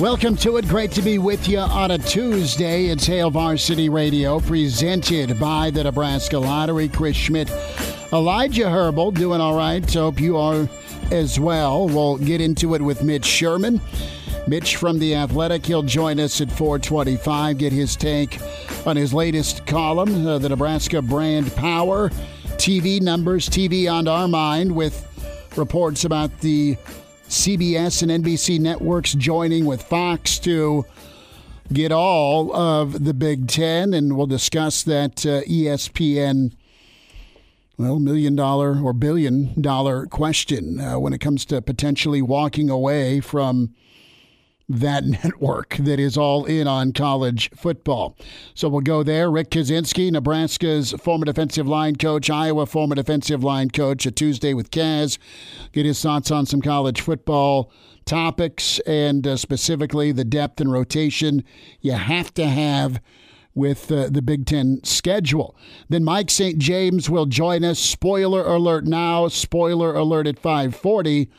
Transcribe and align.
Welcome 0.00 0.36
to 0.38 0.58
it. 0.58 0.68
Great 0.68 0.92
to 0.92 1.00
be 1.00 1.16
with 1.16 1.48
you 1.48 1.58
on 1.58 1.90
a 1.90 1.96
Tuesday. 1.96 2.88
It's 2.88 3.06
Hail 3.06 3.30
Varsity 3.30 3.88
Radio, 3.88 4.40
presented 4.40 5.40
by 5.40 5.70
the 5.70 5.84
Nebraska 5.84 6.38
Lottery. 6.38 6.88
Chris 6.88 7.16
Schmidt, 7.16 7.50
Elijah 8.12 8.68
Herbal, 8.68 9.12
doing 9.12 9.40
all 9.40 9.56
right. 9.56 9.90
Hope 9.90 10.20
you 10.20 10.36
are 10.36 10.68
as 11.10 11.40
well. 11.40 11.88
We'll 11.88 12.18
get 12.18 12.42
into 12.42 12.74
it 12.74 12.82
with 12.82 13.02
Mitch 13.02 13.24
Sherman. 13.24 13.80
Mitch 14.46 14.76
from 14.76 14.98
The 14.98 15.14
Athletic, 15.14 15.64
he'll 15.64 15.82
join 15.82 16.20
us 16.20 16.42
at 16.42 16.52
425, 16.52 17.56
get 17.56 17.72
his 17.72 17.96
take 17.96 18.38
on 18.86 18.96
his 18.96 19.14
latest 19.14 19.66
column, 19.66 20.26
uh, 20.26 20.36
the 20.36 20.50
Nebraska 20.50 21.00
Brand 21.00 21.50
Power, 21.56 22.10
TV 22.58 23.00
numbers, 23.00 23.48
TV 23.48 23.90
on 23.90 24.08
our 24.08 24.28
mind, 24.28 24.76
with 24.76 25.08
reports 25.56 26.04
about 26.04 26.38
the 26.40 26.76
CBS 27.28 28.02
and 28.02 28.24
NBC 28.24 28.60
networks 28.60 29.12
joining 29.12 29.66
with 29.66 29.82
Fox 29.82 30.38
to 30.40 30.84
get 31.72 31.90
all 31.90 32.54
of 32.54 33.04
the 33.04 33.12
Big 33.12 33.48
Ten, 33.48 33.92
and 33.92 34.16
we'll 34.16 34.26
discuss 34.26 34.84
that 34.84 35.26
uh, 35.26 35.42
ESPN, 35.42 36.52
well, 37.76 37.98
million 37.98 38.36
dollar 38.36 38.80
or 38.80 38.92
billion 38.92 39.60
dollar 39.60 40.06
question 40.06 40.78
uh, 40.78 40.98
when 41.00 41.12
it 41.12 41.20
comes 41.20 41.44
to 41.46 41.60
potentially 41.60 42.22
walking 42.22 42.70
away 42.70 43.20
from 43.20 43.74
that 44.68 45.04
network 45.24 45.76
that 45.76 46.00
is 46.00 46.16
all 46.16 46.44
in 46.44 46.66
on 46.66 46.92
college 46.92 47.50
football. 47.54 48.16
So 48.54 48.68
we'll 48.68 48.80
go 48.80 49.02
there. 49.02 49.30
Rick 49.30 49.50
Kaczenski, 49.50 50.10
Nebraska's 50.10 50.92
former 50.92 51.24
defensive 51.24 51.66
line 51.66 51.96
coach, 51.96 52.30
Iowa 52.30 52.66
former 52.66 52.94
defensive 52.94 53.44
line 53.44 53.70
coach, 53.70 54.06
a 54.06 54.10
Tuesday 54.10 54.54
with 54.54 54.70
Kaz. 54.70 55.18
Get 55.72 55.86
his 55.86 56.00
thoughts 56.00 56.30
on 56.30 56.46
some 56.46 56.62
college 56.62 57.00
football 57.00 57.72
topics 58.04 58.78
and 58.80 59.26
uh, 59.26 59.36
specifically 59.36 60.12
the 60.12 60.24
depth 60.24 60.60
and 60.60 60.72
rotation 60.72 61.42
you 61.80 61.92
have 61.92 62.32
to 62.34 62.46
have 62.46 63.00
with 63.54 63.90
uh, 63.90 64.08
the 64.10 64.22
Big 64.22 64.46
Ten 64.46 64.80
schedule. 64.84 65.56
Then 65.88 66.04
Mike 66.04 66.30
St. 66.30 66.58
James 66.58 67.08
will 67.10 67.26
join 67.26 67.64
us. 67.64 67.78
Spoiler 67.78 68.44
alert 68.44 68.84
now, 68.84 69.28
spoiler 69.28 69.94
alert 69.94 70.26
at 70.26 70.38
540 70.38 71.30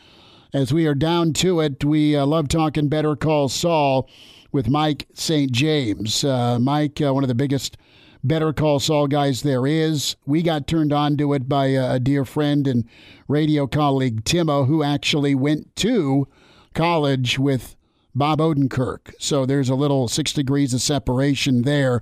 as 0.53 0.73
we 0.73 0.87
are 0.87 0.95
down 0.95 1.33
to 1.33 1.59
it, 1.59 1.83
we 1.83 2.15
uh, 2.15 2.25
love 2.25 2.47
talking 2.47 2.87
Better 2.89 3.15
Call 3.15 3.49
Saul 3.49 4.09
with 4.51 4.69
Mike 4.69 5.07
St. 5.13 5.51
James. 5.51 6.23
Uh, 6.23 6.57
Mike, 6.59 7.01
uh, 7.01 7.13
one 7.13 7.23
of 7.23 7.27
the 7.27 7.35
biggest 7.35 7.77
Better 8.23 8.53
Call 8.53 8.79
Saul 8.79 9.07
guys 9.07 9.43
there 9.43 9.67
is. 9.67 10.15
We 10.25 10.41
got 10.41 10.67
turned 10.67 10.91
on 10.91 11.17
to 11.17 11.33
it 11.33 11.47
by 11.47 11.67
a, 11.67 11.93
a 11.93 11.99
dear 11.99 12.25
friend 12.25 12.67
and 12.67 12.85
radio 13.27 13.67
colleague, 13.67 14.23
Timo, 14.23 14.67
who 14.67 14.83
actually 14.83 15.35
went 15.35 15.75
to 15.77 16.27
college 16.73 17.37
with 17.37 17.75
Bob 18.15 18.39
Odenkirk. 18.39 19.13
So 19.19 19.45
there's 19.45 19.69
a 19.69 19.75
little 19.75 20.07
six 20.07 20.33
degrees 20.33 20.73
of 20.73 20.81
separation 20.81 21.61
there 21.61 22.01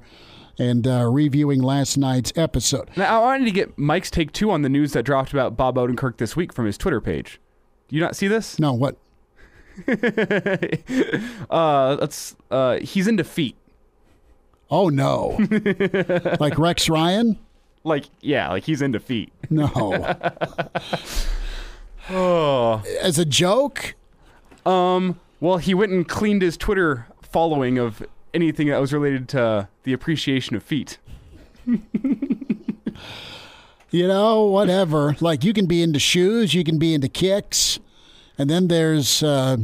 and 0.58 0.88
uh, 0.88 1.10
reviewing 1.12 1.62
last 1.62 1.98
night's 1.98 2.32
episode. 2.36 2.90
Now, 2.96 3.22
I 3.22 3.24
wanted 3.24 3.46
to 3.46 3.52
get 3.52 3.78
Mike's 3.78 4.10
take 4.10 4.32
two 4.32 4.52
on 4.52 4.62
the 4.62 4.70
news 4.70 4.94
that 4.94 5.04
dropped 5.04 5.34
about 5.34 5.58
Bob 5.58 5.76
Odenkirk 5.76 6.18
this 6.18 6.36
week 6.36 6.54
from 6.54 6.66
his 6.66 6.78
Twitter 6.78 7.02
page. 7.02 7.42
Do 7.88 7.96
you 7.96 8.02
not 8.02 8.16
see 8.16 8.28
this? 8.28 8.60
No, 8.60 8.74
what? 8.74 8.98
uh, 11.50 11.98
let's. 12.00 12.36
Uh, 12.50 12.80
he's 12.80 13.08
in 13.08 13.16
defeat. 13.16 13.56
Oh 14.72 14.90
no! 14.90 15.38
like 16.40 16.58
Rex 16.58 16.90
Ryan? 16.90 17.38
Like 17.84 18.06
yeah, 18.22 18.50
like 18.50 18.64
he's 18.64 18.82
in 18.82 18.92
defeat. 18.92 19.32
No. 19.50 19.70
oh. 22.10 22.84
As 23.02 23.20
a 23.20 23.26
joke? 23.26 23.96
Um. 24.66 25.20
Well, 25.40 25.58
he 25.58 25.74
went 25.74 25.92
and 25.92 26.08
cleaned 26.08 26.42
his 26.42 26.58
Twitter 26.58 27.08
following 27.22 27.78
of 27.78 28.02
anything 28.34 28.68
that 28.70 28.80
was 28.80 28.94
related 28.94 29.28
to 29.30 29.68
the 29.84 29.94
appreciation 29.94 30.56
of 30.56 30.64
feet. 30.64 30.98
You 33.96 34.08
know, 34.08 34.46
whatever. 34.46 35.16
Like 35.20 35.44
you 35.44 35.54
can 35.54 35.66
be 35.66 35.82
into 35.82 36.00
shoes, 36.00 36.54
you 36.54 36.64
can 36.64 36.78
be 36.78 36.94
into 36.94 37.08
kicks, 37.08 37.80
and 38.38 38.50
then 38.50 38.68
there's 38.68 39.24
uh, 39.24 39.58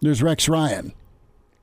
there's 0.00 0.22
Rex 0.22 0.48
Ryan 0.48 0.92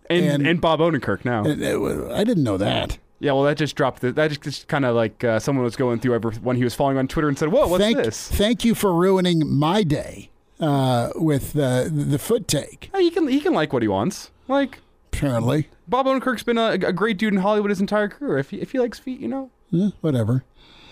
and, 0.10 0.26
and, 0.26 0.48
and 0.48 0.62
Bob 0.62 0.80
Odenkirk. 0.80 1.26
Now 1.26 1.42
I 1.42 2.24
didn't 2.24 2.44
know 2.44 2.58
that. 2.58 2.98
Yeah, 3.20 3.32
well, 3.32 3.44
that 3.44 3.58
just 3.58 3.76
dropped. 3.76 4.02
The, 4.02 4.12
that 4.12 4.28
just, 4.28 4.42
just 4.42 4.68
kind 4.68 4.86
of 4.86 4.96
like 4.96 5.24
uh, 5.24 5.40
someone 5.40 5.64
was 5.64 5.76
going 5.76 6.00
through 6.00 6.20
when 6.20 6.58
he 6.58 6.64
was 6.64 6.76
following 6.76 6.98
on 6.98 7.08
Twitter 7.08 7.28
and 7.28 7.38
said, 7.38 7.50
"Whoa, 7.50 7.68
what's 7.68 7.84
thank, 7.84 7.98
this?" 7.98 8.30
Thank 8.30 8.64
you 8.66 8.76
for 8.76 8.94
ruining 8.94 9.50
my 9.50 9.84
day 9.84 10.30
uh, 10.60 11.10
with 11.16 11.54
the 11.54 11.90
the 11.92 12.20
foot 12.20 12.48
take. 12.48 12.92
he 12.96 13.10
can 13.10 13.28
he 13.28 13.40
can 13.40 13.54
like 13.54 13.74
what 13.74 13.82
he 13.82 13.88
wants. 13.88 14.32
Like 14.48 14.80
apparently, 15.14 15.70
Bob 15.88 16.06
Odenkirk's 16.06 16.44
been 16.44 16.58
a, 16.58 16.72
a 16.72 16.94
great 16.94 17.18
dude 17.18 17.34
in 17.34 17.40
Hollywood 17.40 17.70
his 17.72 17.80
entire 17.80 18.10
career. 18.10 18.38
If 18.38 18.52
he, 18.52 18.62
if 18.62 18.74
he 18.74 18.80
likes 18.80 19.00
feet, 19.00 19.20
you 19.20 19.28
know, 19.28 19.50
yeah, 19.72 19.90
whatever. 20.02 20.44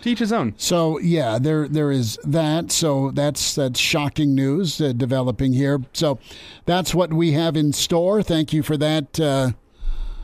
Teach 0.04 0.20
his 0.20 0.32
own. 0.34 0.54
So 0.58 1.00
yeah, 1.00 1.40
there 1.40 1.66
there 1.66 1.90
is 1.90 2.20
that. 2.26 2.74
So 2.74 3.12
that's 3.12 3.56
that's 3.56 3.80
shocking 3.80 4.36
news 4.36 4.82
uh, 4.82 4.92
developing 4.92 5.54
here. 5.54 5.82
So 5.94 6.20
that's 6.66 6.94
what 6.94 7.14
we 7.14 7.32
have 7.32 7.56
in 7.56 7.72
store. 7.72 8.22
Thank 8.22 8.52
you 8.52 8.64
for 8.64 8.76
that. 8.76 9.18
Uh, 9.18 9.52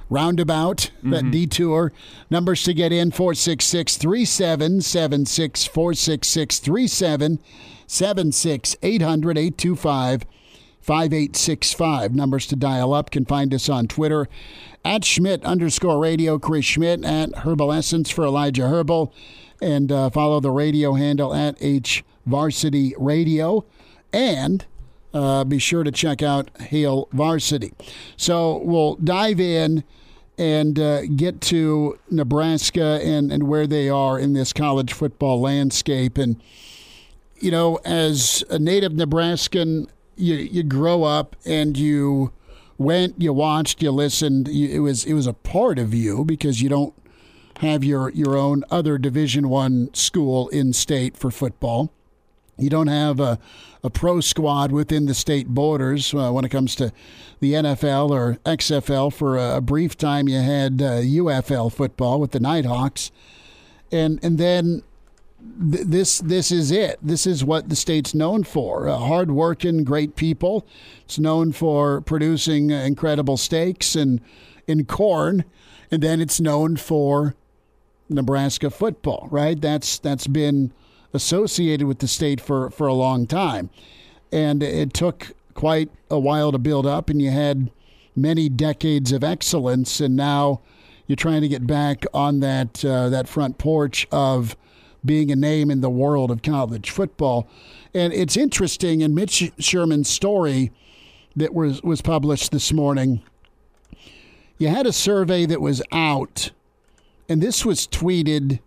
roundabout, 0.09 0.91
mm-hmm. 0.97 1.11
that 1.11 1.31
detour. 1.31 1.93
Numbers 2.29 2.63
to 2.63 2.73
get 2.73 2.91
in 2.91 3.11
466 3.11 3.95
3776 3.95 5.65
466 5.65 6.59
3776 6.59 8.75
800 8.83 9.37
825 9.37 10.25
5865. 10.81 12.15
Numbers 12.15 12.47
to 12.47 12.57
dial 12.57 12.93
up 12.93 13.11
can 13.11 13.23
find 13.23 13.53
us 13.53 13.69
on 13.69 13.87
Twitter 13.87 14.27
at 14.83 15.05
Schmidt 15.05 15.45
underscore 15.45 15.99
radio, 15.99 16.37
Chris 16.37 16.65
Schmidt 16.65 17.05
at 17.05 17.33
Herbal 17.37 17.71
Essence 17.71 18.09
for 18.09 18.25
Elijah 18.25 18.67
Herbal 18.67 19.13
and 19.61 19.91
uh, 19.91 20.09
follow 20.09 20.39
the 20.39 20.51
radio 20.51 20.93
handle 20.93 21.33
at 21.33 21.55
H 21.59 22.03
Varsity 22.25 22.93
Radio. 22.97 23.65
And 24.11 24.65
uh, 25.13 25.43
be 25.43 25.59
sure 25.59 25.83
to 25.83 25.91
check 25.91 26.21
out 26.21 26.49
Hail 26.59 27.07
Varsity. 27.11 27.73
So 28.17 28.57
we'll 28.57 28.95
dive 28.95 29.39
in 29.39 29.83
and 30.37 30.79
uh, 30.79 31.05
get 31.07 31.41
to 31.41 31.99
Nebraska 32.09 32.99
and, 33.03 33.31
and 33.31 33.43
where 33.43 33.67
they 33.67 33.89
are 33.89 34.17
in 34.17 34.33
this 34.33 34.53
college 34.53 34.93
football 34.93 35.41
landscape. 35.41 36.17
And, 36.17 36.41
you 37.39 37.51
know, 37.51 37.79
as 37.83 38.43
a 38.49 38.57
native 38.57 38.93
Nebraskan, 38.93 39.87
you, 40.15 40.35
you 40.35 40.63
grow 40.63 41.03
up 41.03 41.35
and 41.45 41.77
you 41.77 42.31
went, 42.77 43.21
you 43.21 43.33
watched, 43.33 43.83
you 43.83 43.91
listened. 43.91 44.47
You, 44.47 44.69
it 44.69 44.79
was 44.79 45.05
it 45.05 45.13
was 45.13 45.27
a 45.27 45.33
part 45.33 45.77
of 45.77 45.93
you 45.93 46.23
because 46.23 46.61
you 46.61 46.69
don't 46.69 46.93
have 47.59 47.83
your 47.83 48.09
your 48.11 48.35
own 48.37 48.63
other 48.71 48.97
Division 48.97 49.49
One 49.49 49.93
school 49.93 50.47
in 50.49 50.73
state 50.73 51.17
for 51.17 51.29
football. 51.29 51.91
You 52.57 52.69
don't 52.69 52.87
have 52.87 53.19
a, 53.19 53.39
a 53.83 53.89
pro 53.89 54.19
squad 54.19 54.71
within 54.71 55.05
the 55.05 55.13
state 55.13 55.47
borders 55.47 56.13
uh, 56.13 56.31
when 56.31 56.43
it 56.43 56.49
comes 56.49 56.75
to 56.75 56.91
the 57.39 57.53
NFL 57.53 58.11
or 58.11 58.37
XFL. 58.45 59.13
For 59.13 59.37
a, 59.37 59.57
a 59.57 59.61
brief 59.61 59.97
time, 59.97 60.27
you 60.27 60.39
had 60.39 60.81
uh, 60.81 60.99
UFL 60.99 61.71
football 61.71 62.19
with 62.19 62.31
the 62.31 62.39
Nighthawks, 62.39 63.11
and 63.91 64.19
and 64.23 64.37
then 64.37 64.83
th- 65.71 65.85
this 65.85 66.19
this 66.19 66.51
is 66.51 66.71
it. 66.71 66.97
This 67.01 67.27
is 67.27 67.43
what 67.43 67.67
the 67.67 67.75
state's 67.75 68.15
known 68.15 68.43
for: 68.43 68.87
uh, 68.87 68.97
hardworking, 68.97 69.83
great 69.83 70.15
people. 70.15 70.65
It's 71.03 71.19
known 71.19 71.51
for 71.51 71.99
producing 72.01 72.69
incredible 72.71 73.37
steaks 73.37 73.95
and 73.95 74.21
in 74.65 74.85
corn 74.85 75.43
and 75.91 76.03
then 76.03 76.21
it's 76.21 76.39
known 76.39 76.75
for 76.75 77.35
Nebraska 78.09 78.69
football, 78.69 79.27
right? 79.31 79.59
That's 79.59 79.99
that's 79.99 80.27
been 80.27 80.71
associated 81.13 81.87
with 81.87 81.99
the 81.99 82.07
state 82.07 82.41
for 82.41 82.69
for 82.69 82.87
a 82.87 82.93
long 82.93 83.27
time, 83.27 83.69
and 84.31 84.61
it 84.63 84.93
took 84.93 85.33
quite 85.53 85.89
a 86.09 86.19
while 86.19 86.51
to 86.51 86.57
build 86.57 86.85
up, 86.85 87.09
and 87.09 87.21
you 87.21 87.31
had 87.31 87.71
many 88.15 88.49
decades 88.49 89.11
of 89.11 89.23
excellence, 89.23 89.99
and 89.99 90.15
now 90.15 90.61
you're 91.07 91.15
trying 91.15 91.41
to 91.41 91.47
get 91.47 91.65
back 91.65 92.05
on 92.13 92.39
that 92.39 92.83
uh, 92.85 93.09
that 93.09 93.27
front 93.27 93.57
porch 93.57 94.07
of 94.11 94.55
being 95.03 95.31
a 95.31 95.35
name 95.35 95.71
in 95.71 95.81
the 95.81 95.89
world 95.89 96.29
of 96.29 96.41
college 96.41 96.89
football. 96.89 97.47
And 97.93 98.13
it's 98.13 98.37
interesting 98.37 99.01
in 99.01 99.15
Mitch 99.15 99.51
Sherman's 99.59 100.09
story 100.09 100.71
that 101.35 101.53
was 101.53 101.81
was 101.81 102.01
published 102.01 102.51
this 102.51 102.71
morning. 102.71 103.21
You 104.57 104.67
had 104.67 104.85
a 104.85 104.93
survey 104.93 105.45
that 105.45 105.61
was 105.61 105.81
out, 105.91 106.51
and 107.29 107.41
this 107.41 107.63
was 107.63 107.87
tweeted, 107.87 108.59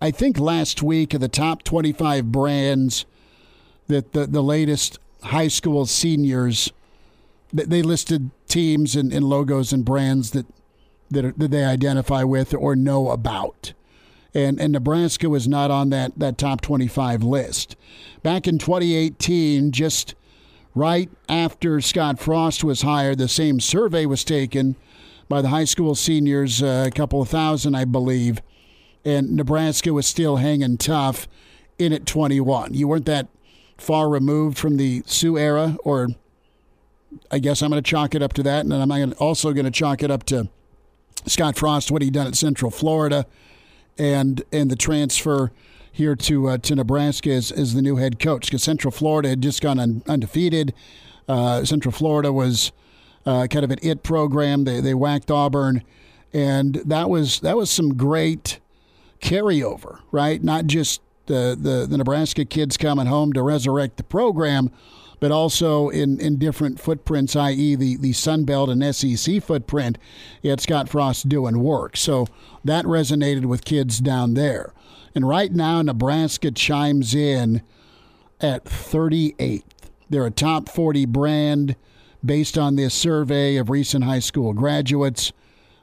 I 0.00 0.10
think 0.10 0.38
last 0.38 0.82
week, 0.82 1.14
of 1.14 1.20
the 1.20 1.28
top 1.28 1.62
25 1.62 2.32
brands 2.32 3.06
that 3.86 4.12
the, 4.12 4.26
the 4.26 4.42
latest 4.42 4.98
high 5.22 5.48
school 5.48 5.86
seniors 5.86 6.72
they 7.52 7.82
listed 7.82 8.30
teams 8.46 8.94
and, 8.94 9.12
and 9.12 9.24
logos 9.24 9.72
and 9.72 9.84
brands 9.84 10.30
that 10.30 10.46
that, 11.10 11.24
are, 11.24 11.32
that 11.36 11.50
they 11.50 11.64
identify 11.64 12.22
with 12.22 12.54
or 12.54 12.76
know 12.76 13.10
about. 13.10 13.72
And, 14.32 14.60
and 14.60 14.72
Nebraska 14.72 15.28
was 15.28 15.48
not 15.48 15.70
on 15.70 15.90
that, 15.90 16.18
that 16.18 16.38
top 16.38 16.60
25 16.60 17.22
list. 17.22 17.76
Back 18.22 18.46
in 18.46 18.58
2018, 18.58 19.72
just 19.72 20.14
right 20.74 21.10
after 21.28 21.80
Scott 21.80 22.20
Frost 22.20 22.62
was 22.62 22.82
hired, 22.82 23.18
the 23.18 23.28
same 23.28 23.58
survey 23.58 24.06
was 24.06 24.22
taken 24.22 24.76
by 25.30 25.40
the 25.40 25.48
high 25.48 25.64
school 25.64 25.94
seniors, 25.94 26.60
uh, 26.60 26.84
a 26.88 26.90
couple 26.90 27.22
of 27.22 27.28
thousand, 27.28 27.76
I 27.76 27.84
believe. 27.84 28.42
And 29.04 29.36
Nebraska 29.36 29.94
was 29.94 30.04
still 30.04 30.36
hanging 30.36 30.76
tough 30.76 31.28
in 31.78 31.92
at 31.92 32.04
21. 32.04 32.74
You 32.74 32.88
weren't 32.88 33.06
that 33.06 33.28
far 33.78 34.10
removed 34.10 34.58
from 34.58 34.76
the 34.76 35.04
Sioux 35.06 35.38
era, 35.38 35.78
or 35.84 36.08
I 37.30 37.38
guess 37.38 37.62
I'm 37.62 37.70
going 37.70 37.80
to 37.82 37.88
chalk 37.88 38.16
it 38.16 38.22
up 38.22 38.32
to 38.34 38.42
that. 38.42 38.62
And 38.62 38.72
then 38.72 38.90
I'm 38.90 39.14
also 39.18 39.52
going 39.52 39.64
to 39.64 39.70
chalk 39.70 40.02
it 40.02 40.10
up 40.10 40.24
to 40.26 40.48
Scott 41.26 41.56
Frost, 41.56 41.92
what 41.92 42.02
he 42.02 42.10
done 42.10 42.26
at 42.26 42.34
Central 42.34 42.72
Florida, 42.72 43.24
and 43.96 44.42
and 44.52 44.68
the 44.68 44.76
transfer 44.76 45.52
here 45.92 46.16
to 46.16 46.48
uh, 46.48 46.58
to 46.58 46.74
Nebraska 46.74 47.30
as, 47.30 47.52
as 47.52 47.74
the 47.74 47.82
new 47.82 47.96
head 47.96 48.18
coach 48.18 48.46
because 48.46 48.64
Central 48.64 48.90
Florida 48.90 49.28
had 49.28 49.42
just 49.42 49.62
gone 49.62 49.78
un, 49.78 50.02
undefeated. 50.08 50.74
Uh, 51.28 51.64
Central 51.64 51.92
Florida 51.92 52.32
was 52.32 52.72
uh, 53.26 53.46
kind 53.48 53.64
of 53.64 53.70
an 53.70 53.78
it 53.82 54.02
program. 54.02 54.64
They 54.64 54.80
they 54.80 54.94
whacked 54.94 55.30
Auburn, 55.30 55.82
and 56.32 56.76
that 56.76 57.08
was 57.10 57.40
that 57.40 57.56
was 57.56 57.70
some 57.70 57.96
great 57.96 58.60
carryover, 59.20 60.00
right? 60.10 60.42
Not 60.42 60.66
just 60.66 61.00
the 61.26 61.56
the, 61.60 61.86
the 61.88 61.98
Nebraska 61.98 62.44
kids 62.44 62.76
coming 62.76 63.06
home 63.06 63.32
to 63.32 63.42
resurrect 63.42 63.96
the 63.96 64.04
program, 64.04 64.70
but 65.20 65.30
also 65.30 65.90
in, 65.90 66.18
in 66.18 66.38
different 66.38 66.80
footprints, 66.80 67.36
i.e., 67.36 67.74
the, 67.74 67.96
the 67.98 68.12
Sun 68.14 68.44
Belt 68.44 68.70
and 68.70 68.94
SEC 68.94 69.42
footprint, 69.42 69.98
had 70.42 70.60
Scott 70.60 70.88
Frost 70.88 71.28
doing 71.28 71.60
work. 71.60 71.96
So 71.96 72.26
that 72.64 72.86
resonated 72.86 73.44
with 73.44 73.64
kids 73.64 73.98
down 73.98 74.34
there. 74.34 74.72
And 75.14 75.28
right 75.28 75.52
now, 75.52 75.82
Nebraska 75.82 76.50
chimes 76.50 77.14
in 77.14 77.62
at 78.40 78.64
38th. 78.64 79.62
They're 80.08 80.26
a 80.26 80.30
top 80.30 80.68
40 80.68 81.04
brand 81.06 81.76
based 82.24 82.58
on 82.58 82.76
this 82.76 82.94
survey 82.94 83.56
of 83.56 83.70
recent 83.70 84.04
high 84.04 84.18
school 84.18 84.52
graduates. 84.52 85.32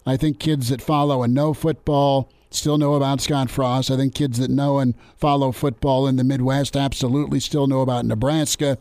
I 0.05 0.17
think 0.17 0.39
kids 0.39 0.69
that 0.69 0.81
follow 0.81 1.23
and 1.23 1.33
know 1.33 1.53
football 1.53 2.29
still 2.49 2.77
know 2.77 2.93
about 2.93 3.21
Scott 3.21 3.49
Frost. 3.49 3.91
I 3.91 3.97
think 3.97 4.15
kids 4.15 4.39
that 4.39 4.49
know 4.49 4.79
and 4.79 4.95
follow 5.17 5.51
football 5.51 6.07
in 6.07 6.15
the 6.15 6.23
Midwest 6.23 6.77
absolutely 6.77 7.39
still 7.39 7.67
know 7.67 7.81
about 7.81 8.05
Nebraska 8.05 8.77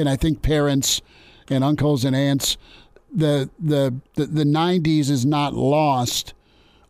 and 0.00 0.08
I 0.08 0.16
think 0.16 0.42
parents 0.42 1.02
and 1.48 1.62
uncles 1.62 2.04
and 2.04 2.16
aunts, 2.16 2.56
the 3.12 3.50
the 3.58 3.94
the, 4.14 4.26
the 4.26 4.44
90s 4.44 5.10
is 5.10 5.26
not 5.26 5.54
lost 5.54 6.34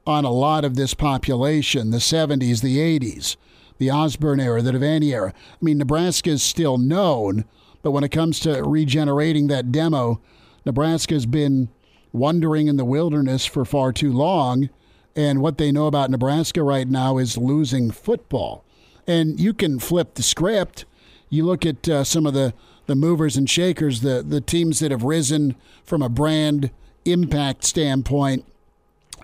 on 0.07 0.25
a 0.25 0.31
lot 0.31 0.65
of 0.65 0.77
this 0.77 0.95
population. 0.95 1.91
The 1.91 1.99
70s, 1.99 2.63
the 2.63 2.79
80s, 2.79 3.37
the 3.79 3.91
Osborne 3.91 4.41
era, 4.41 4.63
the 4.63 4.73
Devaney 4.73 5.13
era. 5.13 5.33
I 5.37 5.65
mean, 5.65 5.79
Nebraska 5.79 6.31
is 6.31 6.43
still 6.43 6.79
known, 6.79 7.45
but 7.83 7.93
when 7.93 8.05
it 8.05 8.11
comes 8.11 8.41
to 8.41 8.63
regenerating 8.63 9.47
that 9.49 9.73
demo, 9.73 10.21
Nebraska's 10.65 11.27
been 11.27 11.69
wandering 12.13 12.67
in 12.67 12.77
the 12.77 12.85
wilderness 12.85 13.47
for 13.47 13.65
far 13.65 13.93
too 13.93 14.13
long. 14.13 14.69
And 15.17 15.41
what 15.41 15.59
they 15.59 15.73
know 15.73 15.87
about 15.87 16.11
Nebraska 16.11 16.63
right 16.63 16.89
now 16.89 17.19
is 17.19 17.37
losing 17.37 17.91
football. 17.91 18.65
And 19.07 19.41
you 19.41 19.53
can 19.53 19.79
flip 19.79 20.15
the 20.15 20.23
script. 20.23 20.85
You 21.29 21.45
look 21.45 21.67
at 21.67 21.89
uh, 21.89 22.05
some 22.05 22.27
of 22.27 22.35
the 22.35 22.55
the 22.87 22.95
movers 22.97 23.37
and 23.37 23.49
shakers, 23.49 24.01
the 24.01 24.25
the 24.27 24.41
teams 24.41 24.81
that 24.81 24.91
have 24.91 25.05
risen 25.05 25.55
from 25.85 26.03
a 26.03 26.09
brand 26.09 26.71
impact 27.05 27.65
standpoint 27.65 28.45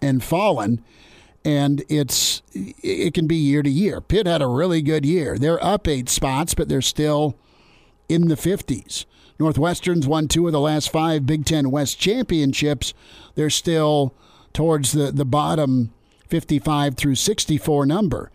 and 0.01 0.23
fallen. 0.23 0.83
And 1.45 1.85
it's 1.89 2.43
it 2.53 3.15
can 3.15 3.27
be 3.27 3.37
year 3.37 3.63
to 3.63 3.71
year. 3.71 4.01
Pitt 4.01 4.27
had 4.27 4.43
a 4.43 4.49
really 4.49 4.83
good 4.83 5.05
year. 5.05 5.39
They're 5.39 5.65
up 5.65 5.87
eight 5.87 6.09
spots, 6.09 6.55
but 6.55 6.69
they're 6.69 6.83
still 6.83 7.37
in 8.09 8.29
the 8.29 8.37
fifties. 8.37 9.07
Northwestern's 9.39 10.07
won 10.07 10.29
two 10.29 10.47
of 10.47 10.53
the 10.53 10.61
last 10.61 10.91
five 10.91 11.27
Big 11.27 11.45
Ten 11.45 11.71
West 11.71 11.99
championships. 11.99 12.95
They're 13.35 13.51
still 13.51 14.15
towards 14.53 14.93
the, 14.93 15.13
the 15.13 15.27
bottom 15.27 15.93
55 16.29 16.97
through 16.97 17.17
64 17.17 17.87
number. 17.87 18.31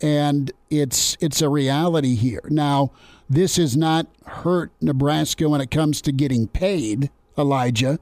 And 0.00 0.52
it's 0.68 1.16
it's 1.20 1.40
a 1.40 1.48
reality 1.48 2.14
here. 2.14 2.42
Now, 2.50 2.92
this 3.30 3.56
has 3.56 3.76
not 3.76 4.06
hurt 4.26 4.70
Nebraska 4.80 5.48
when 5.48 5.60
it 5.60 5.70
comes 5.70 6.02
to 6.02 6.12
getting 6.12 6.46
paid, 6.46 7.10
Elijah, 7.38 7.98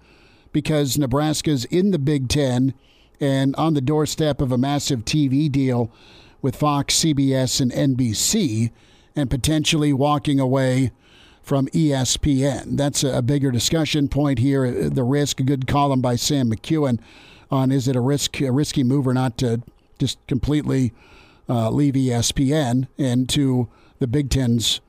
because 0.53 0.99
Nebraska's 0.99 1.65
in 1.67 1.93
the 1.93 1.99
Big 1.99 2.29
Ten 2.29 2.75
and 3.21 3.55
on 3.55 3.75
the 3.75 3.81
doorstep 3.81 4.41
of 4.41 4.51
a 4.51 4.59
massive 4.59 5.05
TV 5.05 5.51
deal 5.51 5.93
with 6.41 6.57
Fox, 6.57 6.97
CBS, 6.97 7.61
and 7.61 7.71
NBC, 7.71 8.73
and 9.15 9.31
potentially 9.31 9.93
walking 9.93 10.41
away 10.41 10.91
from 11.43 11.67
ESPN. 11.69 12.77
That's 12.77 13.03
a 13.03 13.21
bigger 13.21 13.51
discussion 13.51 14.09
point 14.09 14.39
here. 14.39 14.89
The 14.89 15.03
risk, 15.03 15.41
a 15.41 15.43
good 15.43 15.67
column 15.67 16.01
by 16.01 16.17
Sam 16.17 16.51
McKewon 16.51 17.01
on 17.51 17.71
is 17.71 17.89
it 17.89 17.97
a 17.97 18.01
risk, 18.01 18.41
a 18.41 18.51
risky 18.51 18.85
move 18.85 19.07
or 19.07 19.13
not 19.13 19.37
to 19.39 19.63
just 19.99 20.25
completely 20.27 20.93
uh, 21.49 21.71
leave 21.71 21.95
ESPN 21.95 22.89
and 22.99 23.29
to 23.29 23.69
the 23.99 24.07
Big 24.07 24.31
Ten's 24.31 24.81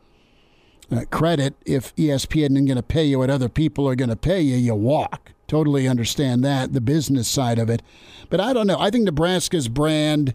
uh, 0.91 1.05
credit. 1.12 1.55
If 1.65 1.95
ESPN 1.95 2.51
isn't 2.51 2.65
going 2.65 2.77
to 2.77 2.83
pay 2.83 3.03
you 3.03 3.19
what 3.19 3.29
other 3.29 3.50
people 3.50 3.88
are 3.88 3.95
going 3.95 4.10
to 4.10 4.15
pay 4.15 4.41
you, 4.41 4.55
you 4.55 4.75
walk. 4.75 5.31
Totally 5.48 5.88
understand 5.88 6.43
that, 6.45 6.74
the 6.74 6.81
business 6.81 7.27
side 7.27 7.60
of 7.60 7.69
it. 7.69 7.81
But 8.29 8.39
I 8.39 8.53
don't 8.53 8.67
know. 8.67 8.79
I 8.79 8.89
think 8.89 9.03
Nebraska's 9.03 9.67
brand 9.67 10.33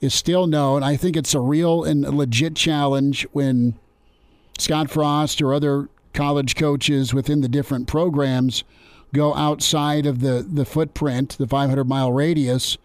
is 0.00 0.14
still 0.14 0.46
known. 0.46 0.82
I 0.82 0.96
think 0.96 1.16
it's 1.16 1.34
a 1.34 1.40
real 1.40 1.82
and 1.82 2.02
legit 2.02 2.54
challenge 2.54 3.26
when 3.32 3.78
Scott 4.58 4.90
Frost 4.90 5.40
or 5.40 5.54
other 5.54 5.88
college 6.12 6.56
coaches 6.56 7.14
within 7.14 7.40
the 7.40 7.48
different 7.48 7.86
programs 7.86 8.64
go 9.14 9.34
outside 9.34 10.04
of 10.04 10.20
the, 10.20 10.46
the 10.46 10.64
footprint, 10.64 11.36
the 11.38 11.46
500 11.46 11.84
mile 11.84 12.12
radius, 12.12 12.76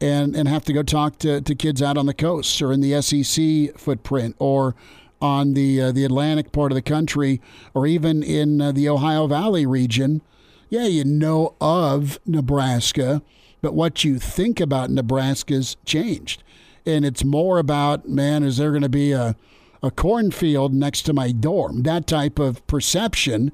and, 0.00 0.34
and 0.34 0.48
have 0.48 0.64
to 0.64 0.72
go 0.72 0.82
talk 0.82 1.18
to, 1.18 1.40
to 1.40 1.54
kids 1.54 1.82
out 1.82 1.98
on 1.98 2.06
the 2.06 2.14
coast 2.14 2.62
or 2.62 2.72
in 2.72 2.80
the 2.80 3.00
SEC 3.02 3.78
footprint 3.78 4.34
or 4.38 4.74
on 5.20 5.52
the 5.52 5.82
uh, 5.82 5.92
the 5.92 6.04
Atlantic 6.04 6.50
part 6.50 6.72
of 6.72 6.76
the 6.76 6.82
country, 6.82 7.40
or 7.74 7.86
even 7.86 8.22
in 8.22 8.60
uh, 8.60 8.72
the 8.72 8.88
Ohio 8.88 9.26
Valley 9.26 9.66
region, 9.66 10.22
yeah, 10.70 10.86
you 10.86 11.04
know 11.04 11.54
of 11.60 12.18
Nebraska, 12.24 13.20
but 13.60 13.74
what 13.74 14.02
you 14.02 14.18
think 14.18 14.60
about 14.60 14.88
Nebraska's 14.90 15.76
changed, 15.84 16.42
and 16.86 17.04
it's 17.04 17.22
more 17.22 17.58
about 17.58 18.08
man, 18.08 18.42
is 18.42 18.56
there 18.56 18.70
going 18.70 18.82
to 18.82 18.88
be 18.88 19.12
a 19.12 19.36
a 19.82 19.90
cornfield 19.90 20.74
next 20.74 21.02
to 21.02 21.12
my 21.12 21.32
dorm? 21.32 21.82
That 21.82 22.06
type 22.06 22.38
of 22.38 22.66
perception. 22.66 23.52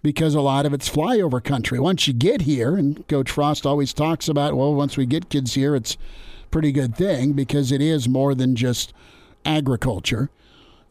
Because 0.00 0.36
a 0.36 0.40
lot 0.40 0.64
of 0.64 0.72
it's 0.72 0.88
flyover 0.88 1.42
country. 1.42 1.80
Once 1.80 2.06
you 2.06 2.14
get 2.14 2.42
here, 2.42 2.76
and 2.76 3.06
Coach 3.08 3.32
Frost 3.32 3.66
always 3.66 3.92
talks 3.92 4.28
about, 4.28 4.54
well, 4.54 4.72
once 4.72 4.96
we 4.96 5.06
get 5.06 5.28
kids 5.28 5.54
here, 5.54 5.74
it's 5.74 5.96
pretty 6.52 6.70
good 6.70 6.94
thing 6.94 7.32
because 7.32 7.72
it 7.72 7.82
is 7.82 8.08
more 8.08 8.32
than 8.32 8.54
just 8.54 8.92
agriculture 9.44 10.30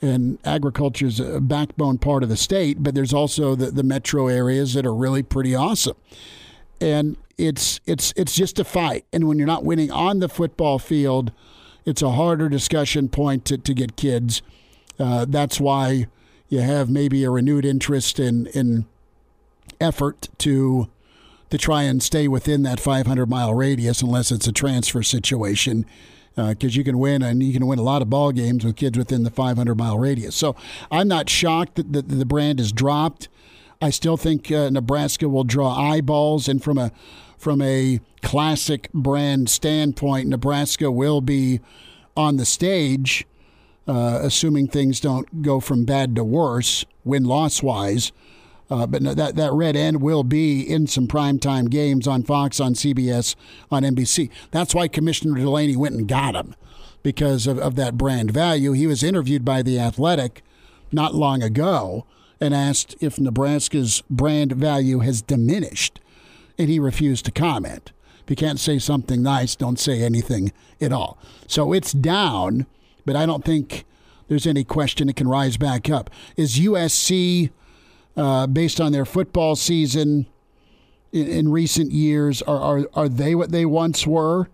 and 0.01 0.37
agriculture 0.45 1.07
is 1.07 1.19
a 1.19 1.41
backbone 1.41 1.97
part 1.97 2.23
of 2.23 2.29
the 2.29 2.37
state, 2.37 2.83
but 2.83 2.93
there's 2.93 3.13
also 3.13 3.55
the, 3.55 3.71
the 3.71 3.83
metro 3.83 4.27
areas 4.27 4.73
that 4.73 4.85
are 4.85 4.93
really 4.93 5.23
pretty 5.23 5.55
awesome. 5.55 5.97
And 6.79 7.17
it's 7.37 7.79
it's 7.85 8.13
it's 8.15 8.35
just 8.35 8.59
a 8.59 8.63
fight. 8.63 9.05
And 9.11 9.27
when 9.27 9.37
you're 9.37 9.47
not 9.47 9.63
winning 9.63 9.91
on 9.91 10.19
the 10.19 10.29
football 10.29 10.77
field, 10.79 11.31
it's 11.85 12.01
a 12.01 12.11
harder 12.11 12.49
discussion 12.49 13.09
point 13.09 13.45
to, 13.45 13.57
to 13.57 13.73
get 13.73 13.95
kids. 13.95 14.41
Uh, 14.99 15.25
that's 15.27 15.59
why 15.59 16.07
you 16.49 16.59
have 16.59 16.89
maybe 16.89 17.23
a 17.23 17.29
renewed 17.29 17.65
interest 17.65 18.19
in 18.19 18.47
in 18.47 18.85
effort 19.79 20.29
to 20.39 20.87
to 21.49 21.57
try 21.57 21.83
and 21.83 22.03
stay 22.03 22.27
within 22.27 22.63
that 22.63 22.79
500 22.79 23.29
mile 23.29 23.53
radius 23.53 24.01
unless 24.01 24.31
it's 24.31 24.47
a 24.47 24.51
transfer 24.51 25.01
situation 25.03 25.85
because 26.35 26.75
uh, 26.75 26.77
you 26.77 26.83
can 26.83 26.99
win 26.99 27.23
and 27.23 27.41
you 27.41 27.51
can 27.51 27.65
win 27.65 27.79
a 27.79 27.83
lot 27.83 28.01
of 28.01 28.09
ball 28.09 28.31
games 28.31 28.63
with 28.63 28.75
kids 28.75 28.97
within 28.97 29.23
the 29.23 29.31
500 29.31 29.75
mile 29.75 29.97
radius. 29.97 30.35
So 30.35 30.55
I'm 30.91 31.07
not 31.07 31.29
shocked 31.29 31.75
that 31.75 31.93
the, 31.93 32.01
the 32.01 32.25
brand 32.25 32.59
is 32.59 32.71
dropped. 32.71 33.27
I 33.81 33.89
still 33.89 34.17
think 34.17 34.51
uh, 34.51 34.69
Nebraska 34.69 35.29
will 35.29 35.43
draw 35.43 35.75
eyeballs, 35.75 36.47
and 36.47 36.63
from 36.63 36.77
a 36.77 36.91
from 37.37 37.61
a 37.61 37.99
classic 38.23 38.91
brand 38.93 39.49
standpoint, 39.49 40.27
Nebraska 40.27 40.91
will 40.91 41.21
be 41.21 41.59
on 42.15 42.37
the 42.37 42.45
stage, 42.45 43.25
uh, 43.87 44.19
assuming 44.21 44.67
things 44.67 44.99
don't 44.99 45.41
go 45.41 45.59
from 45.59 45.85
bad 45.85 46.15
to 46.15 46.23
worse, 46.23 46.85
win 47.03 47.23
loss 47.23 47.63
wise. 47.63 48.11
Uh, 48.69 48.85
but 48.85 49.01
no, 49.01 49.13
that 49.13 49.35
that 49.35 49.53
red 49.53 49.77
end 49.77 50.01
will 50.01 50.23
be 50.23 50.61
in 50.61 50.87
some 50.87 51.07
primetime 51.07 51.69
games 51.69 52.05
on 52.05 52.23
Fox, 52.23 52.59
on 52.59 52.73
CBS, 52.73 53.35
on 53.71 53.83
NBC. 53.83 54.29
That's 54.51 54.75
why 54.75 54.89
Commissioner 54.89 55.35
Delany 55.35 55.77
went 55.77 55.95
and 55.95 56.07
got 56.07 56.35
him 56.35 56.53
because 57.01 57.47
of, 57.47 57.57
of 57.59 57.75
that 57.75 57.97
brand 57.97 58.31
value. 58.31 58.73
He 58.73 58.87
was 58.87 59.03
interviewed 59.03 59.45
by 59.45 59.61
The 59.61 59.79
Athletic 59.79 60.43
not 60.91 61.15
long 61.15 61.41
ago 61.41 62.05
and 62.39 62.53
asked 62.53 62.95
if 62.99 63.19
Nebraska's 63.19 64.03
brand 64.09 64.51
value 64.51 64.99
has 64.99 65.21
diminished, 65.21 65.99
and 66.57 66.69
he 66.69 66.79
refused 66.79 67.25
to 67.25 67.31
comment. 67.31 67.91
If 68.23 68.29
you 68.29 68.35
can't 68.35 68.59
say 68.59 68.79
something 68.79 69.23
nice, 69.23 69.55
don't 69.55 69.79
say 69.79 70.01
anything 70.01 70.51
at 70.81 70.91
all. 70.91 71.17
So 71.47 71.71
it's 71.71 71.93
down, 71.93 72.65
but 73.07 73.15
I 73.15 73.25
don't 73.25 73.43
think 73.43 73.85
there's 74.27 74.45
any 74.45 74.63
question 74.63 75.09
it 75.09 75.15
can 75.15 75.27
rise 75.27 75.57
back 75.57 75.89
up. 75.89 76.11
Is 76.35 76.59
USC 76.59 77.49
uh, 78.15 78.45
based 78.47 78.79
on 78.79 78.91
their 78.91 79.05
football 79.05 79.55
season 79.55 80.27
in, 81.11 81.27
in 81.27 81.51
recent 81.51 81.91
years. 81.91 82.41
Are, 82.41 82.59
are 82.59 82.89
are 82.93 83.09
they 83.09 83.35
what 83.35 83.51
they 83.51 83.65
once 83.65 84.05
were? 84.05 84.49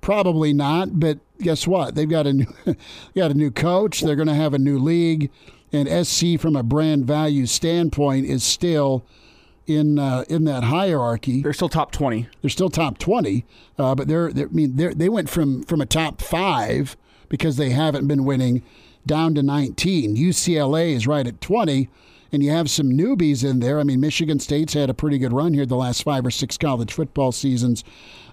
Probably 0.00 0.52
not. 0.52 1.00
But 1.00 1.18
guess 1.40 1.66
what? 1.66 1.94
They've 1.94 2.08
got 2.08 2.26
a 2.26 2.32
new 2.32 2.46
got 3.16 3.30
a 3.30 3.34
new 3.34 3.50
coach. 3.50 4.00
They're 4.00 4.16
going 4.16 4.28
to 4.28 4.34
have 4.34 4.54
a 4.54 4.58
new 4.58 4.78
league, 4.78 5.30
and 5.72 6.06
SC 6.06 6.38
from 6.38 6.56
a 6.56 6.62
brand 6.62 7.06
value 7.06 7.46
standpoint 7.46 8.26
is 8.26 8.44
still 8.44 9.04
in 9.66 9.98
uh, 9.98 10.24
in 10.28 10.44
that 10.44 10.64
hierarchy. 10.64 11.42
They're 11.42 11.52
still 11.52 11.68
top 11.68 11.92
twenty. 11.92 12.28
They're 12.42 12.50
still 12.50 12.70
top 12.70 12.98
twenty, 12.98 13.44
uh, 13.78 13.94
but 13.94 14.06
they're, 14.08 14.32
they're 14.32 14.48
I 14.48 14.52
mean 14.52 14.76
they 14.76 14.88
they 14.94 15.08
went 15.08 15.28
from 15.28 15.62
from 15.64 15.80
a 15.80 15.86
top 15.86 16.20
five 16.20 16.96
because 17.28 17.56
they 17.56 17.70
haven't 17.70 18.06
been 18.06 18.24
winning 18.24 18.62
down 19.06 19.34
to 19.34 19.42
19. 19.42 20.16
UCLA 20.16 20.92
is 20.92 21.06
right 21.06 21.26
at 21.26 21.40
20 21.40 21.88
and 22.32 22.42
you 22.42 22.50
have 22.50 22.70
some 22.70 22.90
newbies 22.90 23.48
in 23.48 23.60
there. 23.60 23.80
I 23.80 23.84
mean, 23.84 24.00
Michigan 24.00 24.38
State's 24.38 24.74
had 24.74 24.90
a 24.90 24.94
pretty 24.94 25.18
good 25.18 25.32
run 25.32 25.54
here 25.54 25.66
the 25.66 25.76
last 25.76 26.02
five 26.02 26.26
or 26.26 26.30
six 26.30 26.58
college 26.58 26.92
football 26.92 27.32
seasons. 27.32 27.84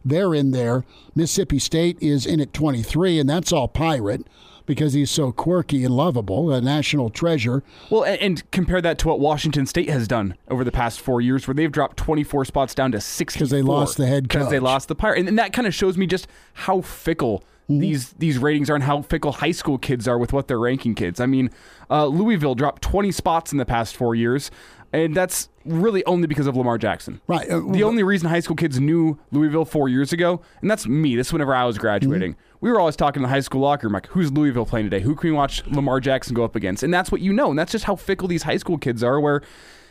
They're 0.03 0.33
in 0.33 0.51
there. 0.51 0.83
Mississippi 1.15 1.59
State 1.59 1.97
is 2.01 2.25
in 2.25 2.39
at 2.39 2.53
23, 2.53 3.19
and 3.19 3.29
that's 3.29 3.51
all 3.51 3.67
Pirate 3.67 4.27
because 4.65 4.93
he's 4.93 5.11
so 5.11 5.31
quirky 5.31 5.83
and 5.83 5.95
lovable, 5.95 6.51
a 6.51 6.59
national 6.59 7.09
treasure. 7.09 7.63
Well, 7.89 8.03
and, 8.03 8.19
and, 8.19 8.51
compare 8.51 8.81
that 8.81 8.97
to 8.99 9.07
what 9.07 9.19
Washington 9.19 9.67
State 9.67 9.89
has 9.89 10.07
done 10.07 10.35
over 10.49 10.63
the 10.63 10.71
past 10.71 10.99
four 10.99 11.21
years, 11.21 11.47
where 11.47 11.53
they've 11.53 11.71
dropped 11.71 11.97
24 11.97 12.45
spots 12.45 12.73
down 12.73 12.91
to 12.93 12.99
60 12.99 13.37
because 13.37 13.51
they 13.51 13.61
lost 13.61 13.97
the 13.97 14.07
head 14.07 14.23
coach. 14.23 14.39
Because 14.39 14.49
they 14.49 14.59
lost 14.59 14.87
the 14.87 14.95
pirate, 14.95 15.19
and, 15.19 15.27
and 15.29 15.37
that 15.39 15.53
kind 15.53 15.67
of 15.67 15.75
shows 15.75 15.97
me 15.97 16.07
just 16.07 16.27
how 16.53 16.81
fickle 16.81 17.43
Mm-hmm. 17.65 17.79
these 17.79 18.13
these 18.13 18.37
ratings 18.37 18.69
are 18.69 18.75
and 18.75 18.83
how 18.83 19.01
fickle 19.01 19.31
high 19.31 19.51
school 19.51 19.79
kids 19.79 20.07
are 20.07 20.19
with 20.19 20.31
what 20.31 20.47
they're 20.47 20.59
ranking 20.59 20.93
kids. 20.93 21.19
I 21.19 21.25
mean, 21.25 21.49
uh, 21.89 22.05
Louisville 22.05 22.53
dropped 22.53 22.83
20 22.83 23.11
spots 23.11 23.51
in 23.51 23.57
the 23.57 23.65
past 23.65 23.95
four 23.95 24.13
years, 24.13 24.51
and 24.93 25.15
that's 25.15 25.49
really 25.65 26.05
only 26.05 26.27
because 26.27 26.45
of 26.45 26.55
Lamar 26.55 26.77
Jackson. 26.77 27.21
Right. 27.25 27.49
Uh, 27.49 27.61
the 27.71 27.81
only 27.81 28.03
reason 28.03 28.29
high 28.29 28.41
school 28.41 28.55
kids 28.55 28.79
knew 28.79 29.17
Louisville 29.31 29.65
four 29.65 29.89
years 29.89 30.13
ago, 30.13 30.41
and 30.61 30.69
that's 30.69 30.85
me. 30.85 31.15
This 31.15 31.33
whenever 31.33 31.55
I 31.55 31.65
was 31.65 31.79
graduating. 31.79 32.33
Mm-hmm. 32.33 32.41
We 32.61 32.71
were 32.71 32.79
always 32.79 32.95
talking 32.95 33.21
in 33.21 33.23
the 33.23 33.29
high 33.29 33.41
school 33.41 33.61
locker 33.61 33.87
room, 33.87 33.93
like, 33.93 34.07
who's 34.07 34.31
Louisville 34.31 34.65
playing 34.65 34.85
today? 34.85 35.01
Who 35.01 35.15
can 35.15 35.31
we 35.31 35.35
watch 35.35 35.65
Lamar 35.65 35.99
Jackson 35.99 36.35
go 36.35 36.43
up 36.43 36.55
against? 36.55 36.83
And 36.83 36.93
that's 36.93 37.11
what 37.11 37.21
you 37.21 37.33
know, 37.33 37.49
and 37.49 37.57
that's 37.57 37.71
just 37.71 37.85
how 37.85 37.95
fickle 37.95 38.27
these 38.27 38.43
high 38.43 38.57
school 38.57 38.77
kids 38.77 39.03
are. 39.03 39.19
Where 39.19 39.41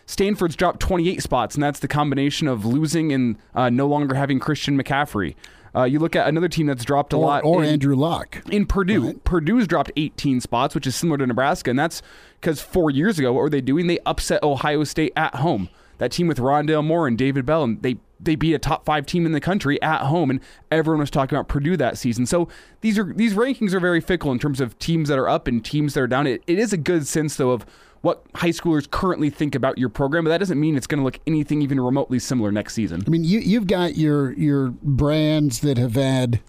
Stanford's 0.06 0.56
dropped 0.56 0.80
28 0.80 1.22
spots, 1.22 1.54
and 1.54 1.62
that's 1.62 1.80
the 1.80 1.88
combination 1.88 2.48
of 2.48 2.64
losing 2.64 3.12
and 3.12 3.36
uh, 3.54 3.70
no 3.70 3.86
longer 3.86 4.14
having 4.14 4.38
Christian 4.38 4.80
McCaffrey. 4.80 5.34
Uh, 5.74 5.84
you 5.84 5.98
look 5.98 6.14
at 6.14 6.28
another 6.28 6.48
team 6.48 6.66
that's 6.66 6.84
dropped 6.84 7.12
a 7.12 7.16
or, 7.16 7.26
lot. 7.26 7.44
Or 7.44 7.62
in, 7.64 7.70
Andrew 7.70 7.96
Luck. 7.96 8.42
In 8.50 8.66
Purdue. 8.66 9.06
Right. 9.06 9.24
Purdue's 9.24 9.66
dropped 9.66 9.90
18 9.96 10.40
spots, 10.40 10.74
which 10.74 10.86
is 10.86 10.94
similar 10.94 11.18
to 11.18 11.26
Nebraska. 11.26 11.70
And 11.70 11.78
that's 11.78 12.02
because 12.40 12.60
four 12.60 12.90
years 12.90 13.18
ago, 13.18 13.32
what 13.32 13.40
were 13.40 13.50
they 13.50 13.60
doing? 13.60 13.86
They 13.86 13.98
upset 14.06 14.42
Ohio 14.42 14.84
State 14.84 15.12
at 15.16 15.36
home. 15.36 15.68
That 15.98 16.12
team 16.12 16.26
with 16.26 16.38
Rondale 16.38 16.84
Moore 16.84 17.06
and 17.06 17.16
David 17.16 17.46
Bell, 17.46 17.62
and 17.62 17.82
they 17.82 17.96
they 18.20 18.36
beat 18.36 18.54
a 18.54 18.58
top 18.58 18.84
five 18.84 19.06
team 19.06 19.26
in 19.26 19.32
the 19.32 19.40
country 19.40 19.80
at 19.82 20.02
home, 20.02 20.30
and 20.30 20.40
everyone 20.70 21.00
was 21.00 21.10
talking 21.10 21.36
about 21.36 21.48
Purdue 21.48 21.76
that 21.76 21.98
season. 21.98 22.26
So 22.26 22.48
these 22.80 22.98
are 22.98 23.12
these 23.12 23.34
rankings 23.34 23.72
are 23.74 23.80
very 23.80 24.00
fickle 24.00 24.32
in 24.32 24.38
terms 24.38 24.60
of 24.60 24.78
teams 24.78 25.08
that 25.08 25.18
are 25.18 25.28
up 25.28 25.46
and 25.46 25.64
teams 25.64 25.94
that 25.94 26.00
are 26.00 26.06
down. 26.06 26.26
It, 26.26 26.42
it 26.46 26.58
is 26.58 26.72
a 26.72 26.76
good 26.76 27.06
sense 27.06 27.36
though 27.36 27.50
of 27.50 27.64
what 28.04 28.22
high 28.34 28.50
schoolers 28.50 28.88
currently 28.88 29.30
think 29.30 29.54
about 29.54 29.78
your 29.78 29.88
program, 29.88 30.24
but 30.24 30.30
that 30.30 30.38
doesn't 30.38 30.60
mean 30.60 30.76
it's 30.76 30.86
going 30.86 30.98
to 30.98 31.04
look 31.04 31.18
anything 31.26 31.62
even 31.62 31.80
remotely 31.80 32.18
similar 32.18 32.52
next 32.52 32.74
season. 32.74 33.02
I 33.06 33.08
mean, 33.08 33.24
you 33.24 33.40
you've 33.40 33.66
got 33.66 33.96
your 33.96 34.32
your 34.34 34.68
brands 34.82 35.60
that 35.60 35.78
have 35.78 35.94
had 35.94 36.40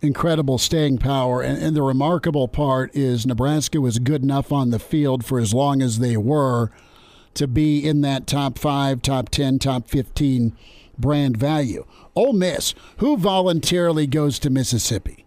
incredible 0.00 0.56
staying 0.56 0.98
power, 0.98 1.42
and, 1.42 1.62
and 1.62 1.76
the 1.76 1.82
remarkable 1.82 2.48
part 2.48 2.90
is 2.96 3.26
Nebraska 3.26 3.82
was 3.82 3.98
good 3.98 4.22
enough 4.22 4.50
on 4.50 4.70
the 4.70 4.78
field 4.78 5.26
for 5.26 5.38
as 5.38 5.52
long 5.52 5.82
as 5.82 5.98
they 5.98 6.16
were 6.16 6.70
to 7.34 7.46
be 7.46 7.86
in 7.86 8.00
that 8.00 8.26
top 8.26 8.58
five, 8.58 9.02
top 9.02 9.28
ten, 9.28 9.58
top 9.58 9.86
fifteen 9.86 10.56
brand 10.98 11.36
value. 11.36 11.84
Ole 12.14 12.32
Miss, 12.32 12.74
who 12.96 13.18
voluntarily 13.18 14.06
goes 14.06 14.38
to 14.38 14.48
Mississippi? 14.48 15.26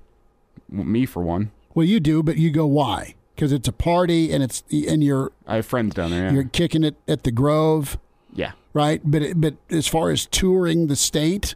Me 0.70 1.06
for 1.06 1.22
one. 1.22 1.52
Well, 1.76 1.86
you 1.86 2.00
do, 2.00 2.24
but 2.24 2.38
you 2.38 2.50
go 2.50 2.66
why? 2.66 3.14
Because 3.38 3.52
it's 3.52 3.68
a 3.68 3.72
party 3.72 4.34
and 4.34 4.44
it's 4.44 4.64
and 4.72 5.04
you're 5.04 5.32
I 5.46 5.58
have 5.58 5.66
friends 5.68 5.94
down 5.94 6.10
there. 6.10 6.26
Yeah. 6.26 6.32
You're 6.32 6.44
kicking 6.46 6.84
it 6.84 6.96
at 7.08 7.24
the 7.24 7.32
Grove. 7.32 8.00
Yeah. 8.34 8.54
Right, 8.74 9.02
but 9.04 9.40
but 9.40 9.56
as 9.70 9.88
far 9.88 10.12
as 10.12 10.26
touring 10.26 10.88
the 10.88 10.96
state, 10.96 11.56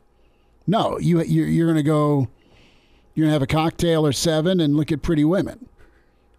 no, 0.66 0.98
you 1.00 1.22
you're, 1.24 1.48
you're 1.48 1.68
going 1.68 1.78
to 1.78 1.84
go. 1.84 2.30
You're 3.14 3.26
going 3.26 3.30
to 3.30 3.34
have 3.34 3.42
a 3.42 3.48
cocktail 3.48 4.08
or 4.08 4.14
seven 4.14 4.60
and 4.60 4.76
look 4.76 4.92
at 4.92 5.02
pretty 5.02 5.26
women, 5.26 5.68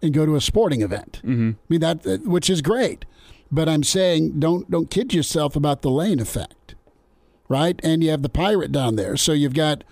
and 0.01 0.13
go 0.13 0.25
to 0.25 0.35
a 0.35 0.41
sporting 0.41 0.81
event. 0.81 1.21
Mm-hmm. 1.23 1.51
I 1.51 1.65
mean 1.69 1.79
that, 1.81 2.21
which 2.25 2.49
is 2.49 2.61
great, 2.61 3.05
but 3.51 3.69
I'm 3.69 3.83
saying 3.83 4.39
don't 4.39 4.69
don't 4.69 4.89
kid 4.89 5.13
yourself 5.13 5.55
about 5.55 5.83
the 5.83 5.91
lane 5.91 6.19
effect, 6.19 6.75
right? 7.47 7.79
And 7.83 8.03
you 8.03 8.09
have 8.09 8.23
the 8.23 8.29
pirate 8.29 8.71
down 8.71 8.95
there, 8.95 9.15
so 9.15 9.31
you've 9.31 9.53
got 9.53 9.83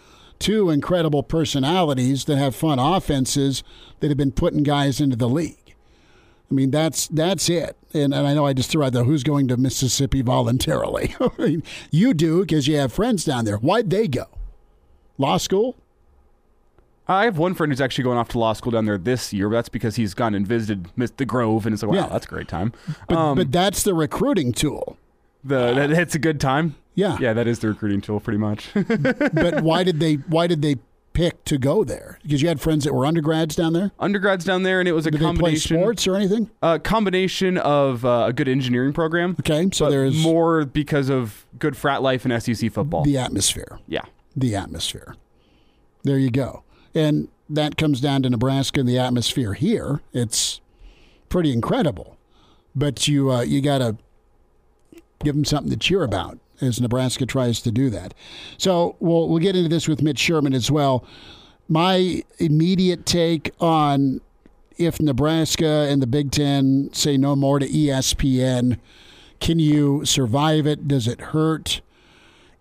two 0.41 0.69
incredible 0.69 1.23
personalities 1.23 2.25
that 2.25 2.37
have 2.37 2.55
fun 2.55 2.79
offenses 2.79 3.63
that 3.99 4.09
have 4.09 4.17
been 4.17 4.31
putting 4.31 4.63
guys 4.63 4.99
into 4.99 5.15
the 5.15 5.29
league. 5.29 5.75
I 6.49 6.53
mean, 6.53 6.71
that's 6.71 7.07
that's 7.07 7.49
it. 7.49 7.77
And, 7.93 8.13
and 8.13 8.27
I 8.27 8.33
know 8.33 8.45
I 8.45 8.53
just 8.53 8.69
threw 8.69 8.83
out 8.83 8.91
the 8.91 9.05
who's 9.05 9.23
going 9.23 9.47
to 9.47 9.57
Mississippi 9.57 10.21
voluntarily. 10.21 11.15
I 11.21 11.29
mean, 11.37 11.63
you 11.91 12.13
do 12.13 12.41
because 12.41 12.67
you 12.67 12.75
have 12.77 12.91
friends 12.91 13.23
down 13.23 13.45
there. 13.45 13.57
Why'd 13.57 13.89
they 13.89 14.07
go? 14.07 14.25
Law 15.17 15.37
school? 15.37 15.77
I 17.07 17.25
have 17.25 17.37
one 17.37 17.53
friend 17.53 17.71
who's 17.71 17.81
actually 17.81 18.05
going 18.05 18.17
off 18.17 18.29
to 18.29 18.39
law 18.39 18.53
school 18.53 18.71
down 18.71 18.85
there 18.85 18.97
this 18.97 19.33
year. 19.33 19.49
But 19.49 19.55
that's 19.55 19.69
because 19.69 19.95
he's 19.95 20.13
gone 20.13 20.33
and 20.33 20.47
visited 20.47 20.87
the 21.17 21.25
Grove, 21.25 21.65
and 21.65 21.73
it's 21.73 21.83
like, 21.83 21.91
wow, 21.91 22.03
yeah. 22.03 22.07
that's 22.07 22.25
a 22.25 22.29
great 22.29 22.47
time. 22.47 22.73
But, 23.07 23.17
um, 23.17 23.37
but 23.37 23.51
that's 23.51 23.83
the 23.83 23.93
recruiting 23.93 24.53
tool. 24.53 24.97
The 25.43 25.73
that, 25.73 25.91
it's 25.91 26.15
a 26.15 26.19
good 26.19 26.39
time. 26.39 26.75
Yeah, 26.93 27.17
yeah, 27.19 27.33
that 27.33 27.47
is 27.47 27.59
the 27.59 27.69
recruiting 27.69 28.01
tool, 28.01 28.19
pretty 28.19 28.37
much. 28.37 28.69
but 28.73 29.61
why 29.61 29.83
did 29.83 29.99
they? 29.99 30.15
Why 30.15 30.47
did 30.47 30.61
they 30.61 30.75
pick 31.13 31.43
to 31.45 31.57
go 31.57 31.83
there? 31.83 32.19
Because 32.23 32.41
you 32.41 32.47
had 32.47 32.59
friends 32.59 32.83
that 32.83 32.93
were 32.93 33.05
undergrads 33.05 33.55
down 33.55 33.73
there. 33.73 33.91
Undergrads 33.99 34.45
down 34.45 34.63
there, 34.63 34.79
and 34.79 34.87
it 34.87 34.91
was 34.91 35.05
a 35.05 35.11
did 35.11 35.21
combination. 35.21 35.75
They 35.75 35.81
play 35.81 35.83
sports 35.83 36.07
or 36.07 36.15
anything? 36.15 36.49
A 36.61 36.79
combination 36.79 37.57
of 37.57 38.05
uh, 38.05 38.25
a 38.27 38.33
good 38.33 38.47
engineering 38.47 38.93
program. 38.93 39.35
Okay, 39.39 39.69
so 39.73 39.89
there's 39.89 40.21
more 40.21 40.65
because 40.65 41.09
of 41.09 41.45
good 41.59 41.77
frat 41.77 42.01
life 42.01 42.25
and 42.25 42.43
SEC 42.43 42.71
football. 42.71 43.03
The 43.03 43.17
atmosphere. 43.17 43.79
Yeah, 43.87 44.03
the 44.35 44.55
atmosphere. 44.55 45.15
There 46.03 46.17
you 46.17 46.31
go, 46.31 46.63
and 46.93 47.29
that 47.49 47.77
comes 47.77 48.01
down 48.01 48.23
to 48.23 48.29
Nebraska 48.29 48.79
and 48.79 48.89
the 48.89 48.97
atmosphere 48.97 49.53
here. 49.53 50.01
It's 50.13 50.61
pretty 51.29 51.53
incredible, 51.53 52.17
but 52.75 53.07
you 53.07 53.31
uh, 53.31 53.41
you 53.41 53.61
got 53.61 53.79
to 53.79 53.97
give 55.23 55.35
them 55.35 55.45
something 55.45 55.71
to 55.71 55.77
cheer 55.77 56.03
about 56.03 56.39
as 56.61 56.79
Nebraska 56.79 57.25
tries 57.25 57.61
to 57.61 57.71
do 57.71 57.89
that. 57.89 58.13
So 58.57 58.95
we'll 58.99 59.27
we'll 59.27 59.39
get 59.39 59.55
into 59.55 59.69
this 59.69 59.87
with 59.87 60.01
Mitch 60.01 60.19
Sherman 60.19 60.53
as 60.53 60.69
well. 60.71 61.05
My 61.67 62.23
immediate 62.37 63.05
take 63.05 63.51
on 63.59 64.21
if 64.77 64.99
Nebraska 64.99 65.87
and 65.89 66.01
the 66.01 66.07
Big 66.07 66.31
Ten 66.31 66.89
say 66.93 67.17
no 67.17 67.35
more 67.35 67.59
to 67.59 67.67
ESPN, 67.67 68.79
can 69.39 69.59
you 69.59 70.05
survive 70.05 70.65
it? 70.67 70.87
Does 70.87 71.07
it 71.07 71.21
hurt? 71.21 71.81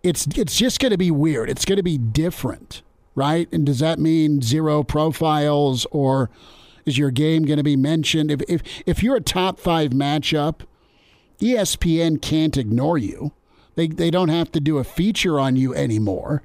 It's 0.03 0.27
it's 0.37 0.57
just 0.57 0.81
going 0.81 0.93
to 0.93 0.99
be 0.99 1.11
weird. 1.11 1.51
It's 1.51 1.65
going 1.65 1.77
to 1.77 1.83
be 1.83 1.99
different, 1.99 2.83
right? 3.15 3.49
And 3.53 3.67
does 3.67 3.81
that 3.81 3.99
mean 3.99 4.41
zero 4.41 4.83
profiles 4.83 5.87
or 5.91 6.31
is 6.87 6.97
your 6.97 7.11
game 7.11 7.45
going 7.45 7.59
to 7.59 7.63
be 7.63 7.77
mentioned? 7.77 8.31
If 8.31 8.41
if 8.49 8.63
if 8.87 9.03
you're 9.03 9.17
a 9.17 9.21
top 9.21 9.61
five 9.61 9.91
matchup, 9.91 10.61
ESPN 11.41 12.21
can't 12.21 12.57
ignore 12.57 12.99
you 12.99 13.33
They 13.77 13.89
they 13.89 14.11
don't 14.11 14.29
have 14.29 14.53
to 14.53 14.61
do 14.61 14.79
a 14.79 14.85
feature 14.85 15.41
on 15.41 15.57
you 15.57 15.75
anymore, 15.75 16.43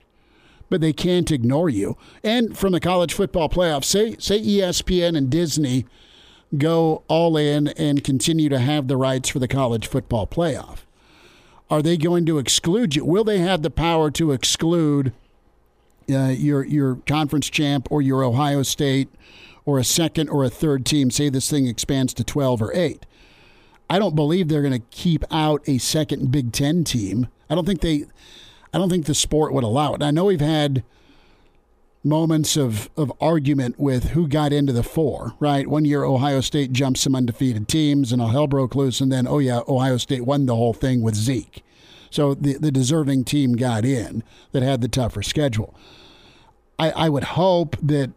but 0.69 0.81
they 0.81 0.93
can't 0.93 1.31
ignore 1.31 1.69
you. 1.69 1.97
And 2.23 2.57
from 2.57 2.71
the 2.71 2.79
college 2.79 3.13
football 3.13 3.49
playoff, 3.49 3.83
say 3.83 4.15
say 4.19 4.39
ESPN 4.41 5.17
and 5.17 5.29
Disney 5.29 5.85
go 6.57 7.03
all 7.07 7.35
in 7.37 7.69
and 7.69 8.03
continue 8.03 8.49
to 8.49 8.59
have 8.59 8.87
the 8.87 8.97
rights 8.97 9.29
for 9.29 9.39
the 9.39 9.47
college 9.47 9.87
football 9.87 10.27
playoff. 10.27 10.79
Are 11.69 11.81
they 11.81 11.97
going 11.97 12.25
to 12.27 12.37
exclude 12.37 12.95
you? 12.95 13.03
Will 13.03 13.23
they 13.23 13.39
have 13.39 13.63
the 13.63 13.71
power 13.71 14.11
to 14.11 14.31
exclude 14.31 15.11
uh, 16.09 16.27
your 16.29 16.63
your 16.63 16.97
conference 17.07 17.49
champ 17.49 17.87
or 17.91 18.01
your 18.01 18.23
Ohio 18.23 18.63
State 18.63 19.09
or 19.65 19.79
a 19.79 19.83
second 19.83 20.29
or 20.29 20.43
a 20.43 20.49
third 20.49 20.85
team? 20.85 21.09
Say 21.11 21.29
this 21.29 21.49
thing 21.49 21.67
expands 21.67 22.13
to 22.15 22.23
twelve 22.23 22.61
or 22.61 22.71
eight. 22.73 23.05
I 23.89 23.99
don't 23.99 24.15
believe 24.15 24.47
they're 24.47 24.61
going 24.61 24.73
to 24.73 24.87
keep 24.89 25.23
out 25.31 25.61
a 25.67 25.77
second 25.77 26.31
Big 26.31 26.51
Ten 26.51 26.83
team. 26.83 27.27
I 27.49 27.55
don't 27.55 27.65
think 27.65 27.81
they. 27.81 28.05
I 28.73 28.77
don't 28.77 28.89
think 28.89 29.05
the 29.05 29.15
sport 29.15 29.53
would 29.53 29.63
allow 29.63 29.93
it. 29.93 30.03
I 30.03 30.11
know 30.11 30.25
we've 30.25 30.41
had 30.41 30.83
moments 32.05 32.55
of, 32.55 32.89
of 32.95 33.11
argument 33.19 33.79
with 33.79 34.11
who 34.11 34.27
got 34.27 34.53
into 34.53 34.71
the 34.71 34.83
four, 34.83 35.33
right? 35.39 35.67
One 35.67 35.85
year 35.85 36.03
Ohio 36.03 36.39
State 36.39 36.71
jumped 36.71 36.99
some 36.99 37.15
undefeated 37.15 37.67
teams 37.67 38.11
and 38.11 38.21
all 38.21 38.27
hell 38.27 38.47
broke 38.47 38.75
loose, 38.75 39.01
and 39.01 39.11
then, 39.11 39.27
oh 39.27 39.39
yeah, 39.39 39.61
Ohio 39.67 39.97
State 39.97 40.25
won 40.25 40.45
the 40.45 40.55
whole 40.55 40.73
thing 40.73 41.01
with 41.01 41.15
Zeke. 41.15 41.63
So 42.11 42.35
the, 42.35 42.57
the 42.57 42.71
deserving 42.71 43.25
team 43.25 43.55
got 43.55 43.83
in 43.83 44.23
that 44.51 44.61
had 44.61 44.81
the 44.81 44.87
tougher 44.87 45.23
schedule. 45.23 45.73
I, 46.77 46.91
I 46.91 47.09
would 47.09 47.23
hope 47.23 47.75
that 47.81 48.11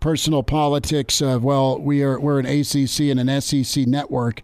personal 0.00 0.42
politics 0.42 1.20
of, 1.20 1.44
well, 1.44 1.78
we 1.78 2.02
are, 2.02 2.18
we're 2.18 2.40
an 2.40 2.46
ACC 2.46 3.00
and 3.00 3.20
an 3.20 3.40
SEC 3.40 3.86
network, 3.86 4.42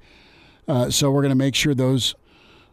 uh, 0.68 0.90
so 0.90 1.10
we're 1.10 1.22
going 1.22 1.30
to 1.30 1.36
make 1.36 1.54
sure 1.54 1.74
those 1.74 2.14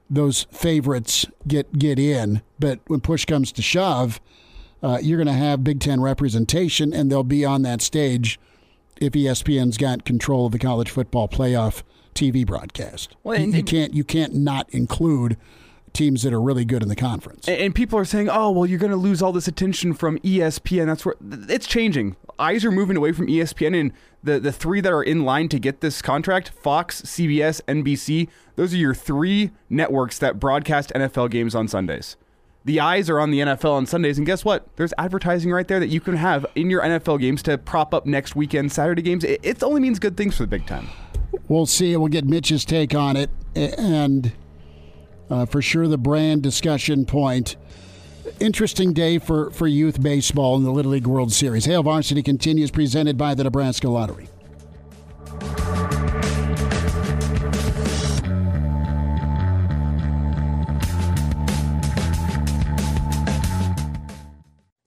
those 0.09 0.43
favorites 0.51 1.25
get 1.47 1.77
get 1.77 1.99
in. 1.99 2.41
But 2.59 2.79
when 2.87 2.99
push 2.99 3.25
comes 3.25 3.51
to 3.53 3.61
shove, 3.61 4.19
uh, 4.81 4.99
you're 5.01 5.17
going 5.17 5.27
to 5.27 5.33
have 5.33 5.63
Big 5.63 5.79
Ten 5.79 6.01
representation, 6.01 6.93
and 6.93 7.11
they'll 7.11 7.23
be 7.23 7.45
on 7.45 7.61
that 7.63 7.81
stage 7.81 8.39
if 8.99 9.13
ESPN's 9.13 9.77
got 9.77 10.05
control 10.05 10.45
of 10.45 10.51
the 10.51 10.59
college 10.59 10.89
football 10.89 11.27
playoff 11.27 11.83
TV 12.13 12.45
broadcast. 12.45 13.15
Well, 13.23 13.37
and, 13.37 13.53
you, 13.53 13.59
you 13.59 13.63
can't 13.63 13.93
you 13.93 14.03
can't 14.03 14.33
not 14.35 14.69
include 14.71 15.37
teams 15.93 16.23
that 16.23 16.33
are 16.33 16.41
really 16.41 16.65
good 16.65 16.83
in 16.83 16.89
the 16.89 16.95
conference. 16.95 17.47
And 17.47 17.73
people 17.73 17.97
are 17.97 18.05
saying, 18.05 18.29
"Oh, 18.29 18.51
well, 18.51 18.65
you're 18.65 18.79
going 18.79 18.91
to 18.91 18.97
lose 18.97 19.21
all 19.21 19.31
this 19.31 19.47
attention 19.47 19.93
from 19.93 20.17
ESPN." 20.19 20.85
That's 20.85 21.05
where 21.05 21.15
it's 21.47 21.67
changing. 21.67 22.15
Eyes 22.37 22.63
are 22.63 22.71
moving 22.71 22.97
away 22.97 23.11
from 23.11 23.27
ESPN, 23.27 23.79
and 23.79 23.91
the 24.23 24.39
the 24.39 24.51
three 24.51 24.81
that 24.81 24.91
are 24.91 25.03
in 25.03 25.23
line 25.23 25.49
to 25.49 25.59
get 25.59 25.81
this 25.81 26.01
contract: 26.01 26.49
Fox, 26.49 27.01
CBS, 27.01 27.61
NBC. 27.63 28.29
Those 28.55 28.73
are 28.73 28.77
your 28.77 28.93
three 28.93 29.51
networks 29.69 30.17
that 30.19 30.39
broadcast 30.39 30.91
NFL 30.95 31.31
games 31.31 31.55
on 31.55 31.67
Sundays 31.67 32.17
the 32.65 32.79
eyes 32.79 33.09
are 33.09 33.19
on 33.19 33.31
the 33.31 33.39
NFL 33.39 33.71
on 33.71 33.85
Sundays, 33.85 34.17
and 34.17 34.27
guess 34.27 34.43
what? 34.43 34.67
There's 34.75 34.93
advertising 34.97 35.51
right 35.51 35.67
there 35.67 35.79
that 35.79 35.87
you 35.87 36.01
can 36.01 36.15
have 36.15 36.45
in 36.55 36.69
your 36.69 36.81
NFL 36.81 37.19
games 37.19 37.41
to 37.43 37.57
prop 37.57 37.93
up 37.93 38.05
next 38.05 38.35
weekend 38.35 38.71
Saturday 38.71 39.01
games. 39.01 39.23
It, 39.23 39.39
it 39.43 39.63
only 39.63 39.81
means 39.81 39.97
good 39.99 40.17
things 40.17 40.35
for 40.35 40.43
the 40.43 40.47
Big 40.47 40.67
Ten. 40.67 40.87
We'll 41.47 41.65
see. 41.65 41.95
We'll 41.95 42.09
get 42.09 42.25
Mitch's 42.25 42.65
take 42.65 42.93
on 42.93 43.15
it, 43.15 43.29
and 43.55 44.33
uh, 45.29 45.45
for 45.45 45.61
sure 45.61 45.87
the 45.87 45.97
brand 45.97 46.43
discussion 46.43 47.05
point. 47.05 47.55
Interesting 48.39 48.93
day 48.93 49.19
for, 49.19 49.51
for 49.51 49.67
youth 49.67 50.01
baseball 50.01 50.55
in 50.55 50.63
the 50.63 50.71
Little 50.71 50.93
League 50.93 51.07
World 51.07 51.33
Series. 51.33 51.65
Hail 51.65 51.83
Varsity 51.83 52.23
continues 52.23 52.71
presented 52.71 53.17
by 53.17 53.35
the 53.35 53.43
Nebraska 53.43 53.89
Lottery. 53.89 54.29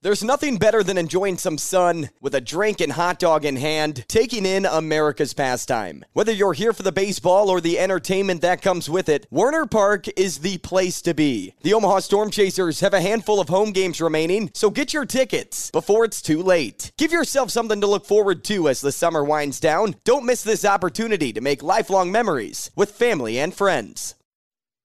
There's 0.02 0.24
nothing 0.24 0.56
better 0.56 0.82
than 0.82 0.98
enjoying 0.98 1.38
some 1.38 1.56
sun 1.56 2.10
with 2.20 2.34
a 2.34 2.40
drink 2.40 2.80
and 2.80 2.90
hot 2.90 3.20
dog 3.20 3.44
in 3.44 3.54
hand, 3.54 4.04
taking 4.08 4.44
in 4.44 4.66
America's 4.66 5.32
pastime. 5.32 6.04
Whether 6.12 6.32
you're 6.32 6.54
here 6.54 6.72
for 6.72 6.82
the 6.82 6.90
baseball 6.90 7.48
or 7.48 7.60
the 7.60 7.78
entertainment 7.78 8.40
that 8.40 8.62
comes 8.62 8.90
with 8.90 9.08
it, 9.08 9.28
Werner 9.30 9.64
Park 9.64 10.08
is 10.16 10.38
the 10.38 10.58
place 10.58 11.02
to 11.02 11.14
be. 11.14 11.54
The 11.62 11.74
Omaha 11.74 12.00
Storm 12.00 12.32
Chasers 12.32 12.80
have 12.80 12.94
a 12.94 13.00
handful 13.00 13.38
of 13.38 13.48
home 13.48 13.70
games 13.70 14.00
remaining, 14.00 14.50
so 14.54 14.70
get 14.70 14.92
your 14.92 15.06
tickets 15.06 15.70
before 15.70 16.04
it's 16.04 16.20
too 16.20 16.42
late. 16.42 16.90
Give 16.98 17.12
yourself 17.12 17.52
something 17.52 17.80
to 17.80 17.86
look 17.86 18.04
forward 18.04 18.42
to 18.46 18.68
as 18.68 18.80
the 18.80 18.90
summer 18.90 19.22
winds 19.22 19.60
down. 19.60 19.94
Don't 20.02 20.26
miss 20.26 20.42
this 20.42 20.64
opportunity 20.64 21.32
to 21.32 21.40
make 21.40 21.62
lifelong 21.62 22.10
memories 22.10 22.72
with 22.74 22.90
family 22.90 23.38
and 23.38 23.54
friends. 23.54 24.16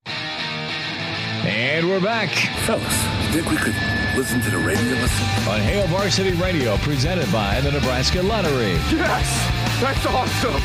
And 0.06 1.90
we're 1.90 2.02
back. 2.02 2.30
Fellas, 2.68 3.34
think 3.34 3.50
we 3.50 3.58
could 3.58 4.07
listen 4.18 4.42
to 4.42 4.50
the 4.50 4.58
radio 4.58 4.96
listen? 4.96 5.48
On 5.48 5.62
Hail 5.62 5.86
Varsity 5.88 6.32
Radio, 6.32 6.76
presented 6.78 7.32
by 7.32 7.62
the 7.62 7.72
Nebraska 7.72 8.20
Lottery. 8.24 8.72
Yes! 8.90 9.80
That's 9.80 10.06
awesome! 10.08 10.60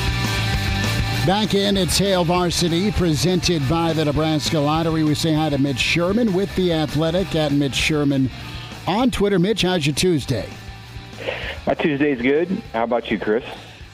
Back 1.26 1.52
in, 1.52 1.76
it's 1.76 1.98
Hail 1.98 2.24
Varsity, 2.24 2.90
presented 2.92 3.68
by 3.68 3.92
the 3.92 4.06
Nebraska 4.06 4.58
Lottery. 4.58 5.04
We 5.04 5.14
say 5.14 5.34
hi 5.34 5.50
to 5.50 5.58
Mitch 5.58 5.78
Sherman 5.78 6.32
with 6.32 6.54
The 6.56 6.72
Athletic 6.72 7.34
at 7.34 7.52
Mitch 7.52 7.74
Sherman 7.74 8.30
on 8.86 9.10
Twitter. 9.10 9.38
Mitch, 9.38 9.60
how's 9.60 9.86
your 9.86 9.94
Tuesday? 9.94 10.48
My 11.66 11.74
Tuesday's 11.74 12.22
good. 12.22 12.48
How 12.72 12.84
about 12.84 13.10
you, 13.10 13.18
Chris? 13.18 13.44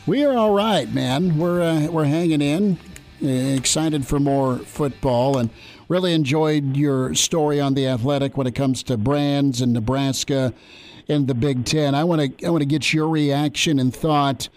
We 0.06 0.24
are 0.24 0.36
all 0.36 0.54
right, 0.54 0.88
man. 0.94 1.36
We're 1.36 1.62
uh, 1.62 1.86
we're 1.88 2.04
hanging 2.04 2.40
in. 2.40 2.78
excited 3.20 4.06
for 4.06 4.20
more 4.20 4.58
football, 4.58 5.36
and 5.36 5.50
Really 5.88 6.12
enjoyed 6.12 6.76
your 6.76 7.14
story 7.14 7.60
on 7.60 7.72
the 7.72 7.86
Athletic 7.88 8.36
when 8.36 8.46
it 8.46 8.54
comes 8.54 8.82
to 8.84 8.98
brands 8.98 9.62
and 9.62 9.72
Nebraska 9.72 10.52
and 11.08 11.26
the 11.26 11.34
Big 11.34 11.64
Ten. 11.64 11.94
I 11.94 12.04
want 12.04 12.38
to 12.38 12.46
I 12.46 12.50
want 12.50 12.60
to 12.60 12.66
get 12.66 12.92
your 12.92 13.08
reaction 13.08 13.78
and 13.78 13.94
thought 13.94 14.50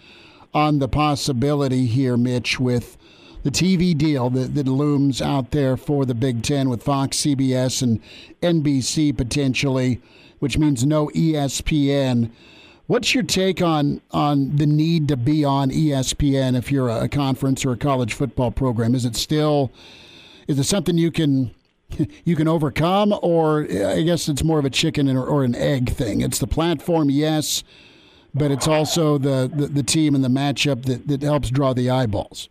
on 0.52 0.78
the 0.78 0.88
possibility 0.88 1.86
here, 1.86 2.18
Mitch, 2.18 2.60
with 2.60 2.98
the 3.44 3.50
TV 3.50 3.96
deal 3.96 4.28
that, 4.28 4.54
that 4.54 4.68
looms 4.68 5.22
out 5.22 5.52
there 5.52 5.78
for 5.78 6.04
the 6.04 6.14
Big 6.14 6.42
Ten 6.42 6.68
with 6.68 6.82
Fox, 6.82 7.16
CBS, 7.16 7.80
and 7.80 8.00
NBC 8.42 9.16
potentially, 9.16 10.02
which 10.38 10.58
means 10.58 10.84
no 10.84 11.08
ESPN. 11.08 12.30
What's 12.88 13.14
your 13.14 13.22
take 13.22 13.62
on 13.62 14.02
on 14.10 14.56
the 14.56 14.66
need 14.66 15.08
to 15.08 15.16
be 15.16 15.46
on 15.46 15.70
ESPN 15.70 16.58
if 16.58 16.70
you're 16.70 16.90
a, 16.90 17.04
a 17.04 17.08
conference 17.08 17.64
or 17.64 17.72
a 17.72 17.76
college 17.78 18.12
football 18.12 18.50
program? 18.50 18.94
Is 18.94 19.06
it 19.06 19.16
still 19.16 19.72
is 20.48 20.58
it 20.58 20.64
something 20.64 20.98
you 20.98 21.10
can 21.10 21.54
you 22.24 22.36
can 22.36 22.48
overcome, 22.48 23.14
or 23.22 23.62
I 23.62 24.02
guess 24.02 24.28
it's 24.28 24.42
more 24.42 24.58
of 24.58 24.64
a 24.64 24.70
chicken 24.70 25.14
or, 25.16 25.44
an 25.44 25.54
egg 25.54 25.90
thing? 25.90 26.20
It's 26.20 26.38
the 26.38 26.46
platform, 26.46 27.10
yes, 27.10 27.64
but 28.34 28.50
it's 28.50 28.66
also 28.66 29.18
the, 29.18 29.50
the, 29.52 29.66
the 29.66 29.82
team 29.82 30.14
and 30.14 30.24
the 30.24 30.28
matchup 30.28 30.84
that, 30.86 31.06
that 31.08 31.22
helps 31.22 31.50
draw 31.50 31.72
the 31.72 31.90
eyeballs. 31.90 32.48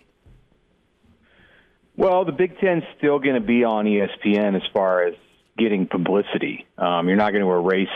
Well, 1.97 2.25
the 2.25 2.31
Big 2.31 2.57
Ten's 2.59 2.83
still 2.97 3.19
going 3.19 3.35
to 3.35 3.41
be 3.41 3.63
on 3.63 3.85
ESPN 3.85 4.55
as 4.55 4.63
far 4.73 5.03
as 5.03 5.15
getting 5.57 5.87
publicity. 5.87 6.65
Um, 6.77 7.07
you're 7.07 7.17
not 7.17 7.31
going 7.31 7.43
to 7.43 7.51
erase 7.51 7.89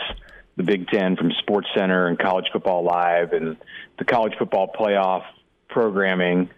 the 0.56 0.62
Big 0.62 0.88
Ten 0.88 1.16
from 1.16 1.32
SportsCenter 1.46 2.08
and 2.08 2.18
College 2.18 2.46
Football 2.52 2.84
Live 2.84 3.32
and 3.32 3.56
the 3.98 4.04
College 4.04 4.34
Football 4.38 4.72
Playoff 4.78 5.24
programming. 5.68 6.50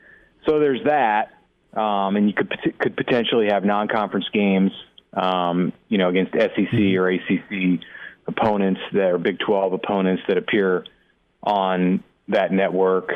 So 0.46 0.60
there's 0.60 0.84
that 0.84 1.37
um, 1.74 2.16
and 2.16 2.28
you 2.28 2.34
could 2.34 2.50
could 2.78 2.96
potentially 2.96 3.48
have 3.50 3.64
non-conference 3.64 4.26
games, 4.32 4.72
um, 5.12 5.72
you 5.88 5.98
know, 5.98 6.08
against 6.08 6.32
SEC 6.32 6.56
mm-hmm. 6.56 6.98
or 6.98 7.08
ACC 7.10 7.80
opponents 8.26 8.80
that 8.92 9.10
are 9.10 9.18
Big 9.18 9.38
12 9.38 9.72
opponents 9.72 10.22
that 10.28 10.36
appear 10.36 10.84
on 11.42 12.02
that 12.28 12.52
network. 12.52 13.10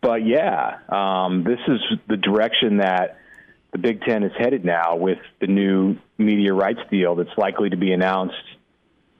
But 0.00 0.26
yeah, 0.26 0.78
um, 0.88 1.44
this 1.44 1.60
is 1.66 1.80
the 2.08 2.16
direction 2.16 2.78
that 2.78 3.18
the 3.72 3.78
Big 3.78 4.02
Ten 4.02 4.22
is 4.22 4.32
headed 4.38 4.64
now 4.64 4.96
with 4.96 5.18
the 5.40 5.46
new 5.46 5.96
media 6.18 6.52
rights 6.52 6.80
deal 6.90 7.14
that's 7.14 7.36
likely 7.36 7.70
to 7.70 7.76
be 7.76 7.92
announced 7.92 8.34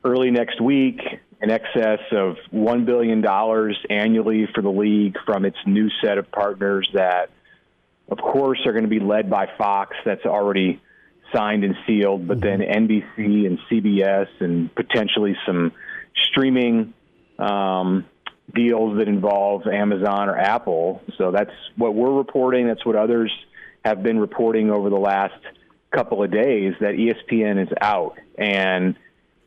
early 0.04 0.30
next 0.30 0.60
week 0.60 1.00
in 1.40 1.50
excess 1.50 2.00
of 2.12 2.36
$1 2.52 2.84
billion 2.84 3.24
annually 3.90 4.46
for 4.54 4.62
the 4.62 4.70
league 4.70 5.16
from 5.24 5.44
its 5.44 5.56
new 5.66 5.88
set 6.02 6.18
of 6.18 6.30
partners 6.30 6.88
that– 6.94 7.30
of 8.08 8.18
course, 8.18 8.60
are 8.66 8.72
going 8.72 8.84
to 8.84 8.90
be 8.90 9.00
led 9.00 9.30
by 9.30 9.48
Fox. 9.56 9.96
That's 10.04 10.24
already 10.24 10.80
signed 11.34 11.64
and 11.64 11.74
sealed. 11.86 12.26
But 12.28 12.40
then 12.40 12.60
mm-hmm. 12.60 12.86
NBC 12.86 13.46
and 13.46 13.58
CBS 13.70 14.28
and 14.40 14.74
potentially 14.74 15.36
some 15.46 15.72
streaming 16.30 16.94
um, 17.38 18.06
deals 18.54 18.98
that 18.98 19.08
involve 19.08 19.66
Amazon 19.66 20.28
or 20.28 20.36
Apple. 20.36 21.02
So 21.18 21.30
that's 21.30 21.50
what 21.76 21.94
we're 21.94 22.12
reporting. 22.12 22.66
That's 22.66 22.84
what 22.84 22.96
others 22.96 23.32
have 23.84 24.02
been 24.02 24.18
reporting 24.18 24.70
over 24.70 24.90
the 24.90 24.98
last 24.98 25.40
couple 25.90 26.22
of 26.22 26.30
days 26.30 26.74
that 26.80 26.94
ESPN 26.94 27.62
is 27.62 27.72
out. 27.80 28.18
And, 28.36 28.96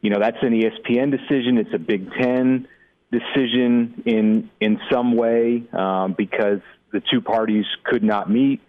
you 0.02 0.10
know, 0.10 0.20
that's 0.20 0.38
an 0.41 0.52
ESPN 0.52 1.12
decision. 1.12 1.58
It's 1.58 1.74
a 1.74 1.80
Big 1.80 2.12
Ten 2.13 2.67
decision 3.12 4.04
in 4.06 4.50
in 4.60 4.80
some 4.91 5.15
way 5.15 5.63
um, 5.72 6.13
because 6.17 6.60
the 6.91 7.02
two 7.12 7.21
parties 7.21 7.65
could 7.84 8.04
not 8.04 8.30
meet. 8.30 8.62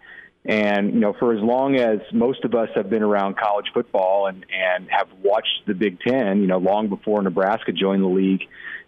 And 0.45 0.93
you 0.93 0.99
know, 0.99 1.13
for 1.13 1.33
as 1.33 1.41
long 1.41 1.75
as 1.75 1.99
most 2.13 2.43
of 2.45 2.55
us 2.55 2.69
have 2.75 2.89
been 2.89 3.03
around 3.03 3.37
college 3.37 3.67
football 3.73 4.27
and 4.27 4.45
and 4.51 4.87
have 4.89 5.07
watched 5.21 5.65
the 5.67 5.73
Big 5.73 5.99
Ten, 5.99 6.39
you 6.41 6.47
know, 6.47 6.57
long 6.57 6.87
before 6.87 7.21
Nebraska 7.21 7.71
joined 7.71 8.03
the 8.03 8.07
league 8.07 8.43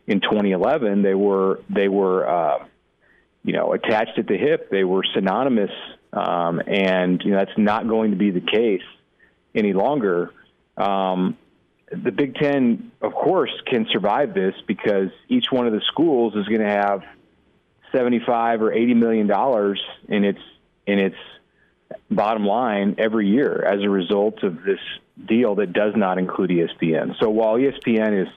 in 0.07 0.21
2011, 0.21 1.01
they 1.03 1.13
were 1.13 1.59
they 1.69 1.87
were 1.87 2.27
uh, 2.27 2.65
you 3.43 3.53
know 3.53 3.73
attached 3.73 4.17
at 4.17 4.27
the 4.27 4.37
hip. 4.37 4.69
They 4.71 4.83
were 4.83 5.03
synonymous, 5.13 5.71
um, 6.13 6.61
and 6.65 7.21
you 7.23 7.31
know 7.31 7.37
that's 7.37 7.57
not 7.57 7.87
going 7.87 8.11
to 8.11 8.17
be 8.17 8.31
the 8.31 8.41
case 8.41 8.81
any 9.53 9.73
longer. 9.73 10.33
Um, 10.77 11.37
the 11.91 12.11
Big 12.11 12.35
Ten, 12.35 12.91
of 13.01 13.13
course, 13.13 13.51
can 13.67 13.85
survive 13.91 14.33
this 14.33 14.55
because 14.65 15.09
each 15.27 15.47
one 15.51 15.67
of 15.67 15.73
the 15.73 15.81
schools 15.87 16.33
is 16.35 16.47
going 16.47 16.61
to 16.61 16.69
have 16.69 17.03
75 17.91 18.61
or 18.61 18.71
80 18.71 18.93
million 18.93 19.27
dollars 19.27 19.81
in 20.07 20.23
its 20.23 20.39
in 20.85 20.99
its 20.99 21.17
bottom 22.09 22.45
line 22.45 22.95
every 22.97 23.27
year 23.27 23.63
as 23.63 23.83
a 23.83 23.89
result 23.89 24.43
of 24.43 24.63
this 24.63 24.79
deal 25.27 25.55
that 25.55 25.73
does 25.73 25.93
not 25.95 26.17
include 26.17 26.49
ESPN. 26.49 27.19
So 27.19 27.29
while 27.29 27.55
ESPN 27.55 28.23
is 28.23 28.27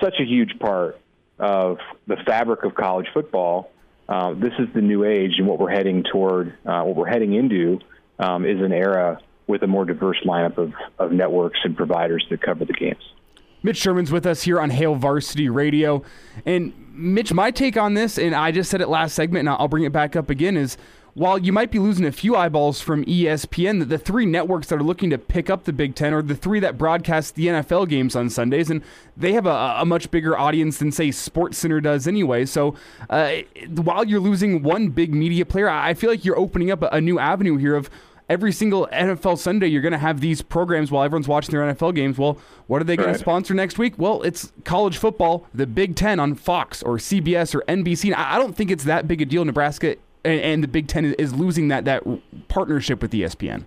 such 0.00 0.14
a 0.20 0.24
huge 0.24 0.58
part 0.58 0.98
of 1.38 1.78
the 2.06 2.16
fabric 2.26 2.64
of 2.64 2.74
college 2.74 3.06
football, 3.12 3.70
uh, 4.08 4.34
this 4.34 4.52
is 4.58 4.68
the 4.74 4.80
new 4.80 5.04
age, 5.04 5.32
and 5.38 5.46
what 5.46 5.58
we're 5.58 5.70
heading 5.70 6.04
toward, 6.04 6.54
uh, 6.66 6.82
what 6.82 6.96
we're 6.96 7.06
heading 7.06 7.34
into, 7.34 7.80
um, 8.18 8.44
is 8.44 8.60
an 8.60 8.72
era 8.72 9.20
with 9.46 9.62
a 9.62 9.66
more 9.66 9.84
diverse 9.84 10.20
lineup 10.24 10.58
of, 10.58 10.72
of 10.98 11.12
networks 11.12 11.58
and 11.64 11.76
providers 11.76 12.24
that 12.30 12.40
cover 12.42 12.64
the 12.64 12.72
games. 12.72 13.02
Mitch 13.62 13.76
Sherman's 13.76 14.10
with 14.10 14.26
us 14.26 14.42
here 14.42 14.60
on 14.60 14.70
Hail 14.70 14.94
Varsity 14.94 15.48
Radio. 15.48 16.02
And 16.44 16.72
Mitch, 16.92 17.32
my 17.32 17.50
take 17.50 17.76
on 17.76 17.94
this, 17.94 18.18
and 18.18 18.34
I 18.34 18.50
just 18.50 18.70
said 18.70 18.80
it 18.80 18.88
last 18.88 19.14
segment, 19.14 19.40
and 19.40 19.48
I'll 19.48 19.68
bring 19.68 19.84
it 19.84 19.92
back 19.92 20.16
up 20.16 20.30
again, 20.30 20.56
is 20.56 20.76
while 21.14 21.38
you 21.38 21.52
might 21.52 21.70
be 21.70 21.78
losing 21.78 22.06
a 22.06 22.12
few 22.12 22.34
eyeballs 22.34 22.80
from 22.80 23.04
ESPN, 23.04 23.86
the 23.86 23.98
three 23.98 24.24
networks 24.24 24.68
that 24.68 24.76
are 24.76 24.82
looking 24.82 25.10
to 25.10 25.18
pick 25.18 25.50
up 25.50 25.64
the 25.64 25.72
Big 25.72 25.94
Ten 25.94 26.14
are 26.14 26.22
the 26.22 26.34
three 26.34 26.58
that 26.60 26.78
broadcast 26.78 27.34
the 27.34 27.48
NFL 27.48 27.88
games 27.88 28.16
on 28.16 28.30
Sundays, 28.30 28.70
and 28.70 28.82
they 29.16 29.34
have 29.34 29.44
a, 29.44 29.76
a 29.78 29.84
much 29.84 30.10
bigger 30.10 30.38
audience 30.38 30.78
than, 30.78 30.90
say, 30.90 31.08
SportsCenter 31.08 31.82
does 31.82 32.08
anyway. 32.08 32.46
So 32.46 32.74
uh, 33.10 33.32
while 33.68 34.06
you're 34.06 34.20
losing 34.20 34.62
one 34.62 34.88
big 34.88 35.12
media 35.12 35.44
player, 35.44 35.68
I 35.68 35.92
feel 35.92 36.08
like 36.08 36.24
you're 36.24 36.38
opening 36.38 36.70
up 36.70 36.82
a, 36.82 36.88
a 36.88 37.00
new 37.00 37.18
avenue 37.18 37.58
here 37.58 37.76
of 37.76 37.90
every 38.32 38.50
single 38.50 38.88
NFL 38.90 39.36
Sunday, 39.36 39.66
you're 39.66 39.82
going 39.82 39.92
to 39.92 39.98
have 39.98 40.20
these 40.20 40.40
programs 40.40 40.90
while 40.90 41.04
everyone's 41.04 41.28
watching 41.28 41.54
their 41.54 41.74
NFL 41.74 41.94
games. 41.94 42.16
Well, 42.16 42.38
what 42.66 42.80
are 42.80 42.84
they 42.84 42.96
going 42.96 43.08
right. 43.08 43.12
to 43.12 43.18
sponsor 43.18 43.52
next 43.52 43.78
week? 43.78 43.98
Well, 43.98 44.22
it's 44.22 44.50
college 44.64 44.96
football, 44.96 45.46
the 45.52 45.66
Big 45.66 45.96
Ten 45.96 46.18
on 46.18 46.34
Fox 46.34 46.82
or 46.82 46.96
CBS 46.96 47.54
or 47.54 47.60
NBC. 47.68 48.14
I 48.16 48.38
don't 48.38 48.56
think 48.56 48.70
it's 48.70 48.84
that 48.84 49.06
big 49.06 49.20
a 49.20 49.26
deal. 49.26 49.44
Nebraska 49.44 49.96
and, 50.24 50.40
and 50.40 50.64
the 50.64 50.68
Big 50.68 50.88
Ten 50.88 51.04
is 51.04 51.34
losing 51.34 51.68
that 51.68 51.84
that 51.84 52.02
partnership 52.48 53.02
with 53.02 53.12
ESPN? 53.12 53.66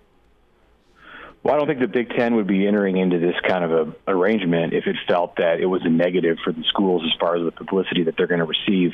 Well, 1.44 1.54
I 1.54 1.58
don't 1.58 1.68
think 1.68 1.80
the 1.80 1.88
Big 1.88 2.10
Ten 2.10 2.36
would 2.38 2.48
be 2.48 2.66
entering 2.66 2.98
into 2.98 3.20
this 3.20 3.36
kind 3.48 3.64
of 3.64 3.72
a 3.72 4.12
arrangement 4.12 4.74
if 4.74 4.88
it 4.88 4.96
felt 5.08 5.36
that 5.36 5.60
it 5.60 5.68
was 5.68 5.82
a 5.86 5.90
negative 5.90 6.38
for 6.44 6.52
the 6.52 6.64
schools 6.70 7.04
as 7.06 7.12
far 7.20 7.36
as 7.36 7.46
the 7.46 7.52
publicity 7.52 8.04
that 8.04 8.18
they're 8.18 8.26
going 8.26 8.40
to 8.40 8.46
receive 8.46 8.94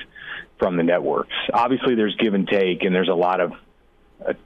from 0.60 0.76
the 0.76 0.84
networks. 0.84 1.34
Obviously, 1.54 1.96
there's 1.96 2.16
give 2.18 2.34
and 2.34 2.46
take, 2.46 2.84
and 2.84 2.94
there's 2.94 3.08
a 3.08 3.14
lot 3.14 3.40
of 3.40 3.54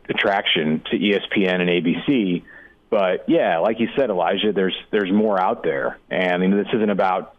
attraction 0.10 0.82
to 0.92 0.98
ESPN 0.98 1.62
and 1.62 1.70
ABC. 1.70 2.44
But 2.90 3.28
yeah, 3.28 3.60
like 3.60 3.80
you 3.80 3.90
said, 3.96 4.10
Elijah, 4.10 4.54
there's 4.54 4.76
there's 4.92 5.12
more 5.12 5.40
out 5.40 5.64
there, 5.64 5.98
and 6.10 6.44
you 6.44 6.50
know, 6.50 6.58
this 6.58 6.74
isn't 6.74 6.90
about 6.90 7.36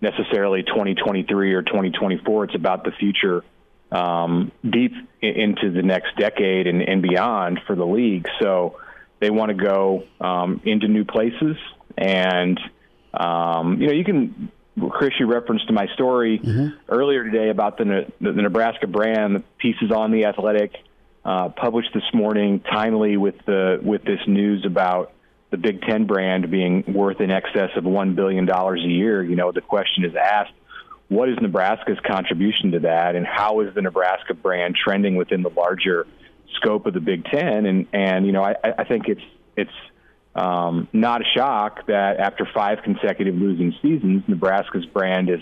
necessarily 0.00 0.62
2023 0.62 1.54
or 1.54 1.62
2024. 1.62 2.44
It's 2.44 2.54
about 2.54 2.84
the 2.84 2.92
future 2.92 3.44
um, 3.90 4.52
deep 4.68 4.92
into 5.22 5.70
the 5.70 5.82
next 5.82 6.16
decade 6.16 6.66
and, 6.66 6.82
and 6.82 7.02
beyond 7.02 7.60
for 7.66 7.76
the 7.76 7.86
league. 7.86 8.26
So 8.40 8.78
they 9.20 9.30
want 9.30 9.50
to 9.50 9.54
go 9.54 10.04
um, 10.20 10.60
into 10.64 10.88
new 10.88 11.04
places. 11.04 11.56
And, 11.96 12.60
um, 13.14 13.80
you 13.80 13.86
know, 13.86 13.92
you 13.92 14.04
can, 14.04 14.50
Chris, 14.90 15.12
you 15.18 15.26
referenced 15.26 15.68
to 15.68 15.72
my 15.72 15.86
story 15.94 16.38
mm-hmm. 16.38 16.76
earlier 16.88 17.24
today 17.24 17.48
about 17.48 17.78
the, 17.78 18.06
the, 18.20 18.32
the 18.32 18.42
Nebraska 18.42 18.86
brand, 18.86 19.36
the 19.36 19.44
pieces 19.58 19.90
on 19.90 20.10
the 20.10 20.26
athletic, 20.26 20.72
uh, 21.26 21.48
published 21.48 21.90
this 21.92 22.04
morning 22.14 22.60
timely 22.60 23.16
with 23.16 23.34
the 23.46 23.80
with 23.82 24.04
this 24.04 24.20
news 24.28 24.64
about 24.64 25.12
the 25.50 25.56
Big 25.56 25.82
Ten 25.82 26.06
brand 26.06 26.48
being 26.52 26.84
worth 26.86 27.20
in 27.20 27.32
excess 27.32 27.70
of 27.76 27.82
one 27.82 28.14
billion 28.14 28.46
dollars 28.46 28.80
a 28.84 28.88
year. 28.88 29.24
You 29.24 29.34
know, 29.34 29.50
the 29.50 29.60
question 29.60 30.04
is 30.04 30.14
asked, 30.14 30.52
what 31.08 31.28
is 31.28 31.36
Nebraska's 31.42 31.98
contribution 32.06 32.70
to 32.72 32.78
that, 32.80 33.16
and 33.16 33.26
how 33.26 33.58
is 33.60 33.74
the 33.74 33.82
Nebraska 33.82 34.34
brand 34.34 34.76
trending 34.76 35.16
within 35.16 35.42
the 35.42 35.50
larger 35.50 36.06
scope 36.54 36.86
of 36.86 36.94
the 36.94 37.00
Big 37.00 37.24
Ten? 37.24 37.66
And 37.66 37.88
and 37.92 38.24
you 38.24 38.30
know, 38.30 38.44
I, 38.44 38.54
I 38.62 38.84
think 38.84 39.08
it's 39.08 39.24
it's 39.56 39.70
um, 40.36 40.86
not 40.92 41.22
a 41.22 41.24
shock 41.36 41.86
that 41.88 42.20
after 42.20 42.48
five 42.54 42.84
consecutive 42.84 43.34
losing 43.34 43.74
seasons, 43.82 44.22
Nebraska's 44.28 44.86
brand 44.86 45.28
is, 45.28 45.40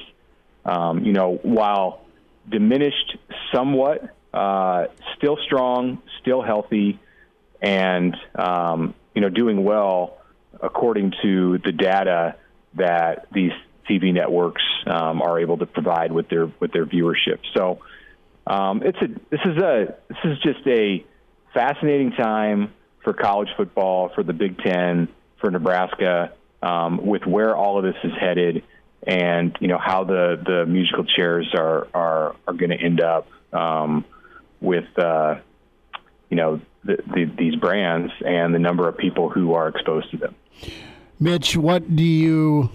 um, 0.65 1.05
you 1.05 1.13
know, 1.13 1.39
while 1.43 2.01
diminished 2.49 3.19
somewhat, 3.53 4.15
uh, 4.35 4.89
still 5.17 5.39
strong, 5.47 6.03
still 6.21 6.43
healthy, 6.43 6.99
and 7.63 8.17
um, 8.35 8.95
you 9.15 9.21
know, 9.21 9.29
doing 9.29 9.65
well 9.65 10.19
according 10.61 11.13
to 11.23 11.59
the 11.59 11.73
data 11.73 12.37
that 12.75 13.27
these 13.33 13.53
TV 13.89 14.13
networks 14.13 14.63
um, 14.87 15.23
are 15.23 15.39
able 15.39 15.59
to 15.59 15.67
provide 15.67 16.11
with 16.11 16.29
their 16.29 16.47
with 16.59 16.73
their 16.73 16.85
viewership. 16.85 17.39
So 17.57 17.79
um, 18.47 18.83
it's 18.83 18.99
a 18.99 19.07
this 19.31 19.41
is 19.45 19.57
a 19.57 19.95
this 20.09 20.19
is 20.25 20.39
just 20.41 20.67
a 20.67 21.05
fascinating 21.53 22.11
time 22.13 22.73
for 23.05 23.13
college 23.13 23.51
football, 23.57 24.11
for 24.15 24.25
the 24.25 24.33
Big 24.33 24.59
Ten, 24.59 25.09
for 25.41 25.51
Nebraska, 25.51 26.33
um, 26.63 27.07
with 27.07 27.25
where 27.25 27.55
all 27.55 27.79
of 27.79 27.85
this 27.85 28.03
is 28.03 28.13
headed, 28.19 28.65
and 29.07 29.57
you 29.61 29.69
know 29.69 29.79
how 29.79 30.03
the 30.03 30.43
the 30.45 30.67
musical 30.67 31.05
chairs 31.05 31.49
are 31.55 31.87
are 31.95 32.37
are 32.49 32.55
going 32.55 32.71
to 32.71 32.81
end 32.83 33.01
up 33.01 33.29
um, 33.53 34.05
with 34.65 34.99
uh, 34.99 35.37
you 36.31 36.37
know 36.37 36.61
the, 36.85 36.99
the, 37.15 37.25
these 37.39 37.57
brands 37.57 38.13
and 38.27 38.55
the 38.55 38.59
number 38.59 38.89
of 38.89 38.97
people 38.97 39.31
who 39.31 39.55
are 39.55 39.69
exposed 39.69 40.11
to 40.11 40.17
them. 40.17 40.35
Mitch, 41.21 41.57
what 41.57 41.95
do 41.95 42.03
you 42.03 42.71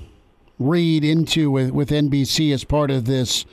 read 0.58 1.04
into 1.04 1.50
with, 1.50 1.72
with 1.72 1.90
NBC 1.90 2.54
as 2.54 2.64
part 2.64 2.92
of 2.92 3.06
this 3.06 3.46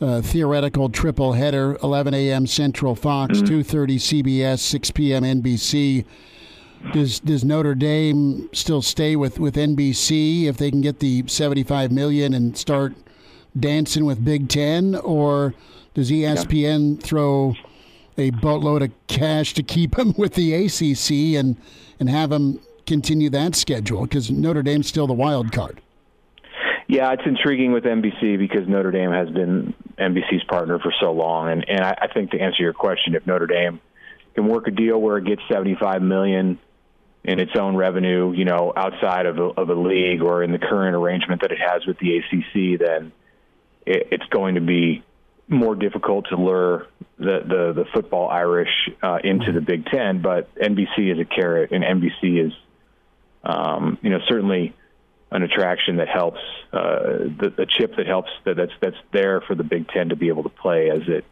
uh, 0.00 0.22
theoretical 0.22 0.88
triple 0.88 1.34
header 1.34 1.76
11 1.82 2.14
a.m. 2.14 2.46
Central 2.46 2.94
Fox, 2.94 3.38
mm-hmm. 3.38 3.60
2:30 3.60 4.22
CBS, 4.22 4.58
6 4.60 4.90
p.m. 4.92 5.22
NBC. 5.22 6.04
Does 6.94 7.20
does 7.20 7.44
Notre 7.44 7.74
Dame 7.74 8.48
still 8.54 8.80
stay 8.80 9.14
with, 9.14 9.38
with 9.38 9.56
NBC 9.56 10.44
if 10.44 10.56
they 10.56 10.70
can 10.70 10.80
get 10.80 11.00
the 11.00 11.24
75 11.26 11.92
million 11.92 12.32
and 12.32 12.56
start 12.56 12.94
dancing 13.58 14.06
with 14.06 14.24
Big 14.24 14.48
Ten, 14.48 14.94
or 14.94 15.54
does 15.94 16.10
ESPN 16.10 16.96
yeah. 16.96 17.06
throw 17.06 17.54
a 18.16 18.30
boatload 18.30 18.82
of 18.82 18.90
cash 19.06 19.54
to 19.54 19.62
keep 19.62 19.98
him 19.98 20.14
with 20.18 20.34
the 20.34 20.54
ACC 20.54 21.38
and 21.38 21.56
and 21.98 22.08
have 22.08 22.32
him 22.32 22.60
continue 22.86 23.30
that 23.30 23.54
schedule 23.54 24.02
because 24.02 24.30
Notre 24.30 24.62
Dame's 24.62 24.86
still 24.86 25.06
the 25.06 25.14
wild 25.14 25.52
card? 25.52 25.80
Yeah, 26.88 27.12
it's 27.12 27.22
intriguing 27.24 27.72
with 27.72 27.84
NBC 27.84 28.36
because 28.36 28.66
Notre 28.66 28.90
Dame 28.90 29.12
has 29.12 29.30
been 29.30 29.74
NBC's 29.96 30.42
partner 30.48 30.80
for 30.80 30.92
so 31.00 31.12
long, 31.12 31.50
and 31.50 31.68
and 31.68 31.80
I, 31.80 31.96
I 32.02 32.12
think 32.12 32.32
to 32.32 32.40
answer 32.40 32.62
your 32.62 32.72
question, 32.72 33.14
if 33.14 33.26
Notre 33.26 33.46
Dame 33.46 33.80
can 34.34 34.48
work 34.48 34.66
a 34.66 34.70
deal 34.70 35.00
where 35.00 35.18
it 35.18 35.24
gets 35.24 35.42
75 35.48 36.02
million 36.02 36.58
in 37.22 37.38
its 37.38 37.52
own 37.54 37.76
revenue, 37.76 38.32
you 38.32 38.44
know, 38.44 38.72
outside 38.74 39.26
of 39.26 39.38
a, 39.38 39.42
of 39.42 39.68
a 39.68 39.74
league 39.74 40.22
or 40.22 40.42
in 40.42 40.52
the 40.52 40.58
current 40.58 40.96
arrangement 40.96 41.42
that 41.42 41.52
it 41.52 41.58
has 41.58 41.86
with 41.86 41.98
the 41.98 42.16
ACC, 42.16 42.80
then 42.80 43.12
it, 43.86 44.08
it's 44.10 44.26
going 44.30 44.54
to 44.54 44.60
be 44.60 45.02
more 45.50 45.74
difficult 45.74 46.26
to 46.28 46.36
lure 46.36 46.86
the 47.18 47.40
the, 47.40 47.82
the 47.82 47.84
football 47.92 48.28
Irish 48.28 48.70
uh, 49.02 49.18
into 49.22 49.52
the 49.52 49.60
Big 49.60 49.86
Ten. 49.86 50.22
But 50.22 50.54
NBC 50.54 51.12
is 51.12 51.18
a 51.18 51.24
carrot, 51.24 51.72
and 51.72 51.84
NBC 51.84 52.46
is, 52.46 52.52
um, 53.44 53.98
you 54.02 54.10
know, 54.10 54.20
certainly 54.28 54.74
an 55.32 55.42
attraction 55.42 55.96
that 55.96 56.08
helps 56.08 56.40
uh, 56.72 57.28
the, 57.38 57.52
the 57.56 57.66
chip 57.66 57.96
that 57.96 58.06
helps 58.06 58.30
that, 58.44 58.56
that's 58.56 58.72
that's 58.80 58.96
there 59.12 59.40
for 59.40 59.54
the 59.54 59.64
Big 59.64 59.88
Ten 59.88 60.08
to 60.08 60.16
be 60.16 60.28
able 60.28 60.44
to 60.44 60.48
play 60.48 60.90
as 60.90 61.02
it 61.06 61.24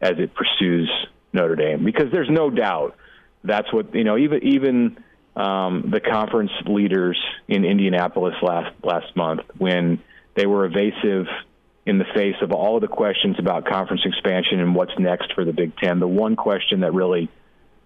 as 0.00 0.14
it 0.18 0.34
pursues 0.34 0.90
Notre 1.32 1.56
Dame 1.56 1.84
because 1.84 2.10
there's 2.12 2.30
no 2.30 2.50
doubt 2.50 2.96
that's 3.42 3.72
what 3.72 3.94
you 3.94 4.04
know 4.04 4.16
even 4.16 4.42
even 4.44 5.04
um, 5.36 5.90
the 5.90 6.00
conference 6.00 6.52
leaders 6.66 7.18
in 7.48 7.64
Indianapolis 7.64 8.34
last 8.42 8.74
last 8.82 9.14
month 9.16 9.40
when 9.58 10.00
they 10.36 10.46
were 10.46 10.64
evasive 10.64 11.26
in 11.86 11.98
the 11.98 12.04
face 12.14 12.36
of 12.40 12.52
all 12.52 12.76
of 12.76 12.80
the 12.80 12.88
questions 12.88 13.36
about 13.38 13.66
conference 13.66 14.02
expansion 14.04 14.60
and 14.60 14.74
what's 14.74 14.98
next 14.98 15.32
for 15.34 15.44
the 15.44 15.52
Big 15.52 15.76
Ten. 15.76 16.00
The 16.00 16.08
one 16.08 16.36
question 16.36 16.80
that 16.80 16.94
really 16.94 17.28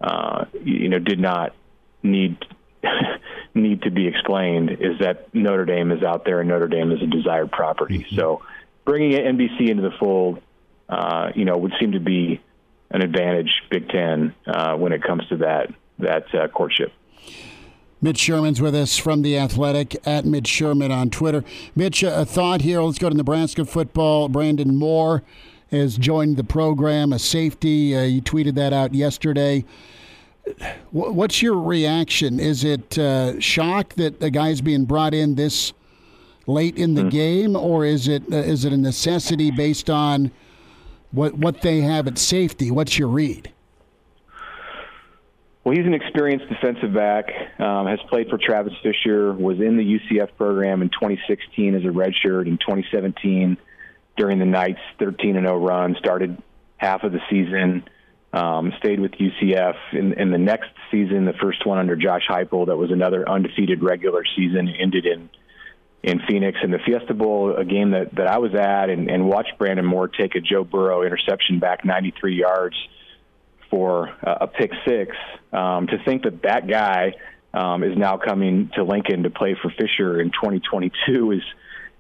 uh, 0.01 0.45
you 0.63 0.89
know 0.89 0.99
did 0.99 1.19
not 1.19 1.55
need 2.03 2.39
need 3.55 3.83
to 3.83 3.91
be 3.91 4.07
explained 4.07 4.71
is 4.71 5.01
that 5.01 5.35
Notre 5.35 5.65
Dame 5.65 5.91
is 5.91 6.03
out 6.03 6.25
there 6.25 6.41
and 6.41 6.49
Notre 6.49 6.69
Dame 6.69 6.93
is 6.93 7.03
a 7.03 7.07
desired 7.07 7.51
property. 7.51 8.01
Mm-hmm. 8.01 8.17
So 8.17 8.43
bringing 8.85 9.13
NBC 9.13 9.69
into 9.69 9.83
the 9.83 9.93
fold, 9.99 10.41
uh, 10.89 11.31
you 11.35 11.45
know, 11.45 11.57
would 11.57 11.73
seem 11.81 11.93
to 11.93 12.01
be 12.01 12.41
an 12.91 13.03
advantage 13.03 13.51
Big 13.71 13.89
Ten 13.89 14.35
uh, 14.47 14.77
when 14.77 14.93
it 14.93 15.03
comes 15.03 15.27
to 15.29 15.39
that 15.39 15.73
that 15.99 16.35
uh, 16.35 16.49
courtship. 16.49 16.93
Mitch 18.01 18.19
Sherman's 18.19 18.61
with 18.61 18.75
us 18.75 18.97
from 18.97 19.23
The 19.23 19.37
Athletic 19.37 19.97
at 20.07 20.25
Mitch 20.25 20.47
Sherman 20.47 20.93
on 20.93 21.11
Twitter. 21.11 21.45
Mitch, 21.75 22.03
a 22.03 22.25
thought 22.25 22.61
here. 22.61 22.81
Let's 22.81 22.99
go 22.99 23.09
to 23.09 23.17
Nebraska 23.17 23.65
football. 23.65 24.29
Brandon 24.29 24.77
Moore 24.77 25.25
has 25.71 25.99
joined 25.99 26.37
the 26.37 26.45
program, 26.45 27.13
a 27.13 27.19
safety. 27.19 27.97
Uh, 27.97 28.03
you 28.03 28.23
tweeted 28.23 28.55
that 28.55 28.73
out 28.73 28.95
yesterday. 28.95 29.65
What's 30.93 31.43
your 31.43 31.59
reaction? 31.59 32.41
Is 32.41 32.65
it 32.65 32.97
uh, 32.99 33.39
shock 33.41 33.95
that 33.95 34.23
a 34.23 34.31
guy's 34.31 34.61
being 34.61 34.85
brought 34.85 35.13
in 35.13 35.35
this 35.35 35.73
late 36.47 36.79
in 36.79 36.95
the 36.95 37.03
mm-hmm. 37.03 37.11
game, 37.11 37.57
or 37.57 37.85
is 37.85 38.09
it 38.09 38.23
uh, 38.33 38.37
is 38.37 38.65
it 38.65 38.73
a 38.73 38.77
necessity 38.77 39.51
based 39.51 39.91
on 39.91 40.31
what 41.11 41.35
what 41.35 41.61
they 41.61 41.83
have 41.83 42.07
at 42.07 42.17
safety? 42.17 42.71
What's 42.71 42.99
your 42.99 43.09
read? 43.09 43.53
Well, 45.69 45.77
he's 45.77 45.85
an 45.85 45.93
experienced 45.93 46.49
defensive 46.49 46.95
back. 46.95 47.27
Um, 47.61 47.89
has 47.89 47.99
played 48.09 48.31
for 48.31 48.39
Travis 48.39 48.73
Fisher. 48.83 49.35
Was 49.35 49.59
in 49.61 49.77
the 49.77 49.85
UCF 49.85 50.35
program 50.39 50.81
in 50.81 50.89
2016 50.89 51.75
as 51.75 51.83
a 51.83 51.89
redshirt. 51.89 52.47
In 52.47 52.57
2017, 52.57 53.59
during 54.17 54.39
the 54.39 54.47
Knights' 54.47 54.81
13 54.99 55.37
and 55.37 55.47
0 55.47 55.59
run, 55.59 55.95
started 55.99 56.43
half 56.79 57.03
of 57.03 57.13
the 57.13 57.21
season. 57.29 57.85
Um, 58.33 58.73
stayed 58.79 58.99
with 58.99 59.13
UCF 59.13 59.75
in, 59.93 60.15
in 60.15 60.31
the 60.31 60.39
next 60.39 60.71
season, 60.91 61.27
the 61.27 61.35
first 61.35 61.67
one 61.67 61.77
under 61.77 61.97
Josh 61.97 62.27
Heupel. 62.27 62.69
That 62.69 62.79
was 62.79 62.91
another 62.91 63.29
undefeated 63.29 63.83
regular 63.83 64.23
season. 64.37 64.71
Ended 64.71 65.05
in 65.05 65.29
in 66.03 66.23
Phoenix 66.27 66.61
in 66.65 66.71
the 66.71 66.79
Fiesta 66.79 67.13
Bowl, 67.13 67.55
a 67.55 67.67
game 67.67 67.91
that, 67.91 68.15
that 68.15 68.27
I 68.27 68.39
was 68.39 68.55
at, 68.55 68.89
and, 68.89 69.11
and 69.11 69.29
watched 69.29 69.59
Brandon 69.59 69.85
Moore 69.85 70.09
take 70.09 70.35
a 70.35 70.41
Joe 70.41 70.65
Burrow 70.65 71.03
interception 71.03 71.59
back 71.59 71.85
93 71.85 72.37
yards 72.37 72.77
for 73.71 74.09
uh, 74.27 74.39
a 74.43 74.47
pick 74.47 74.71
six. 74.87 75.17
Um, 75.53 75.87
to 75.87 75.99
think 76.05 76.25
that 76.25 76.43
that 76.43 76.69
guy 76.69 77.15
um, 77.55 77.83
is 77.83 77.97
now 77.97 78.19
coming 78.19 78.71
to 78.75 78.85
Lincoln 78.85 79.23
to 79.23 79.31
play 79.31 79.57
for 79.61 79.71
Fisher 79.71 80.21
in 80.21 80.31
2022 80.31 81.33
is 81.33 81.43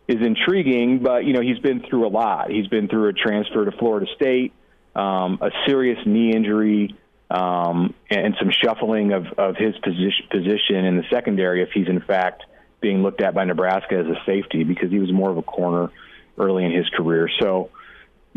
is 0.06 0.24
intriguing. 0.24 1.00
But 1.00 1.24
you 1.24 1.32
know 1.32 1.40
he's 1.40 1.58
been 1.58 1.80
through 1.88 2.06
a 2.06 2.10
lot. 2.10 2.50
He's 2.50 2.68
been 2.68 2.88
through 2.88 3.08
a 3.08 3.12
transfer 3.12 3.64
to 3.64 3.72
Florida 3.72 4.06
State, 4.14 4.52
um, 4.94 5.38
a 5.40 5.50
serious 5.66 5.98
knee 6.06 6.32
injury, 6.34 6.96
um, 7.30 7.94
and 8.10 8.34
some 8.38 8.50
shuffling 8.50 9.12
of, 9.12 9.26
of 9.38 9.56
his 9.56 9.76
position 9.78 10.26
position 10.30 10.84
in 10.84 10.96
the 10.96 11.04
secondary 11.10 11.62
if 11.62 11.70
he's 11.72 11.88
in 11.88 12.00
fact 12.00 12.44
being 12.80 13.02
looked 13.02 13.20
at 13.20 13.34
by 13.34 13.44
Nebraska 13.44 13.96
as 13.96 14.06
a 14.06 14.22
safety 14.24 14.64
because 14.64 14.90
he 14.90 14.98
was 14.98 15.12
more 15.12 15.30
of 15.30 15.36
a 15.36 15.42
corner 15.42 15.90
early 16.38 16.64
in 16.64 16.72
his 16.72 16.88
career. 16.90 17.28
So 17.40 17.70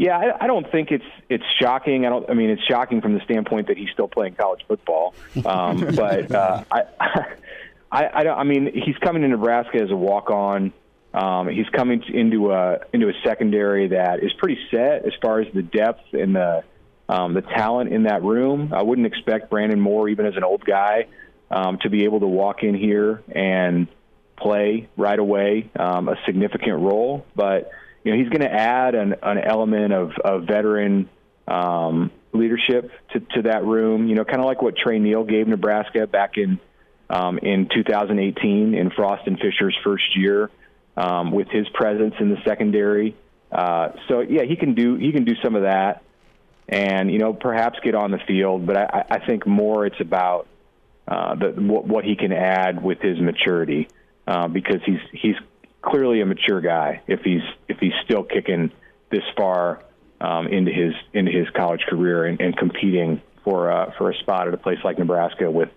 yeah, 0.02 0.18
I, 0.18 0.46
I 0.46 0.48
don't 0.48 0.70
think 0.72 0.90
it's 0.90 1.06
it's 1.30 1.44
shocking. 1.60 2.08
I 2.08 2.10
don't. 2.10 2.28
I 2.28 2.34
mean, 2.34 2.50
it's 2.50 2.64
shocking 2.64 3.02
from 3.02 3.14
the 3.14 3.20
standpoint 3.20 3.68
that 3.68 3.78
he's 3.78 3.92
still 3.94 4.08
playing 4.08 4.34
college 4.34 4.62
football. 4.68 5.14
Um, 5.46 5.80
but 5.96 6.32
uh, 6.34 6.64
I, 6.72 6.82
I, 7.92 8.10
I, 8.12 8.24
don't, 8.24 8.40
I 8.40 8.44
mean, 8.44 8.72
he's 8.74 8.98
coming 8.98 9.22
to 9.22 9.28
Nebraska 9.28 9.78
as 9.78 9.92
a 9.92 9.96
walk 9.96 10.32
on. 10.32 10.74
Um, 11.14 11.50
he's 11.50 11.70
coming 11.70 12.02
into 12.12 12.52
a 12.52 12.80
into 12.92 13.10
a 13.10 13.14
secondary 13.24 13.90
that 13.90 14.24
is 14.24 14.34
pretty 14.40 14.58
set 14.72 15.06
as 15.06 15.14
far 15.22 15.40
as 15.40 15.54
the 15.54 15.62
depth 15.62 16.14
and 16.14 16.36
the 16.36 16.64
um, 17.08 17.36
the 17.36 17.44
talent 17.44 17.94
in 17.94 18.04
that 18.04 18.24
room. 18.24 18.74
I 18.74 18.82
wouldn't 18.82 19.06
expect 19.06 19.52
Brandon 19.52 19.80
Moore, 19.80 20.10
even 20.10 20.26
as 20.26 20.36
an 20.36 20.44
old 20.44 20.66
guy, 20.66 21.10
um, 21.52 21.78
to 21.84 21.92
be 21.92 22.06
able 22.06 22.22
to 22.22 22.28
walk 22.28 22.64
in 22.64 22.74
here 22.74 23.22
and 23.30 23.88
play 24.36 24.90
right 24.98 25.20
away 25.20 25.70
um, 25.78 26.10
a 26.10 26.16
significant 26.26 26.80
role. 26.80 27.24
But 27.36 27.70
you 28.04 28.12
know, 28.12 28.18
he's 28.18 28.30
going 28.30 28.42
to 28.42 28.52
add 28.52 28.96
an, 28.96 29.16
an 29.22 29.38
element 29.38 29.94
of, 29.94 30.12
of 30.24 30.44
veteran 30.44 31.10
um, 31.48 32.12
leadership 32.34 32.92
to, 33.14 33.20
to 33.20 33.42
that 33.44 33.64
room. 33.64 34.08
You 34.08 34.16
know, 34.16 34.26
kind 34.26 34.40
of 34.40 34.46
like 34.46 34.62
what 34.62 34.76
Tre 34.76 35.00
Neal 35.00 35.24
gave 35.24 35.48
Nebraska 35.48 36.08
back 36.08 36.38
in 36.38 36.60
um, 37.10 37.38
in 37.40 37.68
2018 37.74 38.74
in 38.74 38.90
Frost 38.92 39.28
and 39.28 39.38
Fisher's 39.38 39.78
first 39.84 40.16
year 40.16 40.50
um, 40.96 41.32
with 41.32 41.48
his 41.50 41.68
presence 41.74 42.16
in 42.20 42.30
the 42.30 42.38
secondary. 42.46 43.16
Uh, 43.52 43.90
so 44.08 44.22
yeah, 44.22 44.44
he 44.44 44.56
can 44.56 44.76
do 44.76 44.96
he 44.96 45.12
can 45.12 45.26
do 45.26 45.36
some 45.44 45.56
of 45.56 45.64
that, 45.64 46.04
and 46.70 47.12
you 47.12 47.20
know 47.20 47.34
perhaps 47.34 47.80
get 47.84 47.96
on 47.96 48.12
the 48.12 48.20
field. 48.28 48.66
But 48.66 48.78
I, 48.78 49.06
I 49.12 49.26
think 49.26 49.46
more 49.46 49.86
it's 49.86 50.00
about 50.00 50.48
uh, 51.08 51.36
the, 51.36 51.50
what, 51.62 51.86
what 51.86 52.06
he 52.06 52.16
can 52.16 52.32
add 52.32 52.82
with 52.82 53.00
his 53.02 53.20
maturity 53.20 53.90
uh, 54.26 54.48
because 54.48 54.80
he's 54.86 55.02
he's 55.12 55.36
clearly 55.82 56.22
a 56.22 56.26
mature 56.26 56.62
guy 56.62 57.02
if 57.08 57.22
he's 57.22 57.41
if 57.67 57.78
he's 57.80 57.94
still 58.06 58.24
kicking 58.24 58.72
this 59.12 59.24
far 59.36 59.84
um, 60.20 60.48
into 60.48 60.72
his 60.72 60.94
into 61.13 61.32
his 61.32 61.50
college 61.56 61.82
career 61.89 62.26
and, 62.26 62.39
and 62.39 62.56
competing 62.58 63.22
for 63.44 63.72
uh, 63.72 63.91
for 63.98 64.12
a 64.12 64.15
spot 64.17 64.48
at 64.48 64.54
a 64.54 64.58
place 64.58 64.78
like 64.84 65.00
Nebraska 65.00 65.50
with 65.50 65.70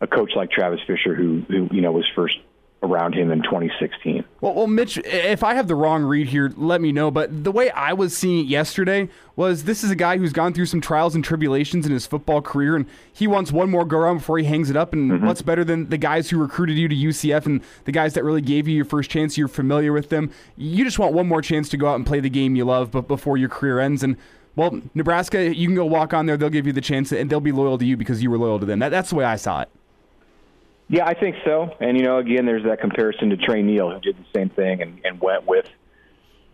a 0.00 0.06
coach 0.06 0.30
like 0.36 0.50
Travis 0.50 0.80
Fisher 0.86 1.14
who 1.14 1.42
who 1.48 1.68
you 1.72 1.80
know 1.80 1.92
was 1.92 2.06
first 2.14 2.38
around 2.82 3.14
him 3.14 3.32
in 3.32 3.42
2016. 3.42 4.24
Well, 4.40 4.54
well, 4.54 4.66
Mitch, 4.68 4.98
if 4.98 5.42
I 5.42 5.54
have 5.54 5.66
the 5.66 5.74
wrong 5.74 6.04
read 6.04 6.28
here, 6.28 6.52
let 6.56 6.80
me 6.80 6.92
know. 6.92 7.10
But 7.10 7.44
the 7.44 7.50
way 7.50 7.70
I 7.70 7.92
was 7.92 8.16
seeing 8.16 8.44
it 8.44 8.48
yesterday 8.48 9.08
was 9.34 9.64
this 9.64 9.82
is 9.82 9.90
a 9.90 9.96
guy 9.96 10.16
who's 10.16 10.32
gone 10.32 10.52
through 10.54 10.66
some 10.66 10.80
trials 10.80 11.14
and 11.14 11.24
tribulations 11.24 11.86
in 11.86 11.92
his 11.92 12.06
football 12.06 12.40
career, 12.40 12.76
and 12.76 12.86
he 13.12 13.26
wants 13.26 13.50
one 13.50 13.70
more 13.70 13.84
go 13.84 13.98
around 13.98 14.18
before 14.18 14.38
he 14.38 14.44
hangs 14.44 14.70
it 14.70 14.76
up. 14.76 14.92
And 14.92 15.10
mm-hmm. 15.10 15.26
what's 15.26 15.42
better 15.42 15.64
than 15.64 15.88
the 15.88 15.98
guys 15.98 16.30
who 16.30 16.38
recruited 16.38 16.76
you 16.76 16.88
to 16.88 16.94
UCF 16.94 17.46
and 17.46 17.62
the 17.84 17.92
guys 17.92 18.14
that 18.14 18.22
really 18.22 18.42
gave 18.42 18.68
you 18.68 18.76
your 18.76 18.84
first 18.84 19.10
chance? 19.10 19.36
You're 19.36 19.48
familiar 19.48 19.92
with 19.92 20.08
them. 20.10 20.30
You 20.56 20.84
just 20.84 20.98
want 20.98 21.14
one 21.14 21.26
more 21.26 21.42
chance 21.42 21.68
to 21.70 21.76
go 21.76 21.88
out 21.88 21.96
and 21.96 22.06
play 22.06 22.20
the 22.20 22.30
game 22.30 22.54
you 22.54 22.64
love, 22.64 22.92
but 22.92 23.08
before 23.08 23.36
your 23.36 23.48
career 23.48 23.80
ends. 23.80 24.04
And 24.04 24.16
well, 24.54 24.80
Nebraska, 24.94 25.54
you 25.54 25.66
can 25.66 25.74
go 25.74 25.84
walk 25.84 26.14
on 26.14 26.26
there. 26.26 26.36
They'll 26.36 26.48
give 26.48 26.66
you 26.66 26.72
the 26.72 26.80
chance, 26.80 27.10
and 27.10 27.28
they'll 27.28 27.40
be 27.40 27.52
loyal 27.52 27.78
to 27.78 27.84
you 27.84 27.96
because 27.96 28.22
you 28.22 28.30
were 28.30 28.38
loyal 28.38 28.60
to 28.60 28.66
them. 28.66 28.78
That, 28.78 28.90
that's 28.90 29.10
the 29.10 29.16
way 29.16 29.24
I 29.24 29.36
saw 29.36 29.62
it. 29.62 29.68
Yeah, 30.88 31.06
I 31.06 31.14
think 31.14 31.36
so. 31.44 31.70
And 31.80 31.96
you 31.96 32.04
know, 32.04 32.18
again, 32.18 32.46
there's 32.46 32.64
that 32.64 32.80
comparison 32.80 33.30
to 33.30 33.36
Tre 33.36 33.62
Neal, 33.62 33.90
who 33.90 34.00
did 34.00 34.16
the 34.16 34.24
same 34.34 34.48
thing 34.48 34.82
and, 34.82 35.00
and 35.04 35.20
went 35.20 35.46
with 35.46 35.66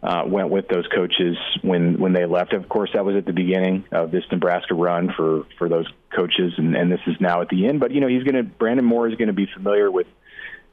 uh, 0.05 0.23
went 0.27 0.51
with 0.51 0.69
those 0.69 0.87
coaches 0.95 1.37
when 1.63 1.99
when 1.99 2.13
they 2.13 2.27
left. 2.27 2.53
Of 2.53 2.69
course, 2.69 2.91
that 2.93 3.05
was 3.05 3.17
at 3.17 3.25
the 3.25 3.33
beginning 3.33 3.85
of 3.91 4.11
this 4.11 4.25
Nebraska 4.31 4.75
run 4.75 5.11
for 5.17 5.45
for 5.57 5.69
those 5.69 5.87
coaches, 6.15 6.53
and, 6.59 6.77
and 6.77 6.93
this 6.93 7.01
is 7.07 7.17
now 7.21 7.41
at 7.41 7.49
the 7.49 7.67
end. 7.67 7.81
But 7.81 7.93
you 7.93 8.01
know, 8.01 8.09
he's 8.09 8.23
going 8.23 8.35
to 8.35 8.43
Brandon 8.43 8.85
Moore 8.85 9.09
is 9.09 9.15
going 9.15 9.29
to 9.29 9.35
be 9.35 9.49
familiar 9.55 9.91
with 9.91 10.07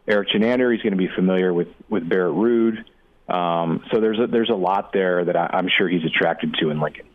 Erik 0.05 0.29
Chinander. 0.29 0.73
He's 0.73 0.81
going 0.81 0.91
to 0.91 0.97
be 0.97 1.09
familiar 1.15 1.53
with 1.53 1.69
with 1.87 2.07
Barrett 2.07 2.35
Ruud. 2.35 2.83
Um, 3.33 3.85
so 3.93 4.01
there's 4.01 4.19
a, 4.19 4.27
there's 4.27 4.49
a 4.49 4.55
lot 4.55 4.91
there 4.91 5.23
that 5.23 5.37
I, 5.37 5.49
am 5.53 5.69
sure 5.77 5.87
he's 5.87 6.03
attracted 6.03 6.55
to 6.55 6.69
in 6.69 6.81
Lincoln. 6.81 7.05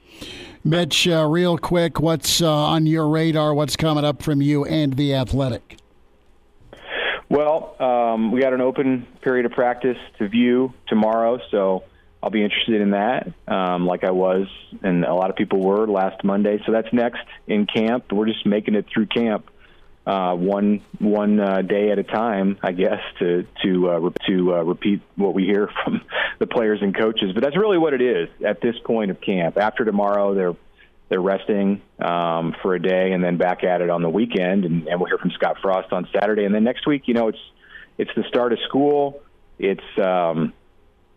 Mitch, 0.65 1.07
uh, 1.07 1.27
real 1.29 1.59
quick, 1.59 2.01
what's 2.01 2.41
uh, 2.41 2.51
on 2.51 2.87
your 2.87 3.09
radar? 3.09 3.53
What's 3.53 3.77
coming 3.77 4.05
up 4.05 4.23
from 4.23 4.41
you 4.41 4.65
and 4.65 4.95
the 4.95 5.15
Athletic? 5.15 5.77
Well, 7.29 7.75
um, 7.81 8.31
we 8.31 8.41
got 8.41 8.53
an 8.53 8.61
open 8.61 9.07
period 9.21 9.47
of 9.47 9.53
practice 9.53 9.99
to 10.19 10.29
view 10.29 10.73
tomorrow, 10.87 11.41
so 11.51 11.83
I'll 12.23 12.31
be 12.31 12.43
interested 12.43 12.81
in 12.81 12.91
that, 12.93 13.33
um, 13.49 13.87
like 13.87 14.05
I 14.05 14.13
was, 14.13 14.47
and 14.83 15.05
a 15.05 15.15
lot 15.15 15.31
of 15.31 15.37
people 15.37 15.61
were 15.61 15.87
last 15.87 16.23
Monday. 16.23 16.63
So 16.65 16.73
that's 16.73 16.93
next 16.93 17.25
in 17.47 17.67
camp. 17.67 18.13
We're 18.13 18.27
just 18.27 18.47
making 18.47 18.75
it 18.75 18.87
through 18.93 19.07
camp, 19.07 19.51
uh, 20.07 20.35
one 20.35 20.83
one 21.01 21.41
uh, 21.41 21.63
day 21.63 21.91
at 21.91 21.99
a 21.99 22.05
time, 22.05 22.59
I 22.63 22.71
guess, 22.71 23.01
to 23.19 23.45
to 23.65 23.91
uh, 23.91 24.11
to 24.29 24.55
uh, 24.55 24.63
repeat 24.63 25.03
what 25.17 25.35
we 25.35 25.45
hear 25.45 25.69
from 25.85 26.03
the 26.39 26.47
players 26.47 26.81
and 26.81 26.97
coaches. 26.97 27.33
But 27.35 27.43
that's 27.43 27.57
really 27.57 27.79
what 27.79 27.93
it 27.93 28.01
is 28.01 28.29
at 28.45 28.61
this 28.61 28.77
point 28.85 29.11
of 29.11 29.21
camp. 29.21 29.59
After 29.59 29.85
tomorrow, 29.85 30.35
they're 30.35 30.55
they're 31.09 31.21
resting 31.21 31.83
um, 32.01 32.55
for 32.63 32.75
a 32.75 32.83
day 32.83 33.13
and 33.13 33.23
then 33.23 33.37
back 33.37 33.63
at 33.65 33.81
it 33.81 33.91
on 33.91 34.03
the 34.03 34.11
weekend. 34.11 34.65
And, 34.65 34.89
and 34.89 35.01
we'll 35.01 35.09
hear 35.09 35.19
from 35.19 35.31
Scott 35.31 35.57
Frost 35.63 35.93
on 35.93 36.09
Saturday. 36.13 36.45
And 36.45 36.55
then 36.55 36.65
next 36.65 36.87
week, 36.87 37.05
you 37.07 37.15
know, 37.15 37.29
it's 37.29 37.39
it's 37.99 38.11
the 38.17 38.25
start 38.29 38.53
of 38.53 38.59
school. 38.69 39.23
It's 39.59 39.81
um, 40.03 40.53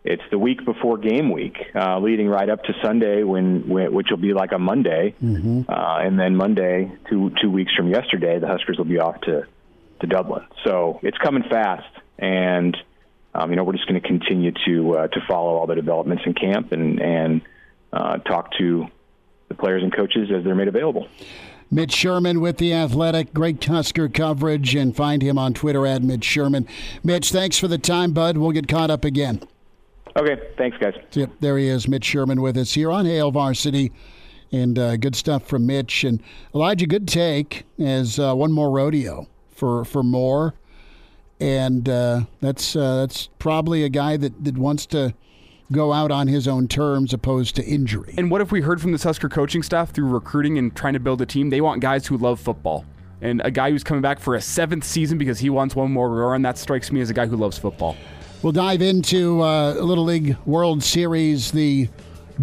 it's 0.04 0.23
the 0.32 0.39
week 0.39 0.63
before 0.63 0.97
game 0.97 1.32
week, 1.32 1.58
uh, 1.75 1.99
leading 1.99 2.28
right 2.28 2.49
up 2.49 2.63
to 2.63 2.73
Sunday, 2.82 3.23
when, 3.23 3.67
when 3.67 3.93
which 3.93 4.08
will 4.10 4.17
be 4.17 4.34
like 4.34 4.54
a 4.54 4.60
Monday, 4.60 5.13
mm-hmm. 5.21 5.69
uh, 5.69 5.99
and 5.99 6.17
then 6.17 6.36
Monday, 6.36 6.91
two 7.10 7.32
two 7.41 7.52
weeks 7.52 7.73
from 7.75 7.89
yesterday, 7.89 8.39
the 8.39 8.47
Huskers 8.47 8.78
will 8.78 8.86
be 8.86 8.99
off 8.99 9.19
to 9.21 9.45
to 9.99 10.08
Dublin. 10.08 10.45
So 10.63 10.99
it's 11.04 11.17
coming 11.17 11.43
fast, 11.43 11.89
and 12.17 12.78
um, 13.36 13.49
you 13.49 13.58
know 13.58 13.65
we're 13.65 13.73
just 13.73 13.88
going 13.88 14.02
to 14.02 14.08
continue 14.08 14.54
to 14.65 14.97
uh, 14.97 15.08
to 15.10 15.19
follow 15.28 15.58
all 15.58 15.67
the 15.67 15.75
developments 15.75 16.23
in 16.25 16.34
camp 16.34 16.71
and 16.71 17.02
and 17.02 17.41
uh, 17.91 18.19
talk 18.19 18.54
to 18.58 18.88
the 19.49 19.55
players 19.55 19.83
and 19.83 19.93
coaches 19.93 20.29
as 20.33 20.43
they're 20.43 20.55
made 20.55 20.67
available. 20.67 21.07
Mitch 21.71 21.91
Sherman 21.91 22.41
with 22.41 22.57
The 22.57 22.73
Athletic. 22.73 23.33
Great 23.33 23.63
Husker 23.63 24.09
coverage, 24.09 24.73
and 24.73 24.95
find 24.95 25.21
him 25.21 25.38
on 25.38 25.53
Twitter 25.53 25.85
at 25.85 26.01
Mitch 26.01 26.23
Sherman. 26.23 26.67
Mitch, 27.03 27.31
thanks 27.31 27.59
for 27.59 27.67
the 27.67 27.77
time, 27.77 28.12
bud. 28.12 28.38
We'll 28.38 28.51
get 28.51 28.67
caught 28.67 28.89
up 28.89 29.05
again. 29.05 29.41
Okay, 30.17 30.41
thanks, 30.57 30.77
guys. 30.77 30.95
Yep, 31.13 31.31
there 31.39 31.57
he 31.57 31.67
is, 31.67 31.88
Mitch 31.88 32.05
Sherman 32.05 32.41
with 32.41 32.57
us 32.57 32.73
here 32.73 32.89
on 32.91 33.05
Hail 33.05 33.29
Varsity. 33.31 33.91
And 34.51 34.79
uh, 34.79 34.97
good 34.97 35.15
stuff 35.15 35.45
from 35.45 35.67
Mitch. 35.67 36.03
And 36.03 36.23
Elijah, 36.55 36.88
good 36.88 37.07
take 37.07 37.65
as 37.77 38.17
uh, 38.17 38.33
one 38.33 38.51
more 38.51 38.71
rodeo 38.71 39.27
for, 39.51 39.85
for 39.85 40.01
Moore. 40.01 40.55
And 41.39 41.88
uh, 41.88 42.21
that's, 42.41 42.75
uh, 42.75 42.97
that's 42.97 43.29
probably 43.38 43.83
a 43.83 43.89
guy 43.89 44.17
that, 44.17 44.43
that 44.43 44.57
wants 44.57 44.88
to 44.88 45.13
go 45.71 45.93
out 45.93 46.12
on 46.12 46.27
his 46.27 46.47
own 46.47 46.67
terms 46.67 47.13
opposed 47.13 47.55
to 47.55 47.63
injury. 47.63 48.13
And 48.17 48.32
what 48.32 48.41
if 48.41 48.51
we 48.51 48.62
heard 48.62 48.82
from 48.82 48.91
the 48.91 48.97
Husker 48.97 49.29
coaching 49.29 49.63
staff 49.63 49.91
through 49.91 50.08
recruiting 50.08 50.58
and 50.58 50.75
trying 50.75 50.93
to 50.93 50.99
build 50.99 51.21
a 51.21 51.25
team? 51.25 51.49
They 51.49 51.62
want 51.62 51.82
guys 51.82 52.08
who 52.08 52.17
love 52.17 52.39
football. 52.39 52.86
And 53.21 53.41
a 53.43 53.51
guy 53.51 53.69
who's 53.71 53.84
coming 53.84 54.01
back 54.01 54.19
for 54.19 54.36
a 54.36 54.41
seventh 54.41 54.84
season 54.84 55.17
because 55.17 55.39
he 55.39 55.49
wants 55.49 55.75
one 55.75 55.91
more 55.91 56.10
run, 56.10 56.41
that 56.43 56.58
strikes 56.58 56.91
me 56.91 57.01
as 57.01 57.10
a 57.10 57.13
guy 57.13 57.27
who 57.27 57.36
loves 57.36 57.58
football. 57.58 57.95
We'll 58.41 58.53
dive 58.53 58.82
into 58.82 59.41
uh, 59.41 59.73
Little 59.73 60.05
League 60.05 60.38
World 60.45 60.82
Series. 60.82 61.51
The 61.51 61.89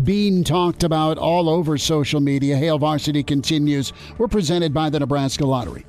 being 0.05 0.45
talked 0.45 0.85
about 0.85 1.17
all 1.17 1.49
over 1.49 1.79
social 1.79 2.21
media. 2.21 2.57
Hail 2.57 2.79
Varsity 2.79 3.23
continues. 3.23 3.95
We're 4.19 4.29
presented 4.29 4.75
by 4.75 4.91
the 4.91 5.01
Nebraska 5.01 5.47
Lottery. 5.47 5.87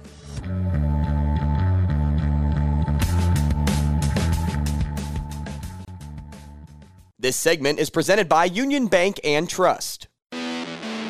This 7.20 7.36
segment 7.36 7.80
is 7.80 7.90
presented 7.90 8.30
by 8.30 8.46
Union 8.46 8.86
Bank 8.86 9.20
and 9.24 9.50
Trust. 9.50 10.08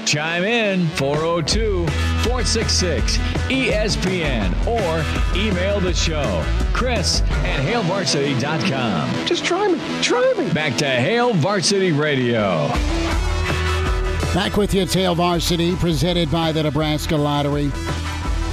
Chime 0.05 0.45
in 0.45 0.87
402 0.91 1.85
466 2.23 3.17
ESPN 3.49 4.53
or 4.65 5.37
email 5.37 5.81
the 5.81 5.93
show. 5.93 6.45
Chris 6.71 7.19
at 7.43 7.59
HailVarsity.com. 7.59 9.25
Just 9.25 9.43
try 9.43 9.67
me. 9.67 9.77
Try 10.01 10.33
me. 10.37 10.49
Back 10.53 10.77
to 10.77 10.85
Hail 10.85 11.33
Varsity 11.33 11.91
Radio. 11.91 12.69
Back 14.33 14.55
with 14.55 14.73
you, 14.73 14.85
Hail 14.85 15.13
Varsity, 15.13 15.75
presented 15.75 16.31
by 16.31 16.53
the 16.53 16.63
Nebraska 16.63 17.17
Lottery. 17.17 17.69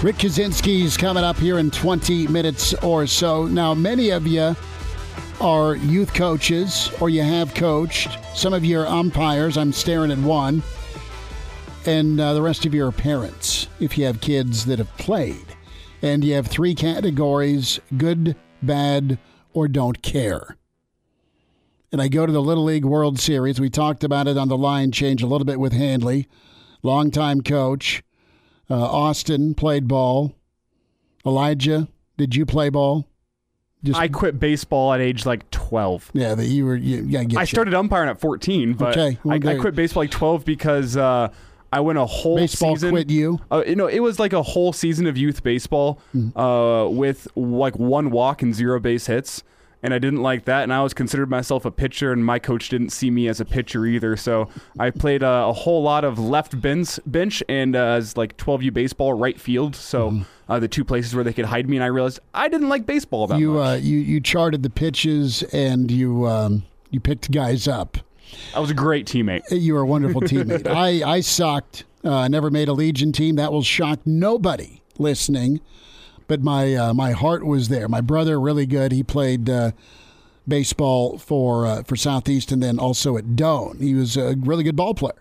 Rick 0.02 0.16
Kaczenski's 0.16 0.96
coming 0.96 1.22
up 1.22 1.36
here 1.36 1.60
in 1.60 1.70
20 1.70 2.26
minutes 2.26 2.74
or 2.82 3.06
so. 3.06 3.46
Now, 3.46 3.74
many 3.74 4.10
of 4.10 4.26
you 4.26 4.56
are 5.40 5.76
youth 5.76 6.14
coaches 6.14 6.90
or 7.00 7.10
you 7.10 7.22
have 7.22 7.54
coached. 7.54 8.18
Some 8.34 8.52
of 8.52 8.64
you 8.64 8.80
are 8.80 8.86
umpires. 8.86 9.56
I'm 9.56 9.72
staring 9.72 10.10
at 10.10 10.18
one. 10.18 10.62
And 11.86 12.20
uh, 12.20 12.34
the 12.34 12.42
rest 12.42 12.64
of 12.64 12.74
you 12.74 12.86
are 12.86 12.92
parents 12.92 13.68
if 13.80 13.98
you 13.98 14.06
have 14.06 14.20
kids 14.20 14.64
that 14.66 14.78
have 14.78 14.96
played. 14.96 15.44
And 16.02 16.24
you 16.24 16.34
have 16.34 16.46
three 16.46 16.74
categories 16.74 17.80
good, 17.96 18.36
bad, 18.62 19.18
or 19.52 19.68
don't 19.68 20.02
care. 20.02 20.56
And 21.92 22.02
I 22.02 22.08
go 22.08 22.26
to 22.26 22.32
the 22.32 22.42
Little 22.42 22.64
League 22.64 22.84
World 22.84 23.20
Series. 23.20 23.60
We 23.60 23.70
talked 23.70 24.02
about 24.02 24.26
it 24.26 24.36
on 24.36 24.48
the 24.48 24.56
line 24.56 24.92
change 24.92 25.22
a 25.22 25.26
little 25.26 25.44
bit 25.44 25.60
with 25.60 25.72
Handley, 25.72 26.28
longtime 26.82 27.42
coach. 27.42 28.02
Uh, 28.68 28.74
Austin 28.74 29.54
played 29.54 29.86
ball. 29.86 30.34
Elijah, 31.24 31.88
did 32.16 32.34
you 32.34 32.44
play 32.44 32.68
ball? 32.68 33.06
Just, 33.84 34.00
I 34.00 34.08
quit 34.08 34.40
baseball 34.40 34.94
at 34.94 35.00
age 35.00 35.26
like 35.26 35.48
12. 35.50 36.12
Yeah, 36.14 36.34
that 36.34 36.46
you 36.46 36.64
were. 36.64 36.74
You, 36.74 37.04
yeah, 37.06 37.20
I, 37.20 37.24
get 37.24 37.38
I 37.38 37.44
started 37.44 37.74
umpiring 37.74 38.08
at 38.08 38.18
14, 38.18 38.72
but 38.74 38.96
okay, 38.96 39.18
well, 39.22 39.34
I, 39.34 39.52
I, 39.52 39.58
quit 39.58 39.74
baseball 39.74 40.04
like 40.04 40.10
12 40.10 40.44
because 40.44 40.96
uh, 40.96 41.28
I 41.70 41.80
went 41.80 41.98
a 41.98 42.06
whole 42.06 42.36
baseball 42.36 42.76
season. 42.76 42.92
quit 42.92 43.10
you? 43.10 43.40
Uh, 43.50 43.62
you 43.66 43.76
know, 43.76 43.86
it 43.86 44.00
was 44.00 44.18
like 44.18 44.32
a 44.32 44.42
whole 44.42 44.72
season 44.72 45.06
of 45.06 45.18
youth 45.18 45.42
baseball 45.42 46.00
mm. 46.14 46.32
uh, 46.34 46.88
with 46.88 47.28
like 47.36 47.78
one 47.78 48.10
walk 48.10 48.40
and 48.40 48.54
zero 48.54 48.80
base 48.80 49.06
hits 49.06 49.42
and 49.84 49.92
I 49.92 49.98
didn't 49.98 50.22
like 50.22 50.46
that. 50.46 50.62
And 50.62 50.72
I 50.72 50.78
always 50.78 50.94
considered 50.94 51.28
myself 51.28 51.66
a 51.66 51.70
pitcher, 51.70 52.10
and 52.10 52.24
my 52.24 52.38
coach 52.38 52.70
didn't 52.70 52.88
see 52.88 53.10
me 53.10 53.28
as 53.28 53.38
a 53.38 53.44
pitcher 53.44 53.84
either. 53.84 54.16
So 54.16 54.48
I 54.78 54.88
played 54.88 55.22
a, 55.22 55.44
a 55.44 55.52
whole 55.52 55.82
lot 55.82 56.04
of 56.04 56.18
left 56.18 56.58
bench, 56.58 56.98
bench 57.04 57.42
and 57.50 57.76
uh, 57.76 57.80
as 57.80 58.16
like 58.16 58.38
12U 58.38 58.72
baseball, 58.72 59.12
right 59.12 59.38
field. 59.38 59.76
So 59.76 60.10
mm-hmm. 60.10 60.22
uh, 60.50 60.58
the 60.58 60.68
two 60.68 60.84
places 60.84 61.14
where 61.14 61.22
they 61.22 61.34
could 61.34 61.44
hide 61.44 61.68
me, 61.68 61.76
and 61.76 61.84
I 61.84 61.88
realized 61.88 62.20
I 62.32 62.48
didn't 62.48 62.70
like 62.70 62.86
baseball 62.86 63.26
that 63.26 63.38
you, 63.38 63.52
much. 63.52 63.68
Uh, 63.68 63.76
you 63.82 63.98
you 63.98 64.20
charted 64.22 64.62
the 64.62 64.70
pitches 64.70 65.42
and 65.52 65.90
you 65.90 66.26
um, 66.26 66.62
you 66.90 66.98
picked 66.98 67.30
guys 67.30 67.68
up. 67.68 67.98
I 68.56 68.60
was 68.60 68.70
a 68.70 68.74
great 68.74 69.06
teammate. 69.06 69.42
You 69.50 69.74
were 69.74 69.82
a 69.82 69.86
wonderful 69.86 70.20
teammate. 70.22 70.66
I 70.66 71.06
I 71.06 71.20
sucked. 71.20 71.84
Uh, 72.02 72.16
I 72.16 72.28
never 72.28 72.50
made 72.50 72.68
a 72.68 72.72
Legion 72.72 73.12
team. 73.12 73.36
That 73.36 73.52
will 73.52 73.62
shock 73.62 73.98
nobody 74.06 74.80
listening 74.98 75.60
but 76.26 76.42
my 76.42 76.74
uh, 76.74 76.94
my 76.94 77.12
heart 77.12 77.44
was 77.44 77.68
there. 77.68 77.88
My 77.88 78.00
brother 78.00 78.40
really 78.40 78.66
good. 78.66 78.92
He 78.92 79.02
played 79.02 79.48
uh, 79.48 79.72
baseball 80.46 81.18
for 81.18 81.66
uh, 81.66 81.82
for 81.82 81.96
Southeast 81.96 82.52
and 82.52 82.62
then 82.62 82.78
also 82.78 83.16
at 83.16 83.36
Doane. 83.36 83.80
He 83.80 83.94
was 83.94 84.16
a 84.16 84.36
really 84.40 84.64
good 84.64 84.76
ball 84.76 84.94
player. 84.94 85.20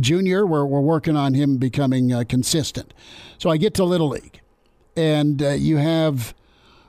Junior, 0.00 0.46
we're 0.46 0.64
we're 0.64 0.80
working 0.80 1.16
on 1.16 1.34
him 1.34 1.58
becoming 1.58 2.12
uh, 2.12 2.24
consistent. 2.28 2.94
So 3.38 3.50
I 3.50 3.56
get 3.56 3.74
to 3.74 3.84
little 3.84 4.08
league, 4.08 4.40
and 4.96 5.42
uh, 5.42 5.50
you 5.50 5.76
have 5.76 6.34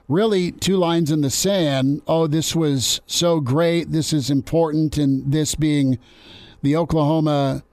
really 0.07 0.51
two 0.51 0.77
lines 0.77 1.11
in 1.11 1.21
the 1.21 1.29
sand. 1.29 2.01
Oh, 2.07 2.27
this 2.27 2.55
was 2.55 3.01
so 3.05 3.39
great. 3.39 3.91
This 3.91 4.13
is 4.13 4.29
important, 4.29 4.97
and 4.97 5.31
this 5.31 5.55
being 5.55 5.99
the 6.61 6.75
Oklahoma 6.75 7.63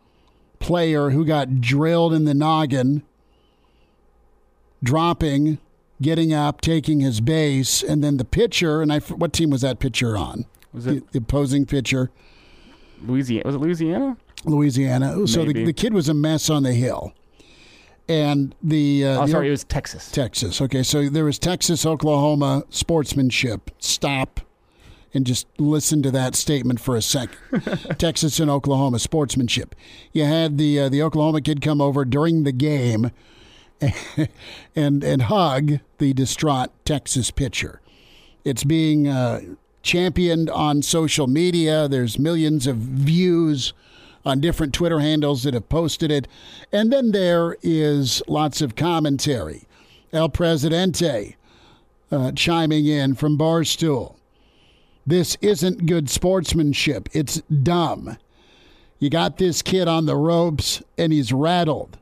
player 0.59 1.11
who 1.11 1.25
got 1.25 1.61
drilled 1.61 2.15
in 2.15 2.25
the 2.25 2.35
noggin 2.35 3.03
dropping, 4.83 5.59
getting 6.01 6.33
up, 6.33 6.61
taking 6.61 7.01
his 7.01 7.21
base, 7.21 7.83
and 7.83 8.03
then 8.03 8.17
the 8.17 8.25
pitcher. 8.25 8.83
And 8.83 8.93
I, 8.93 9.01
what 9.01 9.33
team 9.33 9.51
was 9.51 9.61
that 9.63 9.79
pitcher 9.79 10.17
on? 10.17 10.47
Was 10.73 10.87
it 10.87 11.07
the, 11.13 11.19
the 11.19 11.25
opposing 11.25 11.67
pitcher? 11.67 12.11
Louisiana? 13.03 13.43
Was 13.47 13.55
it 13.55 13.59
Louisiana? 13.59 14.17
Louisiana. 14.45 15.17
Maybe. 15.17 15.27
So 15.27 15.45
the, 15.45 15.65
the 15.65 15.73
kid 15.73 15.95
was 15.95 16.09
a 16.09 16.15
mess 16.15 16.51
on 16.51 16.63
the 16.63 16.73
hill. 16.73 17.13
And 18.09 18.55
the 18.63 19.07
uh, 19.07 19.23
oh, 19.23 19.27
sorry, 19.27 19.47
it 19.49 19.53
was 19.53 19.65
Texas. 19.65 20.11
Texas. 20.11 20.61
Okay, 20.61 20.83
so 20.83 21.09
there 21.09 21.25
was 21.25 21.39
Texas, 21.39 21.87
Oklahoma 21.87 22.65
sportsmanship. 22.69 23.71
Stop 23.79 24.41
and 25.15 25.25
just 25.25 25.47
listen 25.59 26.03
to 26.03 26.11
that 26.11 26.35
statement 26.35 26.81
for 26.81 26.97
a 26.97 27.03
second. 27.03 27.39
Texas 27.99 28.41
and 28.41 28.51
Oklahoma 28.51 28.99
sportsmanship. 28.99 29.75
You 30.13 30.25
had 30.25 30.59
the 30.59 30.81
uh, 30.81 30.89
the 30.89 31.03
Oklahoma 31.03 31.41
kid 31.41 31.61
come 31.61 31.81
over 31.81 32.05
during 32.05 32.43
the 32.43 32.53
game 32.53 33.13
and 34.77 35.05
and 35.05 35.23
hug 35.23 35.81
the 35.99 36.13
distraught 36.13 36.71
Texas 36.85 37.31
pitcher. 37.31 37.81
It's 38.45 38.65
being 38.65 39.09
uh, 39.09 39.41
championed 39.83 40.51
on 40.51 40.83
social 40.83 41.27
media. 41.27 41.89
There's 41.89 42.19
millions 42.19 42.67
of 42.67 42.77
views 42.77 43.73
on 44.25 44.41
different 44.41 44.73
Twitter 44.73 45.01
handles 45.01 45.43
that 45.43 45.55
have 45.55 45.69
posted 45.69 46.11
it, 46.11 46.29
and 46.73 46.93
then 46.93 47.11
there 47.11 47.57
is 47.63 48.23
lots 48.29 48.61
of 48.61 48.77
commentary. 48.77 49.67
El 50.13 50.29
Presidente 50.29 51.37
uh, 52.11 52.33
chiming 52.33 52.87
in 52.87 53.15
from 53.15 53.39
Barstool. 53.39 54.17
This 55.07 55.37
isn't 55.41 55.87
good 55.87 56.09
sportsmanship. 56.09 57.09
It's 57.13 57.41
dumb. 57.41 58.19
You 58.99 59.11
got 59.11 59.39
this 59.39 59.63
kid 59.63 59.89
on 59.89 60.07
the 60.07 60.15
ropes 60.15 60.83
and 60.97 61.13
he's 61.13 61.33
rattled 61.33 61.99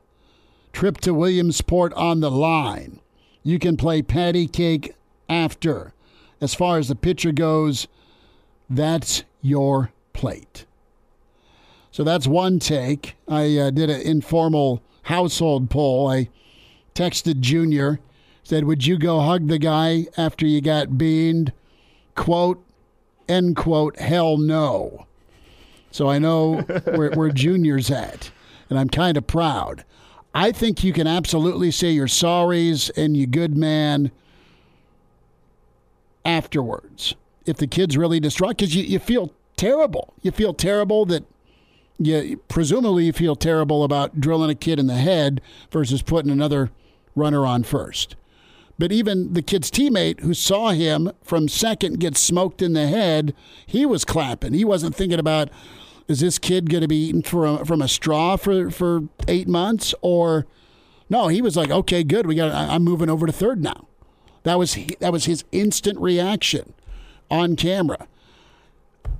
trip 0.73 0.97
to 1.01 1.13
Williamsport 1.13 1.93
on 1.93 2.19
the 2.19 2.31
line. 2.31 2.99
You 3.43 3.59
can 3.59 3.77
play 3.77 4.01
patty 4.01 4.47
cake 4.47 4.93
after. 5.29 5.93
As 6.39 6.53
far 6.53 6.77
as 6.77 6.87
the 6.87 6.95
pitcher 6.95 7.31
goes, 7.31 7.87
that's 8.69 9.23
your 9.41 9.91
plate. 10.13 10.65
So 11.91 12.03
that's 12.03 12.27
one 12.27 12.59
take. 12.59 13.15
I 13.27 13.57
uh, 13.57 13.69
did 13.69 13.89
an 13.89 14.01
informal 14.01 14.81
household 15.03 15.69
poll. 15.69 16.07
I 16.07 16.29
texted 16.95 17.41
Junior, 17.41 17.99
said, 18.43 18.63
Would 18.63 18.85
you 18.85 18.97
go 18.97 19.19
hug 19.19 19.47
the 19.47 19.59
guy 19.59 20.07
after 20.17 20.45
you 20.45 20.61
got 20.61 20.97
beaned? 20.97 21.51
Quote, 22.15 22.63
end 23.27 23.55
quote, 23.55 23.97
hell 23.99 24.37
no. 24.37 25.05
So 25.91 26.09
I 26.09 26.19
know 26.19 26.61
where, 26.95 27.11
where 27.11 27.29
Junior's 27.33 27.91
at, 27.91 28.31
and 28.69 28.79
I'm 28.79 28.89
kind 28.89 29.17
of 29.17 29.27
proud. 29.27 29.83
I 30.33 30.51
think 30.51 30.83
you 30.83 30.93
can 30.93 31.07
absolutely 31.07 31.71
say 31.71 31.91
your 31.91 32.07
sorries 32.07 32.89
and 32.95 33.17
you 33.17 33.27
good 33.27 33.57
man 33.57 34.11
afterwards. 36.23 37.15
If 37.45 37.57
the 37.57 37.67
kid's 37.67 37.97
really 37.97 38.19
distraught, 38.19 38.57
because 38.57 38.75
you, 38.75 38.83
you 38.83 38.99
feel 38.99 39.33
terrible. 39.57 40.13
You 40.21 40.31
feel 40.31 40.53
terrible 40.53 41.05
that 41.05 41.25
you 41.97 42.37
presumably 42.47 43.05
you 43.05 43.13
feel 43.13 43.35
terrible 43.35 43.83
about 43.83 44.19
drilling 44.19 44.49
a 44.49 44.55
kid 44.55 44.79
in 44.79 44.87
the 44.87 44.95
head 44.95 45.41
versus 45.71 46.01
putting 46.01 46.31
another 46.31 46.71
runner 47.15 47.45
on 47.45 47.63
first. 47.63 48.15
But 48.79 48.91
even 48.91 49.33
the 49.33 49.43
kid's 49.43 49.69
teammate 49.69 50.21
who 50.21 50.33
saw 50.33 50.71
him 50.71 51.11
from 51.21 51.47
second 51.47 51.99
get 51.99 52.17
smoked 52.17 52.63
in 52.63 52.73
the 52.73 52.87
head, 52.87 53.35
he 53.67 53.85
was 53.85 54.03
clapping. 54.03 54.53
He 54.53 54.65
wasn't 54.65 54.95
thinking 54.95 55.19
about, 55.19 55.49
is 56.11 56.19
this 56.19 56.37
kid 56.37 56.69
going 56.69 56.81
to 56.81 56.87
be 56.87 57.07
eaten 57.07 57.23
from 57.23 57.65
from 57.65 57.81
a 57.81 57.87
straw 57.87 58.35
for 58.35 58.69
for 58.69 59.03
eight 59.27 59.47
months 59.47 59.95
or 60.01 60.45
no? 61.09 61.29
He 61.29 61.41
was 61.41 61.57
like, 61.57 61.71
okay, 61.71 62.03
good. 62.03 62.27
We 62.27 62.35
got. 62.35 62.51
I'm 62.53 62.83
moving 62.83 63.09
over 63.09 63.25
to 63.25 63.31
third 63.31 63.63
now. 63.63 63.87
That 64.43 64.59
was 64.59 64.77
that 64.99 65.11
was 65.11 65.25
his 65.25 65.43
instant 65.51 65.99
reaction 65.99 66.73
on 67.29 67.55
camera. 67.55 68.07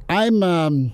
I'm 0.09 0.43
um, 0.43 0.93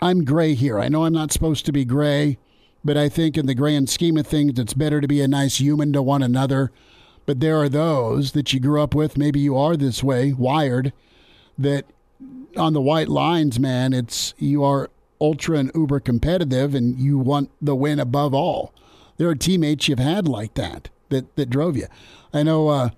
I'm 0.00 0.24
gray 0.24 0.54
here. 0.54 0.78
I 0.78 0.88
know 0.88 1.04
I'm 1.04 1.12
not 1.12 1.32
supposed 1.32 1.66
to 1.66 1.72
be 1.72 1.84
gray, 1.84 2.38
but 2.84 2.96
I 2.96 3.08
think 3.08 3.38
in 3.38 3.46
the 3.46 3.54
grand 3.54 3.88
scheme 3.88 4.16
of 4.16 4.26
things, 4.26 4.58
it's 4.58 4.74
better 4.74 5.00
to 5.00 5.08
be 5.08 5.20
a 5.20 5.28
nice 5.28 5.60
human 5.60 5.92
to 5.92 6.02
one 6.02 6.22
another. 6.22 6.72
But 7.26 7.40
there 7.40 7.56
are 7.58 7.68
those 7.68 8.32
that 8.32 8.52
you 8.52 8.60
grew 8.60 8.82
up 8.82 8.94
with. 8.94 9.16
Maybe 9.16 9.40
you 9.40 9.56
are 9.56 9.76
this 9.76 10.02
way, 10.02 10.32
wired, 10.32 10.92
that 11.56 11.84
on 12.56 12.72
the 12.72 12.80
white 12.80 13.08
lines, 13.08 13.60
man, 13.60 13.92
it's 13.92 14.34
you 14.38 14.64
are 14.64 14.90
ultra 15.20 15.58
and 15.58 15.70
uber 15.74 16.00
competitive, 16.00 16.74
and 16.74 16.98
you 16.98 17.18
want 17.18 17.50
the 17.60 17.74
win 17.74 18.00
above 18.00 18.34
all. 18.34 18.72
There 19.16 19.28
are 19.28 19.34
teammates 19.34 19.88
you've 19.88 19.98
had 19.98 20.26
like 20.26 20.54
that 20.54 20.88
that 21.10 21.34
that 21.36 21.50
drove 21.50 21.76
you. 21.76 21.86
I 22.32 22.42
know 22.42 22.68
uh, 22.68 22.90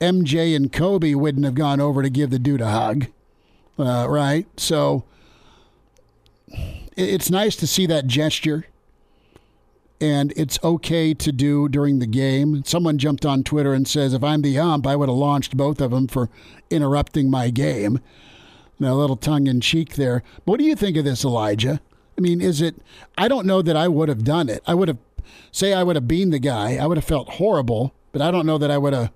MJ 0.00 0.54
and 0.54 0.72
Kobe 0.72 1.14
wouldn't 1.14 1.44
have 1.44 1.54
gone 1.54 1.80
over 1.80 2.02
to 2.02 2.10
give 2.10 2.30
the 2.30 2.38
dude 2.38 2.60
a 2.60 2.70
hug, 2.70 3.06
uh, 3.78 4.06
right? 4.08 4.46
So 4.58 5.04
it's 6.96 7.30
nice 7.30 7.56
to 7.56 7.66
see 7.66 7.86
that 7.86 8.06
gesture 8.06 8.66
and 10.00 10.32
it's 10.36 10.58
okay 10.62 11.14
to 11.14 11.32
do 11.32 11.68
during 11.68 11.98
the 11.98 12.06
game. 12.06 12.62
Someone 12.64 12.98
jumped 12.98 13.24
on 13.24 13.42
Twitter 13.42 13.72
and 13.72 13.88
says, 13.88 14.12
if 14.12 14.22
I'm 14.22 14.42
the 14.42 14.58
ump, 14.58 14.86
I 14.86 14.96
would 14.96 15.08
have 15.08 15.16
launched 15.16 15.56
both 15.56 15.80
of 15.80 15.90
them 15.90 16.06
for 16.06 16.28
interrupting 16.70 17.30
my 17.30 17.50
game. 17.50 18.00
A 18.80 18.94
little 18.94 19.16
tongue 19.16 19.46
in 19.46 19.60
cheek 19.60 19.94
there. 19.94 20.22
But 20.44 20.52
what 20.52 20.60
do 20.60 20.64
you 20.64 20.76
think 20.76 20.96
of 20.96 21.04
this, 21.04 21.24
Elijah? 21.24 21.80
I 22.16 22.20
mean, 22.20 22.40
is 22.40 22.60
it, 22.60 22.76
I 23.16 23.28
don't 23.28 23.46
know 23.46 23.62
that 23.62 23.76
I 23.76 23.88
would 23.88 24.08
have 24.08 24.24
done 24.24 24.48
it. 24.48 24.62
I 24.66 24.74
would 24.74 24.88
have, 24.88 24.98
say, 25.50 25.72
I 25.72 25.82
would 25.82 25.96
have 25.96 26.08
been 26.08 26.30
the 26.30 26.38
guy, 26.38 26.76
I 26.76 26.86
would 26.86 26.96
have 26.96 27.04
felt 27.04 27.30
horrible, 27.30 27.94
but 28.12 28.22
I 28.22 28.30
don't 28.30 28.46
know 28.46 28.58
that 28.58 28.70
I 28.70 28.78
would 28.78 28.92
have, 28.92 29.12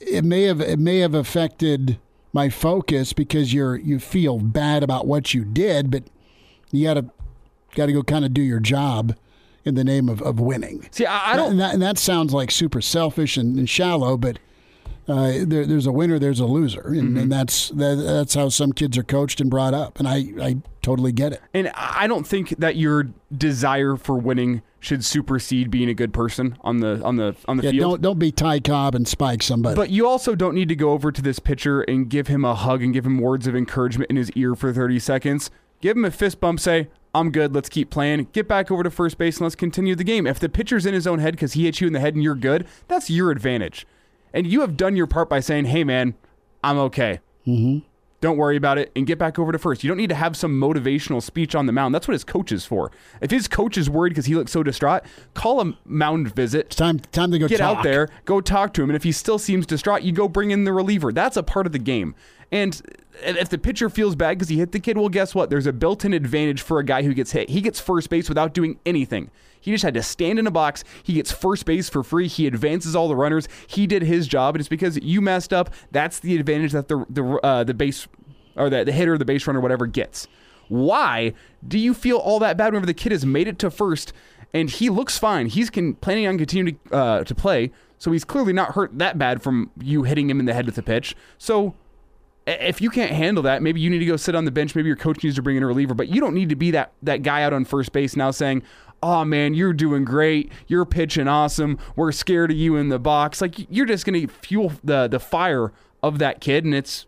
it 0.00 0.24
may 0.24 0.42
have, 0.42 0.60
it 0.60 0.78
may 0.78 0.98
have 0.98 1.14
affected 1.14 1.98
my 2.32 2.48
focus 2.48 3.12
because 3.12 3.52
you're, 3.52 3.76
you 3.76 3.98
feel 3.98 4.38
bad 4.38 4.82
about 4.82 5.06
what 5.06 5.34
you 5.34 5.44
did, 5.44 5.90
but 5.90 6.04
you 6.70 6.84
got 6.84 6.94
to 6.94 7.10
got 7.74 7.86
to 7.86 7.92
go 7.92 8.02
kind 8.02 8.24
of 8.24 8.34
do 8.34 8.42
your 8.42 8.60
job 8.60 9.16
in 9.64 9.74
the 9.74 9.84
name 9.84 10.08
of, 10.08 10.22
of 10.22 10.40
winning. 10.40 10.88
See, 10.90 11.06
I, 11.06 11.32
I 11.32 11.36
don't. 11.36 11.52
And 11.52 11.60
that, 11.60 11.74
and 11.74 11.82
that, 11.82 11.98
sounds 11.98 12.32
like 12.32 12.50
super 12.50 12.80
selfish 12.80 13.36
and, 13.36 13.58
and 13.58 13.68
shallow, 13.68 14.16
but 14.16 14.38
uh, 15.08 15.32
there, 15.44 15.66
there's 15.66 15.86
a 15.86 15.92
winner, 15.92 16.18
there's 16.18 16.40
a 16.40 16.46
loser, 16.46 16.88
and, 16.88 17.10
mm-hmm. 17.10 17.18
and 17.18 17.32
that's 17.32 17.70
that, 17.70 17.96
that's 17.96 18.34
how 18.34 18.48
some 18.48 18.72
kids 18.72 18.96
are 18.96 19.02
coached 19.02 19.40
and 19.40 19.50
brought 19.50 19.74
up, 19.74 19.98
and 19.98 20.06
I 20.06 20.32
I 20.40 20.56
totally 20.82 21.12
get 21.12 21.32
it. 21.32 21.40
And 21.52 21.70
I 21.74 22.06
don't 22.06 22.26
think 22.26 22.50
that 22.58 22.76
your 22.76 23.08
desire 23.36 23.96
for 23.96 24.16
winning 24.16 24.62
should 24.78 25.04
supersede 25.04 25.70
being 25.70 25.88
a 25.88 25.94
good 25.94 26.12
person 26.12 26.56
on 26.62 26.78
the 26.78 27.02
on 27.04 27.16
the 27.16 27.36
on 27.46 27.56
the 27.56 27.64
yeah, 27.64 27.70
field. 27.70 27.90
Don't 27.90 28.02
don't 28.02 28.18
be 28.18 28.32
Ty 28.32 28.60
Cobb 28.60 28.94
and 28.94 29.06
spike 29.06 29.42
somebody. 29.42 29.76
But 29.76 29.90
you 29.90 30.06
also 30.06 30.34
don't 30.34 30.54
need 30.54 30.68
to 30.68 30.76
go 30.76 30.90
over 30.92 31.12
to 31.12 31.22
this 31.22 31.38
pitcher 31.38 31.82
and 31.82 32.08
give 32.08 32.28
him 32.28 32.44
a 32.44 32.54
hug 32.54 32.82
and 32.82 32.92
give 32.92 33.06
him 33.06 33.18
words 33.18 33.46
of 33.46 33.56
encouragement 33.56 34.10
in 34.10 34.16
his 34.16 34.30
ear 34.32 34.54
for 34.54 34.72
30 34.72 34.98
seconds. 34.98 35.50
Give 35.80 35.96
him 35.96 36.04
a 36.04 36.10
fist 36.10 36.40
bump, 36.40 36.60
say, 36.60 36.88
I'm 37.14 37.30
good. 37.30 37.54
Let's 37.54 37.68
keep 37.68 37.90
playing. 37.90 38.28
Get 38.32 38.46
back 38.46 38.70
over 38.70 38.82
to 38.82 38.90
first 38.90 39.18
base 39.18 39.38
and 39.38 39.44
let's 39.44 39.56
continue 39.56 39.94
the 39.94 40.04
game. 40.04 40.26
If 40.26 40.38
the 40.38 40.48
pitcher's 40.48 40.86
in 40.86 40.94
his 40.94 41.06
own 41.06 41.18
head 41.18 41.32
because 41.32 41.54
he 41.54 41.64
hit 41.64 41.80
you 41.80 41.86
in 41.86 41.92
the 41.92 42.00
head 42.00 42.14
and 42.14 42.22
you're 42.22 42.34
good, 42.34 42.66
that's 42.86 43.10
your 43.10 43.30
advantage. 43.30 43.86
And 44.32 44.46
you 44.46 44.60
have 44.60 44.76
done 44.76 44.96
your 44.96 45.06
part 45.06 45.28
by 45.28 45.40
saying, 45.40 45.66
hey, 45.66 45.84
man, 45.84 46.14
I'm 46.62 46.78
okay. 46.78 47.20
Mm-hmm. 47.46 47.86
Don't 48.20 48.36
worry 48.36 48.56
about 48.56 48.76
it 48.76 48.92
and 48.94 49.06
get 49.06 49.18
back 49.18 49.38
over 49.38 49.50
to 49.50 49.58
first. 49.58 49.82
You 49.82 49.88
don't 49.88 49.96
need 49.96 50.10
to 50.10 50.14
have 50.14 50.36
some 50.36 50.60
motivational 50.60 51.22
speech 51.22 51.54
on 51.54 51.64
the 51.64 51.72
mound. 51.72 51.94
That's 51.94 52.06
what 52.06 52.12
his 52.12 52.24
coach 52.24 52.52
is 52.52 52.66
for. 52.66 52.92
If 53.22 53.30
his 53.30 53.48
coach 53.48 53.78
is 53.78 53.88
worried 53.88 54.10
because 54.10 54.26
he 54.26 54.34
looks 54.34 54.52
so 54.52 54.62
distraught, 54.62 55.04
call 55.32 55.60
a 55.62 55.72
mound 55.86 56.34
visit. 56.34 56.66
It's 56.66 56.76
time, 56.76 56.98
time 56.98 57.30
to 57.32 57.38
go 57.38 57.48
get 57.48 57.60
talk. 57.60 57.78
out 57.78 57.82
there, 57.82 58.08
go 58.26 58.42
talk 58.42 58.74
to 58.74 58.82
him. 58.82 58.90
And 58.90 58.96
if 58.96 59.04
he 59.04 59.12
still 59.12 59.38
seems 59.38 59.64
distraught, 59.64 60.02
you 60.02 60.12
go 60.12 60.28
bring 60.28 60.50
in 60.50 60.64
the 60.64 60.72
reliever. 60.72 61.12
That's 61.12 61.38
a 61.38 61.42
part 61.42 61.64
of 61.64 61.72
the 61.72 61.78
game. 61.78 62.14
And 62.52 62.82
if 63.22 63.48
the 63.48 63.58
pitcher 63.58 63.90
feels 63.90 64.14
bad 64.14 64.30
because 64.38 64.48
he 64.48 64.58
hit 64.58 64.72
the 64.72 64.80
kid, 64.80 64.96
well, 64.96 65.08
guess 65.08 65.34
what? 65.34 65.50
There's 65.50 65.66
a 65.66 65.72
built 65.72 66.04
in 66.04 66.12
advantage 66.12 66.62
for 66.62 66.78
a 66.78 66.84
guy 66.84 67.02
who 67.02 67.14
gets 67.14 67.32
hit. 67.32 67.50
He 67.50 67.60
gets 67.60 67.80
first 67.80 68.10
base 68.10 68.28
without 68.28 68.54
doing 68.54 68.78
anything. 68.86 69.30
He 69.60 69.72
just 69.72 69.84
had 69.84 69.94
to 69.94 70.02
stand 70.02 70.38
in 70.38 70.46
a 70.46 70.50
box. 70.50 70.84
He 71.02 71.14
gets 71.14 71.30
first 71.30 71.66
base 71.66 71.88
for 71.88 72.02
free. 72.02 72.28
He 72.28 72.46
advances 72.46 72.96
all 72.96 73.08
the 73.08 73.16
runners. 73.16 73.46
He 73.66 73.86
did 73.86 74.02
his 74.02 74.26
job, 74.26 74.54
and 74.54 74.60
it's 74.60 74.68
because 74.68 74.98
you 75.02 75.20
messed 75.20 75.52
up. 75.52 75.70
That's 75.90 76.18
the 76.18 76.36
advantage 76.36 76.72
that 76.72 76.88
the 76.88 77.04
the 77.10 77.38
uh, 77.42 77.64
the 77.64 77.74
base 77.74 78.08
or 78.56 78.70
the, 78.70 78.84
the 78.84 78.92
hitter, 78.92 79.18
the 79.18 79.24
base 79.24 79.46
runner, 79.46 79.60
whatever 79.60 79.86
gets. 79.86 80.28
Why 80.68 81.34
do 81.66 81.78
you 81.78 81.94
feel 81.94 82.16
all 82.16 82.38
that 82.38 82.56
bad 82.56 82.72
whenever 82.72 82.86
the 82.86 82.94
kid 82.94 83.12
has 83.12 83.26
made 83.26 83.48
it 83.48 83.58
to 83.58 83.70
first 83.70 84.12
and 84.54 84.70
he 84.70 84.88
looks 84.88 85.18
fine? 85.18 85.46
He's 85.46 85.68
planning 85.68 86.26
on 86.26 86.38
continuing 86.38 86.78
to, 86.88 86.94
uh, 86.94 87.24
to 87.24 87.34
play, 87.34 87.72
so 87.98 88.12
he's 88.12 88.24
clearly 88.24 88.52
not 88.52 88.72
hurt 88.72 88.96
that 88.98 89.18
bad 89.18 89.42
from 89.42 89.70
you 89.80 90.04
hitting 90.04 90.30
him 90.30 90.38
in 90.40 90.46
the 90.46 90.54
head 90.54 90.66
with 90.66 90.78
a 90.78 90.82
pitch. 90.82 91.16
So 91.38 91.74
if 92.50 92.80
you 92.80 92.90
can't 92.90 93.12
handle 93.12 93.42
that, 93.44 93.62
maybe 93.62 93.80
you 93.80 93.90
need 93.90 93.98
to 93.98 94.06
go 94.06 94.16
sit 94.16 94.34
on 94.34 94.44
the 94.44 94.50
bench. 94.50 94.74
Maybe 94.74 94.88
your 94.88 94.96
coach 94.96 95.22
needs 95.22 95.36
to 95.36 95.42
bring 95.42 95.56
in 95.56 95.62
a 95.62 95.66
reliever, 95.66 95.94
but 95.94 96.08
you 96.08 96.20
don't 96.20 96.34
need 96.34 96.48
to 96.48 96.56
be 96.56 96.70
that 96.72 96.92
that 97.02 97.22
guy 97.22 97.42
out 97.42 97.52
on 97.52 97.64
first 97.64 97.92
base 97.92 98.16
now 98.16 98.30
saying, 98.30 98.62
"Oh 99.02 99.24
man, 99.24 99.54
you're 99.54 99.72
doing 99.72 100.04
great. 100.04 100.50
You're 100.66 100.84
pitching 100.84 101.28
awesome. 101.28 101.78
We're 101.96 102.12
scared 102.12 102.50
of 102.50 102.56
you 102.56 102.76
in 102.76 102.88
the 102.88 102.98
box." 102.98 103.40
Like 103.40 103.70
you're 103.70 103.86
just 103.86 104.04
going 104.04 104.26
to 104.26 104.32
fuel 104.32 104.72
the 104.82 105.08
the 105.08 105.20
fire 105.20 105.72
of 106.02 106.18
that 106.18 106.40
kid, 106.40 106.64
and 106.64 106.74
it's 106.74 107.06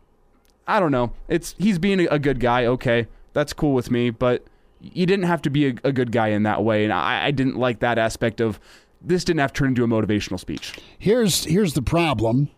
I 0.66 0.80
don't 0.80 0.92
know. 0.92 1.12
It's 1.28 1.54
he's 1.58 1.78
being 1.78 2.00
a 2.00 2.18
good 2.18 2.40
guy. 2.40 2.66
Okay, 2.66 3.06
that's 3.32 3.52
cool 3.52 3.74
with 3.74 3.90
me, 3.90 4.10
but 4.10 4.44
you 4.80 5.06
didn't 5.06 5.26
have 5.26 5.42
to 5.42 5.50
be 5.50 5.68
a, 5.68 5.74
a 5.84 5.92
good 5.92 6.12
guy 6.12 6.28
in 6.28 6.42
that 6.42 6.64
way, 6.64 6.84
and 6.84 6.92
I, 6.92 7.26
I 7.26 7.30
didn't 7.30 7.56
like 7.56 7.80
that 7.80 7.98
aspect 7.98 8.40
of 8.40 8.58
this. 9.00 9.24
Didn't 9.24 9.40
have 9.40 9.52
to 9.52 9.58
turn 9.58 9.68
into 9.70 9.84
a 9.84 9.86
motivational 9.86 10.38
speech. 10.38 10.78
Here's 10.98 11.44
here's 11.44 11.74
the 11.74 11.82
problem. 11.82 12.50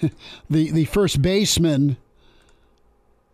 the 0.50 0.70
the 0.70 0.84
first 0.86 1.22
baseman, 1.22 1.96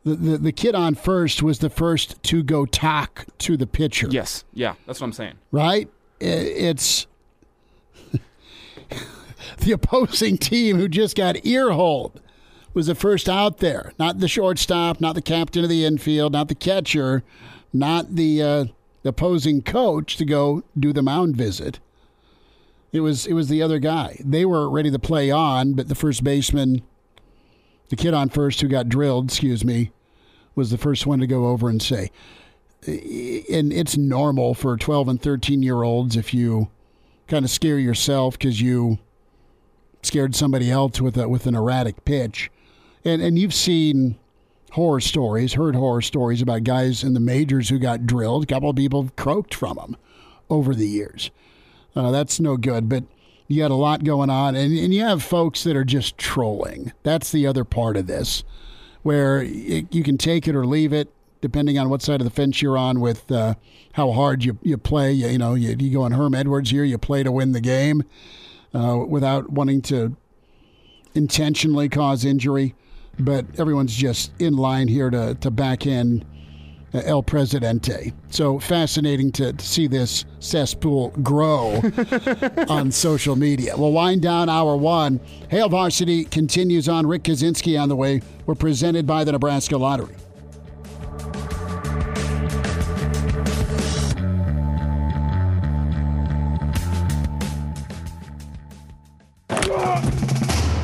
the, 0.05 0.15
the, 0.15 0.39
the 0.39 0.53
kid 0.53 0.75
on 0.75 0.95
first 0.95 1.43
was 1.43 1.59
the 1.59 1.71
first 1.71 2.23
to 2.25 2.43
go 2.43 2.67
talk 2.67 3.27
to 3.39 3.57
the 3.57 3.67
pitcher. 3.67 4.09
Yes, 4.11 4.45
yeah, 4.53 4.75
that's 4.87 5.01
what 5.01 5.07
I'm 5.07 5.13
saying. 5.13 5.35
Right? 5.51 5.89
It's 6.21 7.07
the 9.59 9.73
opposing 9.73 10.39
team 10.39 10.79
who 10.79 10.89
just 10.89 11.17
got 11.17 11.45
earholed 11.45 12.21
was 12.73 12.87
the 12.87 12.95
first 12.95 13.29
out 13.29 13.59
there, 13.59 13.93
not 13.99 14.19
the 14.19 14.29
shortstop, 14.29 15.01
not 15.01 15.15
the 15.15 15.23
captain 15.23 15.63
of 15.63 15.71
the 15.71 15.85
infield, 15.85 16.33
not 16.33 16.49
the 16.49 16.55
catcher, 16.55 17.23
not 17.73 18.17
the 18.17 18.43
uh, 18.43 18.65
opposing 19.05 19.63
coach 19.63 20.17
to 20.17 20.25
go 20.25 20.63
do 20.79 20.93
the 20.93 21.03
mound 21.03 21.37
visit. 21.37 21.79
It 22.95 23.01
was 23.01 23.27
it 23.27 23.33
was 23.33 23.49
the 23.49 23.61
other 23.61 23.81
guy. 23.81 24.21
They 24.25 24.45
were 24.45 24.71
ready 24.71 24.89
to 24.93 25.01
play 25.01 25.29
on, 25.29 25.73
but 25.73 25.89
the 25.89 25.97
first 25.97 26.23
baseman, 26.23 26.81
the 27.89 27.97
kid 27.97 28.15
on 28.15 28.29
first 28.29 28.61
who 28.61 28.69
got 28.69 28.89
drilled, 28.89 29.31
excuse 29.31 29.65
me, 29.65 29.91
was 30.55 30.71
the 30.71 30.79
first 30.79 31.05
one 31.05 31.19
to 31.19 31.27
go 31.27 31.49
over 31.49 31.69
and 31.69 31.83
say. 31.83 32.13
And 32.87 33.73
it's 33.73 33.97
normal 33.97 34.55
for 34.55 34.77
12 34.77 35.09
and 35.09 35.21
13 35.21 35.61
year 35.61 35.83
olds 35.83 36.15
if 36.17 36.33
you 36.33 36.71
kind 37.27 37.45
of 37.45 37.51
scare 37.51 37.81
yourself 37.81 38.39
because 38.39 38.61
you 38.61 38.99
scared 40.03 40.37
somebody 40.37 40.71
else 40.71 41.01
with 41.01 41.17
a, 41.17 41.29
with 41.29 41.49
an 41.49 41.57
erratic 41.57 42.05
pitch. 42.05 42.49
And 43.05 43.21
and 43.21 43.37
you've 43.37 43.55
seen 43.55 44.21
horror 44.71 45.01
stories, 45.01 45.55
heard 45.55 45.75
horror 45.75 46.03
stories 46.03 46.41
about 46.41 46.63
guys 46.63 47.03
in 47.03 47.15
the 47.15 47.21
majors 47.21 47.71
who 47.71 47.81
got 47.81 48.07
drilled. 48.07 48.45
A 48.45 48.47
couple 48.47 48.71
of 48.71 48.77
people 48.77 49.11
croaked 49.17 49.53
from 49.53 49.79
them 49.79 49.97
over 50.49 50.77
the 50.77 50.87
years. 50.87 51.33
Uh, 51.97 52.11
that's 52.11 52.41
no 52.41 52.57
good. 52.57 52.89
But 52.89 53.05
you 53.47 53.63
got 53.63 53.71
a 53.71 53.75
lot 53.77 54.05
going 54.05 54.31
on, 54.31 54.55
and, 54.55 54.77
and 54.77 54.95
you 54.95 55.03
have 55.03 55.23
folks 55.23 55.65
that 55.65 55.77
are 55.77 55.85
just 55.85 56.17
trolling. 56.17 56.93
That's 57.03 57.31
the 57.31 57.47
other 57.47 57.65
part 57.65 57.97
of 57.97 58.07
this, 58.07 58.43
where 59.03 59.43
it, 59.43 59.95
you 59.95 60.03
can 60.03 60.17
take 60.17 60.49
it 60.49 60.57
or 60.57 60.67
leave 60.67 60.93
it, 60.93 61.13
depending 61.41 61.79
on 61.79 61.91
what 61.91 62.03
side 62.03 62.21
of 62.21 62.25
the 62.25 62.31
fence 62.31 62.63
you're 62.63 62.79
on 62.79 63.01
with 63.01 63.31
uh, 63.31 63.55
how 63.93 64.13
hard 64.13 64.45
you, 64.45 64.59
you 64.63 64.79
play. 64.79 65.13
You, 65.13 65.29
you 65.29 65.39
know, 65.39 65.55
you, 65.55 65.77
you 65.79 65.93
go 65.93 66.03
on 66.03 66.13
Herm 66.13 66.35
Edwards 66.35 66.71
here, 66.71 66.85
you 66.85 66.97
play 66.99 67.23
to 67.23 67.31
win 67.31 67.53
the 67.53 67.61
game 67.61 68.03
uh, 68.73 68.99
without 69.07 69.51
wanting 69.51 69.83
to 69.83 70.17
intentionally 71.15 71.89
cause 71.89 72.25
injury. 72.25 72.75
But 73.19 73.45
everyone's 73.59 73.95
just 73.95 74.33
in 74.41 74.57
line 74.57 74.89
here 74.89 75.11
to, 75.11 75.35
to 75.37 75.51
back 75.51 75.87
in 75.87 76.25
Uh, 76.95 77.03
El 77.05 77.25
Presidente. 77.25 78.13
So 78.31 78.61
fascinating 78.61 79.33
to, 79.33 79.53
to 79.53 79.67
see 79.67 79.89
this 79.89 80.25
cesspool 80.39 81.11
grow 81.23 81.83
on 82.69 82.93
social 82.93 83.35
media. 83.35 83.77
We'll 83.77 83.91
wind 83.91 84.23
down 84.23 84.49
hour 84.49 84.77
one. 84.77 85.19
Hail 85.51 85.69
Varsity 85.69 86.25
continues 86.25 86.89
on. 86.89 87.07
Rick 87.07 87.25
Kaczenski 87.25 87.81
on 87.81 87.89
the 87.89 87.97
way. 87.97 88.23
We're 88.47 88.55
presented 88.55 89.09
by 89.09 89.25
the 89.25 89.33
Nebraska 89.33 89.77
Lottery. 89.77 90.15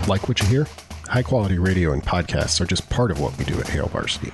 Like 0.09 0.29
what 0.29 0.41
you 0.41 0.49
hear? 0.49 0.67
High 1.07 1.23
quality 1.23 1.59
radio 1.59 1.93
and 1.93 2.03
podcasts 2.03 2.61
are 2.61 2.67
just 2.67 2.91
part 2.91 3.13
of 3.13 3.21
what 3.21 3.39
we 3.39 3.45
do 3.45 3.61
at 3.61 3.69
Hail 3.69 3.87
Varsity. 3.87 4.33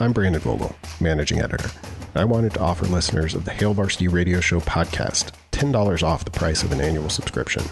I'm 0.00 0.12
Brandon 0.12 0.40
Vogel, 0.40 0.76
managing 1.00 1.40
editor. 1.40 1.70
I 2.14 2.24
wanted 2.24 2.54
to 2.54 2.60
offer 2.60 2.86
listeners 2.86 3.34
of 3.34 3.44
the 3.44 3.50
Hail 3.50 3.74
Varsity 3.74 4.06
Radio 4.06 4.40
Show 4.40 4.60
podcast 4.60 5.32
$10 5.50 6.04
off 6.04 6.24
the 6.24 6.30
price 6.30 6.62
of 6.62 6.70
an 6.70 6.80
annual 6.80 7.08
subscription. 7.10 7.64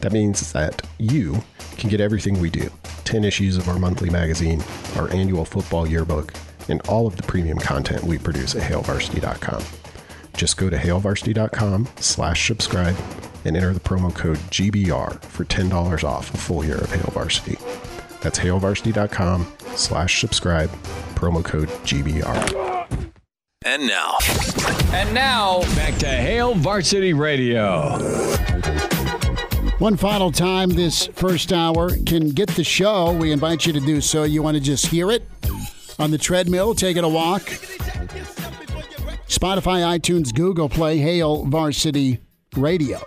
That 0.00 0.12
means 0.12 0.52
that 0.52 0.82
you 0.98 1.42
can 1.78 1.88
get 1.88 2.02
everything 2.02 2.38
we 2.38 2.50
do 2.50 2.70
10 3.04 3.24
issues 3.24 3.56
of 3.56 3.66
our 3.66 3.78
monthly 3.78 4.10
magazine, 4.10 4.62
our 4.96 5.10
annual 5.10 5.46
football 5.46 5.86
yearbook, 5.86 6.34
and 6.68 6.86
all 6.86 7.06
of 7.06 7.16
the 7.16 7.22
premium 7.22 7.56
content 7.56 8.04
we 8.04 8.18
produce 8.18 8.54
at 8.54 8.70
hailvarsity.com. 8.70 9.62
Just 10.34 10.58
go 10.58 10.68
to 10.68 10.76
hailvarsity.com 10.76 11.88
slash 11.96 12.46
subscribe 12.46 12.96
and 13.46 13.56
enter 13.56 13.72
the 13.72 13.80
promo 13.80 14.14
code 14.14 14.36
GBR 14.50 15.22
for 15.22 15.46
$10 15.46 16.04
off 16.04 16.34
a 16.34 16.36
full 16.36 16.62
year 16.62 16.76
of 16.76 16.92
Hail 16.92 17.10
Varsity. 17.12 17.56
That's 18.20 18.38
hailvarsity.com 18.38 19.50
slash 19.76 20.20
subscribe, 20.20 20.70
promo 21.18 21.44
code 21.44 21.68
GBR. 21.82 22.86
And 23.64 23.88
now. 23.88 24.18
And 24.92 25.12
now, 25.12 25.62
back 25.74 25.98
to 25.98 26.06
Hail 26.06 26.54
Varsity 26.54 27.12
Radio. 27.12 27.98
One 29.80 29.96
final 29.96 30.30
time 30.30 30.70
this 30.70 31.08
first 31.08 31.52
hour 31.52 31.90
can 32.06 32.28
get 32.30 32.50
the 32.50 32.62
show. 32.62 33.12
We 33.12 33.32
invite 33.32 33.66
you 33.66 33.72
to 33.72 33.80
do 33.80 34.00
so. 34.00 34.22
You 34.22 34.44
want 34.44 34.56
to 34.56 34.62
just 34.62 34.86
hear 34.86 35.10
it 35.10 35.24
on 35.98 36.12
the 36.12 36.18
treadmill, 36.18 36.76
taking 36.76 37.02
a 37.02 37.08
walk. 37.08 37.42
Spotify, 39.26 39.98
iTunes, 39.98 40.32
Google 40.32 40.68
Play, 40.68 40.98
Hail 40.98 41.44
Varsity 41.46 42.20
Radio. 42.56 43.06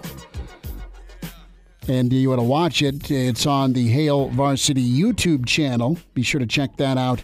And 1.88 2.12
you 2.12 2.30
want 2.30 2.39
to 2.39 2.45
watch 2.45 2.82
it, 2.82 3.09
it's 3.09 3.45
on 3.45 3.72
the 3.72 3.88
Hail 3.88 4.28
Varsity 4.30 4.84
YouTube 4.84 5.45
channel. 5.45 5.97
Be 6.14 6.24
sure 6.24 6.39
to 6.39 6.45
check 6.45 6.76
that 6.76 6.97
out. 6.97 7.24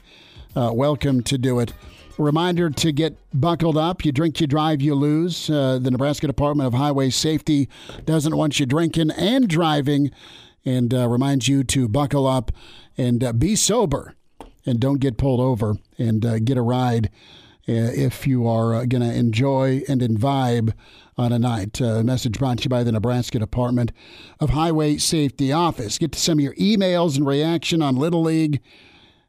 Uh, 0.58 0.72
welcome 0.74 1.22
to 1.22 1.38
do 1.38 1.60
it. 1.60 1.72
Reminder 2.18 2.72
to 2.72 2.92
get 2.92 3.16
buckled 3.32 3.78
up. 3.78 4.04
You 4.04 4.12
drink, 4.12 4.42
you 4.42 4.48
drive, 4.48 4.82
you 4.82 4.96
lose. 4.96 5.52
Uh, 5.52 5.78
the 5.80 5.92
Nebraska 5.92 6.26
Department 6.26 6.66
of 6.66 6.74
Highway 6.74 7.12
Safety 7.12 7.70
doesn't 8.06 8.36
want 8.36 8.60
you 8.60 8.66
drinking 8.66 9.12
and 9.12 9.48
driving 9.48 10.10
and 10.66 10.96
uh, 10.96 11.08
reminds 11.10 11.48
you 11.48 11.64
to 11.66 11.88
buckle 11.88 12.26
up 12.26 12.52
and 12.98 13.24
uh, 13.24 13.34
be 13.34 13.56
sober 13.56 14.16
and 14.66 14.80
don't 14.80 15.00
get 15.00 15.20
pulled 15.20 15.40
over 15.40 15.76
and 16.00 16.26
uh, 16.26 16.40
get 16.40 16.58
a 16.58 16.64
ride 16.64 17.12
uh, 17.70 17.94
if 17.94 18.26
you 18.26 18.48
are 18.48 18.74
uh, 18.74 18.86
going 18.86 19.04
to 19.04 19.14
enjoy 19.14 19.84
and 19.88 20.02
imbibe 20.02 20.74
on 21.20 21.32
a 21.32 21.38
night. 21.38 21.80
A 21.82 22.04
message 22.04 22.40
brought 22.40 22.58
to 22.58 22.64
you 22.64 22.70
by 22.70 22.82
the 22.82 22.92
Nebraska 22.92 23.38
Department 23.38 23.92
of 24.40 24.50
Highway 24.50 24.98
Safety 24.98 25.52
Office. 25.52 26.00
Get 26.00 26.14
to 26.14 26.20
some 26.20 26.40
of 26.40 26.44
your 26.44 26.56
emails 26.56 27.16
and 27.16 27.28
reaction 27.28 27.84
on 27.84 27.96
Little 27.96 28.24
League 28.24 28.60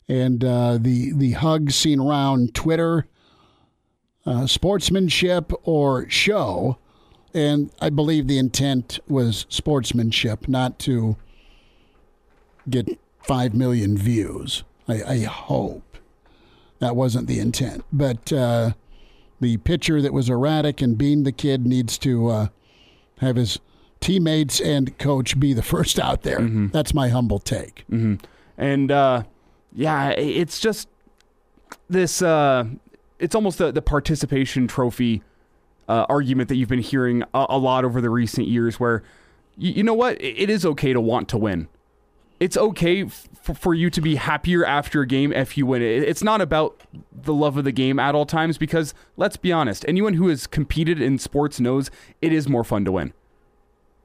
and 0.08 0.42
uh, 0.44 0.78
the 0.80 1.12
the 1.12 1.32
hug 1.32 1.70
seen 1.70 2.00
around 2.00 2.54
Twitter, 2.54 3.06
uh, 4.24 4.46
sportsmanship 4.46 5.52
or 5.64 6.08
show, 6.08 6.78
and 7.34 7.70
I 7.80 7.90
believe 7.90 8.26
the 8.26 8.38
intent 8.38 8.98
was 9.08 9.46
sportsmanship, 9.48 10.48
not 10.48 10.78
to 10.80 11.16
get 12.68 12.98
five 13.22 13.54
million 13.54 13.96
views. 13.96 14.64
I, 14.88 15.02
I 15.02 15.18
hope 15.20 15.98
that 16.78 16.96
wasn't 16.96 17.26
the 17.26 17.40
intent, 17.40 17.84
but 17.92 18.32
uh, 18.32 18.72
the 19.40 19.58
pitcher 19.58 20.00
that 20.00 20.12
was 20.12 20.30
erratic 20.30 20.80
and 20.80 20.96
being 20.96 21.24
the 21.24 21.32
kid 21.32 21.66
needs 21.66 21.98
to 21.98 22.28
uh, 22.28 22.48
have 23.18 23.36
his 23.36 23.58
teammates 24.00 24.60
and 24.60 24.96
coach 24.98 25.38
be 25.38 25.52
the 25.52 25.62
first 25.74 25.98
out 25.98 26.22
there. 26.22 26.40
Mm-hmm. 26.40 26.68
That's 26.68 26.94
my 26.94 27.08
humble 27.08 27.38
take. 27.38 27.84
Mm-hmm. 27.90 28.24
And 28.56 28.90
uh, 28.90 29.22
yeah, 29.78 30.08
it's 30.08 30.58
just 30.58 30.88
this. 31.88 32.20
Uh, 32.20 32.64
it's 33.20 33.36
almost 33.36 33.58
the, 33.58 33.70
the 33.70 33.80
participation 33.80 34.66
trophy 34.66 35.22
uh, 35.88 36.04
argument 36.08 36.48
that 36.48 36.56
you've 36.56 36.68
been 36.68 36.80
hearing 36.80 37.22
a, 37.32 37.46
a, 37.50 37.58
lot 37.58 37.84
over 37.84 38.00
the 38.00 38.10
recent 38.10 38.48
years, 38.48 38.80
where 38.80 39.04
you, 39.56 39.74
you 39.74 39.82
know 39.84 39.94
what, 39.94 40.20
it 40.20 40.50
is 40.50 40.66
okay 40.66 40.92
to 40.92 41.00
want 41.00 41.28
to 41.28 41.38
win. 41.38 41.68
It's 42.40 42.56
okay 42.56 43.04
f- 43.04 43.28
for 43.56 43.72
you 43.72 43.88
to 43.90 44.00
be 44.00 44.16
happier 44.16 44.66
after 44.66 45.02
a 45.02 45.06
game 45.06 45.32
if 45.32 45.56
you 45.56 45.64
win 45.64 45.82
it. 45.82 46.02
It's 46.02 46.24
not 46.24 46.40
about 46.40 46.82
the 47.12 47.32
love 47.32 47.56
of 47.56 47.62
the 47.62 47.72
game 47.72 48.00
at 48.00 48.16
all 48.16 48.26
times 48.26 48.58
because 48.58 48.94
let's 49.16 49.36
be 49.36 49.52
honest, 49.52 49.84
anyone 49.86 50.14
who 50.14 50.26
has 50.26 50.48
competed 50.48 51.00
in 51.00 51.18
sports 51.18 51.60
knows 51.60 51.88
it 52.20 52.32
is 52.32 52.48
more 52.48 52.64
fun 52.64 52.84
to 52.84 52.90
win 52.90 53.12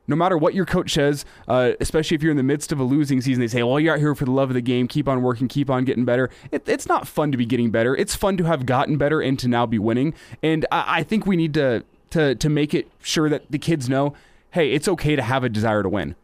no 0.07 0.15
matter 0.15 0.37
what 0.37 0.53
your 0.53 0.65
coach 0.65 0.93
says, 0.93 1.25
uh, 1.47 1.71
especially 1.79 2.15
if 2.15 2.21
you're 2.21 2.31
in 2.31 2.37
the 2.37 2.43
midst 2.43 2.71
of 2.71 2.79
a 2.79 2.83
losing 2.83 3.21
season, 3.21 3.41
they 3.41 3.47
say, 3.47 3.63
well, 3.63 3.79
you're 3.79 3.93
out 3.93 3.99
here 3.99 4.15
for 4.15 4.25
the 4.25 4.31
love 4.31 4.49
of 4.49 4.53
the 4.53 4.61
game. 4.61 4.87
Keep 4.87 5.07
on 5.07 5.21
working, 5.21 5.47
keep 5.47 5.69
on 5.69 5.85
getting 5.85 6.05
better. 6.05 6.29
It, 6.51 6.67
it's 6.67 6.87
not 6.87 7.07
fun 7.07 7.31
to 7.31 7.37
be 7.37 7.45
getting 7.45 7.71
better. 7.71 7.95
It's 7.95 8.15
fun 8.15 8.37
to 8.37 8.43
have 8.43 8.65
gotten 8.65 8.97
better 8.97 9.21
and 9.21 9.39
to 9.39 9.47
now 9.47 9.65
be 9.65 9.79
winning. 9.79 10.13
And 10.41 10.65
I, 10.71 10.99
I 10.99 11.03
think 11.03 11.25
we 11.25 11.35
need 11.35 11.53
to, 11.53 11.85
to, 12.11 12.35
to 12.35 12.49
make 12.49 12.73
it 12.73 12.91
sure 13.01 13.29
that 13.29 13.49
the 13.49 13.59
kids 13.59 13.87
know 13.87 14.13
hey, 14.53 14.71
it's 14.71 14.87
okay 14.87 15.15
to 15.15 15.21
have 15.21 15.43
a 15.43 15.49
desire 15.49 15.81
to 15.81 15.89
win. 15.89 16.15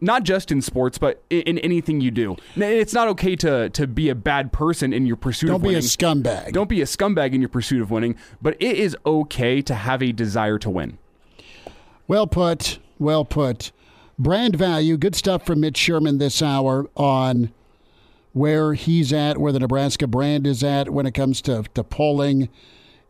Not 0.00 0.22
just 0.22 0.50
in 0.50 0.62
sports, 0.62 0.96
but 0.96 1.22
in, 1.28 1.42
in 1.42 1.58
anything 1.58 2.00
you 2.00 2.10
do. 2.10 2.36
It's 2.56 2.94
not 2.94 3.08
okay 3.08 3.36
to, 3.36 3.68
to 3.70 3.86
be 3.86 4.08
a 4.08 4.14
bad 4.14 4.52
person 4.52 4.92
in 4.92 5.06
your 5.06 5.16
pursuit 5.16 5.48
Don't 5.48 5.56
of 5.56 5.62
winning. 5.62 5.82
Don't 5.82 6.22
be 6.22 6.30
a 6.30 6.34
scumbag. 6.44 6.52
Don't 6.52 6.68
be 6.68 6.80
a 6.80 6.84
scumbag 6.84 7.34
in 7.34 7.42
your 7.42 7.50
pursuit 7.50 7.82
of 7.82 7.90
winning, 7.90 8.16
but 8.40 8.56
it 8.58 8.76
is 8.76 8.96
okay 9.04 9.60
to 9.60 9.74
have 9.74 10.02
a 10.02 10.12
desire 10.12 10.58
to 10.58 10.70
win. 10.70 10.98
Well 12.06 12.26
put. 12.26 12.78
Well 12.98 13.24
put. 13.24 13.72
Brand 14.18 14.56
value, 14.56 14.96
good 14.96 15.14
stuff 15.14 15.46
from 15.46 15.60
Mitch 15.60 15.76
Sherman 15.76 16.18
this 16.18 16.42
hour 16.42 16.90
on 16.96 17.52
where 18.32 18.74
he's 18.74 19.12
at, 19.12 19.38
where 19.38 19.52
the 19.52 19.60
Nebraska 19.60 20.06
brand 20.06 20.46
is 20.46 20.64
at 20.64 20.90
when 20.90 21.06
it 21.06 21.14
comes 21.14 21.40
to, 21.42 21.64
to 21.74 21.84
polling 21.84 22.48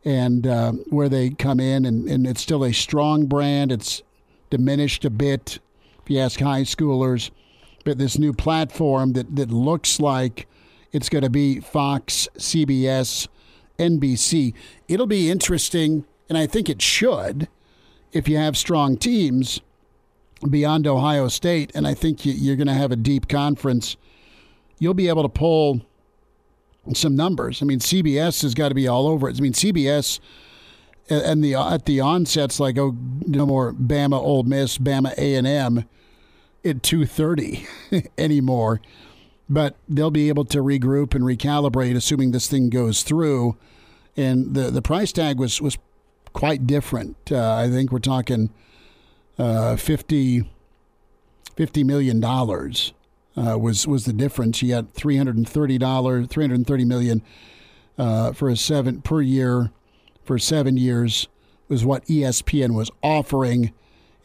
and 0.05 0.45
uh, 0.45 0.71
where 0.89 1.09
they 1.09 1.31
come 1.31 1.59
in. 1.59 1.85
And, 1.85 2.07
and 2.07 2.27
it's 2.27 2.41
still 2.41 2.63
a 2.63 2.73
strong 2.73 3.25
brand. 3.25 3.71
It's 3.71 4.03
diminished 4.49 5.05
a 5.05 5.09
bit, 5.09 5.59
if 6.01 6.09
you 6.09 6.19
ask 6.19 6.39
high 6.39 6.61
schoolers. 6.61 7.31
But 7.85 7.97
this 7.97 8.17
new 8.17 8.33
platform 8.33 9.13
that, 9.13 9.35
that 9.35 9.51
looks 9.51 9.99
like 9.99 10.47
it's 10.91 11.09
going 11.09 11.23
to 11.23 11.29
be 11.29 11.59
Fox, 11.59 12.27
CBS, 12.37 13.27
NBC. 13.77 14.53
It'll 14.87 15.07
be 15.07 15.29
interesting, 15.29 16.05
and 16.27 16.37
I 16.37 16.45
think 16.45 16.69
it 16.69 16.81
should, 16.81 17.47
if 18.11 18.27
you 18.27 18.37
have 18.37 18.57
strong 18.57 18.97
teams 18.97 19.61
beyond 20.47 20.87
Ohio 20.87 21.27
State, 21.27 21.71
and 21.75 21.87
I 21.87 21.93
think 21.93 22.25
you're 22.25 22.55
going 22.55 22.67
to 22.67 22.73
have 22.73 22.91
a 22.91 22.95
deep 22.95 23.27
conference, 23.27 23.97
you'll 24.77 24.93
be 24.93 25.09
able 25.09 25.23
to 25.23 25.29
pull 25.29 25.81
some 26.93 27.15
numbers. 27.15 27.61
I 27.61 27.65
mean, 27.65 27.79
CBS 27.79 28.41
has 28.41 28.53
got 28.53 28.69
to 28.69 28.75
be 28.75 28.87
all 28.87 29.07
over 29.07 29.29
it. 29.29 29.37
I 29.37 29.41
mean, 29.41 29.53
CBS 29.53 30.19
and 31.09 31.43
the 31.43 31.55
at 31.55 31.85
the 31.85 31.99
onsets 31.99 32.59
like 32.59 32.77
oh 32.77 32.95
no 33.25 33.45
more 33.45 33.73
Bama 33.73 34.19
Old 34.19 34.47
Miss, 34.47 34.77
Bama 34.77 35.17
A 35.17 35.35
and 35.35 35.47
M 35.47 35.85
at 36.63 36.83
two 36.83 37.05
thirty 37.05 37.65
anymore, 38.17 38.81
but 39.49 39.75
they'll 39.87 40.11
be 40.11 40.29
able 40.29 40.45
to 40.45 40.59
regroup 40.59 41.15
and 41.15 41.23
recalibrate, 41.23 41.95
assuming 41.95 42.31
this 42.31 42.47
thing 42.47 42.69
goes 42.69 43.03
through. 43.03 43.57
And 44.15 44.53
the 44.53 44.69
the 44.69 44.81
price 44.81 45.11
tag 45.11 45.39
was 45.39 45.61
was 45.61 45.77
quite 46.33 46.67
different. 46.67 47.17
Uh, 47.31 47.55
I 47.55 47.69
think 47.69 47.91
we're 47.91 47.99
talking 47.99 48.51
uh, 49.39 49.75
50, 49.75 50.43
$50 51.57 51.85
million 51.85 52.23
uh, 53.39 53.57
was 53.57 53.87
was 53.87 54.05
the 54.05 54.13
difference. 54.13 54.59
He 54.59 54.71
had 54.71 54.93
three 54.93 55.17
hundred 55.17 55.37
and 55.37 55.47
thirty 55.47 55.77
dollars, 55.77 56.27
three 56.27 56.43
hundred 56.43 56.55
and 56.55 56.67
thirty 56.67 56.85
million 56.85 57.21
uh, 57.97 58.33
for 58.33 58.49
a 58.49 58.57
seven 58.57 59.01
per 59.01 59.21
year 59.21 59.71
for 60.23 60.37
seven 60.37 60.77
years 60.77 61.27
was 61.67 61.85
what 61.85 62.05
ESPN 62.05 62.75
was 62.75 62.89
offering, 63.03 63.71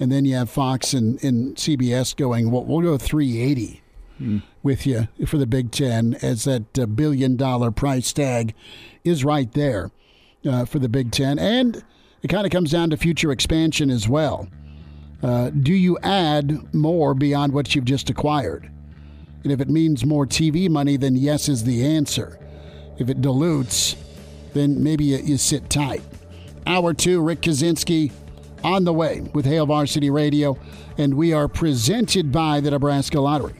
and 0.00 0.10
then 0.10 0.24
you 0.24 0.34
have 0.34 0.50
Fox 0.50 0.94
and, 0.94 1.22
and 1.22 1.56
CBS 1.56 2.16
going. 2.16 2.50
Well, 2.50 2.64
we'll 2.64 2.80
go 2.80 2.98
three 2.98 3.40
eighty 3.40 3.82
hmm. 4.18 4.38
with 4.62 4.86
you 4.86 5.08
for 5.26 5.38
the 5.38 5.46
Big 5.46 5.70
Ten, 5.70 6.14
as 6.22 6.44
that 6.44 6.78
uh, 6.78 6.86
billion 6.86 7.36
dollar 7.36 7.70
price 7.70 8.12
tag 8.12 8.54
is 9.04 9.24
right 9.24 9.52
there 9.52 9.90
uh, 10.48 10.64
for 10.64 10.78
the 10.78 10.88
Big 10.88 11.12
Ten, 11.12 11.38
and 11.38 11.84
it 12.22 12.28
kind 12.28 12.46
of 12.46 12.52
comes 12.52 12.70
down 12.72 12.90
to 12.90 12.96
future 12.96 13.30
expansion 13.30 13.90
as 13.90 14.08
well. 14.08 14.48
Uh, 15.24 15.48
do 15.48 15.72
you 15.72 15.96
add 16.02 16.74
more 16.74 17.14
beyond 17.14 17.54
what 17.54 17.74
you've 17.74 17.86
just 17.86 18.10
acquired? 18.10 18.70
And 19.42 19.50
if 19.50 19.58
it 19.58 19.70
means 19.70 20.04
more 20.04 20.26
TV 20.26 20.68
money, 20.68 20.98
then 20.98 21.16
yes 21.16 21.48
is 21.48 21.64
the 21.64 21.82
answer. 21.86 22.38
If 22.98 23.08
it 23.08 23.22
dilutes, 23.22 23.96
then 24.52 24.82
maybe 24.82 25.04
you, 25.04 25.16
you 25.16 25.38
sit 25.38 25.70
tight. 25.70 26.02
Hour 26.66 26.92
two, 26.92 27.22
Rick 27.22 27.40
Kaczenski 27.40 28.12
on 28.62 28.84
the 28.84 28.92
way 28.92 29.22
with 29.32 29.46
Hail 29.46 29.64
Varsity 29.64 30.10
Radio, 30.10 30.58
and 30.98 31.14
we 31.14 31.32
are 31.32 31.48
presented 31.48 32.30
by 32.30 32.60
the 32.60 32.70
Nebraska 32.70 33.18
Lottery. 33.18 33.54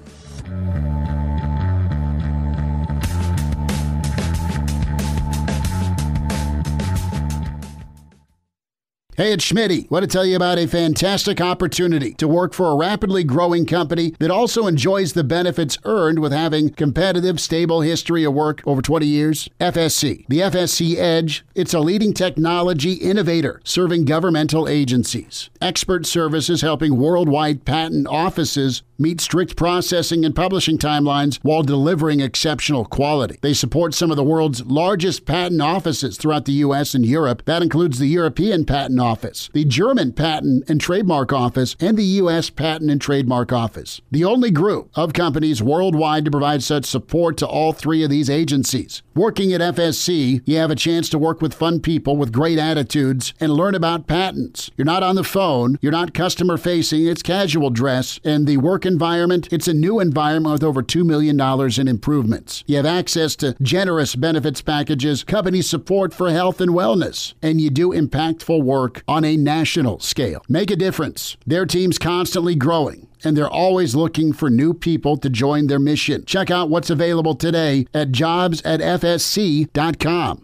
Hey, 9.16 9.32
it's 9.32 9.48
Schmitty. 9.48 9.88
Want 9.92 10.02
to 10.02 10.08
tell 10.08 10.26
you 10.26 10.34
about 10.34 10.58
a 10.58 10.66
fantastic 10.66 11.40
opportunity 11.40 12.14
to 12.14 12.26
work 12.26 12.52
for 12.52 12.72
a 12.72 12.74
rapidly 12.74 13.22
growing 13.22 13.64
company 13.64 14.12
that 14.18 14.28
also 14.28 14.66
enjoys 14.66 15.12
the 15.12 15.22
benefits 15.22 15.78
earned 15.84 16.18
with 16.18 16.32
having 16.32 16.70
competitive, 16.70 17.38
stable 17.38 17.82
history 17.82 18.24
of 18.24 18.34
work 18.34 18.60
over 18.66 18.82
20 18.82 19.06
years. 19.06 19.48
FSC. 19.60 20.26
The 20.28 20.40
FSC 20.40 20.96
Edge, 20.96 21.46
it's 21.54 21.72
a 21.72 21.78
leading 21.78 22.12
technology 22.12 22.94
innovator 22.94 23.60
serving 23.62 24.04
governmental 24.06 24.68
agencies. 24.68 25.48
Expert 25.60 26.06
services 26.06 26.62
helping 26.62 26.96
worldwide 26.96 27.64
patent 27.64 28.08
offices 28.08 28.82
meet 28.98 29.20
strict 29.20 29.56
processing 29.56 30.24
and 30.24 30.34
publishing 30.34 30.78
timelines 30.78 31.38
while 31.42 31.62
delivering 31.62 32.20
exceptional 32.20 32.84
quality. 32.84 33.38
They 33.42 33.54
support 33.54 33.94
some 33.94 34.10
of 34.10 34.16
the 34.16 34.24
world's 34.24 34.64
largest 34.64 35.24
patent 35.24 35.60
offices 35.60 36.16
throughout 36.16 36.44
the 36.44 36.52
U.S. 36.52 36.94
and 36.94 37.04
Europe. 37.04 37.42
That 37.44 37.62
includes 37.62 37.98
the 37.98 38.06
European 38.06 38.64
Patent 38.64 39.00
Office, 39.04 39.50
the 39.52 39.66
German 39.66 40.12
Patent 40.12 40.64
and 40.66 40.80
Trademark 40.80 41.30
Office, 41.30 41.76
and 41.78 41.98
the 41.98 42.04
U.S. 42.22 42.48
Patent 42.48 42.90
and 42.90 43.00
Trademark 43.00 43.52
Office. 43.52 44.00
The 44.10 44.24
only 44.24 44.50
group 44.50 44.90
of 44.94 45.12
companies 45.12 45.62
worldwide 45.62 46.24
to 46.24 46.30
provide 46.30 46.62
such 46.62 46.86
support 46.86 47.36
to 47.36 47.46
all 47.46 47.74
three 47.74 48.02
of 48.02 48.08
these 48.08 48.30
agencies. 48.30 49.02
Working 49.16 49.52
at 49.52 49.60
FSC, 49.60 50.42
you 50.44 50.56
have 50.56 50.72
a 50.72 50.74
chance 50.74 51.08
to 51.10 51.18
work 51.18 51.40
with 51.40 51.54
fun 51.54 51.78
people 51.78 52.16
with 52.16 52.32
great 52.32 52.58
attitudes 52.58 53.32
and 53.38 53.52
learn 53.52 53.76
about 53.76 54.08
patents. 54.08 54.72
You're 54.76 54.84
not 54.84 55.04
on 55.04 55.14
the 55.14 55.22
phone, 55.22 55.78
you're 55.80 55.92
not 55.92 56.14
customer 56.14 56.56
facing, 56.56 57.06
it's 57.06 57.22
casual 57.22 57.70
dress, 57.70 58.18
and 58.24 58.44
the 58.44 58.56
work 58.56 58.84
environment, 58.84 59.46
it's 59.52 59.68
a 59.68 59.72
new 59.72 60.00
environment 60.00 60.54
with 60.54 60.64
over 60.64 60.82
$2 60.82 61.06
million 61.06 61.40
in 61.80 61.86
improvements. 61.86 62.64
You 62.66 62.76
have 62.78 62.86
access 62.86 63.36
to 63.36 63.54
generous 63.62 64.16
benefits 64.16 64.60
packages, 64.62 65.22
company 65.22 65.62
support 65.62 66.12
for 66.12 66.32
health 66.32 66.60
and 66.60 66.72
wellness, 66.72 67.34
and 67.40 67.60
you 67.60 67.70
do 67.70 67.90
impactful 67.90 68.64
work 68.64 69.04
on 69.06 69.24
a 69.24 69.36
national 69.36 70.00
scale. 70.00 70.42
Make 70.48 70.72
a 70.72 70.76
difference. 70.76 71.36
Their 71.46 71.66
team's 71.66 72.00
constantly 72.00 72.56
growing 72.56 73.06
and 73.24 73.36
they're 73.36 73.48
always 73.48 73.94
looking 73.94 74.32
for 74.32 74.50
new 74.50 74.74
people 74.74 75.16
to 75.16 75.30
join 75.30 75.66
their 75.66 75.78
mission. 75.78 76.24
Check 76.24 76.50
out 76.50 76.70
what's 76.70 76.90
available 76.90 77.34
today 77.34 77.86
at 77.94 78.12
jobs 78.12 78.62
at 78.62 78.80
fsc.com. 78.80 80.43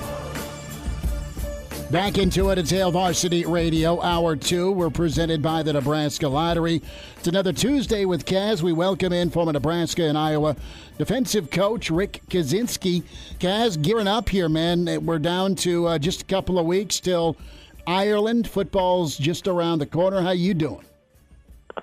Back 1.91 2.17
into 2.17 2.51
it. 2.51 2.57
It's 2.57 2.69
Hail 2.69 2.89
Varsity 2.89 3.45
Radio, 3.45 4.01
Hour 4.01 4.37
2. 4.37 4.71
We're 4.71 4.89
presented 4.89 5.41
by 5.41 5.61
the 5.61 5.73
Nebraska 5.73 6.25
Lottery. 6.25 6.81
It's 7.17 7.27
another 7.27 7.51
Tuesday 7.51 8.05
with 8.05 8.25
Kaz. 8.25 8.61
We 8.61 8.71
welcome 8.71 9.11
in 9.11 9.29
former 9.29 9.51
Nebraska 9.51 10.03
and 10.03 10.17
Iowa 10.17 10.55
defensive 10.97 11.51
coach 11.51 11.91
Rick 11.91 12.21
Kaczenski. 12.29 13.03
Kaz, 13.39 13.81
gearing 13.81 14.07
up 14.07 14.29
here, 14.29 14.47
man. 14.47 15.05
We're 15.05 15.19
down 15.19 15.55
to 15.55 15.87
uh, 15.87 15.97
just 15.97 16.21
a 16.21 16.25
couple 16.25 16.57
of 16.57 16.65
weeks 16.65 17.01
till 17.01 17.35
Ireland. 17.85 18.47
Football's 18.47 19.17
just 19.17 19.49
around 19.49 19.79
the 19.79 19.85
corner. 19.85 20.21
How 20.21 20.31
you 20.31 20.53
doing? 20.53 20.85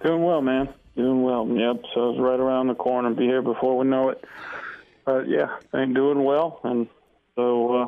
Doing 0.02 0.24
well, 0.24 0.40
man. 0.40 0.70
Doing 0.96 1.22
well. 1.22 1.46
Yep. 1.46 1.82
So 1.94 2.10
it's 2.12 2.18
right 2.18 2.40
around 2.40 2.68
the 2.68 2.74
corner. 2.74 3.10
Be 3.10 3.24
here 3.24 3.42
before 3.42 3.76
we 3.76 3.84
know 3.84 4.08
it. 4.08 4.24
Yeah, 5.06 5.58
I'm 5.74 5.92
doing 5.92 6.24
well, 6.24 6.60
and 6.64 6.88
so. 7.36 7.74
Uh, 7.74 7.86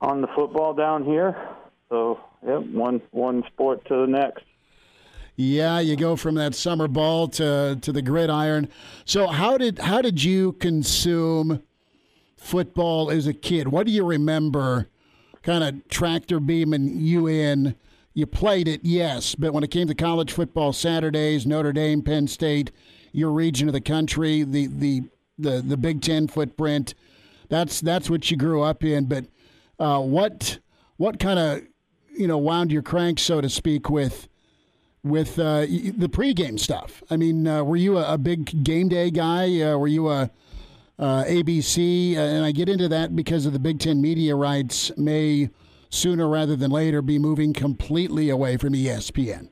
on 0.00 0.20
the 0.20 0.28
football 0.34 0.74
down 0.74 1.04
here. 1.04 1.36
So, 1.88 2.18
yep, 2.46 2.62
one 2.66 3.00
one 3.12 3.42
sport 3.52 3.84
to 3.86 3.94
the 3.94 4.06
next. 4.06 4.44
Yeah, 5.36 5.80
you 5.80 5.96
go 5.96 6.16
from 6.16 6.34
that 6.36 6.54
summer 6.54 6.88
ball 6.88 7.28
to 7.28 7.78
to 7.80 7.92
the 7.92 8.02
gridiron. 8.02 8.68
So, 9.04 9.26
how 9.26 9.58
did 9.58 9.78
how 9.78 10.02
did 10.02 10.22
you 10.22 10.52
consume 10.54 11.62
football 12.36 13.10
as 13.10 13.26
a 13.26 13.34
kid? 13.34 13.68
What 13.68 13.86
do 13.86 13.92
you 13.92 14.04
remember? 14.04 14.88
Kind 15.42 15.62
of 15.62 15.88
tractor 15.88 16.40
beaming 16.40 16.98
you 16.98 17.28
in. 17.28 17.76
You 18.14 18.26
played 18.26 18.66
it, 18.66 18.80
yes, 18.82 19.34
but 19.34 19.52
when 19.52 19.62
it 19.62 19.70
came 19.70 19.86
to 19.88 19.94
college 19.94 20.32
football 20.32 20.72
Saturdays, 20.72 21.46
Notre 21.46 21.72
Dame, 21.72 22.00
Penn 22.00 22.26
State, 22.26 22.72
your 23.12 23.30
region 23.30 23.68
of 23.68 23.74
the 23.74 23.80
country, 23.80 24.42
the 24.42 24.66
the 24.66 25.02
the, 25.38 25.60
the 25.60 25.76
Big 25.76 26.00
Ten 26.00 26.26
footprint, 26.26 26.94
that's 27.50 27.80
that's 27.82 28.08
what 28.08 28.30
you 28.30 28.38
grew 28.38 28.62
up 28.62 28.82
in. 28.82 29.04
But 29.04 29.26
uh, 29.78 30.00
what 30.00 30.58
what 30.96 31.18
kind 31.18 31.38
of 31.38 31.62
you 32.16 32.26
know 32.26 32.38
wound 32.38 32.72
your 32.72 32.82
crank, 32.82 33.18
so 33.18 33.40
to 33.40 33.48
speak, 33.48 33.90
with 33.90 34.28
with 35.02 35.38
uh, 35.38 35.60
the 35.60 36.08
pregame 36.10 36.58
stuff? 36.58 37.02
I 37.10 37.16
mean, 37.16 37.46
uh, 37.46 37.62
were 37.62 37.76
you 37.76 37.98
a, 37.98 38.14
a, 38.14 38.18
big 38.18 38.64
game 38.64 38.88
day 38.88 39.10
guy? 39.10 39.60
Uh, 39.60 39.76
were 39.76 39.88
you 39.88 40.08
a 40.08 40.30
ABC? 40.98 42.16
Uh, 42.16 42.20
and 42.20 42.44
I 42.44 42.52
get 42.52 42.68
into 42.68 42.88
that 42.88 43.14
because 43.14 43.46
of 43.46 43.52
the 43.52 43.58
Big 43.58 43.78
Ten 43.78 44.00
media 44.00 44.34
rights 44.34 44.90
may 44.96 45.50
sooner 45.90 46.28
rather 46.28 46.56
than 46.56 46.70
later 46.70 47.02
be 47.02 47.18
moving 47.18 47.52
completely 47.52 48.28
away 48.30 48.56
from 48.56 48.72
ESPN. 48.72 49.50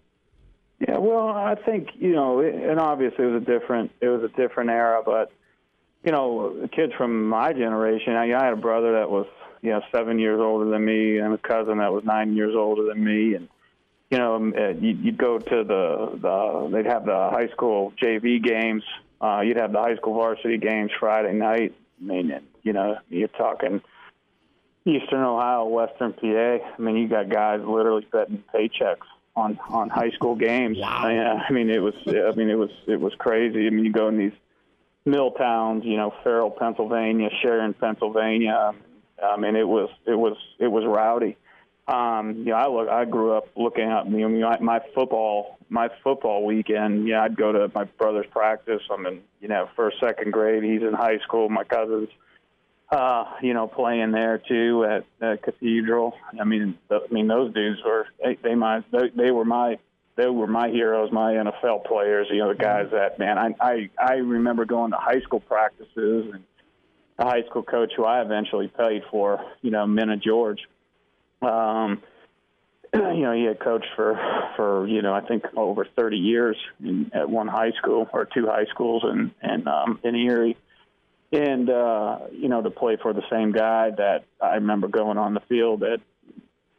Yeah, 0.81 0.99
well, 0.99 1.29
I 1.29 1.55
think 1.55 1.89
you 1.95 2.13
know, 2.13 2.41
and 2.41 2.81
obviously 2.81 3.25
it 3.25 3.29
was 3.29 3.43
a 3.43 3.45
different 3.45 3.93
it 4.01 4.09
was 4.09 4.23
a 4.23 4.37
different 4.37 4.71
era, 4.71 5.03
but 5.05 5.31
you 6.05 6.13
know, 6.13 6.69
kids 6.73 6.93
from 6.97 7.29
my 7.29 7.53
generation. 7.53 8.15
I, 8.15 8.35
I 8.35 8.45
had 8.45 8.53
a 8.53 8.57
brother 8.57 8.93
that 8.93 9.11
was 9.11 9.27
you 9.65 9.71
know 9.71 9.81
seven 9.91 10.19
years 10.19 10.39
older 10.39 10.69
than 10.69 10.85
me 10.85 11.19
and 11.19 11.33
a 11.33 11.39
cousin 11.39 11.79
that 11.79 11.91
was 11.91 12.05
nine 12.05 12.37
years 12.37 12.55
older 12.55 12.85
than 12.85 13.03
me. 13.03 13.35
And 13.35 13.49
you 14.11 14.19
know 14.19 14.37
um, 14.37 14.55
uh, 14.57 14.69
you'd 14.69 15.17
go 15.17 15.39
to 15.39 15.65
the 15.65 16.19
the 16.21 16.69
they'd 16.71 16.87
have 16.87 17.07
the 17.07 17.31
high 17.33 17.49
school 17.49 17.93
JV 18.01 18.43
games. 18.43 18.85
Uh 19.21 19.41
you'd 19.41 19.57
have 19.57 19.73
the 19.73 19.81
high 19.81 19.97
school 19.97 20.15
varsity 20.15 20.59
games 20.59 20.91
Friday 21.01 21.33
night. 21.33 21.75
I 21.99 22.05
mean 22.05 22.41
you 22.63 22.75
know 22.75 22.99
you're 23.09 23.29
talking 23.29 23.81
Eastern 24.85 25.23
Ohio 25.23 25.65
Western 25.65 26.13
PA 26.13 26.27
I 26.27 26.79
mean 26.79 26.97
you 26.97 27.09
got 27.09 27.31
guys 27.31 27.61
literally 27.67 28.07
betting 28.13 28.45
paychecks 28.55 29.09
on 29.35 29.59
on 29.71 29.89
high 29.89 30.11
school 30.11 30.37
games. 30.37 30.77
Wow. 30.79 31.09
yeah 31.09 31.43
I 31.49 31.51
mean 31.55 31.71
it 31.71 31.83
was 31.83 31.95
I 32.07 32.37
mean 32.37 32.51
it 32.51 32.59
was 32.59 32.71
it 32.87 33.01
was 33.01 33.15
crazy. 33.15 33.67
I 33.67 33.71
mean 33.71 33.87
you 33.87 33.93
go 33.93 34.09
in 34.09 34.19
these 34.19 34.39
mill 35.07 35.31
towns 35.31 35.87
you 35.87 35.97
know 35.97 36.13
Farrell 36.23 36.51
Pennsylvania 36.51 37.31
Sharon 37.41 37.73
Pennsylvania 37.73 38.75
I 39.23 39.37
mean, 39.37 39.57
it 39.57 39.67
was 39.67 39.91
it 40.07 40.15
was 40.15 40.37
it 40.59 40.69
was 40.69 40.85
rowdy. 40.87 41.37
Um, 41.87 42.39
you 42.39 42.45
know, 42.47 42.55
I 42.55 42.69
look. 42.69 42.89
I 42.89 43.05
grew 43.05 43.33
up 43.37 43.49
looking 43.57 43.85
at 43.85 44.09
you 44.11 44.29
know 44.29 44.57
my, 44.61 44.81
football 44.95 45.59
my 45.69 45.89
football 46.03 46.45
weekend. 46.45 47.07
Yeah, 47.07 47.23
I'd 47.23 47.37
go 47.37 47.53
to 47.53 47.71
my 47.75 47.85
brother's 47.85 48.27
practice. 48.31 48.81
I'm 48.91 49.05
in 49.07 49.21
you 49.41 49.49
know 49.49 49.69
first 49.77 50.01
second 50.01 50.33
grade. 50.33 50.63
He's 50.63 50.83
in 50.83 50.95
high 50.95 51.19
school. 51.19 51.51
My 51.51 51.65
cousins, 51.65 52.09
uh, 52.91 53.25
you 53.43 53.53
know, 53.53 53.67
playing 53.67 54.13
there 54.13 54.39
too 54.39 54.85
at, 54.85 55.05
at 55.21 55.43
Cathedral. 55.43 56.15
I 56.41 56.45
mean, 56.45 56.79
the, 56.89 57.01
I 57.09 57.13
mean 57.13 57.29
those 57.29 57.53
dudes 57.53 57.81
were 57.85 58.07
they 58.23 58.39
they 58.43 58.55
my 58.55 58.83
they, 58.91 59.11
they 59.15 59.31
were 59.31 59.45
my 59.45 59.79
they 60.17 60.29
were 60.29 60.47
my 60.47 60.71
heroes, 60.71 61.13
my 61.13 61.33
NFL 61.33 61.85
players. 61.85 62.29
You 62.31 62.39
know, 62.39 62.49
the 62.49 62.59
guys 62.59 62.89
that 62.93 63.19
man 63.19 63.37
I 63.37 63.55
I 63.61 63.91
I 63.99 64.15
remember 64.15 64.65
going 64.65 64.93
to 64.93 64.97
high 64.97 65.21
school 65.21 65.41
practices 65.41 66.33
and 66.33 66.45
a 67.19 67.25
high 67.25 67.43
school 67.49 67.63
coach 67.63 67.93
who 67.97 68.05
I 68.05 68.23
eventually 68.23 68.69
played 68.69 69.03
for, 69.11 69.45
you 69.63 69.71
know, 69.71 69.87
Minna 69.87 70.17
George. 70.17 70.61
Um, 71.43 72.03
you 72.95 73.23
know, 73.23 73.33
he 73.33 73.45
had 73.45 73.59
coached 73.61 73.89
for 73.97 74.19
for 74.57 74.87
you 74.87 75.03
know 75.03 75.13
I 75.13 75.21
think 75.21 75.45
over 75.57 75.85
30 75.85 76.17
years 76.17 76.57
in, 76.81 77.11
at 77.13 77.29
one 77.29 77.49
high 77.49 77.73
school 77.73 78.09
or 78.13 78.25
two 78.25 78.47
high 78.47 78.67
schools 78.67 79.05
in 79.05 79.33
in 79.43 79.67
um, 79.67 79.99
in 80.05 80.15
Erie, 80.15 80.57
and 81.33 81.69
uh, 81.69 82.19
you 82.31 82.49
know 82.49 82.63
to 82.63 82.71
play 82.71 82.97
for 83.01 83.13
the 83.13 83.25
same 83.31 83.53
guy 83.53 83.91
that 83.91 84.25
I 84.41 84.55
remember 84.55 84.89
going 84.89 85.19
on 85.19 85.35
the 85.35 85.41
field 85.49 85.83
at 85.83 86.01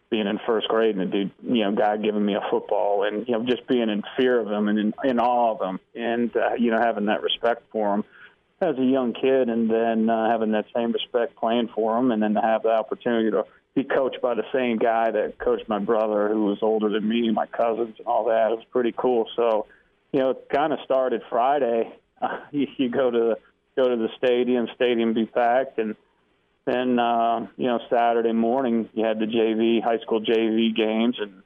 being 0.09 0.27
in 0.27 0.39
first 0.45 0.67
grade 0.69 0.95
and 0.95 1.11
the 1.11 1.11
dude, 1.11 1.31
you 1.43 1.63
know, 1.63 1.73
guy 1.73 1.97
giving 1.97 2.25
me 2.25 2.36
a 2.36 2.41
football 2.49 3.03
and 3.03 3.27
you 3.27 3.33
know 3.38 3.43
just 3.43 3.67
being 3.67 3.89
in 3.89 4.01
fear 4.15 4.39
of 4.39 4.47
him 4.49 4.69
and 4.69 4.79
in, 4.79 4.93
in 5.03 5.19
awe 5.19 5.51
of 5.51 5.61
him 5.61 5.79
and 5.95 6.36
uh, 6.38 6.53
you 6.57 6.71
know 6.71 6.79
having 6.79 7.07
that 7.07 7.21
respect 7.21 7.63
for 7.71 7.95
him 7.95 8.03
as 8.62 8.78
a 8.78 8.84
young 8.84 9.14
kid, 9.14 9.49
and 9.49 9.70
then 9.70 10.10
uh, 10.10 10.30
having 10.30 10.51
that 10.51 10.66
same 10.74 10.91
respect 10.91 11.36
playing 11.36 11.70
for 11.76 11.97
him, 11.97 12.12
and 12.12 12.22
then 12.22 12.34
to 12.36 12.41
have 12.41 12.64
the 12.64 12.70
opportunity 12.70 13.32
to 13.32 13.45
be 13.76 13.84
coached 13.84 14.22
by 14.22 14.34
the 14.34 14.45
same 14.53 14.78
guy 14.78 15.12
that 15.12 15.38
coached 15.38 15.68
my 15.68 15.80
brother, 15.80 16.30
who 16.30 16.45
was 16.45 16.60
older 16.62 16.89
than 16.89 17.08
me, 17.08 17.30
my 17.32 17.45
cousins, 17.47 17.95
and 17.97 18.08
all 18.08 18.26
that. 18.26 18.51
It 18.51 18.56
was 18.56 18.66
pretty 18.72 18.93
cool. 18.97 19.28
So, 19.36 19.68
you 20.14 20.22
know, 20.22 20.30
it 20.30 20.47
kind 20.49 20.72
of 20.72 20.80
started 20.86 21.22
Friday. 21.30 21.93
Uh, 22.22 22.39
you, 22.51 22.68
you 22.78 22.89
go 22.89 23.12
to 23.12 23.20
the, 23.20 23.36
go 23.76 23.89
to 23.89 23.97
the 23.97 24.10
stadium, 24.18 24.68
stadium 24.76 25.14
be 25.14 25.26
packed, 25.26 25.78
and 25.78 25.95
then 26.66 26.97
uh, 26.97 27.47
you 27.58 27.68
know 27.68 27.80
Saturday 27.89 28.32
morning 28.32 28.89
you 28.93 29.06
had 29.06 29.20
the 29.20 29.26
JV 29.26 29.84
high 29.84 29.99
school 29.99 30.22
JV 30.22 30.76
games, 30.76 31.18
and 31.20 31.43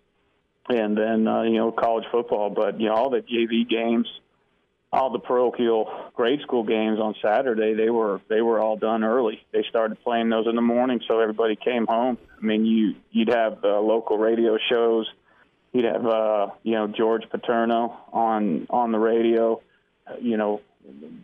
and 0.70 0.95
then 0.95 1.28
uh, 1.28 1.41
you 1.41 1.57
know 1.57 1.72
college 1.72 2.05
football. 2.12 2.51
But 2.51 2.80
you 2.80 2.88
know 2.88 2.93
all 2.93 3.10
the 3.10 3.22
JV 3.22 3.68
games 3.68 4.07
all 4.91 5.11
the 5.11 5.19
parochial 5.19 5.87
grade 6.15 6.41
school 6.41 6.63
games 6.63 6.99
on 6.99 7.15
Saturday, 7.21 7.75
they 7.75 7.89
were 7.89 8.21
they 8.27 8.41
were 8.41 8.59
all 8.59 8.75
done 8.75 9.03
early. 9.03 9.39
They 9.51 9.63
started 9.69 10.01
playing 10.03 10.29
those 10.29 10.47
in 10.47 10.55
the 10.55 10.61
morning, 10.61 10.99
so 11.07 11.19
everybody 11.19 11.55
came 11.55 11.85
home. 11.85 12.17
I 12.41 12.45
mean, 12.45 12.65
you 12.65 12.95
you'd 13.11 13.29
have 13.29 13.63
uh, 13.63 13.79
local 13.79 14.17
radio 14.17 14.57
shows. 14.71 15.07
You'd 15.73 15.85
have 15.85 16.05
uh, 16.05 16.47
you 16.63 16.73
know 16.73 16.87
George 16.87 17.23
Paterno 17.29 17.97
on 18.11 18.65
on 18.69 18.91
the 18.91 18.99
radio. 18.99 19.61
Uh, 20.07 20.15
you 20.19 20.37
know 20.37 20.61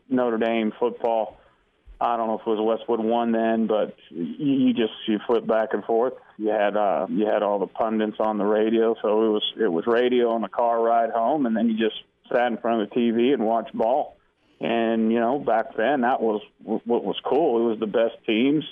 Notre 0.09 0.37
Dame 0.37 0.71
football. 0.79 1.37
I 1.99 2.17
don't 2.17 2.27
know 2.27 2.35
if 2.35 2.41
it 2.41 2.49
was 2.49 2.59
Westwood 2.79 2.99
one 2.99 3.31
then, 3.31 3.67
but 3.67 3.95
you, 4.09 4.25
you 4.25 4.73
just 4.73 4.93
you 5.07 5.19
flip 5.25 5.47
back 5.47 5.69
and 5.71 5.83
forth 5.85 6.13
You 6.37 6.49
had 6.49 6.75
uh, 6.75 7.07
you 7.09 7.25
had 7.25 7.41
all 7.41 7.57
the 7.57 7.67
pundits 7.67 8.17
on 8.19 8.37
the 8.37 8.45
radio, 8.45 8.95
so 9.01 9.25
it 9.25 9.29
was 9.29 9.43
it 9.59 9.71
was 9.71 9.87
radio 9.87 10.31
on 10.31 10.41
the 10.41 10.49
car 10.49 10.81
ride 10.83 11.09
home, 11.09 11.45
and 11.45 11.55
then 11.57 11.69
you 11.69 11.77
just 11.77 11.95
sat 12.31 12.47
in 12.47 12.57
front 12.57 12.81
of 12.81 12.89
the 12.89 12.95
TV 12.95 13.33
and 13.33 13.45
watched 13.45 13.73
ball. 13.73 14.17
And 14.59 15.11
you 15.11 15.19
know, 15.19 15.39
back 15.39 15.75
then 15.75 16.01
that 16.01 16.21
was 16.21 16.41
what 16.63 17.03
was 17.03 17.19
cool. 17.25 17.61
It 17.61 17.69
was 17.71 17.79
the 17.79 17.87
best 17.87 18.15
teams. 18.25 18.63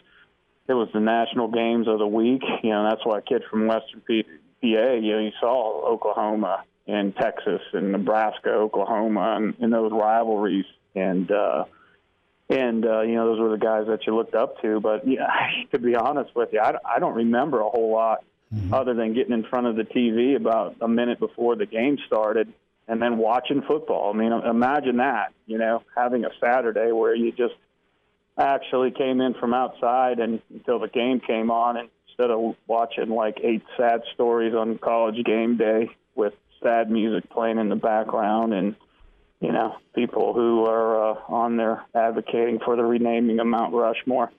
It 0.67 0.73
was 0.73 0.87
the 0.93 1.01
national 1.01 1.49
games 1.49 1.87
of 1.87 1.99
the 1.99 2.07
week. 2.07 2.41
You 2.63 2.69
know, 2.69 2.87
that's 2.89 3.05
why 3.05 3.19
kids 3.21 3.43
from 3.49 3.67
Western 3.67 4.01
PA, 4.01 4.21
you 4.61 4.75
know, 4.75 5.19
you 5.19 5.31
saw 5.41 5.85
Oklahoma 5.85 6.63
and 6.87 7.15
Texas 7.15 7.61
and 7.73 7.91
Nebraska, 7.91 8.49
Oklahoma, 8.49 9.35
and, 9.37 9.55
and 9.59 9.73
those 9.73 9.91
rivalries. 9.91 10.65
And 10.95 11.29
uh, 11.29 11.65
and 12.49 12.85
uh, 12.85 13.01
you 13.01 13.15
know, 13.15 13.27
those 13.27 13.39
were 13.39 13.49
the 13.49 13.57
guys 13.57 13.87
that 13.87 14.07
you 14.07 14.15
looked 14.15 14.35
up 14.35 14.61
to. 14.61 14.79
But 14.79 15.07
yeah, 15.07 15.27
to 15.71 15.79
be 15.79 15.95
honest 15.95 16.33
with 16.35 16.49
you, 16.53 16.59
I, 16.59 16.75
I 16.85 16.99
don't 16.99 17.15
remember 17.15 17.59
a 17.59 17.69
whole 17.69 17.91
lot 17.91 18.23
mm-hmm. 18.53 18.73
other 18.73 18.93
than 18.93 19.13
getting 19.13 19.33
in 19.33 19.43
front 19.43 19.67
of 19.67 19.75
the 19.75 19.83
TV 19.83 20.35
about 20.35 20.77
a 20.81 20.87
minute 20.87 21.19
before 21.19 21.55
the 21.55 21.65
game 21.65 21.97
started 22.07 22.53
and 22.87 23.01
then 23.01 23.17
watching 23.17 23.61
football. 23.61 24.13
I 24.13 24.17
mean, 24.17 24.31
imagine 24.31 24.97
that, 24.97 25.33
you 25.45 25.57
know, 25.57 25.83
having 25.95 26.25
a 26.25 26.29
Saturday 26.39 26.91
where 26.91 27.15
you 27.15 27.31
just 27.31 27.55
actually 28.37 28.91
came 28.91 29.21
in 29.21 29.33
from 29.35 29.53
outside 29.53 30.19
and 30.19 30.41
until 30.51 30.79
the 30.79 30.87
game 30.87 31.19
came 31.19 31.51
on 31.51 31.77
and 31.77 31.89
instead 32.07 32.31
of 32.31 32.55
watching 32.67 33.09
like 33.09 33.39
eight 33.43 33.63
sad 33.77 34.01
stories 34.13 34.53
on 34.55 34.77
college 34.77 35.23
game 35.23 35.57
day 35.57 35.89
with 36.15 36.33
sad 36.61 36.89
music 36.89 37.29
playing 37.29 37.59
in 37.59 37.69
the 37.69 37.75
background 37.75 38.53
and 38.53 38.75
you 39.39 39.51
know 39.51 39.75
people 39.93 40.33
who 40.33 40.65
are 40.65 41.11
uh, 41.11 41.15
on 41.27 41.57
there 41.57 41.83
advocating 41.93 42.59
for 42.63 42.75
the 42.75 42.83
renaming 42.83 43.39
of 43.39 43.45
Mount 43.45 43.73
Rushmore 43.73 44.31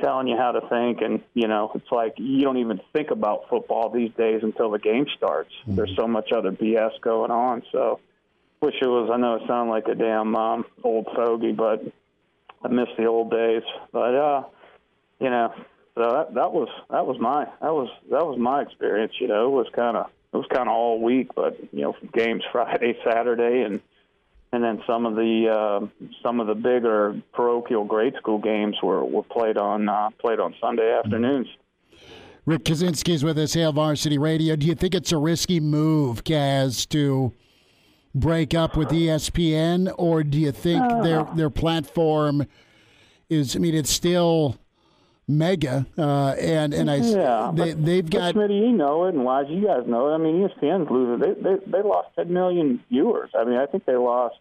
telling 0.00 0.26
you 0.26 0.36
how 0.36 0.52
to 0.52 0.60
think 0.68 1.00
and 1.00 1.20
you 1.34 1.48
know 1.48 1.70
it's 1.74 1.90
like 1.90 2.14
you 2.16 2.42
don't 2.42 2.58
even 2.58 2.80
think 2.92 3.10
about 3.10 3.48
football 3.48 3.90
these 3.90 4.10
days 4.16 4.40
until 4.42 4.70
the 4.70 4.78
game 4.78 5.06
starts 5.16 5.50
mm-hmm. 5.62 5.76
there's 5.76 5.94
so 5.98 6.06
much 6.06 6.30
other 6.32 6.52
bs 6.52 7.00
going 7.00 7.30
on 7.30 7.62
so 7.72 8.00
wish 8.60 8.74
it 8.80 8.86
was 8.86 9.10
i 9.12 9.16
know 9.16 9.36
it 9.36 9.42
sounds 9.46 9.68
like 9.68 9.86
a 9.88 9.94
damn 9.94 10.34
um 10.36 10.64
old 10.82 11.06
fogey 11.14 11.52
but 11.52 11.82
i 12.62 12.68
miss 12.68 12.88
the 12.98 13.06
old 13.06 13.30
days 13.30 13.62
but 13.92 14.14
uh 14.14 14.42
you 15.20 15.30
know 15.30 15.52
so 15.94 16.02
that 16.02 16.34
that 16.34 16.52
was 16.52 16.68
that 16.90 17.06
was 17.06 17.18
my 17.20 17.44
that 17.60 17.72
was 17.72 17.88
that 18.10 18.24
was 18.24 18.38
my 18.38 18.62
experience 18.62 19.12
you 19.20 19.28
know 19.28 19.46
it 19.46 19.50
was 19.50 19.66
kind 19.74 19.96
of 19.96 20.06
it 20.32 20.36
was 20.36 20.46
kind 20.52 20.68
of 20.68 20.74
all 20.74 21.00
week 21.00 21.28
but 21.34 21.58
you 21.72 21.82
know 21.82 21.96
games 22.12 22.42
friday 22.52 22.96
saturday 23.04 23.62
and 23.62 23.80
and 24.52 24.64
then 24.64 24.82
some 24.86 25.06
of 25.06 25.14
the 25.14 25.48
uh, 25.48 26.06
some 26.22 26.40
of 26.40 26.46
the 26.46 26.54
bigger 26.54 27.20
parochial 27.32 27.84
grade 27.84 28.14
school 28.18 28.38
games 28.38 28.76
were, 28.82 29.04
were 29.04 29.22
played 29.22 29.56
on 29.56 29.88
uh, 29.88 30.10
played 30.20 30.40
on 30.40 30.54
Sunday 30.60 30.92
afternoons. 30.92 31.46
Rick 32.46 32.64
Kaczenski 32.64 33.10
is 33.10 33.22
with 33.22 33.38
us, 33.38 33.54
Hail 33.54 33.72
Varsity 33.72 34.18
Radio. 34.18 34.56
Do 34.56 34.66
you 34.66 34.74
think 34.74 34.94
it's 34.94 35.12
a 35.12 35.18
risky 35.18 35.60
move, 35.60 36.24
Kaz, 36.24 36.88
to 36.88 37.32
break 38.14 38.54
up 38.54 38.76
with 38.76 38.88
ESPN, 38.88 39.94
or 39.98 40.24
do 40.24 40.38
you 40.38 40.50
think 40.50 40.82
uh, 40.82 41.02
their 41.02 41.24
their 41.36 41.50
platform 41.50 42.46
is? 43.28 43.54
I 43.54 43.60
mean, 43.60 43.74
it's 43.74 43.90
still 43.90 44.56
mega, 45.30 45.86
uh, 45.96 46.34
and 46.38 46.74
and 46.74 46.90
I 46.90 46.96
yeah, 46.96 47.52
they, 47.54 47.72
they've 47.72 48.08
got. 48.08 48.34
Smitty, 48.34 48.60
you 48.60 48.72
know 48.72 49.06
it, 49.06 49.14
and 49.14 49.22
Elijah, 49.22 49.52
you 49.52 49.66
guys 49.66 49.86
know 49.86 50.10
it. 50.10 50.14
I 50.14 50.18
mean, 50.18 50.48
ESPN's 50.48 50.90
losing. 50.90 51.20
They 51.20 51.40
they 51.40 51.56
they 51.66 51.82
lost 51.82 52.08
10 52.16 52.32
million 52.32 52.82
viewers. 52.88 53.30
I 53.34 53.44
mean, 53.44 53.58
I 53.58 53.66
think 53.66 53.86
they 53.86 53.96
lost. 53.96 54.36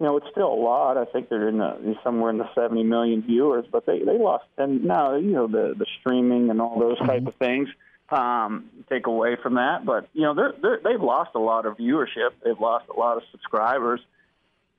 You 0.00 0.06
know, 0.06 0.16
it's 0.18 0.26
still 0.30 0.52
a 0.52 0.60
lot. 0.60 0.98
I 0.98 1.06
think 1.06 1.30
they're 1.30 1.48
in 1.48 1.56
the, 1.56 1.96
somewhere 2.04 2.30
in 2.30 2.36
the 2.36 2.52
70 2.54 2.82
million 2.82 3.22
viewers, 3.22 3.64
but 3.70 3.86
they 3.86 4.00
they 4.00 4.18
lost 4.18 4.44
10. 4.58 4.86
Now, 4.86 5.14
you 5.16 5.32
know, 5.32 5.46
the 5.46 5.74
the 5.78 5.86
streaming 6.00 6.50
and 6.50 6.60
all 6.60 6.78
those 6.78 6.98
type 6.98 7.20
mm-hmm. 7.20 7.28
of 7.28 7.34
things 7.36 7.68
um, 8.10 8.66
take 8.88 9.06
away 9.06 9.36
from 9.42 9.54
that. 9.54 9.84
But 9.84 10.08
you 10.12 10.22
know, 10.22 10.34
they're, 10.34 10.54
they're 10.60 10.80
they've 10.82 11.00
lost 11.00 11.30
a 11.34 11.38
lot 11.38 11.66
of 11.66 11.76
viewership. 11.76 12.30
They've 12.44 12.58
lost 12.58 12.86
a 12.94 12.98
lot 12.98 13.16
of 13.16 13.22
subscribers. 13.30 14.00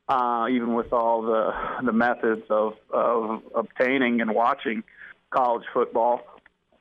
Uh, 0.09 0.47
even 0.49 0.73
with 0.73 0.93
all 0.93 1.21
the 1.21 1.53
the 1.83 1.91
methods 1.91 2.43
of 2.49 2.75
of 2.91 3.41
obtaining 3.53 4.21
and 4.21 4.33
watching 4.33 4.83
college 5.29 5.65
football. 5.73 6.21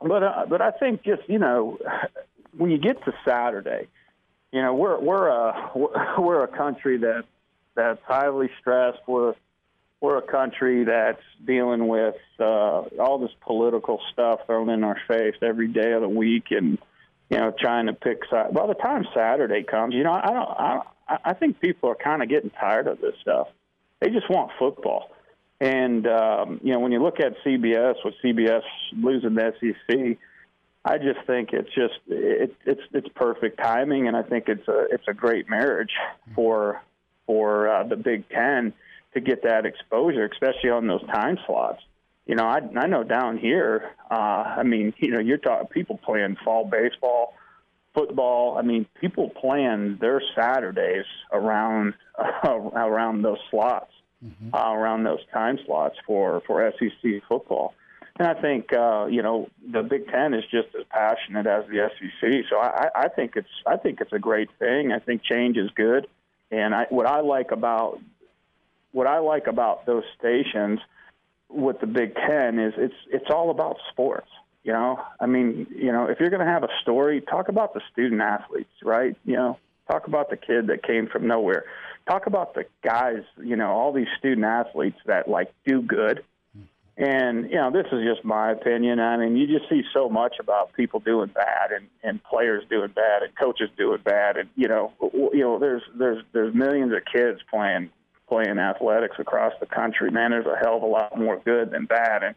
But 0.00 0.22
uh, 0.22 0.46
but 0.48 0.60
I 0.60 0.70
think 0.72 1.02
just 1.04 1.22
you 1.28 1.38
know 1.38 1.78
when 2.56 2.70
you 2.70 2.78
get 2.78 3.02
to 3.04 3.12
Saturday, 3.26 3.88
you 4.52 4.62
know 4.62 4.74
we're 4.74 4.98
we're 5.00 5.28
a 5.28 5.70
we're 6.18 6.44
a 6.44 6.48
country 6.48 6.98
that 6.98 7.24
that's 7.74 8.00
highly 8.06 8.50
stressed. 8.60 9.00
We're 9.06 9.34
we're 10.00 10.18
a 10.18 10.22
country 10.22 10.84
that's 10.84 11.22
dealing 11.44 11.88
with 11.88 12.16
uh, 12.38 12.82
all 13.00 13.18
this 13.18 13.30
political 13.40 14.00
stuff 14.12 14.40
thrown 14.46 14.68
in 14.68 14.84
our 14.84 14.98
face 15.08 15.34
every 15.42 15.68
day 15.68 15.92
of 15.92 16.02
the 16.02 16.08
week, 16.08 16.46
and 16.50 16.78
you 17.30 17.38
know 17.38 17.52
trying 17.58 17.86
to 17.86 17.94
pick 17.94 18.20
side. 18.30 18.52
By 18.52 18.66
the 18.66 18.74
time 18.74 19.06
Saturday 19.14 19.62
comes, 19.62 19.94
you 19.94 20.04
know 20.04 20.12
I 20.12 20.26
don't 20.32 20.48
I, 21.08 21.18
I 21.24 21.32
think 21.34 21.60
people 21.60 21.88
are 21.90 21.94
kind 21.96 22.22
of 22.22 22.28
getting 22.28 22.50
tired 22.50 22.86
of 22.86 23.00
this 23.00 23.14
stuff. 23.22 23.48
They 24.00 24.10
just 24.10 24.28
want 24.28 24.50
football. 24.58 25.10
And 25.60 26.06
um, 26.06 26.60
you 26.62 26.72
know, 26.72 26.80
when 26.80 26.92
you 26.92 27.02
look 27.02 27.18
at 27.20 27.34
CBS 27.44 27.94
with 28.04 28.14
CBS 28.22 28.62
losing 28.92 29.34
the 29.34 29.54
SEC, 29.58 30.18
I 30.84 30.98
just 30.98 31.26
think 31.26 31.52
it's 31.52 31.72
just 31.74 31.94
it, 32.08 32.54
it's 32.66 32.82
it's 32.92 33.08
perfect 33.14 33.58
timing, 33.58 34.06
and 34.06 34.16
I 34.16 34.22
think 34.22 34.48
it's 34.48 34.68
a 34.68 34.86
it's 34.90 35.08
a 35.08 35.14
great 35.14 35.48
marriage 35.48 35.92
for 36.34 36.82
for 37.26 37.68
uh, 37.68 37.84
the 37.84 37.96
Big 37.96 38.28
Ten 38.28 38.74
to 39.14 39.20
get 39.20 39.44
that 39.44 39.64
exposure, 39.64 40.28
especially 40.30 40.70
on 40.70 40.86
those 40.86 41.04
time 41.06 41.38
slots. 41.46 41.82
You 42.26 42.34
know, 42.34 42.44
I 42.44 42.60
I 42.76 42.86
know 42.86 43.02
down 43.02 43.38
here, 43.38 43.92
uh, 44.10 44.14
I 44.14 44.62
mean, 44.62 44.92
you 44.98 45.10
know, 45.10 45.20
you're 45.20 45.38
talking 45.38 45.68
people 45.68 45.98
playing 46.04 46.36
fall 46.44 46.66
baseball, 46.66 47.32
football. 47.94 48.58
I 48.58 48.62
mean, 48.62 48.86
people 49.00 49.30
plan 49.30 49.96
their 50.02 50.20
Saturdays 50.38 51.06
around 51.32 51.94
uh, 52.18 52.48
around 52.74 53.22
those 53.22 53.38
slots 53.50 53.90
mm-hmm. 54.26 54.54
uh, 54.54 54.72
around 54.72 55.04
those 55.04 55.20
time 55.32 55.58
slots 55.64 55.96
for 56.06 56.42
for 56.46 56.72
SEC 56.78 57.22
football. 57.28 57.74
And 58.18 58.26
I 58.26 58.40
think 58.40 58.72
uh, 58.72 59.06
you 59.06 59.22
know 59.22 59.48
the 59.70 59.82
Big 59.82 60.08
Ten 60.08 60.34
is 60.34 60.44
just 60.50 60.68
as 60.78 60.84
passionate 60.90 61.46
as 61.46 61.64
the 61.68 61.90
SEC. 61.98 62.44
So 62.48 62.58
I, 62.58 62.88
I 62.94 63.08
think 63.08 63.32
it's 63.36 63.48
I 63.66 63.76
think 63.76 64.00
it's 64.00 64.12
a 64.12 64.18
great 64.18 64.48
thing. 64.58 64.92
I 64.92 64.98
think 64.98 65.22
change 65.22 65.56
is 65.56 65.70
good. 65.74 66.06
And 66.50 66.74
I, 66.74 66.86
what 66.90 67.06
I 67.06 67.20
like 67.20 67.50
about 67.50 68.00
what 68.92 69.06
I 69.06 69.18
like 69.18 69.46
about 69.46 69.84
those 69.84 70.04
stations 70.18 70.80
with 71.48 71.80
the 71.80 71.86
Big 71.86 72.14
Ten 72.14 72.58
is 72.58 72.74
it's 72.76 72.94
it's 73.10 73.30
all 73.30 73.50
about 73.50 73.76
sports. 73.90 74.28
You 74.64 74.72
know, 74.72 75.00
I 75.20 75.26
mean, 75.26 75.68
you 75.70 75.92
know, 75.92 76.06
if 76.06 76.18
you're 76.18 76.30
going 76.30 76.44
to 76.44 76.52
have 76.52 76.64
a 76.64 76.68
story, 76.82 77.20
talk 77.20 77.48
about 77.48 77.72
the 77.72 77.80
student 77.92 78.20
athletes, 78.20 78.72
right? 78.82 79.16
You 79.24 79.36
know, 79.36 79.58
talk 79.90 80.06
about 80.06 80.30
the 80.30 80.36
kid 80.36 80.68
that 80.68 80.82
came 80.82 81.06
from 81.06 81.26
nowhere 81.26 81.64
talk 82.08 82.26
about 82.26 82.54
the 82.54 82.64
guys, 82.82 83.22
you 83.42 83.56
know, 83.56 83.70
all 83.70 83.92
these 83.92 84.06
student 84.18 84.46
athletes 84.46 84.98
that 85.06 85.28
like 85.28 85.52
do 85.66 85.82
good. 85.82 86.24
And, 86.98 87.50
you 87.50 87.56
know, 87.56 87.70
this 87.70 87.86
is 87.92 88.02
just 88.06 88.24
my 88.24 88.52
opinion. 88.52 89.00
I 89.00 89.18
mean, 89.18 89.36
you 89.36 89.46
just 89.46 89.68
see 89.68 89.82
so 89.92 90.08
much 90.08 90.36
about 90.40 90.72
people 90.72 91.00
doing 91.00 91.28
bad 91.28 91.70
and, 91.70 91.88
and 92.02 92.24
players 92.24 92.64
doing 92.70 92.88
bad 92.88 93.22
and 93.22 93.36
coaches 93.36 93.68
doing 93.76 94.00
bad. 94.02 94.38
And, 94.38 94.48
you 94.56 94.66
know, 94.66 94.92
you 95.12 95.40
know, 95.40 95.58
there's, 95.58 95.82
there's, 95.98 96.24
there's 96.32 96.54
millions 96.54 96.92
of 96.94 97.00
kids 97.04 97.40
playing, 97.50 97.90
playing 98.28 98.58
athletics 98.58 99.16
across 99.18 99.52
the 99.60 99.66
country. 99.66 100.10
Man, 100.10 100.30
there's 100.30 100.46
a 100.46 100.56
hell 100.56 100.76
of 100.76 100.82
a 100.82 100.86
lot 100.86 101.18
more 101.18 101.38
good 101.44 101.70
than 101.70 101.84
bad. 101.84 102.22
And 102.22 102.34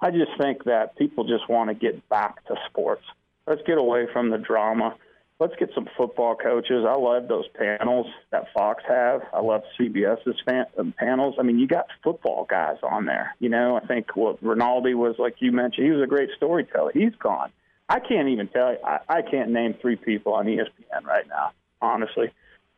I 0.00 0.10
just 0.10 0.30
think 0.40 0.64
that 0.64 0.96
people 0.96 1.24
just 1.24 1.46
want 1.46 1.68
to 1.68 1.74
get 1.74 2.08
back 2.08 2.46
to 2.46 2.54
sports. 2.70 3.04
Let's 3.46 3.62
get 3.66 3.76
away 3.76 4.06
from 4.10 4.30
the 4.30 4.38
drama 4.38 4.94
let's 5.40 5.54
get 5.56 5.70
some 5.74 5.88
football 5.96 6.34
coaches. 6.34 6.84
I 6.86 6.96
love 6.98 7.28
those 7.28 7.46
panels 7.54 8.06
that 8.30 8.46
Fox 8.52 8.82
have. 8.88 9.22
I 9.32 9.40
love 9.40 9.62
CBS's 9.78 10.40
fan, 10.44 10.66
uh, 10.78 10.84
panels. 10.98 11.36
I 11.38 11.42
mean, 11.42 11.58
you 11.58 11.66
got 11.66 11.86
football 12.02 12.46
guys 12.48 12.76
on 12.82 13.06
there. 13.06 13.34
You 13.38 13.48
know, 13.48 13.76
I 13.82 13.86
think 13.86 14.16
what 14.16 14.42
Rinaldi 14.42 14.94
was 14.94 15.16
like 15.18 15.36
you 15.38 15.52
mentioned. 15.52 15.86
He 15.86 15.92
was 15.92 16.02
a 16.02 16.06
great 16.06 16.30
storyteller. 16.36 16.92
He's 16.92 17.14
gone. 17.20 17.50
I 17.88 18.00
can't 18.00 18.28
even 18.28 18.48
tell 18.48 18.72
you. 18.72 18.78
I, 18.84 18.98
I 19.08 19.22
can't 19.22 19.50
name 19.50 19.74
three 19.80 19.96
people 19.96 20.34
on 20.34 20.46
ESPN 20.46 21.04
right 21.04 21.26
now. 21.28 21.52
Honestly, 21.80 22.30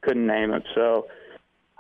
couldn't 0.03 0.27
name 0.27 0.53
it. 0.53 0.63
So, 0.75 1.09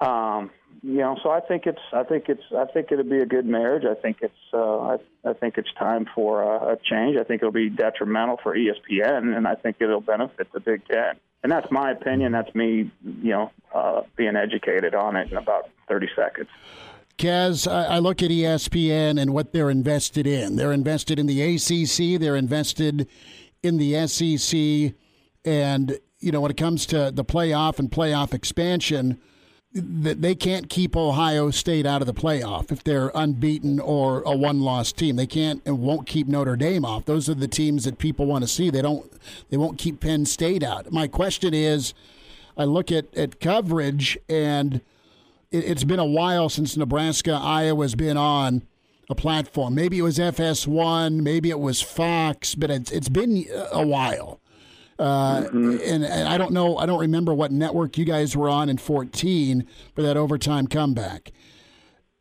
um, 0.00 0.50
you 0.82 0.96
know, 0.96 1.16
so 1.22 1.30
I 1.30 1.40
think 1.40 1.66
it's, 1.66 1.80
I 1.92 2.04
think 2.04 2.28
it's, 2.28 2.42
I 2.56 2.64
think 2.64 2.90
it'll 2.90 3.04
be 3.04 3.18
a 3.18 3.26
good 3.26 3.44
marriage. 3.44 3.84
I 3.84 4.00
think 4.00 4.18
it's, 4.22 4.32
uh, 4.54 4.78
I, 4.80 4.96
I 5.24 5.32
think 5.34 5.58
it's 5.58 5.68
time 5.78 6.06
for 6.14 6.42
a, 6.42 6.72
a 6.72 6.76
change. 6.82 7.18
I 7.18 7.24
think 7.24 7.42
it'll 7.42 7.52
be 7.52 7.68
detrimental 7.68 8.38
for 8.42 8.56
ESPN, 8.56 9.36
and 9.36 9.46
I 9.46 9.56
think 9.56 9.76
it'll 9.80 10.00
benefit 10.00 10.50
the 10.52 10.60
Big 10.60 10.82
Ten. 10.90 11.16
And 11.42 11.52
that's 11.52 11.70
my 11.70 11.90
opinion. 11.90 12.32
That's 12.32 12.54
me, 12.54 12.90
you 13.04 13.30
know, 13.30 13.50
uh, 13.74 14.02
being 14.16 14.36
educated 14.36 14.94
on 14.94 15.16
it 15.16 15.30
in 15.30 15.36
about 15.36 15.68
30 15.88 16.08
seconds. 16.16 16.48
Kaz, 17.18 17.70
I 17.70 17.98
look 17.98 18.22
at 18.22 18.30
ESPN 18.30 19.20
and 19.20 19.34
what 19.34 19.52
they're 19.52 19.68
invested 19.68 20.26
in. 20.26 20.56
They're 20.56 20.72
invested 20.72 21.18
in 21.18 21.26
the 21.26 21.42
ACC. 21.42 22.18
They're 22.18 22.36
invested 22.36 23.06
in 23.62 23.76
the 23.76 24.06
SEC, 24.06 24.94
and 25.44 25.98
you 26.18 26.32
know 26.32 26.40
when 26.40 26.50
it 26.50 26.56
comes 26.56 26.86
to 26.86 27.10
the 27.10 27.24
playoff 27.24 27.78
and 27.78 27.90
playoff 27.90 28.32
expansion 28.32 29.20
that 29.72 30.20
they 30.20 30.34
can't 30.34 30.68
keep 30.68 30.96
Ohio 30.96 31.50
State 31.50 31.86
out 31.86 32.00
of 32.00 32.06
the 32.06 32.14
playoff 32.14 32.72
if 32.72 32.82
they're 32.82 33.12
unbeaten 33.14 33.78
or 33.78 34.20
a 34.22 34.36
one-loss 34.36 34.90
team. 34.90 35.14
They 35.14 35.28
can't 35.28 35.62
and 35.64 35.78
won't 35.78 36.08
keep 36.08 36.26
Notre 36.26 36.56
Dame 36.56 36.84
off. 36.84 37.04
Those 37.04 37.28
are 37.28 37.34
the 37.34 37.46
teams 37.46 37.84
that 37.84 37.98
people 37.98 38.26
want 38.26 38.42
to 38.42 38.48
see. 38.48 38.70
They 38.70 38.82
don't. 38.82 39.10
They 39.48 39.56
won't 39.56 39.78
keep 39.78 40.00
Penn 40.00 40.26
State 40.26 40.62
out. 40.62 40.90
My 40.90 41.06
question 41.06 41.54
is, 41.54 41.94
I 42.56 42.64
look 42.64 42.90
at 42.90 43.14
at 43.16 43.38
coverage, 43.40 44.18
and 44.28 44.80
it, 45.52 45.64
it's 45.64 45.84
been 45.84 46.00
a 46.00 46.06
while 46.06 46.48
since 46.48 46.76
Nebraska 46.76 47.32
Iowa's 47.32 47.94
been 47.94 48.16
on 48.16 48.62
a 49.08 49.14
platform. 49.14 49.74
Maybe 49.74 49.98
it 49.98 50.02
was 50.02 50.18
FS1, 50.18 51.20
maybe 51.20 51.50
it 51.50 51.60
was 51.60 51.80
Fox, 51.80 52.56
but 52.56 52.70
it's 52.70 52.90
it's 52.90 53.08
been 53.08 53.44
a 53.70 53.86
while. 53.86 54.40
Uh, 55.00 55.44
mm-hmm. 55.44 55.70
and, 55.82 56.04
and, 56.04 56.28
I 56.28 56.36
don't 56.36 56.52
know, 56.52 56.76
I 56.76 56.84
don't 56.84 57.00
remember 57.00 57.32
what 57.32 57.50
network 57.50 57.96
you 57.96 58.04
guys 58.04 58.36
were 58.36 58.50
on 58.50 58.68
in 58.68 58.76
14 58.76 59.66
for 59.94 60.02
that 60.02 60.18
overtime 60.18 60.66
comeback. 60.66 61.32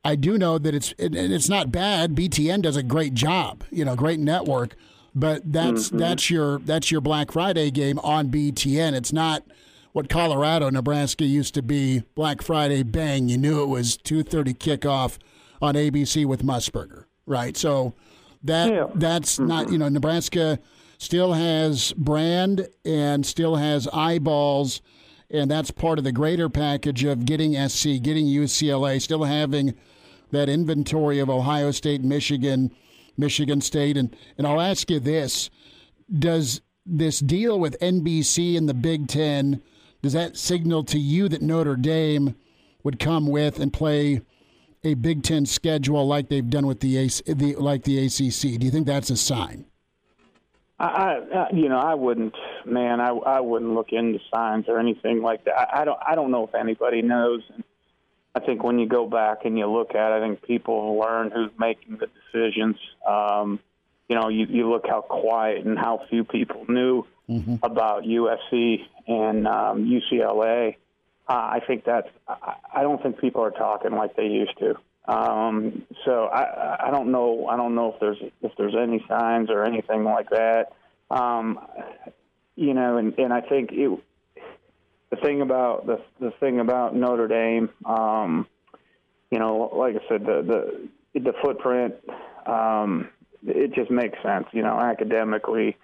I 0.05 0.15
do 0.15 0.37
know 0.37 0.57
that 0.57 0.73
it's 0.73 0.93
it, 0.97 1.13
it's 1.13 1.49
not 1.49 1.73
bad. 1.73 2.15
BTN 2.15 2.61
does 2.61 2.77
a 2.77 2.83
great 2.83 3.13
job, 3.13 3.65
you 3.69 3.83
know, 3.83 3.97
great 3.97 4.17
network. 4.17 4.75
But 5.13 5.51
that's 5.51 5.89
mm-hmm. 5.89 5.97
that's 5.97 6.29
your 6.29 6.59
that's 6.59 6.89
your 6.89 7.01
Black 7.01 7.33
Friday 7.33 7.69
game 7.69 7.99
on 7.99 8.29
BTN. 8.29 8.93
It's 8.93 9.11
not 9.11 9.43
what 9.91 10.07
Colorado 10.07 10.69
Nebraska 10.69 11.25
used 11.25 11.53
to 11.55 11.61
be. 11.61 12.03
Black 12.15 12.41
Friday, 12.41 12.83
bang! 12.83 13.27
You 13.27 13.37
knew 13.37 13.61
it 13.61 13.67
was 13.67 13.97
two 13.97 14.23
thirty 14.23 14.53
kickoff 14.53 15.17
on 15.61 15.75
ABC 15.75 16.25
with 16.25 16.43
Musburger, 16.43 17.05
right? 17.25 17.57
So 17.57 17.93
that 18.43 18.71
yeah. 18.71 18.87
that's 18.95 19.35
mm-hmm. 19.35 19.47
not 19.47 19.71
you 19.71 19.77
know 19.77 19.89
Nebraska 19.89 20.59
still 20.99 21.33
has 21.33 21.91
brand 21.93 22.67
and 22.85 23.25
still 23.25 23.55
has 23.55 23.87
eyeballs, 23.91 24.81
and 25.31 25.49
that's 25.49 25.71
part 25.71 25.97
of 25.97 26.03
the 26.03 26.11
greater 26.11 26.49
package 26.49 27.03
of 27.03 27.25
getting 27.25 27.53
SC, 27.67 28.01
getting 28.01 28.27
UCLA, 28.27 29.01
still 29.01 29.23
having 29.23 29.73
that 30.29 30.47
inventory 30.47 31.17
of 31.17 31.29
Ohio 31.31 31.71
State, 31.71 32.03
Michigan, 32.03 32.71
Michigan 33.17 33.61
State, 33.61 33.97
and 33.97 34.15
and 34.37 34.45
I'll 34.45 34.61
ask 34.61 34.91
you 34.91 34.99
this: 34.99 35.49
Does 36.11 36.61
this 36.85 37.19
deal 37.19 37.59
with 37.59 37.79
NBC 37.79 38.55
and 38.55 38.69
the 38.69 38.75
Big 38.75 39.07
Ten 39.07 39.63
does 40.01 40.13
that 40.13 40.37
signal 40.37 40.83
to 40.85 40.99
you 40.99 41.27
that 41.29 41.41
Notre 41.41 41.75
Dame 41.75 42.35
would 42.83 42.99
come 42.99 43.27
with 43.27 43.59
and 43.59 43.73
play 43.73 44.21
a 44.83 44.93
Big 44.93 45.23
Ten 45.23 45.45
schedule 45.45 46.07
like 46.07 46.29
they've 46.29 46.49
done 46.49 46.65
with 46.65 46.79
the, 46.79 46.97
AC, 46.97 47.23
the 47.27 47.55
like 47.55 47.83
the 47.83 48.05
ACC? 48.05 48.59
Do 48.59 48.65
you 48.65 48.71
think 48.71 48.87
that's 48.87 49.09
a 49.09 49.17
sign? 49.17 49.65
I, 50.79 51.19
I, 51.33 51.47
you 51.53 51.67
know, 51.67 51.77
I 51.77 51.93
wouldn't, 51.93 52.35
man. 52.65 53.01
I, 53.01 53.09
I 53.09 53.39
wouldn't 53.41 53.73
look 53.73 53.91
into 53.91 54.19
signs 54.33 54.65
or 54.69 54.79
anything 54.79 55.21
like 55.21 55.43
that. 55.45 55.53
I, 55.59 55.81
I 55.81 55.85
don't, 55.85 55.99
I 56.07 56.15
don't 56.15 56.31
know 56.31 56.47
if 56.47 56.55
anybody 56.55 57.01
knows. 57.01 57.41
And 57.53 57.63
I 58.33 58.39
think 58.39 58.63
when 58.63 58.79
you 58.79 58.87
go 58.87 59.07
back 59.07 59.39
and 59.43 59.57
you 59.57 59.67
look 59.67 59.93
at, 59.93 60.11
it, 60.11 60.15
I 60.15 60.19
think 60.25 60.41
people 60.43 60.97
learn 60.97 61.31
who's 61.31 61.51
making 61.59 61.97
the 61.97 62.07
decisions. 62.07 62.77
Um, 63.05 63.59
you 64.07 64.15
know, 64.15 64.29
you, 64.29 64.45
you 64.45 64.69
look 64.69 64.85
how 64.87 65.01
quiet 65.01 65.65
and 65.65 65.77
how 65.77 66.01
few 66.09 66.23
people 66.23 66.65
knew 66.69 67.05
mm-hmm. 67.29 67.55
about 67.61 68.03
USC 68.03 68.85
and 69.07 69.47
um, 69.47 69.85
UCLA. 69.85 70.75
Uh, 71.27 71.33
I 71.33 71.59
think 71.67 71.83
that's. 71.83 72.07
I, 72.27 72.55
I 72.73 72.81
don't 72.83 73.03
think 73.03 73.19
people 73.19 73.43
are 73.43 73.51
talking 73.51 73.91
like 73.91 74.15
they 74.15 74.27
used 74.27 74.57
to. 74.59 74.75
Um, 75.07 75.83
so 76.05 76.25
I, 76.25 76.87
I 76.87 76.91
don't 76.91 77.11
know. 77.11 77.47
I 77.47 77.57
don't 77.57 77.75
know 77.75 77.93
if 77.93 77.99
there's 77.99 78.21
if 78.41 78.51
there's 78.57 78.75
any 78.75 79.03
signs 79.07 79.49
or 79.49 79.63
anything 79.63 80.03
like 80.03 80.29
that. 80.29 80.73
Um, 81.09 81.59
you 82.55 82.73
know, 82.73 82.97
and, 82.97 83.17
and 83.17 83.33
I 83.33 83.41
think 83.41 83.71
it, 83.71 83.99
the 85.09 85.15
thing 85.17 85.41
about 85.41 85.87
the 85.87 86.01
the 86.19 86.31
thing 86.39 86.59
about 86.59 86.95
Notre 86.95 87.27
Dame, 87.27 87.69
um, 87.85 88.47
you 89.31 89.39
know, 89.39 89.71
like 89.73 89.95
I 89.95 90.07
said, 90.07 90.25
the 90.25 90.89
the 91.13 91.19
the 91.19 91.33
footprint, 91.41 91.95
um, 92.45 93.09
it 93.45 93.73
just 93.73 93.89
makes 93.89 94.21
sense. 94.21 94.45
You 94.51 94.61
know, 94.61 94.79
academically, 94.79 95.77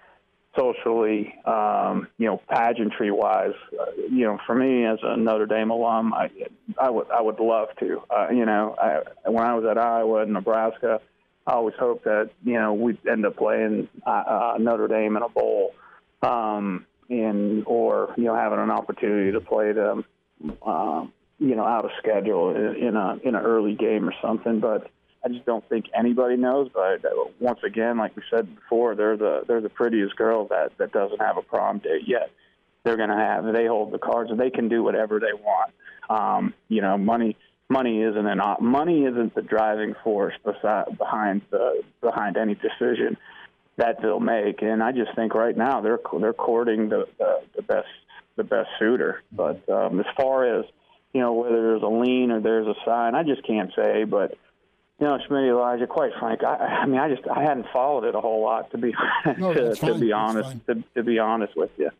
socially, 0.56 1.34
um, 1.44 2.08
you 2.18 2.26
know, 2.26 2.40
pageantry 2.48 3.10
wise, 3.10 3.54
uh, 3.78 3.84
you 4.10 4.24
know, 4.24 4.38
for 4.46 4.54
me 4.54 4.86
as 4.86 4.98
a 5.02 5.16
Notre 5.16 5.46
Dame 5.46 5.70
alum, 5.70 6.14
I, 6.14 6.30
I 6.78 6.90
would, 6.90 7.10
I 7.10 7.20
would 7.20 7.38
love 7.38 7.68
to, 7.80 8.02
uh, 8.10 8.28
you 8.30 8.46
know, 8.46 8.74
I, 8.80 9.30
when 9.30 9.44
I 9.44 9.54
was 9.54 9.64
at 9.70 9.78
Iowa 9.78 10.22
and 10.22 10.32
Nebraska, 10.32 11.00
I 11.46 11.52
always 11.52 11.74
hoped 11.78 12.04
that, 12.04 12.30
you 12.44 12.54
know, 12.54 12.74
we'd 12.74 12.98
end 13.06 13.24
up 13.26 13.36
playing 13.36 13.88
uh, 14.06 14.10
uh, 14.10 14.56
Notre 14.58 14.88
Dame 14.88 15.16
in 15.16 15.22
a 15.22 15.28
bowl, 15.28 15.74
um, 16.22 16.86
and, 17.08 17.64
or, 17.66 18.14
you 18.16 18.24
know, 18.24 18.34
having 18.34 18.58
an 18.58 18.70
opportunity 18.70 19.32
to 19.32 19.40
play 19.40 19.72
them, 19.72 20.04
um, 20.66 21.12
you 21.38 21.54
know, 21.54 21.64
out 21.64 21.84
of 21.84 21.90
schedule 21.98 22.50
in 22.56 22.96
a, 22.96 23.16
in 23.22 23.34
an 23.34 23.42
early 23.42 23.74
game 23.74 24.08
or 24.08 24.14
something. 24.22 24.58
But, 24.58 24.90
I 25.26 25.28
just 25.28 25.44
don't 25.44 25.68
think 25.68 25.86
anybody 25.92 26.36
knows. 26.36 26.70
But 26.72 27.02
once 27.40 27.58
again, 27.64 27.98
like 27.98 28.14
we 28.14 28.22
said 28.30 28.54
before, 28.54 28.94
they're 28.94 29.16
the 29.16 29.42
they're 29.48 29.60
the 29.60 29.68
prettiest 29.68 30.14
girl 30.14 30.46
that 30.48 30.78
that 30.78 30.92
doesn't 30.92 31.20
have 31.20 31.36
a 31.36 31.42
prom 31.42 31.78
date 31.78 32.02
yet. 32.06 32.30
They're 32.84 32.96
to 32.96 33.16
have 33.16 33.52
they 33.52 33.66
hold 33.66 33.92
the 33.92 33.98
cards 33.98 34.30
and 34.30 34.38
they 34.38 34.50
can 34.50 34.68
do 34.68 34.84
whatever 34.84 35.18
they 35.18 35.32
want. 35.32 35.72
Um, 36.08 36.54
you 36.68 36.80
know, 36.80 36.96
money 36.96 37.36
money 37.68 38.02
isn't 38.02 38.26
an 38.26 38.40
money 38.60 39.04
isn't 39.04 39.34
the 39.34 39.42
driving 39.42 39.96
force 40.04 40.34
beside, 40.44 40.96
behind 40.96 41.42
the 41.50 41.82
behind 42.00 42.36
any 42.36 42.54
decision 42.54 43.16
that 43.78 44.00
they'll 44.00 44.20
make. 44.20 44.62
And 44.62 44.80
I 44.80 44.92
just 44.92 45.12
think 45.16 45.34
right 45.34 45.56
now 45.56 45.80
they're 45.80 45.98
they're 46.20 46.34
courting 46.34 46.88
the 46.88 47.08
the, 47.18 47.40
the 47.56 47.62
best 47.62 47.88
the 48.36 48.44
best 48.44 48.68
suitor. 48.78 49.24
But 49.32 49.68
um, 49.68 49.98
as 49.98 50.06
far 50.16 50.60
as 50.60 50.66
you 51.12 51.20
know, 51.20 51.32
whether 51.32 51.60
there's 51.60 51.82
a 51.82 51.86
lean 51.86 52.30
or 52.30 52.40
there's 52.40 52.68
a 52.68 52.74
sign, 52.84 53.16
I 53.16 53.24
just 53.24 53.44
can't 53.44 53.72
say. 53.74 54.04
But 54.04 54.38
you 54.98 55.06
know, 55.06 55.18
Schmidt 55.26 55.44
Elijah, 55.44 55.86
quite 55.86 56.12
frank, 56.18 56.42
I, 56.42 56.54
I 56.82 56.86
mean, 56.86 56.98
I 56.98 57.14
just 57.14 57.28
I 57.28 57.42
hadn't 57.42 57.66
followed 57.72 58.04
it 58.04 58.14
a 58.14 58.20
whole 58.20 58.42
lot 58.42 58.70
to 58.70 58.78
be 58.78 58.94
no, 59.38 59.52
to, 59.52 59.74
to, 59.74 59.94
be 59.94 60.12
honest 60.12 60.56
to, 60.66 60.82
to 60.94 61.02
be 61.02 61.18
honest 61.18 61.56
with 61.56 61.70
you. 61.76 61.90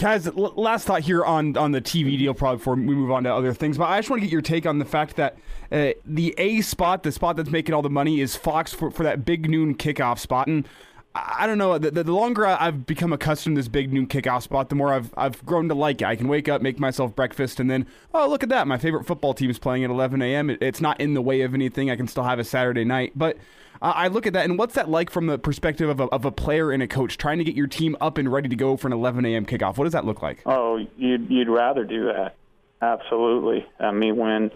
Kaz, 0.00 0.32
last 0.56 0.86
thought 0.86 1.02
here 1.02 1.22
on, 1.26 1.58
on 1.58 1.72
the 1.72 1.80
TV 1.82 2.16
deal, 2.16 2.32
probably 2.32 2.56
before 2.56 2.74
we 2.74 2.80
move 2.80 3.10
on 3.10 3.24
to 3.24 3.34
other 3.34 3.52
things. 3.52 3.76
But 3.76 3.90
I 3.90 3.98
just 3.98 4.08
want 4.08 4.22
to 4.22 4.26
get 4.26 4.32
your 4.32 4.40
take 4.40 4.64
on 4.64 4.78
the 4.78 4.86
fact 4.86 5.16
that 5.16 5.36
uh, 5.70 5.90
the 6.06 6.34
A 6.38 6.62
spot, 6.62 7.02
the 7.02 7.12
spot 7.12 7.36
that's 7.36 7.50
making 7.50 7.74
all 7.74 7.82
the 7.82 7.90
money, 7.90 8.22
is 8.22 8.34
Fox 8.34 8.72
for, 8.72 8.90
for 8.90 9.02
that 9.02 9.26
big 9.26 9.50
noon 9.50 9.74
kickoff 9.74 10.18
spot. 10.18 10.46
And 10.46 10.66
I 11.12 11.48
don't 11.48 11.58
know. 11.58 11.76
The, 11.76 11.90
the, 11.90 12.12
longer 12.12 12.46
I've 12.46 12.86
become 12.86 13.12
accustomed 13.12 13.56
to 13.56 13.60
this 13.60 13.68
big 13.68 13.92
noon 13.92 14.06
kickoff 14.06 14.42
spot, 14.42 14.68
the 14.68 14.76
more 14.76 14.92
I've 14.92 15.12
I've 15.16 15.44
grown 15.44 15.68
to 15.68 15.74
like 15.74 16.02
it. 16.02 16.04
I 16.04 16.14
can 16.14 16.28
wake 16.28 16.48
up, 16.48 16.62
make 16.62 16.78
myself 16.78 17.16
breakfast, 17.16 17.58
and 17.58 17.68
then 17.68 17.86
oh 18.14 18.28
look 18.28 18.44
at 18.44 18.48
that, 18.50 18.68
my 18.68 18.78
favorite 18.78 19.06
football 19.06 19.34
team 19.34 19.50
is 19.50 19.58
playing 19.58 19.82
at 19.82 19.90
11 19.90 20.22
a.m. 20.22 20.50
It, 20.50 20.62
it's 20.62 20.80
not 20.80 21.00
in 21.00 21.14
the 21.14 21.22
way 21.22 21.40
of 21.40 21.52
anything. 21.52 21.90
I 21.90 21.96
can 21.96 22.06
still 22.06 22.22
have 22.22 22.38
a 22.38 22.44
Saturday 22.44 22.84
night, 22.84 23.12
but 23.16 23.36
uh, 23.82 23.92
I 23.94 24.06
look 24.06 24.26
at 24.26 24.34
that 24.34 24.44
and 24.44 24.56
what's 24.56 24.74
that 24.74 24.88
like 24.88 25.10
from 25.10 25.26
the 25.26 25.36
perspective 25.36 25.88
of 25.88 25.98
a, 25.98 26.04
of 26.04 26.24
a 26.24 26.30
player 26.30 26.70
and 26.70 26.80
a 26.80 26.86
coach 26.86 27.18
trying 27.18 27.38
to 27.38 27.44
get 27.44 27.56
your 27.56 27.66
team 27.66 27.96
up 28.00 28.16
and 28.16 28.30
ready 28.30 28.48
to 28.48 28.56
go 28.56 28.76
for 28.76 28.86
an 28.86 28.92
11 28.92 29.24
a.m. 29.24 29.46
kickoff? 29.46 29.78
What 29.78 29.84
does 29.84 29.94
that 29.94 30.04
look 30.04 30.22
like? 30.22 30.42
Oh, 30.46 30.86
you'd 30.96 31.28
you'd 31.28 31.48
rather 31.48 31.84
do 31.84 32.04
that. 32.04 32.36
Absolutely. 32.82 33.66
I 33.80 33.90
mean 33.90 34.16
when 34.16 34.52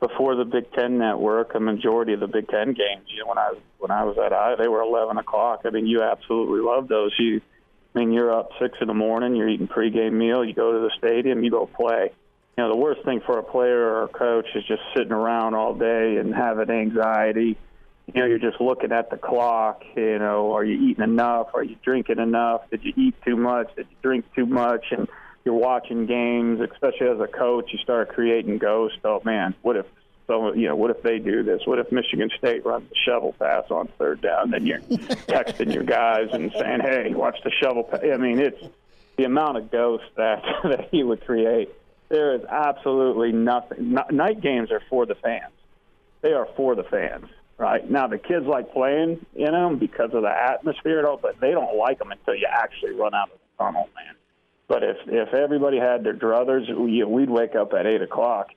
before 0.00 0.36
the 0.36 0.44
Big 0.44 0.72
Ten 0.72 0.98
network, 0.98 1.54
a 1.54 1.60
majority 1.60 2.12
of 2.12 2.20
the 2.20 2.28
Big 2.28 2.48
Ten 2.48 2.68
games, 2.68 3.06
you 3.08 3.20
know, 3.20 3.28
when 3.28 3.38
I 3.38 3.52
when 3.78 3.90
I 3.90 4.04
was 4.04 4.16
at 4.18 4.32
I, 4.32 4.54
they 4.56 4.68
were 4.68 4.80
eleven 4.80 5.18
o'clock. 5.18 5.62
I 5.64 5.70
mean, 5.70 5.86
you 5.86 6.02
absolutely 6.02 6.60
love 6.60 6.88
those. 6.88 7.12
You, 7.18 7.40
I 7.94 7.98
mean, 7.98 8.12
you're 8.12 8.32
up 8.32 8.50
six 8.60 8.78
in 8.80 8.86
the 8.86 8.94
morning, 8.94 9.34
you're 9.34 9.48
eating 9.48 9.68
pregame 9.68 10.12
meal, 10.12 10.44
you 10.44 10.54
go 10.54 10.72
to 10.72 10.78
the 10.80 10.90
stadium, 10.98 11.42
you 11.42 11.50
go 11.50 11.66
play. 11.66 12.12
You 12.56 12.64
know, 12.64 12.70
the 12.70 12.76
worst 12.76 13.04
thing 13.04 13.20
for 13.24 13.38
a 13.38 13.42
player 13.42 13.78
or 13.78 14.04
a 14.04 14.08
coach 14.08 14.46
is 14.54 14.64
just 14.64 14.82
sitting 14.96 15.12
around 15.12 15.54
all 15.54 15.74
day 15.74 16.16
and 16.16 16.34
having 16.34 16.70
anxiety. 16.70 17.56
You 18.06 18.20
know, 18.20 18.26
you're 18.26 18.38
just 18.38 18.60
looking 18.60 18.90
at 18.90 19.10
the 19.10 19.16
clock. 19.16 19.82
You 19.96 20.18
know, 20.18 20.52
are 20.54 20.64
you 20.64 20.90
eating 20.90 21.04
enough? 21.04 21.48
Are 21.54 21.62
you 21.62 21.76
drinking 21.84 22.18
enough? 22.18 22.62
Did 22.70 22.84
you 22.84 22.92
eat 22.96 23.14
too 23.24 23.36
much? 23.36 23.74
Did 23.76 23.86
you 23.90 23.96
drink 24.02 24.24
too 24.34 24.46
much? 24.46 24.86
And 24.90 25.08
you're 25.48 25.56
watching 25.56 26.04
games, 26.04 26.60
especially 26.60 27.08
as 27.08 27.18
a 27.20 27.26
coach, 27.26 27.70
you 27.72 27.78
start 27.78 28.10
creating 28.10 28.58
ghosts. 28.58 28.98
Oh 29.02 29.22
man, 29.24 29.54
what 29.62 29.76
if 29.76 29.86
so 30.26 30.52
you 30.52 30.68
know, 30.68 30.76
what 30.76 30.90
if 30.90 31.02
they 31.02 31.18
do 31.18 31.42
this? 31.42 31.62
What 31.64 31.78
if 31.78 31.90
Michigan 31.90 32.28
State 32.36 32.66
runs 32.66 32.86
the 32.90 32.96
shovel 33.06 33.34
pass 33.38 33.64
on 33.70 33.88
third 33.98 34.20
down? 34.20 34.50
Then 34.50 34.66
you're 34.66 34.80
texting 34.80 35.72
your 35.72 35.84
guys 35.84 36.28
and 36.34 36.52
saying, 36.52 36.80
"Hey, 36.82 37.14
watch 37.14 37.38
the 37.44 37.50
shovel 37.62 37.84
pass." 37.84 38.00
I 38.02 38.18
mean, 38.18 38.38
it's 38.38 38.62
the 39.16 39.24
amount 39.24 39.56
of 39.56 39.70
ghosts 39.70 40.06
that 40.18 40.42
that 40.64 40.90
he 40.90 41.02
would 41.02 41.24
create. 41.24 41.70
There 42.10 42.34
is 42.34 42.42
absolutely 42.44 43.32
nothing. 43.32 43.96
Night 44.10 44.42
games 44.42 44.70
are 44.70 44.82
for 44.90 45.06
the 45.06 45.14
fans. 45.14 45.54
They 46.20 46.34
are 46.34 46.48
for 46.58 46.74
the 46.74 46.84
fans, 46.84 47.24
right? 47.56 47.90
Now 47.90 48.06
the 48.06 48.18
kids 48.18 48.44
like 48.44 48.74
playing 48.74 49.24
in 49.34 49.52
them 49.52 49.78
because 49.78 50.10
of 50.12 50.20
the 50.20 50.30
atmosphere, 50.30 50.98
and 50.98 51.06
all, 51.06 51.16
but 51.16 51.40
they 51.40 51.52
don't 51.52 51.74
like 51.78 52.00
them 52.00 52.10
until 52.10 52.34
you 52.34 52.48
actually 52.50 52.92
run 52.92 53.14
out 53.14 53.30
of 53.30 53.38
the 53.38 53.64
tunnel, 53.64 53.88
man. 53.96 54.14
But 54.68 54.84
if 54.84 54.96
if 55.06 55.34
everybody 55.34 55.78
had 55.78 56.04
their 56.04 56.14
druthers, 56.14 56.68
we, 56.72 57.02
we'd 57.02 57.30
wake 57.30 57.56
up 57.56 57.72
at 57.72 57.86
eight 57.86 58.02
o'clock, 58.02 58.48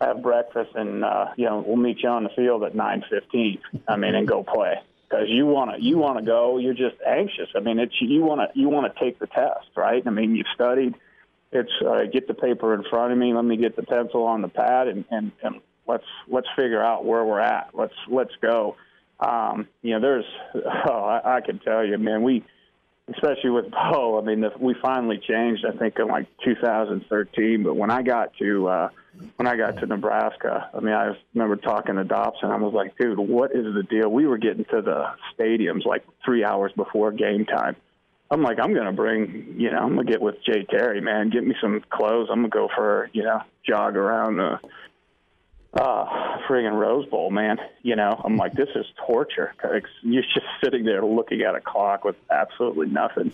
have 0.00 0.22
breakfast, 0.22 0.70
and 0.74 1.04
uh, 1.04 1.28
you 1.36 1.46
know 1.46 1.64
we'll 1.66 1.76
meet 1.76 2.02
you 2.02 2.10
on 2.10 2.24
the 2.24 2.30
field 2.36 2.62
at 2.64 2.74
nine 2.74 3.02
fifteen. 3.10 3.58
I 3.88 3.96
mean, 3.96 4.14
and 4.14 4.28
go 4.28 4.42
play 4.42 4.74
because 5.08 5.26
you 5.28 5.46
want 5.46 5.74
to 5.74 5.82
you 5.82 5.98
want 5.98 6.18
to 6.18 6.24
go. 6.24 6.58
You're 6.58 6.74
just 6.74 6.96
anxious. 7.06 7.48
I 7.56 7.60
mean, 7.60 7.78
it's 7.78 7.94
you 8.00 8.22
want 8.22 8.40
to 8.42 8.58
you 8.60 8.68
want 8.68 8.92
to 8.92 9.00
take 9.00 9.18
the 9.18 9.26
test, 9.26 9.68
right? 9.74 10.02
I 10.06 10.10
mean, 10.10 10.36
you've 10.36 10.46
studied 10.54 10.94
It's 11.50 11.72
uh, 11.86 12.04
get 12.12 12.28
the 12.28 12.34
paper 12.34 12.74
in 12.74 12.84
front 12.84 13.12
of 13.12 13.18
me. 13.18 13.32
Let 13.32 13.44
me 13.44 13.56
get 13.56 13.74
the 13.74 13.82
pencil 13.82 14.24
on 14.24 14.42
the 14.42 14.48
pad, 14.48 14.88
and 14.88 15.04
and, 15.10 15.32
and 15.42 15.60
let's 15.86 16.04
let's 16.28 16.48
figure 16.56 16.82
out 16.82 17.04
where 17.04 17.24
we're 17.24 17.40
at. 17.40 17.70
Let's 17.72 17.94
let's 18.08 18.34
go. 18.42 18.76
Um, 19.18 19.66
you 19.82 19.94
know, 19.94 20.00
there's 20.00 20.26
oh, 20.54 21.04
I, 21.04 21.36
I 21.36 21.40
can 21.40 21.58
tell 21.58 21.84
you, 21.84 21.96
man. 21.96 22.22
We 22.22 22.44
especially 23.10 23.50
with 23.50 23.70
Bo. 23.70 24.18
I 24.18 24.22
mean, 24.22 24.40
the, 24.40 24.50
we 24.58 24.74
finally 24.80 25.18
changed. 25.18 25.64
I 25.66 25.76
think 25.76 25.98
in 25.98 26.08
like 26.08 26.26
2013. 26.44 27.62
But 27.62 27.74
when 27.74 27.90
I 27.90 28.02
got 28.02 28.32
to 28.38 28.68
uh, 28.68 28.88
when 29.36 29.46
I 29.46 29.56
got 29.56 29.78
to 29.78 29.86
Nebraska, 29.86 30.70
I 30.74 30.80
mean, 30.80 30.94
I 30.94 31.14
remember 31.34 31.56
talking 31.56 31.96
to 31.96 32.04
Dobson. 32.04 32.50
I 32.50 32.56
was 32.56 32.74
like, 32.74 32.96
dude, 32.98 33.18
what 33.18 33.52
is 33.52 33.64
the 33.74 33.82
deal? 33.82 34.08
We 34.08 34.26
were 34.26 34.38
getting 34.38 34.64
to 34.66 34.82
the 34.82 35.06
stadiums 35.34 35.84
like 35.84 36.04
three 36.24 36.44
hours 36.44 36.72
before 36.76 37.12
game 37.12 37.44
time. 37.44 37.76
I'm 38.30 38.42
like, 38.42 38.58
I'm 38.62 38.74
gonna 38.74 38.92
bring, 38.92 39.54
you 39.56 39.70
know, 39.70 39.78
I'm 39.78 39.96
gonna 39.96 40.04
get 40.04 40.20
with 40.20 40.36
Jay 40.44 40.66
Terry, 40.70 41.00
man. 41.00 41.30
Get 41.30 41.44
me 41.44 41.54
some 41.62 41.82
clothes. 41.90 42.28
I'm 42.30 42.40
gonna 42.40 42.50
go 42.50 42.68
for, 42.74 43.08
you 43.14 43.22
know, 43.22 43.40
jog 43.66 43.96
around 43.96 44.36
the 44.36 44.58
uh 45.78 46.38
friggin' 46.48 46.78
Rose 46.78 47.06
Bowl, 47.06 47.30
man. 47.30 47.58
You 47.82 47.96
know, 47.96 48.20
I'm 48.24 48.36
like, 48.36 48.52
this 48.54 48.68
is 48.74 48.86
torture. 49.06 49.54
You're 50.02 50.22
just 50.22 50.46
sitting 50.62 50.84
there 50.84 51.04
looking 51.04 51.42
at 51.42 51.54
a 51.54 51.60
clock 51.60 52.04
with 52.04 52.16
absolutely 52.30 52.88
nothing, 52.88 53.32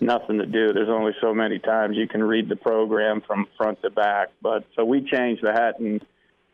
nothing 0.00 0.38
to 0.38 0.46
do. 0.46 0.72
There's 0.72 0.88
only 0.88 1.12
so 1.20 1.34
many 1.34 1.58
times 1.58 1.96
you 1.96 2.08
can 2.08 2.22
read 2.22 2.48
the 2.48 2.56
program 2.56 3.20
from 3.20 3.46
front 3.56 3.82
to 3.82 3.90
back. 3.90 4.28
But 4.40 4.64
so 4.74 4.84
we 4.84 5.02
changed 5.02 5.42
that, 5.42 5.78
and 5.78 6.04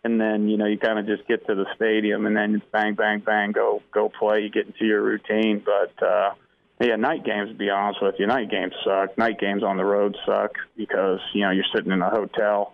and 0.04 0.20
then 0.20 0.48
you 0.48 0.56
know 0.56 0.66
you 0.66 0.78
kind 0.78 0.98
of 0.98 1.06
just 1.06 1.28
get 1.28 1.46
to 1.46 1.54
the 1.54 1.66
stadium, 1.76 2.26
and 2.26 2.36
then 2.36 2.62
bang, 2.72 2.94
bang, 2.94 3.20
bang, 3.20 3.52
go 3.52 3.82
go 3.92 4.08
play. 4.08 4.40
You 4.42 4.50
get 4.50 4.66
into 4.66 4.84
your 4.84 5.02
routine, 5.02 5.62
but. 5.64 6.06
uh 6.06 6.34
yeah, 6.80 6.94
night 6.94 7.24
games. 7.24 7.48
To 7.50 7.56
be 7.56 7.70
honest 7.70 8.00
with 8.00 8.14
you, 8.20 8.28
night 8.28 8.52
games 8.52 8.72
suck. 8.84 9.18
Night 9.18 9.40
games 9.40 9.64
on 9.64 9.78
the 9.78 9.84
road 9.84 10.16
suck 10.24 10.52
because 10.76 11.18
you 11.32 11.40
know 11.40 11.50
you're 11.50 11.64
sitting 11.74 11.90
in 11.90 12.00
a 12.00 12.08
hotel 12.08 12.72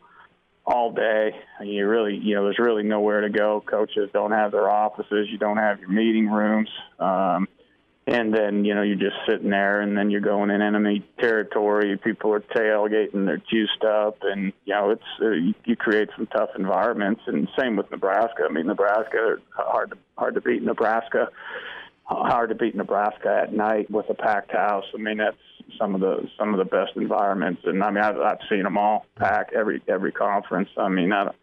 all 0.67 0.93
day. 0.93 1.31
You 1.62 1.87
really, 1.87 2.17
you 2.17 2.35
know, 2.35 2.45
there's 2.45 2.59
really 2.59 2.83
nowhere 2.83 3.23
to 3.23 3.31
go. 3.31 3.62
Coaches 3.65 4.11
don't 4.12 4.33
have 4.33 4.53
their 4.53 4.71
offices. 4.71 5.29
You 5.31 5.39
don't 5.39 5.59
have 5.59 5.81
your 5.81 5.91
meeting 5.91 6.29
rooms. 6.29 6.71
Um, 6.99 7.49
and 8.07 8.35
then, 8.35 8.67
you 8.67 8.75
know, 8.75 8.83
you're 8.83 8.97
just 8.97 9.17
sitting 9.27 9.49
there 9.49 9.81
and 9.81 9.97
then 9.97 10.11
you're 10.11 10.21
going 10.21 10.51
in 10.51 10.61
enemy 10.61 11.07
territory. 11.19 11.97
People 11.97 12.35
are 12.35 12.41
tailgating. 12.41 13.25
They're 13.25 13.43
juiced 13.51 13.83
up. 13.83 14.19
And, 14.23 14.53
you 14.67 14.75
know, 14.75 14.91
it's, 14.91 15.03
uh, 15.23 15.31
you, 15.31 15.55
you 15.65 15.75
create 15.75 16.11
some 16.15 16.27
tough 16.27 16.51
environments. 16.59 17.23
And 17.27 17.49
same 17.59 17.77
with 17.77 17.91
Nebraska. 17.91 18.43
I 18.49 18.53
mean, 18.53 18.67
Nebraska, 18.67 19.37
hard 19.57 19.93
to, 19.93 19.99
hard 20.19 20.35
to 20.35 20.43
beat 20.43 20.62
Nebraska. 20.62 21.29
Hard 22.07 22.51
to 22.51 22.55
beat 22.55 22.75
Nebraska 22.75 23.45
at 23.45 23.53
night 23.55 23.91
with 23.91 24.11
a 24.11 24.15
packed 24.15 24.53
house. 24.53 24.85
I 24.95 24.99
mean, 24.99 25.17
that's 25.17 25.37
some 25.79 25.95
of 25.95 26.01
the 26.03 26.29
some 26.39 26.53
of 26.53 26.59
the 26.59 26.65
best 26.65 26.93
environments. 26.97 27.63
And 27.65 27.83
I 27.83 27.91
mean, 27.91 28.05
I've, 28.05 28.19
I've 28.19 28.39
seen 28.51 28.63
them 28.63 28.77
all 28.77 29.07
pack 29.17 29.53
every 29.55 29.81
every 29.89 30.13
conference. 30.13 30.69
I 30.77 30.89
mean, 30.89 31.13
I 31.13 31.25
don't, 31.25 31.37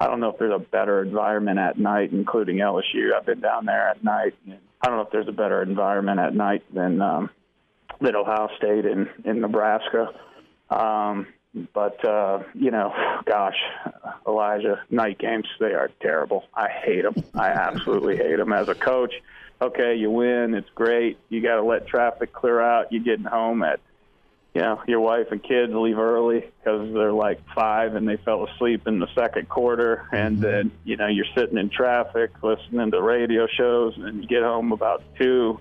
I 0.00 0.06
don't 0.06 0.20
know 0.20 0.30
if 0.30 0.38
there's 0.38 0.54
a 0.54 0.58
better 0.58 1.02
environment 1.02 1.58
at 1.58 1.78
night, 1.78 2.12
including 2.12 2.56
LSU. 2.56 3.14
I've 3.14 3.26
been 3.26 3.40
down 3.40 3.66
there 3.66 3.88
at 3.90 4.02
night. 4.02 4.34
I 4.80 4.88
don't 4.88 4.96
know 4.96 5.02
if 5.02 5.10
there's 5.10 5.28
a 5.28 5.32
better 5.32 5.62
environment 5.62 6.18
at 6.18 6.34
night 6.34 6.62
than 6.74 7.02
um, 7.02 7.30
than 8.00 8.16
Ohio 8.16 8.48
State 8.56 8.86
in 8.86 9.08
in 9.24 9.40
Nebraska. 9.40 10.08
Um, 10.70 11.26
but 11.72 12.04
uh, 12.04 12.42
you 12.54 12.70
know, 12.70 12.92
gosh, 13.24 13.56
Elijah, 14.26 14.82
night 14.90 15.18
games 15.18 15.46
they 15.58 15.72
are 15.72 15.90
terrible. 16.00 16.44
I 16.54 16.68
hate 16.68 17.02
them. 17.02 17.24
I 17.34 17.48
absolutely 17.48 18.16
hate 18.16 18.36
them 18.36 18.52
as 18.52 18.68
a 18.68 18.74
coach 18.74 19.14
okay, 19.60 19.94
you 19.94 20.10
win, 20.10 20.54
it's 20.54 20.70
great. 20.74 21.18
You 21.28 21.40
got 21.40 21.56
to 21.56 21.62
let 21.62 21.86
traffic 21.86 22.32
clear 22.32 22.60
out. 22.60 22.92
You're 22.92 23.02
getting 23.02 23.24
home 23.24 23.62
at, 23.62 23.80
you 24.54 24.60
know, 24.60 24.82
your 24.86 25.00
wife 25.00 25.28
and 25.30 25.42
kids 25.42 25.72
leave 25.74 25.98
early 25.98 26.44
because 26.58 26.92
they're 26.92 27.12
like 27.12 27.40
five 27.54 27.94
and 27.94 28.08
they 28.08 28.16
fell 28.16 28.46
asleep 28.46 28.86
in 28.86 28.98
the 28.98 29.08
second 29.14 29.48
quarter, 29.48 30.08
and 30.12 30.36
mm-hmm. 30.36 30.42
then 30.42 30.70
you 30.84 30.96
know 30.96 31.06
you're 31.06 31.26
sitting 31.36 31.58
in 31.58 31.68
traffic 31.68 32.30
listening 32.42 32.90
to 32.90 33.02
radio 33.02 33.46
shows, 33.46 33.94
and 33.98 34.22
you 34.22 34.28
get 34.28 34.42
home 34.42 34.72
about 34.72 35.02
two. 35.18 35.60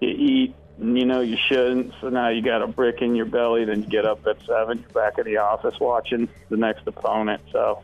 You 0.00 0.08
eat, 0.08 0.54
you 0.78 1.04
know 1.04 1.20
you 1.20 1.36
shouldn't, 1.48 1.92
so 2.00 2.08
now 2.08 2.28
you 2.28 2.42
got 2.42 2.62
a 2.62 2.66
brick 2.66 3.02
in 3.02 3.14
your 3.14 3.26
belly. 3.26 3.64
Then 3.64 3.82
you 3.82 3.88
get 3.88 4.04
up 4.04 4.26
at 4.26 4.40
seven, 4.46 4.78
you're 4.78 4.88
back 4.90 5.18
in 5.18 5.24
the 5.24 5.38
office 5.38 5.78
watching 5.80 6.28
the 6.48 6.56
next 6.56 6.86
opponent. 6.86 7.42
So 7.52 7.82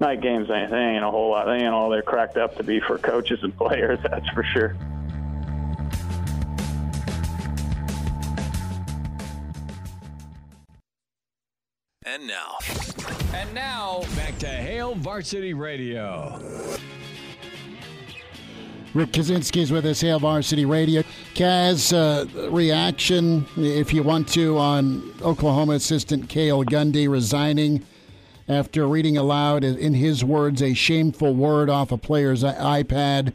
night 0.00 0.20
games 0.20 0.50
ain't, 0.50 0.70
they 0.70 0.76
ain't 0.76 1.04
a 1.04 1.10
whole 1.10 1.30
lot. 1.30 1.46
They 1.46 1.56
ain't 1.64 1.74
all 1.74 1.90
they're 1.90 2.02
cracked 2.02 2.36
up 2.36 2.56
to 2.56 2.62
be 2.62 2.80
for 2.80 2.98
coaches 2.98 3.40
and 3.42 3.56
players. 3.58 3.98
That's 4.02 4.28
for 4.30 4.42
sure. 4.42 4.76
And 12.06 12.26
now. 12.26 12.58
And 13.34 13.54
now, 13.54 14.00
back 14.16 14.36
to 14.38 14.48
Hail 14.48 14.96
Varsity 14.96 15.54
Radio. 15.54 16.40
Rick 18.92 19.12
Kaczenski 19.12 19.58
is 19.58 19.70
with 19.70 19.86
us, 19.86 20.00
Hail 20.00 20.18
Varsity 20.18 20.64
Radio. 20.64 21.04
Kaz, 21.34 21.92
uh, 21.92 22.50
reaction, 22.50 23.46
if 23.56 23.94
you 23.94 24.02
want 24.02 24.26
to, 24.30 24.58
on 24.58 25.14
Oklahoma 25.22 25.74
assistant 25.74 26.28
Cale 26.28 26.64
Gundy 26.64 27.08
resigning 27.08 27.86
after 28.48 28.88
reading 28.88 29.16
aloud, 29.16 29.62
in 29.62 29.94
his 29.94 30.24
words, 30.24 30.60
a 30.60 30.74
shameful 30.74 31.34
word 31.34 31.70
off 31.70 31.92
a 31.92 31.96
player's 31.96 32.42
iPad, 32.42 33.32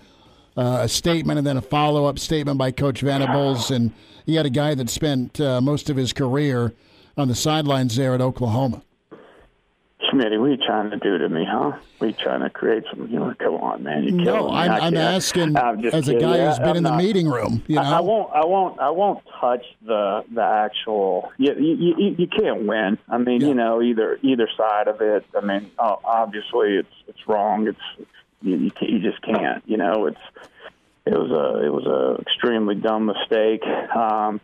uh, 0.57 0.79
a 0.81 0.89
statement, 0.89 1.37
and 1.37 1.47
then 1.47 1.55
a 1.55 1.61
follow 1.61 2.03
up 2.05 2.19
statement 2.19 2.57
by 2.57 2.71
Coach 2.71 2.99
Venables. 2.99 3.71
And 3.71 3.93
he 4.25 4.35
had 4.35 4.45
a 4.45 4.49
guy 4.49 4.75
that 4.75 4.89
spent 4.89 5.39
uh, 5.39 5.61
most 5.61 5.89
of 5.89 5.95
his 5.95 6.11
career 6.11 6.73
on 7.15 7.29
the 7.29 7.35
sidelines 7.35 7.95
there 7.95 8.13
at 8.13 8.19
Oklahoma. 8.19 8.81
Schmitty, 10.15 10.39
what 10.39 10.45
are 10.45 10.51
you 10.51 10.57
trying 10.57 10.89
to 10.91 10.97
do 10.97 11.17
to 11.17 11.29
me, 11.29 11.45
huh? 11.49 11.73
What 11.97 12.05
are 12.05 12.09
you 12.09 12.13
trying 12.13 12.41
to 12.41 12.49
create 12.49 12.83
some? 12.89 13.07
You 13.07 13.19
know, 13.19 13.33
come 13.37 13.55
on, 13.55 13.83
man. 13.83 14.03
You 14.03 14.11
no, 14.11 14.49
I'm, 14.49 14.71
I'm 14.71 14.97
asking 14.97 15.57
I'm 15.57 15.83
as 15.85 16.07
a 16.07 16.15
guy 16.15 16.45
who's 16.45 16.59
been 16.59 16.69
I'm 16.69 16.77
in 16.77 16.83
not, 16.83 16.97
the 16.97 17.03
meeting 17.03 17.27
room. 17.27 17.63
You 17.67 17.75
know, 17.75 17.81
I, 17.81 17.97
I, 17.97 17.99
won't, 17.99 18.33
I 18.33 18.45
won't, 18.45 18.79
I 18.79 18.89
won't 18.89 19.23
touch 19.39 19.65
the 19.85 20.23
the 20.33 20.41
actual. 20.41 21.31
You 21.37 21.53
you, 21.55 21.95
you, 21.97 22.15
you 22.19 22.27
can't 22.27 22.65
win. 22.65 22.97
I 23.09 23.17
mean, 23.17 23.41
yeah. 23.41 23.47
you 23.47 23.53
know, 23.53 23.81
either 23.81 24.17
either 24.21 24.47
side 24.55 24.87
of 24.87 25.01
it. 25.01 25.25
I 25.35 25.41
mean, 25.41 25.71
obviously 25.77 26.77
it's 26.77 26.95
it's 27.07 27.27
wrong. 27.27 27.67
It's 27.67 28.07
you 28.41 28.55
you, 28.57 28.71
you 28.81 28.99
just 28.99 29.21
can't. 29.21 29.63
You 29.65 29.77
know, 29.77 30.05
it's 30.05 30.21
it 31.05 31.13
was 31.13 31.31
a 31.31 31.65
it 31.65 31.69
was 31.69 31.85
a 31.85 32.21
extremely 32.21 32.75
dumb 32.75 33.05
mistake. 33.05 33.63
Um, 33.95 34.39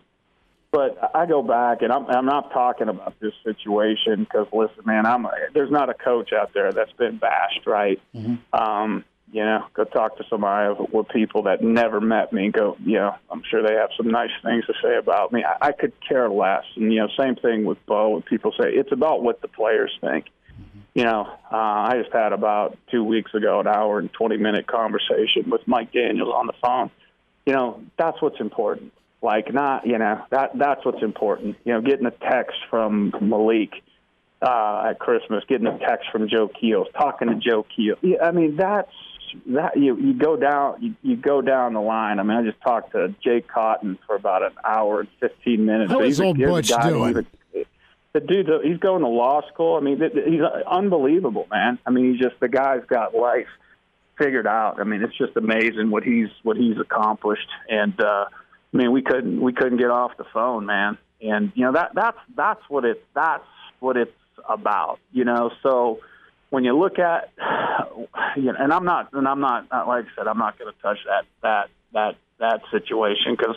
but 0.72 1.12
I 1.14 1.26
go 1.26 1.44
back, 1.44 1.82
and 1.82 1.92
I'm, 1.92 2.06
I'm 2.08 2.26
not 2.26 2.54
talking 2.54 2.88
about 2.88 3.20
this 3.20 3.34
situation 3.44 4.24
because, 4.24 4.48
listen, 4.54 4.84
man, 4.86 5.06
I'm 5.06 5.26
a, 5.26 5.32
there's 5.54 5.72
not 5.72 5.90
a 5.90 5.94
coach 5.94 6.32
out 6.32 6.54
there 6.54 6.72
that's 6.72 6.94
been 6.94 7.18
bashed, 7.18 7.68
right? 7.68 8.00
Mm-hmm. 8.16 8.36
Um, 8.54 9.04
you 9.34 9.44
know, 9.44 9.66
go 9.74 9.84
talk 9.84 10.18
to 10.18 10.24
somebody 10.30 10.74
with 10.92 11.10
people 11.10 11.44
that 11.44 11.62
never 11.62 12.00
met 12.00 12.32
me. 12.32 12.52
Go, 12.52 12.78
you 12.84 12.98
know, 12.98 13.16
I'm 13.30 13.44
sure 13.50 13.66
they 13.66 13.76
have 13.76 13.90
some 13.98 14.10
nice 14.10 14.32
things 14.44 14.66
to 14.66 14.74
say 14.82 14.98
about 14.98 15.34
me. 15.34 15.44
I, 15.44 15.68
I 15.68 15.72
could 15.74 15.94
care 16.08 16.30
less. 16.30 16.64
And 16.76 16.92
you 16.94 17.00
know, 17.00 17.08
same 17.18 17.36
thing 17.36 17.66
with 17.66 17.78
Bo. 17.86 18.10
When 18.10 18.22
people 18.24 18.52
say 18.52 18.70
it's 18.70 18.92
about 18.92 19.24
what 19.24 19.42
the 19.42 19.48
players 19.48 19.92
think. 20.02 20.26
Mm-hmm. 20.26 20.80
You 20.96 21.04
know, 21.06 21.22
uh, 21.52 21.56
I 21.56 22.02
just 22.02 22.14
had 22.14 22.34
about 22.34 22.78
two 22.92 23.06
weeks 23.06 23.34
ago 23.34 23.62
an 23.62 23.68
hour 23.68 24.00
and 24.00 24.12
20 24.12 24.36
minute 24.36 24.68
conversation 24.68 25.50
with 25.50 25.66
Mike 25.66 25.94
Daniels 25.94 26.34
on 26.34 26.48
the 26.48 26.54
phone. 26.62 26.92
You 27.46 27.54
know, 27.54 27.82
that's 27.98 28.22
what's 28.22 28.40
important 28.42 28.92
like 29.22 29.54
not, 29.54 29.86
you 29.86 29.98
know, 29.98 30.24
that 30.32 30.52
that's 30.58 30.84
what's 30.86 31.04
important. 31.04 31.58
You 31.64 31.74
know, 31.74 31.82
getting 31.82 32.06
a 32.06 32.12
text 32.12 32.58
from 32.70 33.14
Malik 33.22 33.72
uh, 34.42 34.90
at 34.90 35.00
Christmas, 35.00 35.44
getting 35.48 35.68
a 35.68 35.78
text 35.78 36.10
from 36.12 36.28
Joe 36.28 36.48
Keels, 36.48 36.88
talking 36.98 37.30
to 37.30 37.36
Joe 37.36 37.66
Keel. 37.76 37.96
Yeah, 38.02 38.24
I 38.24 38.32
mean, 38.32 38.56
that's 38.56 38.92
that 39.48 39.78
you 39.78 39.96
you 39.98 40.14
go 40.14 40.36
down 40.36 40.82
you, 40.82 40.96
you 41.04 41.16
go 41.16 41.42
down 41.42 41.74
the 41.74 41.82
line. 41.82 42.20
I 42.20 42.24
mean, 42.24 42.38
I 42.38 42.44
just 42.44 42.62
talked 42.62 42.94
to 42.94 43.14
Jake 43.24 43.48
Cotton 43.48 43.98
for 44.08 44.16
about 44.16 44.44
an 44.44 44.54
hour 44.64 45.02
and 45.02 45.10
fifteen 45.20 45.66
minutes. 45.66 45.92
How 45.92 46.02
is 46.02 46.20
old 46.20 46.38
Butch 46.38 46.72
doing? 46.84 47.10
Even, 47.12 47.28
the 48.14 48.20
dude, 48.20 48.50
he's 48.64 48.78
going 48.80 49.04
to 49.04 49.08
law 49.08 49.42
school. 49.54 49.78
I 49.78 49.80
mean, 49.80 50.02
he's 50.02 50.42
unbelievable, 50.70 51.48
man. 51.50 51.80
I 51.86 51.92
mean, 51.92 52.12
he's 52.12 52.22
just 52.22 52.40
the 52.42 52.50
guy's 52.50 52.84
got 52.88 53.16
life 53.16 53.48
figured 54.18 54.48
out. 54.48 54.82
I 54.82 54.84
mean, 54.84 55.02
it's 55.02 55.18
just 55.18 55.38
amazing 55.38 55.92
what 55.92 56.04
he's 56.04 56.28
what 56.44 56.58
he's 56.58 56.78
accomplished, 56.78 57.48
and 57.70 57.98
uh, 58.02 58.26
I 58.74 58.78
mean, 58.78 58.92
we 58.92 59.02
couldn't 59.02 59.42
we 59.42 59.54
couldn't 59.54 59.78
get 59.78 59.90
off 59.90 60.18
the 60.18 60.26
phone, 60.34 60.66
man. 60.66 60.98
And 61.22 61.52
you 61.56 61.66
know 61.66 61.74
that 61.74 61.92
that's 61.94 62.18
that's 62.36 62.62
what 62.70 62.86
it 62.86 63.04
that's 63.14 63.44
what 63.80 63.98
it's 63.98 64.12
about, 64.48 65.00
you 65.12 65.26
know. 65.26 65.52
So 65.64 66.00
when 66.50 66.64
you 66.64 66.78
look 66.78 67.00
at, 67.00 67.32
you 68.38 68.44
know, 68.44 68.56
and 68.58 68.72
I'm 68.72 68.86
not 68.86 69.14
and 69.14 69.28
I'm 69.28 69.40
not, 69.40 69.70
not 69.72 69.88
like 69.88 70.06
I 70.06 70.08
said, 70.16 70.28
I'm 70.28 70.38
not 70.38 70.58
going 70.58 70.74
to 70.74 70.82
touch 70.82 71.00
that 71.06 71.26
that 71.42 71.70
that 71.94 72.16
that 72.40 72.62
situation 72.72 73.36
because 73.38 73.56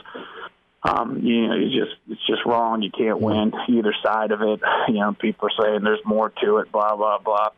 um, 0.82 1.20
you 1.22 1.48
know, 1.48 1.54
you 1.54 1.68
just 1.68 1.96
it's 2.08 2.26
just 2.26 2.44
wrong. 2.44 2.82
You 2.82 2.90
can't 2.90 3.20
win 3.20 3.52
either 3.68 3.94
side 4.02 4.32
of 4.32 4.40
it. 4.42 4.60
You 4.88 5.00
know, 5.00 5.12
people 5.14 5.48
are 5.48 5.64
saying 5.64 5.82
there's 5.82 6.04
more 6.04 6.30
to 6.42 6.58
it. 6.58 6.70
Blah 6.70 6.96
blah 6.96 7.18
blah. 7.18 7.48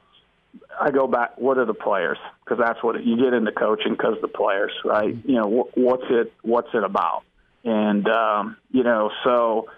I 0.81 0.91
go 0.91 1.07
back. 1.07 1.37
What 1.37 1.59
are 1.59 1.65
the 1.65 1.75
players? 1.75 2.19
Because 2.45 2.65
that's 2.65 2.83
what 2.83 2.97
it, 2.97 3.05
you 3.05 3.17
get 3.17 3.35
into 3.35 3.51
coaching 3.51 3.93
because 3.93 4.15
the 4.23 4.29
players, 4.29 4.73
right? 4.85 5.15
You 5.25 5.35
know, 5.35 5.69
wh- 5.75 5.77
what's 5.77 6.05
it? 6.09 6.33
What's 6.43 6.69
it 6.73 6.85
about? 6.85 7.25
And, 7.67 8.09
um, 8.09 8.57
you 8.71 8.85
know, 8.85 9.11
so, 9.25 9.69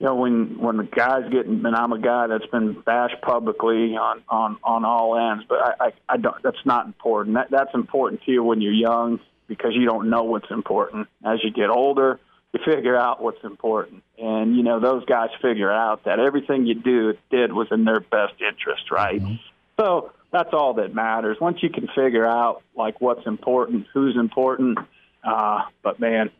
you 0.00 0.06
know, 0.06 0.16
when 0.16 0.58
when 0.58 0.76
the 0.76 0.82
guys 0.82 1.30
getting, 1.30 1.64
and 1.64 1.76
I'm 1.76 1.92
a 1.92 1.98
guy 2.00 2.26
that's 2.26 2.46
been 2.46 2.72
bashed 2.80 3.22
publicly 3.22 3.96
on 3.96 4.22
on 4.28 4.58
on 4.64 4.84
all 4.84 5.16
ends, 5.16 5.44
but 5.48 5.58
I 5.60 5.86
I, 5.86 5.92
I 6.08 6.16
don't. 6.16 6.42
That's 6.42 6.64
not 6.64 6.86
important. 6.86 7.36
That 7.36 7.52
that's 7.52 7.72
important 7.72 8.22
to 8.24 8.32
you 8.32 8.42
when 8.42 8.60
you're 8.60 8.72
young 8.72 9.20
because 9.46 9.70
you 9.74 9.84
don't 9.84 10.10
know 10.10 10.24
what's 10.24 10.50
important. 10.50 11.06
As 11.24 11.38
you 11.44 11.52
get 11.52 11.70
older, 11.70 12.18
you 12.52 12.58
figure 12.64 12.96
out 12.96 13.22
what's 13.22 13.44
important, 13.44 14.02
and 14.18 14.56
you 14.56 14.64
know 14.64 14.80
those 14.80 15.04
guys 15.04 15.30
figure 15.40 15.70
out 15.70 16.02
that 16.06 16.18
everything 16.18 16.66
you 16.66 16.74
do 16.74 17.14
did 17.30 17.52
was 17.52 17.68
in 17.70 17.84
their 17.84 18.00
best 18.00 18.34
interest, 18.40 18.90
right? 18.90 19.22
Mm-hmm. 19.22 19.34
So 19.78 20.10
that's 20.32 20.52
all 20.52 20.74
that 20.74 20.92
matters. 20.92 21.36
Once 21.40 21.62
you 21.62 21.70
can 21.70 21.86
figure 21.94 22.26
out 22.26 22.62
like 22.74 23.00
what's 23.00 23.24
important, 23.24 23.86
who's 23.94 24.16
important, 24.16 24.78
uh, 25.22 25.60
but 25.84 26.00
man, 26.00 26.30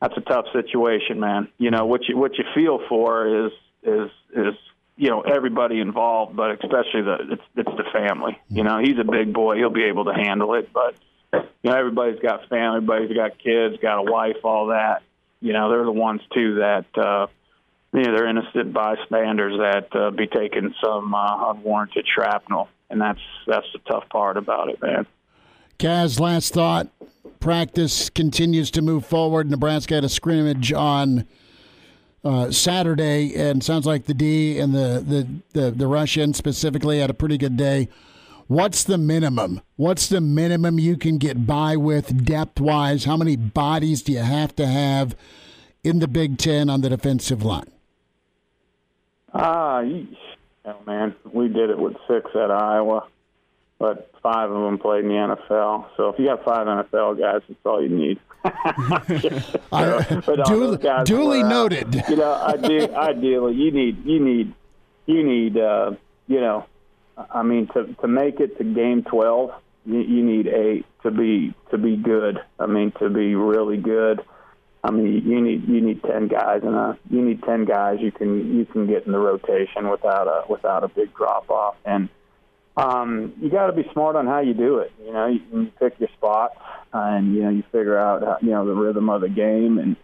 that's 0.00 0.16
a 0.16 0.20
tough 0.22 0.46
situation, 0.52 1.20
man. 1.20 1.48
You 1.58 1.70
know 1.70 1.86
what 1.86 2.08
you 2.08 2.16
what 2.16 2.38
you 2.38 2.44
feel 2.54 2.80
for 2.88 3.46
is 3.46 3.52
is 3.82 4.10
is 4.34 4.54
you 4.96 5.10
know 5.10 5.20
everybody 5.20 5.80
involved, 5.80 6.34
but 6.36 6.52
especially 6.52 7.02
the 7.02 7.16
it's 7.32 7.42
it's 7.56 7.76
the 7.76 7.84
family. 7.92 8.38
You 8.48 8.64
know, 8.64 8.78
he's 8.78 8.98
a 8.98 9.04
big 9.04 9.32
boy; 9.32 9.56
he'll 9.56 9.70
be 9.70 9.84
able 9.84 10.06
to 10.06 10.14
handle 10.14 10.54
it. 10.54 10.70
But 10.72 10.94
you 11.32 11.70
know, 11.70 11.74
everybody's 11.74 12.20
got 12.20 12.48
family, 12.48 12.78
everybody's 12.78 13.14
got 13.14 13.38
kids, 13.38 13.76
got 13.82 13.98
a 13.98 14.10
wife, 14.10 14.36
all 14.42 14.68
that. 14.68 15.02
You 15.40 15.52
know, 15.52 15.70
they're 15.70 15.84
the 15.84 15.92
ones 15.92 16.22
too 16.32 16.56
that 16.56 16.86
uh, 16.96 17.26
you 17.92 18.02
know 18.02 18.16
they're 18.16 18.28
innocent 18.28 18.72
bystanders 18.72 19.58
that 19.58 19.94
uh, 19.94 20.10
be 20.10 20.26
taking 20.26 20.74
some 20.82 21.14
uh, 21.14 21.50
unwarranted 21.50 22.06
shrapnel, 22.12 22.68
and 22.88 23.00
that's 23.00 23.20
that's 23.46 23.66
the 23.74 23.80
tough 23.80 24.08
part 24.08 24.38
about 24.38 24.70
it, 24.70 24.80
man. 24.80 25.06
Kaz, 25.78 26.20
last 26.20 26.52
thought 26.52 26.88
practice 27.40 28.10
continues 28.10 28.70
to 28.72 28.82
move 28.82 29.04
forward. 29.04 29.50
Nebraska 29.50 29.94
had 29.96 30.04
a 30.04 30.08
scrimmage 30.08 30.72
on 30.72 31.26
uh, 32.22 32.50
Saturday, 32.50 33.34
and 33.34 33.64
sounds 33.64 33.86
like 33.86 34.04
the 34.04 34.14
D 34.14 34.58
and 34.58 34.74
the, 34.74 35.02
the, 35.54 35.60
the, 35.60 35.70
the 35.70 35.86
Russian 35.86 36.34
specifically 36.34 37.00
had 37.00 37.10
a 37.10 37.14
pretty 37.14 37.38
good 37.38 37.56
day. 37.56 37.88
What's 38.46 38.84
the 38.84 38.98
minimum? 38.98 39.62
What's 39.76 40.08
the 40.08 40.20
minimum 40.20 40.78
you 40.78 40.96
can 40.96 41.18
get 41.18 41.46
by 41.46 41.76
with 41.76 42.24
depth 42.24 42.60
wise? 42.60 43.04
How 43.04 43.16
many 43.16 43.36
bodies 43.36 44.02
do 44.02 44.12
you 44.12 44.18
have 44.18 44.54
to 44.56 44.66
have 44.66 45.16
in 45.82 46.00
the 46.00 46.08
Big 46.08 46.36
Ten 46.36 46.68
on 46.68 46.80
the 46.80 46.90
defensive 46.90 47.42
line? 47.42 47.70
Ah, 49.32 49.78
uh, 49.78 49.84
oh 50.66 50.76
man, 50.86 51.14
we 51.32 51.48
did 51.48 51.70
it 51.70 51.78
with 51.78 51.94
six 52.08 52.28
at 52.34 52.50
Iowa 52.50 53.06
but 53.80 54.12
five 54.22 54.50
of 54.50 54.62
them 54.62 54.78
played 54.78 55.04
in 55.04 55.08
the 55.08 55.14
NFL. 55.14 55.86
So 55.96 56.10
if 56.10 56.18
you 56.18 56.26
got 56.26 56.44
five 56.44 56.66
NFL 56.66 57.18
guys, 57.18 57.40
that's 57.48 57.60
all 57.64 57.82
you 57.82 57.88
need. 57.88 58.20
uh, 59.72 60.20
duly, 60.44 60.78
duly 61.04 61.42
noted. 61.42 62.04
you 62.08 62.16
know, 62.16 62.34
ideally, 62.34 62.94
ideally, 62.94 63.54
you 63.54 63.72
need 63.72 64.04
you 64.04 64.20
need 64.20 64.54
you 65.06 65.24
need 65.24 65.56
uh, 65.56 65.92
you 66.28 66.40
know, 66.40 66.66
I 67.16 67.42
mean, 67.42 67.68
to 67.68 67.86
to 68.02 68.06
make 68.06 68.38
it 68.38 68.58
to 68.58 68.64
game 68.64 69.02
twelve, 69.02 69.50
you, 69.86 70.00
you 70.00 70.24
need 70.24 70.46
eight 70.46 70.84
to 71.02 71.10
be 71.10 71.54
to 71.70 71.78
be 71.78 71.96
good. 71.96 72.38
I 72.58 72.66
mean, 72.66 72.92
to 73.00 73.08
be 73.08 73.34
really 73.34 73.78
good. 73.78 74.20
I 74.84 74.90
mean, 74.90 75.22
you 75.26 75.40
need 75.40 75.66
you 75.66 75.80
need 75.80 76.02
ten 76.02 76.28
guys, 76.28 76.60
and 76.62 76.74
a 76.74 76.98
you 77.08 77.22
need 77.22 77.42
ten 77.44 77.64
guys 77.64 77.98
you 78.00 78.12
can 78.12 78.58
you 78.58 78.66
can 78.66 78.86
get 78.86 79.06
in 79.06 79.12
the 79.12 79.18
rotation 79.18 79.90
without 79.90 80.26
a 80.26 80.44
without 80.50 80.84
a 80.84 80.88
big 80.88 81.14
drop 81.14 81.50
off 81.50 81.76
and 81.86 82.10
um, 82.76 83.32
you 83.40 83.50
got 83.50 83.66
to 83.66 83.72
be 83.72 83.88
smart 83.92 84.16
on 84.16 84.26
how 84.26 84.40
you 84.40 84.54
do 84.54 84.78
it. 84.78 84.92
You 85.04 85.12
know, 85.12 85.26
you, 85.26 85.40
you 85.52 85.72
pick 85.78 85.98
your 85.98 86.08
spot, 86.16 86.52
and 86.92 87.34
you 87.34 87.42
know 87.42 87.50
you 87.50 87.62
figure 87.72 87.98
out 87.98 88.22
how, 88.22 88.38
you 88.40 88.50
know 88.50 88.66
the 88.66 88.74
rhythm 88.74 89.08
of 89.10 89.20
the 89.20 89.28
game, 89.28 89.78
and 89.78 89.96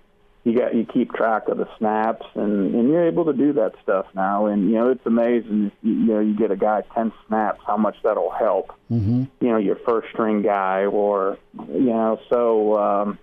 you 0.45 0.59
got 0.59 0.75
you 0.75 0.85
keep 0.85 1.13
track 1.13 1.49
of 1.49 1.59
the 1.59 1.69
snaps, 1.79 2.27
and 2.35 2.75
and 2.75 2.89
you're 2.89 3.07
able 3.07 3.25
to 3.27 3.33
do 3.33 3.53
that 3.55 3.75
stuff 3.83 4.07
now. 4.15 4.47
And 4.47 4.69
you 4.71 4.75
know 4.77 4.91
it's 4.91 5.07
amazing 5.07 5.67
if 5.67 5.73
you, 5.83 5.93
you 5.93 6.15
know 6.15 6.21
you 6.21 6.37
get 6.37 6.51
a 6.51 6.57
guy 6.57 6.83
ten 6.95 7.13
snaps, 7.29 7.61
how 7.67 7.77
much 7.77 7.97
that'll 8.03 8.31
help. 8.31 8.73
Mm-hmm. 8.91 9.25
You 9.41 9.49
know 9.49 9.59
your 9.59 9.77
first 9.77 10.09
string 10.13 10.43
guy, 10.43 10.87
or 10.87 11.39
you 11.69 11.93
know 11.93 12.21
so. 12.31 12.79
um 12.79 13.19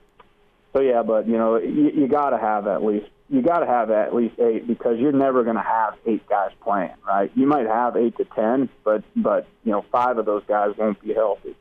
so 0.74 0.82
yeah, 0.82 1.04
but 1.04 1.28
you 1.28 1.38
know 1.38 1.58
you, 1.58 1.91
you 1.91 2.08
got 2.08 2.32
to 2.32 2.38
have 2.39 2.66
at 2.68 2.84
least 2.84 3.06
you 3.34 3.41
got 3.41 3.61
to 3.61 3.65
have 3.65 3.89
at 3.89 4.13
least 4.13 4.39
eight 4.39 4.67
because 4.67 4.99
you're 4.99 5.11
never 5.11 5.43
going 5.43 5.55
to 5.55 5.63
have 5.63 5.95
eight 6.05 6.29
guys 6.29 6.51
playing, 6.61 6.93
right? 7.05 7.31
You 7.34 7.47
might 7.47 7.65
have 7.65 7.97
eight 7.97 8.15
to 8.17 8.25
ten, 8.25 8.69
but 8.84 9.03
but 9.15 9.47
you 9.63 9.71
know 9.71 9.84
five 9.91 10.19
of 10.19 10.27
those 10.27 10.43
guys 10.47 10.69
won't 10.77 11.01
be 11.01 11.15
healthy. 11.15 11.55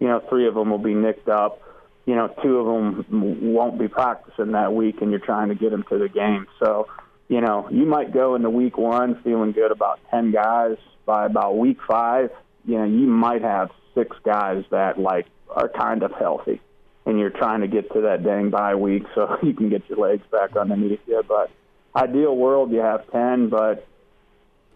You 0.00 0.08
know, 0.08 0.20
three 0.28 0.48
of 0.48 0.54
them 0.56 0.70
will 0.70 0.78
be 0.78 0.94
nicked 0.94 1.28
up. 1.28 1.62
You 2.06 2.16
know, 2.16 2.34
two 2.42 2.56
of 2.58 2.66
them 2.66 3.52
won't 3.54 3.78
be 3.78 3.86
practicing 3.86 4.50
that 4.52 4.74
week, 4.74 5.00
and 5.00 5.12
you're 5.12 5.20
trying 5.20 5.50
to 5.50 5.54
get 5.54 5.70
them 5.70 5.84
to 5.90 5.98
the 5.98 6.08
game. 6.08 6.48
So, 6.58 6.88
you 7.28 7.40
know, 7.40 7.68
you 7.70 7.86
might 7.86 8.12
go 8.12 8.34
into 8.34 8.50
week 8.50 8.76
one 8.76 9.22
feeling 9.22 9.52
good 9.52 9.70
about 9.70 10.00
ten 10.10 10.32
guys. 10.32 10.76
By 11.06 11.26
about 11.26 11.56
week 11.56 11.78
five, 11.86 12.30
you 12.64 12.78
know, 12.78 12.84
you 12.84 13.06
might 13.06 13.42
have 13.42 13.70
six 13.94 14.16
guys 14.24 14.64
that 14.72 14.98
like 14.98 15.26
are 15.48 15.68
kind 15.68 16.02
of 16.02 16.10
healthy 16.10 16.60
and 17.04 17.18
you're 17.18 17.30
trying 17.30 17.60
to 17.60 17.68
get 17.68 17.92
to 17.92 18.02
that 18.02 18.24
dang 18.24 18.50
bye 18.50 18.74
week 18.74 19.04
so 19.14 19.36
you 19.42 19.54
can 19.54 19.68
get 19.68 19.88
your 19.88 19.98
legs 19.98 20.22
back 20.30 20.56
underneath 20.56 21.00
you. 21.06 21.22
But 21.26 21.50
ideal 21.94 22.36
world, 22.36 22.70
you 22.70 22.78
have 22.78 23.10
10, 23.10 23.48
but 23.48 23.86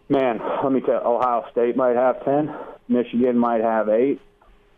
man, 0.09 0.39
let 0.63 0.71
me 0.71 0.81
tell 0.81 0.95
you, 0.95 1.07
Ohio 1.07 1.45
State 1.51 1.75
might 1.75 1.95
have 1.95 2.23
10, 2.23 2.53
Michigan 2.87 3.37
might 3.37 3.61
have 3.61 3.89
8, 3.89 4.19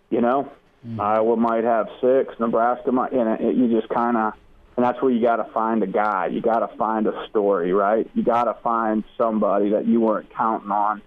you 0.10 0.22
know, 0.22 0.52
mm-hmm. 0.86 1.00
Iowa 1.00 1.36
might 1.36 1.64
have 1.64 1.88
6, 2.02 2.40
Nebraska 2.40 2.92
might, 2.92 3.12
you 3.14 3.24
know, 3.24 3.38
you 3.40 3.80
just 3.80 3.90
kind 3.90 4.18
of, 4.18 4.34
and 4.78 4.86
that's 4.86 5.02
where 5.02 5.12
you 5.12 5.22
got 5.22 5.38
to 5.38 5.52
find 5.52 5.84
a 5.84 5.88
guy. 5.88 6.28
You 6.28 6.40
got 6.40 6.60
to 6.60 6.78
find 6.78 7.06
a 7.06 7.28
story, 7.30 7.74
right? 7.74 8.10
You 8.14 8.24
got 8.24 8.46
to 8.46 8.54
find 8.64 9.04
somebody 9.18 9.72
that 9.72 9.86
you 9.86 10.00
weren't 10.00 10.34
counting 10.34 10.72
on 10.72 11.02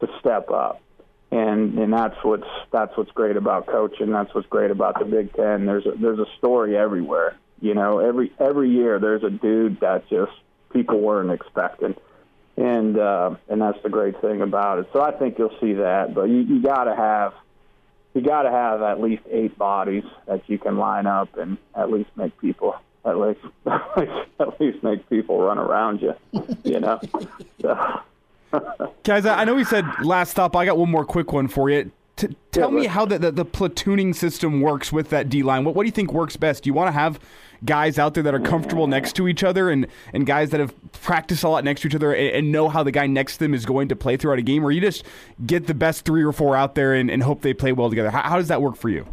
to 0.00 0.08
step 0.20 0.50
up 0.50 0.82
and 1.36 1.78
and 1.78 1.92
that's 1.92 2.16
what's 2.22 2.46
that's 2.70 2.96
what's 2.96 3.10
great 3.12 3.36
about 3.36 3.66
coaching. 3.66 4.10
That's 4.10 4.34
what's 4.34 4.48
great 4.48 4.70
about 4.70 4.98
the 4.98 5.04
Big 5.04 5.32
Ten. 5.34 5.66
There's 5.66 5.86
a, 5.86 5.92
there's 5.92 6.18
a 6.18 6.26
story 6.38 6.76
everywhere. 6.76 7.36
You 7.60 7.74
know, 7.74 7.98
every 7.98 8.32
every 8.38 8.70
year 8.70 8.98
there's 8.98 9.22
a 9.22 9.30
dude 9.30 9.80
that 9.80 10.08
just 10.08 10.32
people 10.72 11.00
weren't 11.00 11.30
expecting, 11.30 11.94
and 12.56 12.98
uh, 12.98 13.36
and 13.48 13.60
that's 13.60 13.82
the 13.82 13.90
great 13.90 14.20
thing 14.20 14.40
about 14.40 14.78
it. 14.78 14.88
So 14.92 15.02
I 15.02 15.12
think 15.12 15.38
you'll 15.38 15.56
see 15.60 15.74
that, 15.74 16.14
but 16.14 16.24
you, 16.24 16.38
you 16.38 16.62
got 16.62 16.84
to 16.84 16.96
have 16.96 17.34
you 18.14 18.22
got 18.22 18.42
to 18.42 18.50
have 18.50 18.80
at 18.82 19.00
least 19.00 19.22
eight 19.30 19.58
bodies 19.58 20.04
that 20.26 20.42
you 20.48 20.58
can 20.58 20.78
line 20.78 21.06
up 21.06 21.36
and 21.36 21.58
at 21.74 21.90
least 21.90 22.10
make 22.16 22.38
people 22.40 22.76
at 23.04 23.18
least 23.18 23.40
at 23.66 24.60
least 24.60 24.82
make 24.82 25.08
people 25.10 25.40
run 25.40 25.58
around 25.58 26.00
you. 26.00 26.14
You 26.64 26.80
know. 26.80 27.00
So, 27.62 27.74
Guys, 29.04 29.26
I 29.26 29.44
know 29.44 29.54
we 29.54 29.64
said 29.64 29.84
last 30.02 30.30
stop. 30.30 30.56
I 30.56 30.64
got 30.64 30.76
one 30.76 30.90
more 30.90 31.04
quick 31.04 31.32
one 31.32 31.48
for 31.48 31.70
you. 31.70 31.90
T- 32.16 32.34
tell 32.50 32.72
yeah, 32.72 32.80
me 32.80 32.86
how 32.86 33.04
the, 33.04 33.18
the, 33.18 33.30
the, 33.30 33.44
platooning 33.44 34.14
system 34.14 34.62
works 34.62 34.90
with 34.90 35.10
that 35.10 35.28
D 35.28 35.42
line. 35.42 35.64
What, 35.64 35.74
what 35.74 35.82
do 35.82 35.86
you 35.86 35.92
think 35.92 36.14
works 36.14 36.34
best? 36.34 36.62
Do 36.62 36.70
you 36.70 36.74
want 36.74 36.88
to 36.88 36.92
have 36.92 37.20
guys 37.64 37.98
out 37.98 38.14
there 38.14 38.22
that 38.22 38.34
are 38.34 38.40
comfortable 38.40 38.86
next 38.86 39.14
to 39.16 39.28
each 39.28 39.44
other 39.44 39.68
and, 39.68 39.86
and 40.14 40.24
guys 40.26 40.48
that 40.50 40.60
have 40.60 40.74
practiced 40.92 41.44
a 41.44 41.48
lot 41.48 41.62
next 41.62 41.82
to 41.82 41.88
each 41.88 41.94
other 41.94 42.14
and, 42.14 42.34
and 42.34 42.52
know 42.52 42.70
how 42.70 42.82
the 42.82 42.90
guy 42.90 43.06
next 43.06 43.34
to 43.34 43.40
them 43.40 43.52
is 43.52 43.66
going 43.66 43.88
to 43.88 43.96
play 43.96 44.16
throughout 44.16 44.38
a 44.38 44.42
game? 44.42 44.64
Or 44.64 44.70
you 44.70 44.80
just 44.80 45.04
get 45.44 45.66
the 45.66 45.74
best 45.74 46.06
three 46.06 46.24
or 46.24 46.32
four 46.32 46.56
out 46.56 46.74
there 46.74 46.94
and, 46.94 47.10
and 47.10 47.22
hope 47.22 47.42
they 47.42 47.52
play 47.52 47.72
well 47.72 47.90
together? 47.90 48.10
How, 48.10 48.22
how 48.22 48.36
does 48.36 48.48
that 48.48 48.62
work 48.62 48.76
for 48.76 48.88
you? 48.88 49.06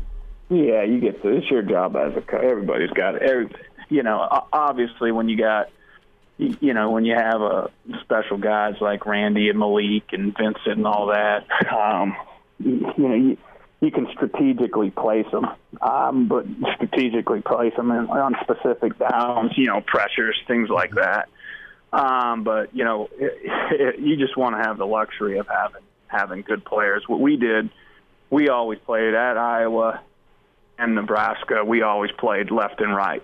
Yeah, 0.50 0.84
you 0.84 1.02
get 1.02 1.22
to, 1.24 1.28
it's 1.28 1.52
your 1.52 1.62
job 1.62 1.98
as 1.98 2.16
a 2.16 2.22
coach. 2.22 2.42
Everybody's 2.42 2.92
got 2.92 3.16
it. 3.16 3.24
Every, 3.24 3.50
you 3.90 4.04
know, 4.04 4.46
obviously 4.54 5.12
when 5.12 5.28
you 5.28 5.38
got– 5.38 5.68
you 6.38 6.74
know, 6.74 6.92
when 6.92 7.06
you 7.06 7.16
have 7.16 7.42
a 7.42 7.72
special 8.02 8.38
guys 8.38 8.76
like 8.82 9.06
Randy 9.06 9.50
and 9.50 9.60
Malik 9.60 10.12
and 10.12 10.36
Vincent 10.36 10.78
and 10.78 10.88
all 10.88 11.08
that, 11.08 11.46
um, 11.72 12.16
you, 12.60 12.92
you 12.98 13.08
know, 13.08 13.16
you, 13.16 13.38
you 13.82 13.92
can 13.92 14.08
strategically 14.14 14.90
place 14.90 15.26
them, 15.32 15.46
um, 15.82 16.28
but 16.28 16.46
strategically 16.76 17.42
place 17.42 17.74
them 17.76 17.92
in, 17.92 18.08
on 18.08 18.36
specific 18.42 18.98
downs, 18.98 19.52
you 19.58 19.68
know, 19.68 19.82
pressures, 19.82 20.40
things 20.48 20.70
like 20.70 20.96
that. 20.96 21.30
Um, 21.92 22.44
but 22.44 22.76
you 22.76 22.84
know, 22.84 23.10
it, 23.20 23.34
it, 23.72 24.00
you 24.00 24.18
just 24.18 24.36
want 24.36 24.56
to 24.56 24.64
have 24.64 24.78
the 24.78 24.88
luxury 24.88 25.38
of 25.38 25.48
having 25.48 25.84
having 26.08 26.42
good 26.42 26.66
players. 26.66 27.04
What 27.08 27.20
we 27.20 27.38
did, 27.38 27.70
we 28.32 28.50
always 28.50 28.80
played 28.80 29.14
at 29.14 29.38
Iowa 29.38 30.02
and 30.80 30.96
Nebraska. 30.96 31.64
We 31.64 31.84
always 31.84 32.12
played 32.12 32.50
left 32.50 32.82
and 32.82 32.96
right 32.96 33.24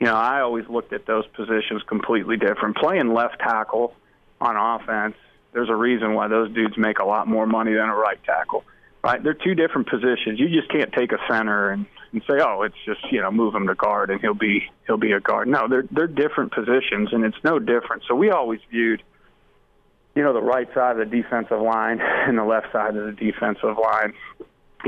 you 0.00 0.06
know, 0.06 0.14
I 0.14 0.40
always 0.40 0.68
looked 0.68 0.92
at 0.92 1.06
those 1.06 1.26
positions 1.28 1.82
completely 1.86 2.36
different. 2.36 2.76
Playing 2.76 3.12
left 3.12 3.38
tackle 3.40 3.94
on 4.40 4.56
offense, 4.56 5.16
there's 5.52 5.68
a 5.68 5.74
reason 5.74 6.14
why 6.14 6.28
those 6.28 6.52
dudes 6.52 6.76
make 6.76 7.00
a 7.00 7.04
lot 7.04 7.26
more 7.26 7.46
money 7.46 7.72
than 7.72 7.88
a 7.88 7.94
right 7.94 8.22
tackle. 8.24 8.64
Right? 9.02 9.22
They're 9.22 9.34
two 9.34 9.54
different 9.54 9.88
positions. 9.88 10.38
You 10.38 10.48
just 10.48 10.70
can't 10.70 10.92
take 10.92 11.12
a 11.12 11.18
center 11.28 11.70
and, 11.70 11.86
and 12.12 12.22
say, 12.28 12.40
"Oh, 12.40 12.62
it's 12.62 12.76
just 12.84 13.00
you 13.10 13.20
know, 13.20 13.30
move 13.30 13.54
him 13.54 13.66
to 13.68 13.74
guard 13.74 14.10
and 14.10 14.20
he'll 14.20 14.34
be 14.34 14.68
he'll 14.86 14.96
be 14.96 15.12
a 15.12 15.20
guard." 15.20 15.48
No, 15.48 15.68
they're 15.68 15.84
they're 15.90 16.08
different 16.08 16.52
positions, 16.52 17.10
and 17.12 17.24
it's 17.24 17.36
no 17.44 17.58
different. 17.58 18.02
So 18.08 18.14
we 18.16 18.30
always 18.30 18.60
viewed, 18.70 19.02
you 20.16 20.22
know, 20.22 20.32
the 20.32 20.42
right 20.42 20.68
side 20.74 20.98
of 20.98 21.10
the 21.10 21.16
defensive 21.16 21.60
line 21.60 22.00
and 22.02 22.36
the 22.36 22.44
left 22.44 22.72
side 22.72 22.96
of 22.96 23.06
the 23.06 23.12
defensive 23.12 23.78
line 23.78 24.14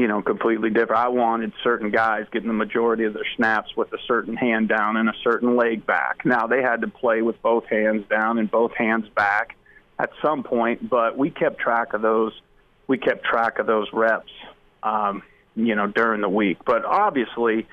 you 0.00 0.08
know, 0.08 0.22
completely 0.22 0.70
different. 0.70 1.02
I 1.02 1.08
wanted 1.08 1.52
certain 1.62 1.90
guys 1.90 2.24
getting 2.32 2.48
the 2.48 2.54
majority 2.54 3.04
of 3.04 3.12
their 3.12 3.26
snaps 3.36 3.76
with 3.76 3.92
a 3.92 3.98
certain 4.08 4.34
hand 4.34 4.66
down 4.70 4.96
and 4.96 5.10
a 5.10 5.14
certain 5.22 5.56
leg 5.56 5.84
back. 5.84 6.24
Now 6.24 6.46
they 6.46 6.62
had 6.62 6.80
to 6.80 6.88
play 6.88 7.20
with 7.20 7.40
both 7.42 7.66
hands 7.66 8.06
down 8.08 8.38
and 8.38 8.50
both 8.50 8.72
hands 8.72 9.06
back 9.14 9.56
at 9.98 10.08
some 10.22 10.42
point, 10.42 10.88
but 10.88 11.18
we 11.18 11.28
kept 11.28 11.58
track 11.60 11.92
of 11.92 12.00
those. 12.00 12.32
We 12.86 12.96
kept 12.96 13.26
track 13.26 13.58
of 13.58 13.66
those 13.66 13.88
reps, 13.92 14.32
um, 14.82 15.22
you 15.54 15.74
know, 15.74 15.86
during 15.86 16.22
the 16.22 16.30
week. 16.30 16.64
But 16.64 16.86
obviously, 16.86 17.66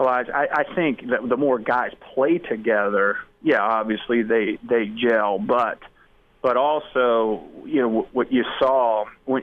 Elijah, 0.00 0.34
I, 0.34 0.62
I 0.62 0.74
think 0.74 1.06
that 1.10 1.28
the 1.28 1.36
more 1.36 1.58
guys 1.58 1.92
play 2.14 2.38
together, 2.38 3.18
yeah, 3.42 3.60
obviously 3.60 4.22
they 4.22 4.58
they 4.66 4.86
gel, 4.86 5.38
but 5.38 5.80
but 6.40 6.56
also, 6.56 7.42
you 7.66 7.82
know, 7.82 8.08
what 8.12 8.32
you 8.32 8.44
saw 8.58 9.04
when 9.26 9.42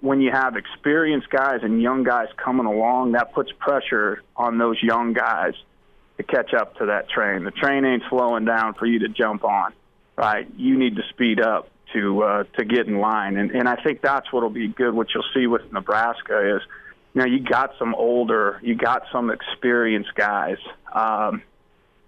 when 0.00 0.20
you 0.20 0.30
have 0.30 0.56
experienced 0.56 1.30
guys 1.30 1.60
and 1.62 1.80
young 1.80 2.02
guys 2.02 2.28
coming 2.36 2.66
along, 2.66 3.12
that 3.12 3.32
puts 3.32 3.50
pressure 3.58 4.22
on 4.36 4.58
those 4.58 4.82
young 4.82 5.12
guys 5.12 5.54
to 6.16 6.22
catch 6.22 6.52
up 6.54 6.76
to 6.78 6.86
that 6.86 7.08
train. 7.08 7.44
The 7.44 7.50
train 7.50 7.84
ain't 7.84 8.02
slowing 8.08 8.44
down 8.44 8.74
for 8.74 8.86
you 8.86 9.00
to 9.00 9.08
jump 9.08 9.44
on, 9.44 9.72
right? 10.16 10.46
You 10.56 10.78
need 10.78 10.96
to 10.96 11.02
speed 11.10 11.40
up 11.40 11.70
to 11.92 12.22
uh, 12.22 12.44
to 12.56 12.64
get 12.64 12.86
in 12.86 12.98
line, 12.98 13.36
and 13.36 13.50
and 13.50 13.68
I 13.68 13.76
think 13.82 14.00
that's 14.02 14.32
what'll 14.32 14.50
be 14.50 14.68
good. 14.68 14.94
What 14.94 15.08
you'll 15.14 15.24
see 15.34 15.46
with 15.46 15.72
Nebraska 15.72 16.56
is, 16.56 16.62
you 17.14 17.20
know, 17.20 17.26
you 17.26 17.40
got 17.40 17.72
some 17.78 17.94
older, 17.94 18.60
you 18.62 18.74
got 18.74 19.04
some 19.10 19.30
experienced 19.30 20.14
guys, 20.14 20.58
um, 20.92 21.42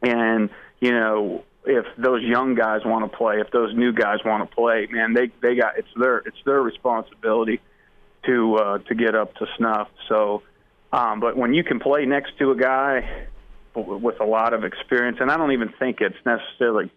and 0.02 0.50
you 0.80 0.92
know 0.92 1.44
if 1.64 1.86
those 1.96 2.22
young 2.22 2.54
guys 2.54 2.80
want 2.84 3.10
to 3.10 3.16
play, 3.16 3.40
if 3.40 3.50
those 3.50 3.74
new 3.74 3.92
guys 3.92 4.18
want 4.24 4.48
to 4.48 4.54
play, 4.54 4.88
man, 4.90 5.14
they 5.14 5.30
they 5.40 5.54
got 5.54 5.78
it's 5.78 5.88
their 5.96 6.18
it's 6.18 6.36
their 6.44 6.60
responsibility 6.60 7.60
to 8.26 8.56
uh, 8.56 8.78
to 8.78 8.94
get 8.94 9.14
up 9.14 9.34
to 9.36 9.46
snuff. 9.56 9.88
So, 10.08 10.42
um, 10.92 11.20
but 11.20 11.36
when 11.36 11.54
you 11.54 11.64
can 11.64 11.78
play 11.78 12.04
next 12.04 12.38
to 12.38 12.50
a 12.50 12.56
guy 12.56 13.26
with 13.74 14.20
a 14.20 14.24
lot 14.24 14.52
of 14.52 14.64
experience, 14.64 15.18
and 15.20 15.30
I 15.30 15.36
don't 15.36 15.52
even 15.52 15.72
think 15.78 16.00
it's 16.00 16.16
necessarily 16.26 16.90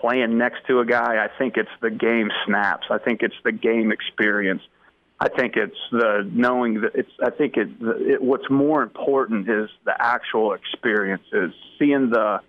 playing 0.00 0.38
next 0.38 0.66
to 0.66 0.80
a 0.80 0.86
guy. 0.86 1.24
I 1.24 1.28
think 1.38 1.56
it's 1.56 1.70
the 1.80 1.90
game 1.90 2.30
snaps. 2.46 2.86
I 2.90 2.98
think 2.98 3.22
it's 3.22 3.36
the 3.44 3.52
game 3.52 3.92
experience. 3.92 4.62
I 5.18 5.28
think 5.28 5.56
it's 5.56 5.76
the 5.92 6.28
knowing 6.30 6.82
that 6.82 6.94
it's. 6.94 7.12
I 7.22 7.30
think 7.30 7.56
it, 7.56 7.68
it. 7.80 8.22
What's 8.22 8.50
more 8.50 8.82
important 8.82 9.48
is 9.48 9.70
the 9.84 9.94
actual 9.98 10.52
experiences, 10.52 11.52
seeing 11.78 12.10
the 12.10 12.40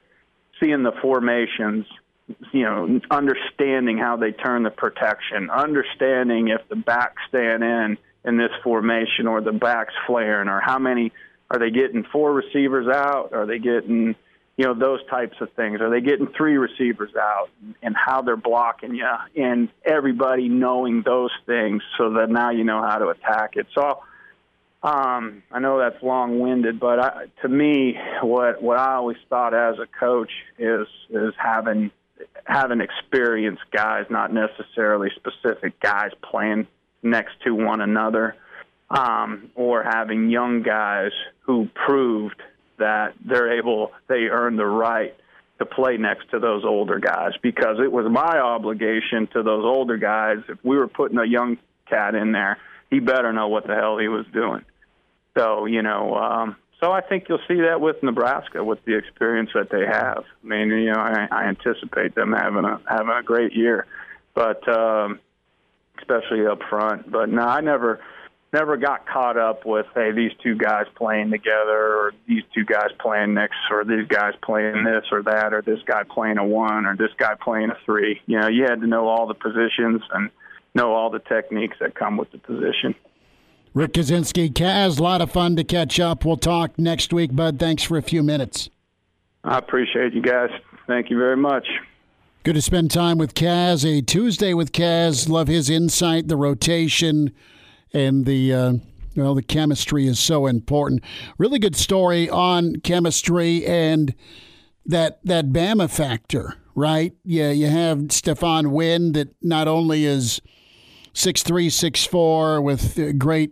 seeing 0.60 0.84
the 0.84 0.94
formations, 1.02 1.86
you 2.52 2.64
know, 2.64 3.00
understanding 3.10 3.98
how 3.98 4.18
they 4.18 4.32
turn 4.32 4.64
the 4.64 4.70
protection, 4.70 5.50
understanding 5.50 6.50
if 6.50 6.68
the 6.70 6.76
backs 6.76 7.22
stand 7.30 7.64
in 7.64 7.98
in 8.26 8.38
this 8.38 8.52
formation 8.64 9.28
or 9.28 9.42
the 9.42 9.52
backs 9.52 9.94
flaring, 10.06 10.50
or 10.50 10.60
how 10.60 10.80
many 10.80 11.12
are 11.50 11.60
they 11.60 11.70
getting 11.70 12.04
four 12.12 12.34
receivers 12.34 12.88
out? 12.88 13.32
Are 13.34 13.46
they 13.46 13.60
getting, 13.60 14.16
you 14.58 14.66
know, 14.66 14.74
those 14.74 15.00
types 15.10 15.38
of 15.40 15.52
things? 15.54 15.80
Are 15.80 15.90
they 15.90 16.02
getting 16.02 16.28
three 16.28 16.58
receivers 16.58 17.16
out 17.16 17.50
and 17.82 17.96
how 17.96 18.22
they're 18.22 18.36
blocking 18.36 18.96
you? 18.96 19.08
And 19.36 19.70
everybody 19.86 20.50
knowing 20.50 21.04
those 21.04 21.32
things 21.46 21.82
so 21.98 22.14
that 22.16 22.30
now 22.30 22.50
you 22.50 22.66
know 22.66 22.82
how 22.82 22.98
to 22.98 23.08
attack 23.08 23.56
it. 23.56 23.68
So, 23.74 24.04
um, 24.84 25.44
I 25.52 25.60
know 25.60 25.80
that's 25.80 26.02
long-winded, 26.04 26.80
but 26.80 27.00
I, 27.00 27.26
to 27.42 27.50
me, 27.50 27.98
what 28.22 28.62
what 28.62 28.78
I 28.78 28.96
always 28.96 29.18
thought 29.30 29.54
as 29.54 29.80
a 29.80 29.88
coach 30.00 30.32
is 30.60 30.88
is 31.10 31.34
having 31.38 31.92
having 32.46 32.82
experienced 32.82 33.64
guys, 33.72 34.06
not 34.10 34.32
necessarily 34.32 35.10
specific 35.16 35.80
guys 35.80 36.12
playing 36.22 36.68
next 37.02 37.34
to 37.46 37.54
one 37.54 37.82
another, 37.82 38.36
um, 38.90 39.50
or 39.56 39.84
having 39.84 40.30
young 40.30 40.62
guys 40.62 41.12
who 41.42 41.68
proved 41.74 42.42
that 42.78 43.16
they're 43.26 43.58
able, 43.58 43.92
they 44.08 44.28
earn 44.30 44.56
the 44.56 44.66
right 44.66 45.16
to 45.58 45.66
play 45.66 45.98
next 45.98 46.30
to 46.30 46.40
those 46.40 46.64
older 46.64 47.00
guys. 47.00 47.32
Because 47.42 47.80
it 47.84 47.92
was 47.92 48.06
my 48.10 48.40
obligation 48.40 49.28
to 49.34 49.42
those 49.42 49.66
older 49.66 49.98
guys. 49.98 50.38
If 50.48 50.64
we 50.64 50.78
were 50.78 50.88
putting 50.88 51.18
a 51.18 51.26
young 51.26 51.58
cat 51.90 52.14
in 52.14 52.32
there 52.32 52.60
he 52.90 53.00
better 53.00 53.34
know 53.34 53.48
what 53.48 53.68
the 53.68 53.76
hell 53.76 53.98
he 53.98 54.08
was 54.08 54.26
doing. 54.34 54.64
So, 55.38 55.66
you 55.66 55.82
know, 55.82 56.16
um, 56.16 56.56
so 56.82 56.92
I 56.92 57.02
think 57.02 57.26
you'll 57.28 57.40
see 57.48 57.62
that 57.62 57.82
with 57.82 58.02
Nebraska 58.04 58.64
with 58.64 58.84
the 58.86 58.98
experience 58.98 59.50
that 59.54 59.70
they 59.70 59.86
have. 59.86 60.24
I 60.44 60.48
mean, 60.48 60.70
you 60.70 60.92
know, 60.92 61.00
I, 61.00 61.28
I 61.32 61.44
anticipate 61.46 62.16
them 62.16 62.34
having 62.34 62.66
a 62.66 62.80
having 62.88 63.10
a 63.10 63.24
great 63.24 63.56
year, 63.56 63.88
but 64.36 64.68
um, 64.70 65.20
especially 65.98 66.46
up 66.46 66.60
front. 66.70 67.12
But 67.12 67.30
no, 67.30 67.42
I 67.42 67.62
never 67.62 68.00
never 68.54 68.78
got 68.78 69.08
caught 69.08 69.38
up 69.38 69.66
with 69.66 69.88
hey 69.96 70.12
these 70.12 70.32
two 70.44 70.56
guys 70.56 70.86
playing 70.96 71.32
together 71.32 71.96
or 71.96 72.14
these 72.28 72.44
two 72.54 72.64
guys 72.64 72.90
playing 73.00 73.34
next 73.34 73.58
or 73.72 73.84
these 73.84 74.08
guys 74.08 74.34
playing 74.44 74.84
this 74.84 75.04
or 75.12 75.24
that 75.24 75.54
or 75.54 75.62
this 75.62 75.80
guy 75.86 76.04
playing 76.04 76.38
a 76.38 76.46
one 76.46 76.86
or 76.86 76.96
this 76.96 77.12
guy 77.18 77.34
playing 77.42 77.72
a 77.72 77.78
three. 77.86 78.22
You 78.28 78.40
know, 78.40 78.48
you 78.48 78.64
had 78.64 78.82
to 78.82 78.88
know 78.88 79.08
all 79.08 79.26
the 79.26 79.34
positions 79.34 80.02
and 80.14 80.30
know 80.78 80.94
all 80.94 81.10
the 81.10 81.20
techniques 81.20 81.76
that 81.82 81.96
come 81.96 82.16
with 82.16 82.32
the 82.32 82.38
position. 82.38 82.96
Rick 83.74 83.94
Kaczenski, 83.94 84.50
Kaz, 84.50 85.00
a 85.00 85.04
lot 85.04 85.22
of 85.22 85.32
fun 85.32 85.56
to 85.58 85.64
catch 85.64 86.00
up. 86.00 86.24
We'll 86.24 86.38
talk 86.38 86.80
next 86.80 87.12
week, 87.12 87.36
bud. 87.36 87.60
Thanks 87.60 87.84
for 87.84 87.98
a 87.98 88.02
few 88.02 88.24
minutes. 88.24 88.70
I 89.44 89.58
appreciate 89.58 90.14
you 90.14 90.22
guys. 90.22 90.50
Thank 90.88 91.10
you 91.10 91.18
very 91.18 91.38
much. 91.38 91.68
Good 92.44 92.56
to 92.56 92.62
spend 92.62 92.92
time 92.92 93.18
with 93.18 93.34
Kaz. 93.34 93.86
A 93.86 94.02
Tuesday 94.02 94.54
with 94.54 94.72
Kaz. 94.72 95.28
Love 95.28 95.48
his 95.48 95.70
insight, 95.70 96.28
the 96.28 96.38
rotation, 96.38 97.34
and 97.94 98.26
the 98.26 98.54
uh, 98.54 98.74
well, 99.16 99.36
the 99.36 99.44
chemistry 99.44 100.08
is 100.08 100.20
so 100.20 100.48
important. 100.48 101.04
Really 101.38 101.60
good 101.60 101.76
story 101.76 102.30
on 102.30 102.78
chemistry 102.78 103.66
and 103.66 104.16
that 104.86 105.20
that 105.26 105.50
Bama 105.50 105.90
factor, 105.90 106.56
right? 106.74 107.14
Yeah, 107.26 107.52
you 107.52 107.68
have 107.68 107.98
Stephon 108.10 108.72
Wynn 108.72 109.12
that 109.14 109.36
not 109.42 109.68
only 109.68 110.06
is 110.06 110.42
six 111.18 111.42
three, 111.42 111.70
six 111.70 112.06
four 112.06 112.62
with 112.62 113.18
great 113.18 113.52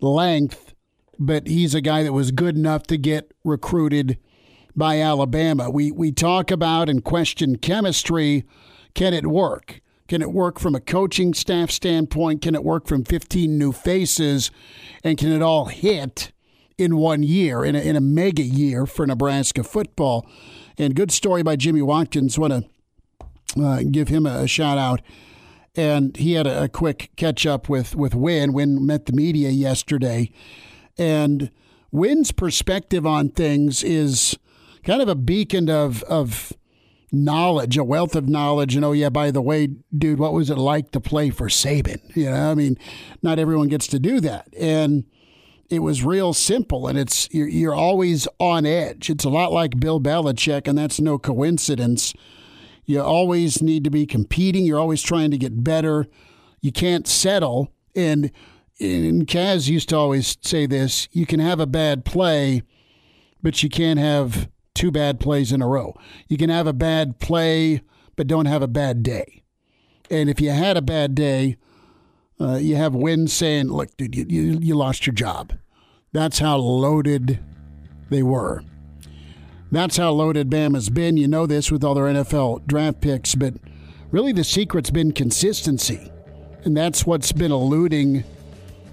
length, 0.00 0.74
but 1.18 1.46
he's 1.46 1.74
a 1.74 1.80
guy 1.80 2.02
that 2.02 2.12
was 2.12 2.32
good 2.32 2.56
enough 2.56 2.82
to 2.84 2.98
get 2.98 3.32
recruited 3.44 4.18
by 4.74 5.00
Alabama. 5.00 5.70
We 5.70 5.92
we 5.92 6.10
talk 6.10 6.50
about 6.50 6.88
and 6.88 7.04
question 7.04 7.56
chemistry. 7.56 8.44
Can 8.94 9.14
it 9.14 9.26
work? 9.26 9.80
Can 10.08 10.20
it 10.20 10.32
work 10.32 10.58
from 10.58 10.74
a 10.74 10.80
coaching 10.80 11.32
staff 11.32 11.70
standpoint? 11.70 12.42
Can 12.42 12.56
it 12.56 12.64
work 12.64 12.88
from 12.88 13.04
15 13.04 13.56
new 13.56 13.70
faces? 13.70 14.50
And 15.04 15.16
can 15.16 15.30
it 15.30 15.40
all 15.40 15.66
hit 15.66 16.32
in 16.76 16.96
one 16.96 17.22
year, 17.22 17.64
in 17.64 17.76
a, 17.76 17.78
in 17.78 17.94
a 17.94 18.00
mega 18.00 18.42
year 18.42 18.86
for 18.86 19.06
Nebraska 19.06 19.62
football? 19.62 20.28
And 20.76 20.96
good 20.96 21.12
story 21.12 21.44
by 21.44 21.54
Jimmy 21.54 21.82
Watkins. 21.82 22.36
Want 22.36 22.64
to 23.54 23.62
uh, 23.62 23.82
give 23.88 24.08
him 24.08 24.26
a, 24.26 24.40
a 24.40 24.48
shout 24.48 24.78
out 24.78 25.00
and 25.76 26.16
he 26.16 26.32
had 26.32 26.46
a, 26.46 26.68
quick 26.68 27.10
catch 27.16 27.46
up 27.46 27.68
with 27.68 27.94
with 27.94 28.14
Wynn. 28.14 28.52
Wynn 28.52 28.84
met 28.84 29.06
the 29.06 29.12
media 29.12 29.50
yesterday, 29.50 30.30
and 30.98 31.50
Wynn's 31.90 32.32
perspective 32.32 33.06
on 33.06 33.30
things 33.30 33.82
is 33.82 34.38
kind 34.84 35.02
of 35.02 35.08
a 35.08 35.14
beacon 35.14 35.68
of 35.68 36.02
of 36.04 36.52
knowledge, 37.12 37.76
a 37.76 37.84
wealth 37.84 38.14
of 38.14 38.28
knowledge. 38.28 38.76
And 38.76 38.84
oh 38.84 38.92
yeah, 38.92 39.08
by 39.08 39.30
the 39.30 39.42
way, 39.42 39.68
dude, 39.96 40.18
what 40.18 40.32
was 40.32 40.50
it 40.50 40.58
like 40.58 40.92
to 40.92 41.00
play 41.00 41.30
for 41.30 41.48
Saban? 41.48 42.14
You 42.16 42.30
know, 42.30 42.50
I 42.50 42.54
mean, 42.54 42.76
not 43.22 43.38
everyone 43.38 43.68
gets 43.68 43.86
to 43.88 43.98
do 43.98 44.20
that, 44.20 44.48
and 44.58 45.04
it 45.68 45.80
was 45.80 46.04
real 46.04 46.32
simple. 46.32 46.86
And 46.86 46.98
it's 46.98 47.28
you're, 47.32 47.48
you're 47.48 47.74
always 47.74 48.26
on 48.38 48.66
edge. 48.66 49.10
It's 49.10 49.24
a 49.24 49.30
lot 49.30 49.52
like 49.52 49.80
Bill 49.80 50.00
Belichick, 50.00 50.66
and 50.66 50.76
that's 50.76 51.00
no 51.00 51.18
coincidence. 51.18 52.14
You 52.90 53.00
always 53.00 53.62
need 53.62 53.84
to 53.84 53.90
be 53.90 54.04
competing. 54.04 54.66
You're 54.66 54.80
always 54.80 55.00
trying 55.00 55.30
to 55.30 55.38
get 55.38 55.62
better. 55.62 56.08
You 56.60 56.72
can't 56.72 57.06
settle. 57.06 57.72
And, 57.94 58.32
and 58.80 59.28
Kaz 59.28 59.68
used 59.68 59.90
to 59.90 59.96
always 59.96 60.36
say 60.42 60.66
this 60.66 61.08
you 61.12 61.24
can 61.24 61.38
have 61.38 61.60
a 61.60 61.66
bad 61.66 62.04
play, 62.04 62.62
but 63.40 63.62
you 63.62 63.68
can't 63.68 64.00
have 64.00 64.48
two 64.74 64.90
bad 64.90 65.20
plays 65.20 65.52
in 65.52 65.62
a 65.62 65.68
row. 65.68 65.94
You 66.28 66.36
can 66.36 66.50
have 66.50 66.66
a 66.66 66.72
bad 66.72 67.20
play, 67.20 67.82
but 68.16 68.26
don't 68.26 68.46
have 68.46 68.62
a 68.62 68.66
bad 68.66 69.04
day. 69.04 69.44
And 70.10 70.28
if 70.28 70.40
you 70.40 70.50
had 70.50 70.76
a 70.76 70.82
bad 70.82 71.14
day, 71.14 71.58
uh, 72.40 72.56
you 72.56 72.74
have 72.74 72.92
Wynn 72.92 73.28
saying, 73.28 73.68
look, 73.68 73.96
dude, 73.96 74.16
you, 74.16 74.26
you, 74.28 74.58
you 74.60 74.74
lost 74.74 75.06
your 75.06 75.14
job. 75.14 75.52
That's 76.12 76.40
how 76.40 76.56
loaded 76.56 77.38
they 78.08 78.24
were. 78.24 78.64
That's 79.72 79.96
how 79.96 80.10
loaded 80.10 80.50
Bama's 80.50 80.88
been. 80.88 81.16
You 81.16 81.28
know 81.28 81.46
this 81.46 81.70
with 81.70 81.84
all 81.84 81.94
their 81.94 82.04
NFL 82.04 82.66
draft 82.66 83.00
picks, 83.00 83.34
but 83.34 83.54
really 84.10 84.32
the 84.32 84.44
secret's 84.44 84.90
been 84.90 85.12
consistency. 85.12 86.10
And 86.64 86.76
that's 86.76 87.06
what's 87.06 87.32
been 87.32 87.52
eluding 87.52 88.24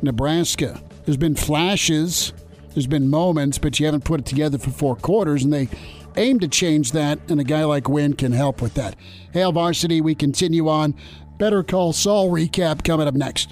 Nebraska. 0.01 0.81
There's 1.05 1.17
been 1.17 1.35
flashes, 1.35 2.31
there's 2.73 2.87
been 2.87 3.09
moments, 3.09 3.57
but 3.57 3.79
you 3.79 3.85
haven't 3.85 4.03
put 4.03 4.19
it 4.19 4.25
together 4.25 4.57
for 4.57 4.69
four 4.69 4.95
quarters, 4.95 5.43
and 5.43 5.51
they 5.51 5.67
aim 6.15 6.39
to 6.41 6.47
change 6.47 6.91
that, 6.91 7.19
and 7.29 7.39
a 7.39 7.43
guy 7.43 7.63
like 7.63 7.89
Wynn 7.89 8.13
can 8.13 8.31
help 8.31 8.61
with 8.61 8.75
that. 8.75 8.95
Hail 9.31 9.51
Varsity, 9.51 10.01
we 10.01 10.15
continue 10.15 10.67
on. 10.67 10.93
Better 11.37 11.63
Call 11.63 11.93
Saul 11.93 12.29
recap 12.29 12.83
coming 12.83 13.07
up 13.07 13.15
next. 13.15 13.51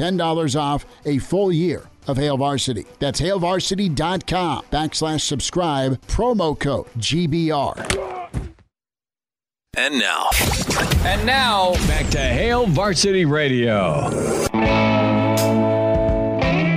$10 0.00 0.58
off 0.58 0.86
a 1.04 1.18
full 1.18 1.52
year 1.52 1.90
of 2.06 2.16
Hail 2.16 2.38
Varsity. 2.38 2.86
That's 2.98 3.20
hailvarsity.com 3.20 4.64
backslash 4.72 5.20
subscribe, 5.20 6.00
promo 6.06 6.58
code 6.58 6.86
GBR. 6.98 8.20
And 9.76 9.98
now. 9.98 10.30
And 11.04 11.24
now, 11.24 11.74
back 11.86 12.08
to 12.10 12.18
Hail 12.18 12.66
Varsity 12.66 13.24
Radio. 13.24 14.10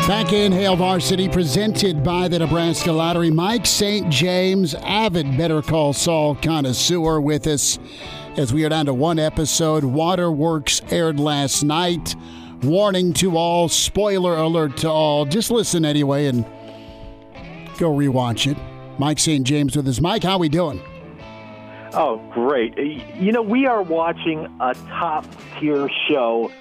Back 0.07 0.33
in 0.33 0.51
Hail 0.51 0.75
Varsity, 0.75 1.29
presented 1.29 2.03
by 2.03 2.27
the 2.27 2.39
Nebraska 2.39 2.91
Lottery. 2.91 3.31
Mike 3.31 3.65
St. 3.65 4.09
James, 4.09 4.75
avid 4.75 5.37
Better 5.37 5.61
Call 5.61 5.93
Saul 5.93 6.35
connoisseur, 6.35 7.21
with 7.21 7.47
us 7.47 7.79
as 8.35 8.53
we 8.53 8.65
are 8.65 8.69
down 8.69 8.85
to 8.87 8.93
one 8.93 9.17
episode. 9.17 9.85
Waterworks 9.85 10.81
aired 10.91 11.19
last 11.19 11.63
night. 11.63 12.15
Warning 12.63 13.13
to 13.13 13.35
all, 13.35 13.67
spoiler 13.67 14.37
alert 14.37 14.77
to 14.77 14.89
all. 14.89 15.25
Just 15.25 15.51
listen 15.51 15.83
anyway 15.83 16.27
and 16.27 16.45
go 17.77 17.91
rewatch 17.91 18.49
it. 18.49 18.57
Mike 18.97 19.19
St. 19.19 19.45
James 19.45 19.75
with 19.75 19.87
us. 19.87 19.99
Mike, 19.99 20.23
how 20.23 20.37
we 20.37 20.49
doing? 20.49 20.81
Oh, 21.93 22.21
great. 22.33 22.77
Uh, 22.77 22.81
you 22.81 23.31
know, 23.31 23.41
we 23.41 23.65
are 23.65 23.81
watching 23.81 24.45
a 24.59 24.73
top 24.73 25.25
tier 25.59 25.89
show 26.07 26.51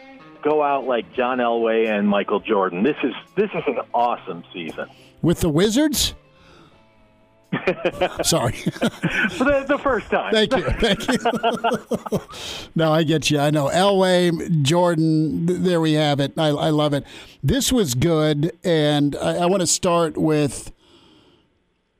go 0.43 0.62
out 0.62 0.87
like 0.87 1.12
John 1.15 1.39
Elway 1.39 1.89
and 1.89 2.09
Michael 2.09 2.41
Jordan. 2.41 2.83
This 2.83 2.97
is 3.03 3.15
this 3.37 3.51
is 3.55 3.62
an 3.66 3.79
awesome 3.95 4.45
season. 4.53 4.89
With 5.23 5.41
the 5.41 5.49
Wizards? 5.49 6.15
Sorry. 8.23 8.53
For 8.53 9.45
the, 9.45 9.65
the 9.69 9.79
first 9.79 10.11
time. 10.11 10.33
Thank 10.33 10.57
you. 10.57 10.62
Thank 10.62 11.09
you. 11.09 11.19
no, 12.74 12.93
I 12.93 13.03
get 13.03 13.31
you. 13.31 13.39
I 13.39 13.51
know. 13.51 13.69
Elway, 13.69 14.62
Jordan, 14.62 15.47
th- 15.47 15.61
there 15.61 15.81
we 15.81 15.93
have 15.95 16.20
it. 16.20 16.33
I, 16.39 16.49
I 16.49 16.70
love 16.70 16.95
it. 16.95 17.05
This 17.43 17.73
was 17.73 17.95
good. 17.95 18.57
And 18.65 19.16
I, 19.16 19.39
I 19.39 19.47
want 19.47 19.61
to 19.61 19.66
start 19.66 20.16
with 20.16 20.73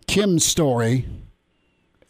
Kim's 0.07 0.45
story 0.45 1.07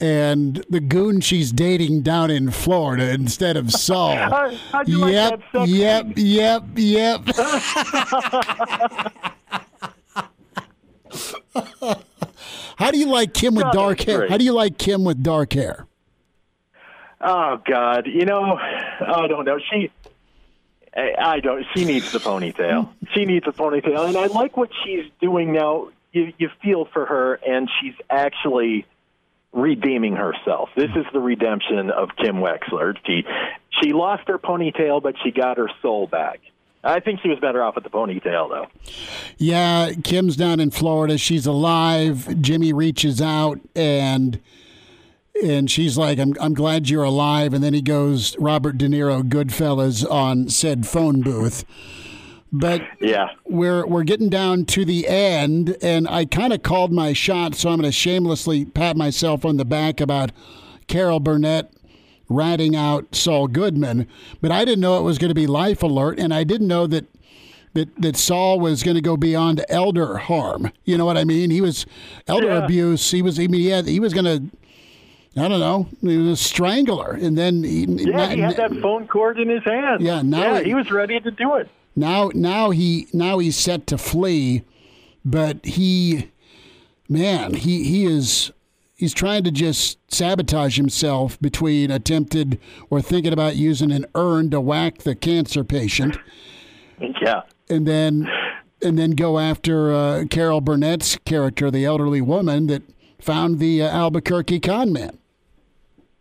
and 0.02 0.64
the 0.68 0.80
goon 0.80 1.20
she's 1.20 1.52
dating 1.52 2.02
down 2.02 2.28
in 2.30 2.50
Florida 2.50 3.12
instead 3.12 3.56
of 3.56 3.70
Saul. 3.70 4.16
How- 4.16 4.50
you 4.84 4.98
like 4.98 5.12
yep, 5.12 5.40
yep, 5.66 6.06
yep, 6.16 6.64
yep, 6.74 7.20
How 12.76 12.90
do 12.90 12.98
you 12.98 13.06
like 13.06 13.34
Kim 13.34 13.54
with 13.54 13.64
God, 13.64 13.72
dark 13.72 14.00
hair? 14.00 14.28
How 14.28 14.36
do 14.36 14.44
you 14.44 14.52
like 14.52 14.78
Kim 14.78 15.04
with 15.04 15.22
dark 15.22 15.52
hair? 15.52 15.86
Oh 17.20 17.60
God, 17.64 18.06
you 18.06 18.24
know, 18.24 18.56
I 18.58 19.26
don't 19.28 19.44
know. 19.44 19.58
She, 19.70 19.90
I 20.96 21.14
I 21.18 21.40
don't. 21.40 21.64
She 21.74 21.84
needs 21.84 22.10
the 22.12 22.18
ponytail. 22.18 22.88
She 23.14 23.24
needs 23.24 23.46
a 23.46 23.52
ponytail, 23.52 24.08
and 24.08 24.16
I 24.16 24.26
like 24.26 24.56
what 24.56 24.70
she's 24.84 25.04
doing 25.20 25.52
now. 25.52 25.88
You 26.12 26.32
you 26.38 26.50
feel 26.62 26.86
for 26.86 27.06
her, 27.06 27.34
and 27.34 27.70
she's 27.80 27.94
actually 28.10 28.86
redeeming 29.52 30.16
herself. 30.16 30.70
This 30.76 30.90
is 30.96 31.04
the 31.12 31.20
redemption 31.20 31.90
of 31.90 32.10
Kim 32.16 32.36
Wexler. 32.36 32.96
She 33.06 33.24
she 33.80 33.92
lost 33.92 34.26
her 34.28 34.38
ponytail, 34.38 35.02
but 35.02 35.14
she 35.22 35.30
got 35.30 35.58
her 35.58 35.68
soul 35.80 36.06
back. 36.06 36.40
I 36.84 36.98
think 37.00 37.20
she 37.22 37.28
was 37.28 37.38
better 37.38 37.62
off 37.62 37.74
with 37.76 37.84
the 37.84 37.90
ponytail, 37.90 38.48
though. 38.48 38.66
Yeah, 39.38 39.92
Kim's 40.02 40.36
down 40.36 40.58
in 40.60 40.70
Florida. 40.70 41.16
She's 41.18 41.46
alive. 41.46 42.40
Jimmy 42.40 42.72
reaches 42.72 43.20
out 43.20 43.60
and 43.76 44.40
and 45.42 45.70
she's 45.70 45.96
like, 45.96 46.18
"I'm 46.18 46.34
I'm 46.40 46.54
glad 46.54 46.88
you're 46.90 47.04
alive." 47.04 47.54
And 47.54 47.62
then 47.64 47.72
he 47.74 47.82
goes, 47.82 48.36
"Robert 48.38 48.78
De 48.78 48.86
Niro, 48.88 49.22
Goodfellas," 49.22 50.04
on 50.10 50.48
said 50.48 50.86
phone 50.86 51.20
booth. 51.22 51.64
But 52.52 52.82
Yeah. 53.00 53.28
we're 53.48 53.86
we're 53.86 54.02
getting 54.02 54.28
down 54.28 54.66
to 54.66 54.84
the 54.84 55.08
end, 55.08 55.76
and 55.80 56.06
I 56.08 56.26
kind 56.26 56.52
of 56.52 56.62
called 56.62 56.92
my 56.92 57.12
shot, 57.14 57.54
so 57.54 57.70
I'm 57.70 57.76
going 57.78 57.84
to 57.88 57.92
shamelessly 57.92 58.66
pat 58.66 58.94
myself 58.96 59.44
on 59.46 59.56
the 59.56 59.64
back 59.64 60.00
about 60.02 60.32
Carol 60.86 61.18
Burnett 61.18 61.72
ratting 62.32 62.74
out 62.76 63.14
Saul 63.14 63.46
Goodman. 63.48 64.06
But 64.40 64.50
I 64.52 64.64
didn't 64.64 64.80
know 64.80 64.98
it 64.98 65.02
was 65.02 65.18
going 65.18 65.30
to 65.30 65.34
be 65.34 65.46
life 65.46 65.82
alert, 65.82 66.18
and 66.18 66.32
I 66.34 66.44
didn't 66.44 66.68
know 66.68 66.86
that 66.88 67.06
that 67.74 67.88
that 68.02 68.16
Saul 68.16 68.60
was 68.60 68.82
going 68.82 68.96
to 68.96 69.00
go 69.00 69.16
beyond 69.16 69.64
elder 69.68 70.18
harm. 70.18 70.70
You 70.84 70.98
know 70.98 71.04
what 71.06 71.16
I 71.16 71.24
mean? 71.24 71.50
He 71.50 71.60
was 71.60 71.86
elder 72.28 72.48
Yeah. 72.48 72.64
abuse. 72.64 73.10
He 73.10 73.22
was. 73.22 73.38
I 73.38 73.46
mean, 73.46 73.60
he 73.60 73.68
had, 73.68 73.86
he 73.86 74.00
was 74.00 74.12
going 74.14 74.24
to. 74.26 74.56
I 75.40 75.48
don't 75.48 75.60
know. 75.60 75.88
He 76.02 76.18
was 76.18 76.28
a 76.38 76.42
strangler, 76.42 77.12
and 77.12 77.38
then 77.38 77.62
he, 77.64 77.86
Yeah, 77.86 78.28
he 78.34 78.40
had 78.40 78.56
that 78.56 78.72
phone 78.82 79.06
cord 79.08 79.38
in 79.38 79.48
his 79.48 79.64
hand. 79.64 80.02
Yeah, 80.02 80.20
now 80.20 80.40
yeah, 80.40 80.58
he- 80.58 80.64
he 80.66 80.74
was 80.74 80.90
ready 80.90 81.18
to 81.20 81.30
do 81.30 81.54
it. 81.54 81.70
Now, 81.96 82.30
now 82.34 82.68
he 82.70 83.06
now 83.14 83.38
he's 83.38 83.56
set 83.56 83.86
to 83.88 83.96
flee, 83.98 84.62
but 85.24 85.64
he, 85.64 86.30
man, 87.08 87.54
he 87.54 87.84
he 87.84 88.04
is 88.04 88.52
he's 89.02 89.12
trying 89.12 89.42
to 89.42 89.50
just 89.50 89.98
sabotage 90.14 90.76
himself 90.76 91.36
between 91.40 91.90
attempted 91.90 92.56
or 92.88 93.02
thinking 93.02 93.32
about 93.32 93.56
using 93.56 93.90
an 93.90 94.06
urn 94.14 94.48
to 94.48 94.60
whack 94.60 94.98
the 94.98 95.16
cancer 95.16 95.64
patient, 95.64 96.16
Yeah. 97.20 97.42
and 97.68 97.84
then 97.84 98.28
and 98.80 98.96
then 98.96 99.10
go 99.12 99.40
after 99.40 99.92
uh, 99.92 100.24
Carol 100.30 100.60
Burnett's 100.60 101.16
character, 101.24 101.68
the 101.68 101.84
elderly 101.84 102.20
woman 102.20 102.68
that 102.68 102.82
found 103.20 103.58
the 103.58 103.82
uh, 103.82 103.88
Albuquerque 103.88 104.60
con 104.60 104.92
man. 104.92 105.18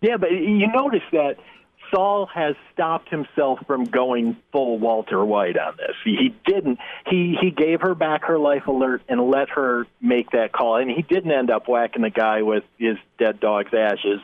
Yeah, 0.01 0.17
but 0.17 0.31
you 0.31 0.67
notice 0.73 1.03
that 1.11 1.35
Saul 1.93 2.27
has 2.33 2.55
stopped 2.73 3.09
himself 3.09 3.59
from 3.67 3.85
going 3.85 4.37
full 4.51 4.79
Walter 4.79 5.23
White 5.23 5.57
on 5.57 5.75
this. 5.77 5.95
He, 6.03 6.33
didn't. 6.45 6.79
He 7.07 7.37
he 7.39 7.51
gave 7.51 7.81
her 7.81 7.95
back 7.95 8.25
her 8.25 8.39
life 8.39 8.67
alert 8.67 9.01
and 9.09 9.29
let 9.29 9.49
her 9.49 9.85
make 10.01 10.31
that 10.31 10.51
call, 10.51 10.77
and 10.77 10.89
he 10.89 11.01
didn't 11.01 11.31
end 11.31 11.51
up 11.51 11.67
whacking 11.67 12.01
the 12.01 12.09
guy 12.09 12.41
with 12.41 12.63
his 12.77 12.97
dead 13.19 13.39
dog's 13.39 13.73
ashes. 13.73 14.19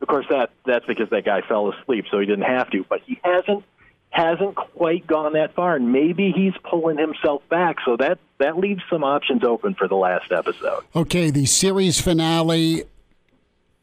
Of 0.00 0.08
course, 0.08 0.26
that 0.30 0.50
that's 0.64 0.86
because 0.86 1.10
that 1.10 1.24
guy 1.24 1.42
fell 1.42 1.72
asleep, 1.72 2.06
so 2.10 2.18
he 2.18 2.26
didn't 2.26 2.46
have 2.46 2.70
to. 2.70 2.84
But 2.88 3.02
he 3.06 3.20
hasn't 3.22 3.64
hasn't 4.10 4.56
quite 4.56 5.06
gone 5.06 5.34
that 5.34 5.54
far, 5.54 5.76
and 5.76 5.92
maybe 5.92 6.32
he's 6.32 6.54
pulling 6.68 6.98
himself 6.98 7.42
back. 7.48 7.76
So 7.84 7.96
that 7.98 8.18
that 8.38 8.58
leaves 8.58 8.82
some 8.90 9.04
options 9.04 9.44
open 9.44 9.74
for 9.74 9.88
the 9.88 9.96
last 9.96 10.32
episode. 10.32 10.84
Okay, 10.96 11.30
the 11.30 11.46
series 11.46 12.00
finale. 12.00 12.84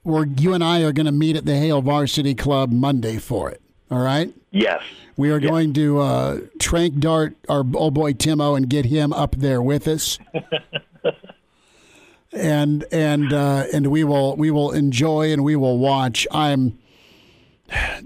Where 0.08 0.26
you 0.26 0.54
and 0.54 0.64
I 0.64 0.84
are 0.84 0.94
going 0.94 1.06
to 1.06 1.12
meet 1.12 1.36
at 1.36 1.44
the 1.44 1.58
Hail 1.58 1.82
Varsity 1.82 2.34
Club 2.34 2.72
Monday 2.72 3.18
for 3.18 3.50
it. 3.50 3.62
All 3.92 4.00
right. 4.00 4.34
Yes. 4.52 4.82
We 5.18 5.32
are 5.32 5.42
going 5.42 5.74
to 5.74 6.00
uh, 6.00 6.40
trank 6.60 7.00
dart 7.00 7.36
our 7.50 7.66
old 7.74 7.94
boy 7.94 8.14
Timo 8.14 8.56
and 8.56 8.70
get 8.70 8.86
him 8.86 9.12
up 9.12 9.36
there 9.36 9.62
with 9.62 9.86
us. 9.86 10.18
and 12.32 12.86
and 12.90 13.34
uh, 13.34 13.66
and 13.74 13.88
we 13.88 14.06
will 14.06 14.38
we 14.38 14.50
will 14.50 14.72
enjoy 14.72 15.34
and 15.34 15.44
we 15.44 15.58
will 15.58 15.78
watch. 15.78 16.26
I'm. 16.32 16.80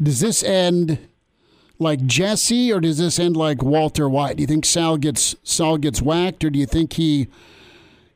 Does 0.01 0.21
this 0.21 0.41
end 0.41 1.07
like 1.77 2.03
Jesse 2.07 2.73
or 2.73 2.79
does 2.79 2.97
this 2.97 3.19
end 3.19 3.37
like 3.37 3.61
Walter 3.61 4.09
White? 4.09 4.37
Do 4.37 4.41
you 4.41 4.47
think 4.47 4.65
Saul 4.65 4.97
gets 4.97 5.35
Saul 5.43 5.77
gets 5.77 6.01
whacked 6.01 6.43
or 6.43 6.49
do 6.49 6.57
you 6.57 6.65
think 6.65 6.93
he 6.93 7.27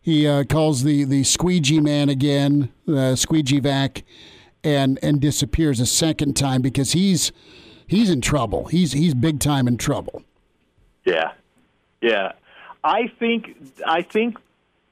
he 0.05 0.27
uh, 0.27 0.43
calls 0.43 0.83
the 0.83 1.03
the 1.03 1.23
squeegee 1.23 1.79
man 1.79 2.09
again, 2.09 2.71
uh, 2.87 3.15
squeegee 3.15 3.59
vac, 3.59 4.03
and 4.63 4.99
and 5.01 5.19
disappears 5.19 5.79
a 5.79 5.87
second 5.87 6.37
time 6.37 6.61
because 6.61 6.91
he's 6.91 7.31
he's 7.87 8.11
in 8.11 8.21
trouble. 8.21 8.65
He's 8.65 8.91
he's 8.91 9.15
big 9.15 9.39
time 9.39 9.67
in 9.67 9.77
trouble. 9.77 10.21
Yeah, 11.05 11.31
yeah. 12.03 12.33
I 12.83 13.07
think 13.17 13.57
I 13.83 14.03
think 14.03 14.37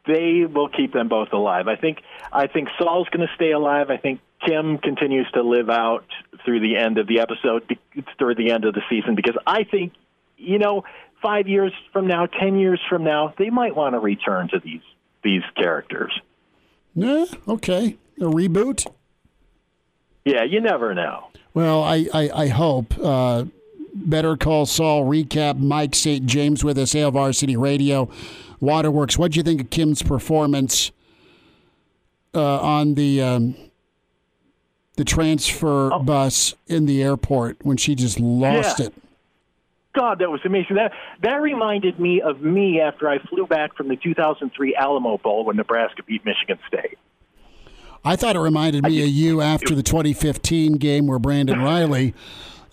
they 0.08 0.46
will 0.46 0.70
keep 0.70 0.94
them 0.94 1.10
both 1.10 1.32
alive. 1.32 1.68
I 1.68 1.76
think 1.76 2.02
I 2.32 2.48
think 2.48 2.70
Saul's 2.80 3.08
going 3.10 3.28
to 3.28 3.34
stay 3.36 3.52
alive. 3.52 3.92
I 3.92 3.98
think 3.98 4.20
Kim 4.44 4.80
continues 4.80 5.30
to 5.36 5.44
live 5.44 5.70
out 5.70 6.06
through 6.44 6.62
the 6.62 6.76
end 6.76 6.98
of 6.98 7.06
the 7.06 7.20
episode, 7.20 7.78
through 8.18 8.34
the 8.34 8.50
end 8.50 8.66
of 8.66 8.74
the 8.74 8.82
season, 8.90 9.14
because 9.14 9.38
I 9.46 9.64
think 9.64 9.94
you 10.38 10.58
know 10.58 10.86
five 11.22 11.48
years 11.48 11.72
from 11.92 12.08
now, 12.08 12.26
ten 12.26 12.58
years 12.58 12.82
from 12.90 13.04
now, 13.04 13.36
they 13.38 13.52
might 13.52 13.76
want 13.76 13.94
to 13.94 14.00
return 14.00 14.48
to 14.48 14.58
these 14.58 14.82
these 15.24 15.44
characters. 15.56 16.12
Yeah, 16.96 17.26
okay, 17.48 17.98
a 18.20 18.26
reboot. 18.26 18.86
Yeah, 20.26 20.44
you 20.44 20.62
never 20.62 20.94
know. 20.94 21.28
Well, 21.54 21.84
I 21.84 22.08
I, 22.14 22.30
I 22.44 22.48
hope 22.48 22.94
uh, 23.02 23.46
Better 23.94 24.38
Call 24.38 24.66
Saul 24.66 25.06
recap. 25.06 25.60
Mike 25.60 25.96
St. 25.96 26.26
James 26.26 26.64
with 26.64 26.78
us, 26.78 26.94
Hail 26.94 27.12
Varsity 27.12 27.58
Radio, 27.58 28.10
Waterworks. 28.60 29.18
What 29.18 29.32
do 29.32 29.38
you 29.38 29.44
think 29.44 29.62
of 29.62 29.70
Kim's 29.70 30.02
performance 30.04 30.92
uh, 32.36 32.60
on 32.62 32.96
the 32.96 33.22
um, 33.22 33.56
the 34.96 35.04
transfer 35.04 35.92
Oh. 35.94 36.00
bus 36.00 36.54
in 36.68 36.86
the 36.86 37.02
airport 37.04 37.58
when 37.64 37.78
she 37.78 37.96
just 37.96 38.20
lost 38.20 38.80
Yeah. 38.80 38.86
it? 38.88 38.94
God, 39.94 40.20
that 40.20 40.32
was 40.32 40.42
amazing. 40.44 40.76
That 40.76 40.92
that 41.22 41.42
reminded 41.42 42.00
me 42.00 42.22
of 42.22 42.42
me 42.42 42.82
after 42.82 43.08
I 43.08 43.20
flew 43.20 43.46
back 43.46 43.76
from 43.76 43.90
the 43.90 43.96
2003 43.96 44.76
Alamo 44.76 45.18
Bowl 45.20 45.46
when 45.46 45.56
Nebraska 45.56 46.02
beat 46.04 46.26
Michigan 46.26 46.58
State. 46.68 46.98
I 48.04 48.16
thought 48.16 48.36
it 48.36 48.40
reminded 48.40 48.84
me 48.84 49.02
of 49.02 49.10
you 49.10 49.40
after 49.40 49.76
the 49.76 49.84
2015 49.84 50.74
game 50.74 51.08
where 51.08 51.20
Brandon 51.20 51.60
Riley 51.64 52.14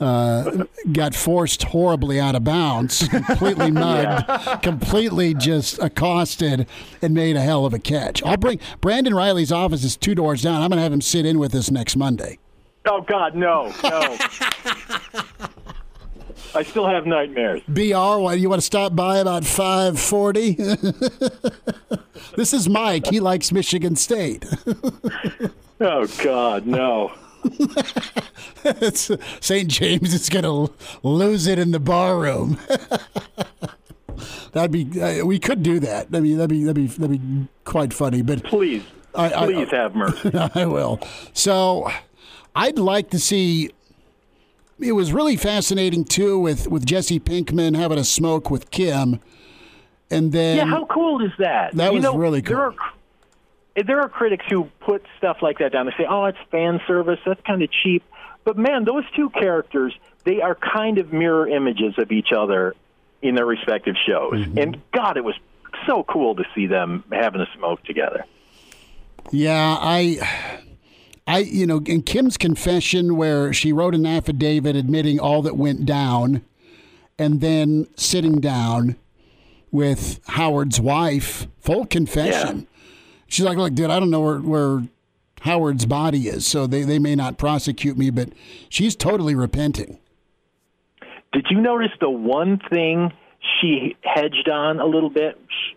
uh, 0.01 0.65
got 0.93 1.15
forced 1.15 1.63
horribly 1.65 2.19
out 2.19 2.35
of 2.35 2.43
bounds, 2.43 3.07
completely 3.27 3.71
mugged, 3.71 4.63
completely 4.63 5.35
just 5.35 5.79
accosted, 5.79 6.67
and 7.03 7.15
made 7.15 7.37
a 7.37 7.41
hell 7.41 7.67
of 7.67 7.75
a 7.75 7.79
catch. 7.79 8.23
I'll 8.23 8.39
bring 8.39 8.61
Brandon 8.81 9.15
Reilly's 9.15 9.53
office 9.53 9.85
is 9.85 9.97
two 9.97 10.15
doors 10.15 10.43
down. 10.43 10.63
I'm 10.63 10.71
going 10.71 10.79
to 10.79 10.83
have 10.83 10.93
him 10.93 11.03
sit 11.03 11.27
in 11.27 11.39
with 11.39 11.55
us 11.55 11.71
next 11.71 11.97
Monday. 11.97 12.39
Oh 12.87 13.03
God, 13.03 13.35
no, 13.35 13.71
no. 13.85 14.17
I 16.55 16.63
still 16.63 16.87
have 16.87 17.07
nightmares. 17.07 17.63
Br, 17.69 17.83
what, 18.19 18.39
you 18.39 18.49
want 18.49 18.61
to 18.61 18.67
stop 18.67 18.95
by 18.97 19.19
about 19.19 19.43
5:40? 19.45 20.57
this 22.37 22.53
is 22.53 22.69
Mike. 22.69 23.07
He 23.07 23.21
likes 23.21 23.53
Michigan 23.53 23.97
State. 23.97 24.45
Oh 25.83 26.07
God, 26.23 26.67
no. 26.67 27.11
St. 28.93 29.67
James 29.67 30.13
is 30.13 30.29
going 30.29 30.45
to 30.45 30.71
lose 31.03 31.47
it 31.47 31.59
in 31.59 31.71
the 31.71 31.81
bar 31.81 32.19
room. 32.19 32.59
that'd 34.53 34.71
be. 34.71 35.01
Uh, 35.01 35.25
we 35.25 35.39
could 35.39 35.63
do 35.63 35.81
that. 35.81 36.09
I 36.13 36.21
mean, 36.21 36.37
that'd 36.37 36.51
be 36.51 36.65
that'd 36.65 36.77
be 36.77 36.87
that'd 36.87 37.11
be 37.11 37.49
quite 37.65 37.95
funny. 37.95 38.21
But 38.21 38.45
Please, 38.45 38.83
I, 39.15 39.33
I- 39.33 39.47
please 39.47 39.71
have 39.71 39.95
mercy. 39.95 40.31
I 40.35 40.67
will. 40.67 41.01
So, 41.33 41.91
I'd 42.55 42.79
like 42.79 43.09
to 43.11 43.19
see. 43.19 43.71
It 44.83 44.93
was 44.93 45.13
really 45.13 45.37
fascinating 45.37 46.05
too 46.05 46.39
with 46.39 46.69
with 46.69 46.85
Jesse 46.87 47.21
Pinkman 47.21 47.77
having 47.77 47.99
a 47.99 48.05
smoke 48.05 48.51
with 48.51 48.71
Kim, 48.71 49.21
and 50.11 50.33
then 50.33 50.57
yeah, 50.57 50.65
how 50.67 50.85
cool 50.87 51.25
is 51.25 51.33
that? 51.39 51.75
That 51.75 51.89
You 51.91 51.95
was 51.97 52.03
know, 52.05 52.17
really 52.17 52.41
There 52.41 52.57
cool. 52.57 52.77
are, 53.77 53.83
there 53.85 54.01
are 54.01 54.09
critics 54.09 54.45
who 54.49 54.65
put 54.81 55.05
stuff 55.19 55.39
like 55.43 55.59
that 55.59 55.73
down. 55.73 55.87
They 55.87 55.93
say, 55.99 56.07
"Oh, 56.09 56.25
it's 56.25 56.39
fan 56.51 56.81
service. 56.87 57.19
That's 57.27 57.41
kind 57.43 57.63
of 57.63 57.71
cheap." 57.71 58.03
But 58.45 58.57
man, 58.57 58.85
those 58.85 59.05
two 59.15 59.31
characters, 59.31 59.95
they 60.25 60.41
are 60.41 60.55
kind 60.55 60.99
of 60.99 61.13
mirror 61.13 61.47
images 61.47 61.95
of 61.99 62.11
each 62.11 62.33
other 62.37 62.75
in 63.23 63.35
their 63.35 63.47
respective 63.47 63.97
shows. 64.07 64.33
Mm-hmm. 64.35 64.59
And 64.59 64.81
God, 64.93 65.17
it 65.19 65.25
was 65.25 65.35
so 65.87 66.03
cool 66.05 66.35
to 66.37 66.45
see 66.55 66.67
them 66.67 67.05
having 67.13 67.41
a 67.43 67.47
smoke 67.57 67.83
together. 67.85 68.25
Yeah, 69.31 69.77
I, 69.79 70.63
I, 71.31 71.39
you 71.39 71.67
know, 71.67 71.81
in 71.87 72.03
Kim's 72.03 72.37
confession, 72.37 73.17
where 73.17 73.53
she 73.53 73.73
wrote 73.73 73.95
an 73.95 74.05
affidavit 74.07 74.75
admitting 74.77 75.21
all 75.21 75.43
that 75.43 75.57
went 75.57 75.87
down, 75.87 76.43
and 77.19 77.41
then 77.41 77.87
sitting 77.97 78.41
down 78.41 78.97
with 79.71 80.21
Howard's 80.27 80.81
wife, 80.81 81.47
full 81.61 81.87
confession. 81.87 82.67
She's 83.29 83.45
like, 83.45 83.57
"Look, 83.59 83.75
dude, 83.75 83.91
I 83.91 84.01
don't 84.01 84.11
know 84.11 84.21
where 84.21 84.39
where 84.39 84.83
Howard's 85.43 85.87
body 85.87 86.27
is, 86.29 86.47
so 86.47 86.67
they 86.67 86.83
they 86.83 86.99
may 86.99 87.15
not 87.15 87.39
prosecute 87.39 87.97
me, 87.97 88.11
but 88.11 88.31
she's 88.69 88.97
totally 88.97 89.35
repenting." 89.35 89.99
Did 91.33 91.47
you 91.49 91.61
notice 91.61 91.93
the 92.01 92.11
one 92.11 92.61
thing 92.71 93.13
she 93.61 93.97
hedged 94.03 94.49
on 94.49 94.81
a 94.81 94.87
little 94.87 95.11
bit? 95.11 95.39
She- 95.49 95.77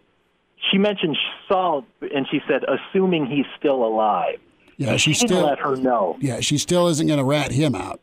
She 0.71 0.77
mentioned 0.80 1.17
Saul, 1.47 1.85
and 2.01 2.25
she 2.31 2.39
said, 2.47 2.63
"Assuming 2.63 3.27
he's 3.27 3.45
still 3.59 3.84
alive." 3.85 4.39
Yeah, 4.77 4.97
she 4.97 5.13
still 5.13 5.45
let 5.45 5.59
her 5.59 5.75
know. 5.75 6.17
Yeah, 6.19 6.39
she 6.39 6.57
still 6.57 6.87
isn't 6.87 7.05
going 7.05 7.19
to 7.19 7.23
rat 7.25 7.51
him 7.51 7.75
out. 7.75 8.01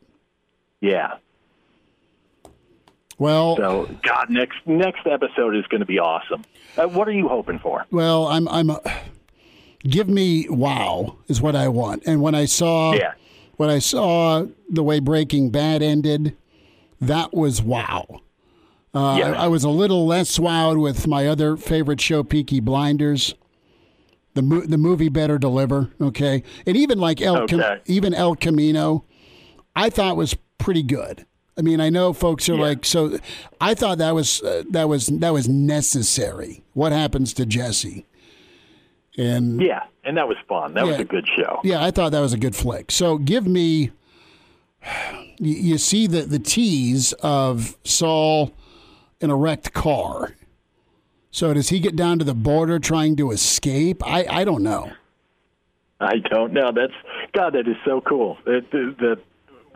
Yeah. 0.80 1.14
Well, 3.18 3.56
So, 3.56 3.90
God, 4.02 4.30
next 4.30 4.58
next 4.66 5.06
episode 5.06 5.54
is 5.54 5.66
going 5.66 5.80
to 5.80 5.86
be 5.86 5.98
awesome. 5.98 6.42
Uh, 6.78 6.86
what 6.86 7.06
are 7.06 7.12
you 7.12 7.28
hoping 7.28 7.58
for? 7.58 7.84
Well, 7.90 8.26
I'm 8.28 8.48
I'm 8.48 8.70
give 9.80 10.08
me 10.08 10.46
wow 10.48 11.16
is 11.28 11.42
what 11.42 11.54
I 11.54 11.68
want. 11.68 12.02
And 12.06 12.22
when 12.22 12.34
I 12.34 12.46
saw 12.46 12.94
Yeah. 12.94 13.12
when 13.56 13.68
I 13.68 13.78
saw 13.78 14.46
the 14.70 14.82
way 14.82 15.00
Breaking 15.00 15.50
Bad 15.50 15.82
ended, 15.82 16.34
that 17.00 17.34
was 17.34 17.60
wow. 17.60 18.06
Uh, 18.94 19.16
Yeah. 19.18 19.32
I, 19.32 19.44
I 19.44 19.46
was 19.48 19.64
a 19.64 19.70
little 19.70 20.06
less 20.06 20.38
wowed 20.38 20.80
with 20.80 21.06
my 21.06 21.26
other 21.26 21.56
favorite 21.58 22.00
show, 22.00 22.22
Peaky 22.22 22.60
Blinders. 22.60 23.34
The 24.34 24.42
mo- 24.42 24.60
the 24.60 24.78
movie 24.78 25.08
better 25.08 25.38
deliver, 25.38 25.90
okay, 26.00 26.42
and 26.64 26.76
even 26.76 26.98
like 27.00 27.20
El 27.20 27.46
Cam- 27.48 27.80
even 27.86 28.14
El 28.14 28.36
Camino, 28.36 29.04
I 29.74 29.90
thought 29.90 30.16
was 30.16 30.36
pretty 30.58 30.82
good. 30.84 31.26
I 31.58 31.62
mean, 31.62 31.80
I 31.80 31.90
know 31.90 32.12
folks 32.12 32.48
are 32.48 32.54
like 32.56 32.84
so. 32.84 33.18
I 33.60 33.74
thought 33.74 33.98
that 33.98 34.14
was 34.14 34.40
uh, 34.42 34.62
that 34.70 34.88
was 34.88 35.08
that 35.08 35.32
was 35.32 35.48
necessary. 35.48 36.62
What 36.74 36.92
happens 36.92 37.34
to 37.34 37.44
Jesse? 37.44 38.06
And 39.18 39.60
Yeah, 39.60 39.82
and 40.04 40.16
that 40.16 40.28
was 40.28 40.36
fun. 40.48 40.74
That 40.74 40.86
was 40.86 40.98
a 41.00 41.04
good 41.04 41.26
show. 41.36 41.58
yeah, 41.64 41.82
I 41.84 41.90
thought 41.90 42.12
that 42.12 42.20
was 42.20 42.32
a 42.32 42.38
good 42.38 42.54
flick. 42.54 42.90
So 42.92 43.18
give 43.18 43.46
me. 43.46 43.90
You, 45.42 45.54
you 45.54 45.78
see 45.78 46.06
the 46.06 46.22
the 46.22 46.38
tease 46.38 47.14
of 47.22 47.74
Saul 47.82 48.52
in 49.22 49.30
a 49.30 49.34
wrecked 49.36 49.72
car. 49.72 50.34
So 51.30 51.54
does 51.54 51.68
he 51.68 51.78
get 51.80 51.94
down 51.96 52.18
to 52.18 52.24
the 52.24 52.34
border 52.34 52.78
trying 52.78 53.16
to 53.16 53.30
escape? 53.30 54.02
I 54.06 54.26
I 54.28 54.44
don't 54.44 54.62
know. 54.62 54.92
I 56.00 56.16
don't 56.30 56.52
know. 56.52 56.72
That's 56.74 56.92
God. 57.32 57.54
That 57.54 57.68
is 57.68 57.76
so 57.84 58.00
cool. 58.00 58.38
That 58.44 58.64
that 58.72 59.18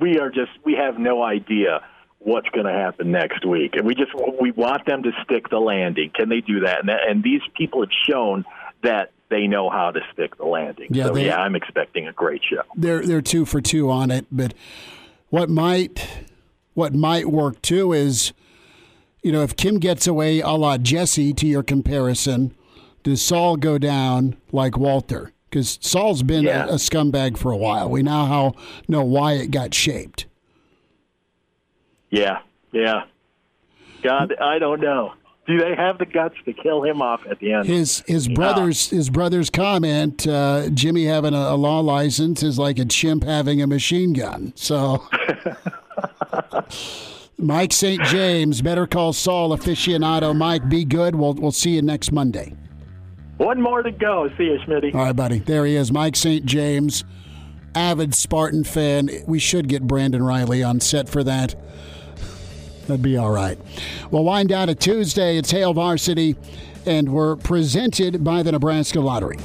we 0.00 0.18
are 0.18 0.30
just 0.30 0.50
we 0.64 0.74
have 0.74 0.98
no 0.98 1.22
idea 1.22 1.84
what's 2.18 2.48
going 2.48 2.64
to 2.66 2.72
happen 2.72 3.12
next 3.12 3.44
week, 3.44 3.74
and 3.76 3.86
we 3.86 3.94
just 3.94 4.10
we 4.40 4.50
want 4.50 4.86
them 4.86 5.02
to 5.04 5.12
stick 5.24 5.48
the 5.50 5.58
landing. 5.58 6.10
Can 6.14 6.28
they 6.28 6.40
do 6.40 6.60
that? 6.60 6.80
And, 6.80 6.88
that, 6.88 7.00
and 7.08 7.22
these 7.22 7.42
people 7.56 7.82
have 7.82 7.90
shown 8.08 8.44
that 8.82 9.12
they 9.28 9.46
know 9.46 9.68
how 9.70 9.90
to 9.90 10.00
stick 10.12 10.36
the 10.36 10.44
landing. 10.46 10.88
Yeah, 10.90 11.04
so 11.06 11.12
they- 11.14 11.26
yeah, 11.26 11.40
I'm 11.40 11.54
expecting 11.54 12.08
a 12.08 12.12
great 12.12 12.42
show. 12.42 12.62
they're 12.76 13.06
they're 13.06 13.22
two 13.22 13.44
for 13.44 13.60
two 13.60 13.90
on 13.90 14.10
it. 14.10 14.26
But 14.32 14.54
what 15.28 15.48
might 15.50 16.08
what 16.72 16.94
might 16.94 17.28
work 17.28 17.60
too 17.62 17.92
is, 17.92 18.32
you 19.24 19.32
know, 19.32 19.42
if 19.42 19.56
Kim 19.56 19.78
gets 19.80 20.06
away 20.06 20.40
a 20.40 20.50
la 20.50 20.76
Jesse 20.78 21.32
to 21.32 21.46
your 21.46 21.62
comparison, 21.64 22.54
does 23.02 23.22
Saul 23.22 23.56
go 23.56 23.78
down 23.78 24.36
like 24.52 24.76
Walter? 24.78 25.32
Because 25.50 25.78
Saul's 25.80 26.22
been 26.22 26.44
Yeah. 26.44 26.66
a, 26.66 26.72
a 26.72 26.74
scumbag 26.74 27.36
for 27.38 27.50
a 27.50 27.56
while. 27.56 27.88
We 27.90 28.02
now 28.02 28.26
how 28.26 28.54
know 28.86 29.02
why 29.02 29.32
it 29.32 29.50
got 29.50 29.74
shaped. 29.74 30.26
Yeah, 32.10 32.40
yeah. 32.72 33.04
God, 34.02 34.34
I 34.40 34.58
don't 34.58 34.80
know. 34.80 35.14
Do 35.46 35.58
they 35.58 35.74
have 35.74 35.98
the 35.98 36.06
guts 36.06 36.36
to 36.46 36.52
kill 36.52 36.82
him 36.82 37.02
off 37.02 37.20
at 37.30 37.38
the 37.38 37.52
end? 37.52 37.66
His 37.66 38.02
his 38.06 38.28
brother's 38.28 38.88
his 38.90 39.10
brother's 39.10 39.50
comment, 39.50 40.26
uh, 40.26 40.70
Jimmy 40.70 41.04
having 41.04 41.34
a, 41.34 41.38
a 41.38 41.56
law 41.56 41.80
license 41.80 42.42
is 42.42 42.58
like 42.58 42.78
a 42.78 42.84
chimp 42.84 43.24
having 43.24 43.60
a 43.62 43.66
machine 43.66 44.12
gun. 44.12 44.52
So. 44.56 45.06
Mike 47.38 47.72
St. 47.72 48.02
James, 48.04 48.62
Better 48.62 48.86
Call 48.86 49.12
Saul 49.12 49.50
aficionado. 49.50 50.36
Mike, 50.36 50.68
be 50.68 50.84
good. 50.84 51.14
We'll 51.14 51.34
we'll 51.34 51.52
see 51.52 51.70
you 51.70 51.82
next 51.82 52.12
Monday. 52.12 52.54
One 53.38 53.60
more 53.60 53.82
to 53.82 53.90
go. 53.90 54.30
See 54.38 54.44
you, 54.44 54.58
Schmitty. 54.66 54.94
All 54.94 55.02
right, 55.02 55.16
buddy. 55.16 55.40
There 55.40 55.66
he 55.66 55.74
is, 55.74 55.90
Mike 55.90 56.14
St. 56.14 56.44
James, 56.44 57.02
avid 57.74 58.14
Spartan 58.14 58.62
fan. 58.62 59.10
We 59.26 59.40
should 59.40 59.68
get 59.68 59.86
Brandon 59.86 60.22
Reilly 60.22 60.62
on 60.62 60.80
set 60.80 61.08
for 61.08 61.24
that. 61.24 61.54
That'd 62.86 63.02
be 63.02 63.16
all 63.16 63.30
right. 63.30 63.58
We'll 64.10 64.24
wind 64.24 64.50
down 64.50 64.68
a 64.68 64.74
Tuesday. 64.74 65.36
It's 65.36 65.50
Hail 65.50 65.72
Varsity, 65.74 66.36
and 66.86 67.12
we're 67.12 67.36
presented 67.36 68.22
by 68.22 68.42
the 68.42 68.52
Nebraska 68.52 69.00
Lottery. 69.00 69.38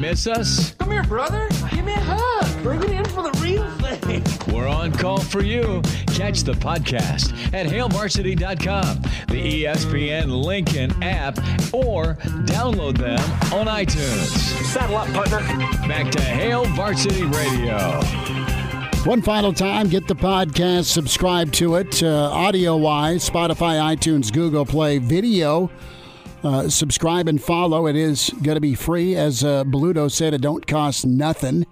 Miss 0.00 0.26
us? 0.26 0.70
Come 0.78 0.92
here, 0.92 1.02
brother. 1.02 1.46
Give 1.70 1.84
me 1.84 1.92
a 1.92 2.00
hug. 2.00 2.62
Bring 2.62 2.82
it 2.82 2.90
in 2.90 3.04
for 3.04 3.22
the 3.22 3.38
real 3.42 3.70
thing. 3.72 4.24
We're 4.54 4.66
on 4.66 4.92
call 4.92 5.20
for 5.20 5.42
you. 5.42 5.82
Catch 6.06 6.44
the 6.44 6.54
podcast 6.54 7.34
at 7.52 7.66
hailvarsity.com, 7.66 9.02
the 9.28 9.64
ESPN 9.64 10.42
Lincoln 10.42 10.90
app, 11.02 11.36
or 11.74 12.14
download 12.46 12.96
them 12.96 13.20
on 13.52 13.66
iTunes. 13.66 14.28
Saddle 14.72 14.96
up, 14.96 15.08
partner. 15.08 15.40
Back 15.86 16.10
to 16.12 16.22
Hail 16.22 16.64
Varsity 16.64 17.24
Radio. 17.24 18.00
One 19.04 19.20
final 19.20 19.52
time, 19.52 19.88
get 19.90 20.08
the 20.08 20.16
podcast, 20.16 20.84
subscribe 20.84 21.52
to 21.52 21.74
it, 21.74 22.02
uh, 22.02 22.30
audio 22.30 22.74
wise, 22.78 23.28
Spotify, 23.28 23.94
iTunes, 23.94 24.32
Google 24.32 24.64
Play, 24.64 24.96
video 24.96 25.70
Uh, 26.42 26.70
subscribe 26.70 27.28
and 27.28 27.42
follow. 27.42 27.86
It 27.86 27.96
is 27.96 28.30
going 28.42 28.54
to 28.54 28.60
be 28.60 28.74
free. 28.74 29.14
As 29.14 29.44
uh, 29.44 29.62
Bluto 29.64 30.10
said, 30.10 30.32
it 30.32 30.40
don't 30.40 30.66
cost 30.66 31.04
nothing. 31.04 31.66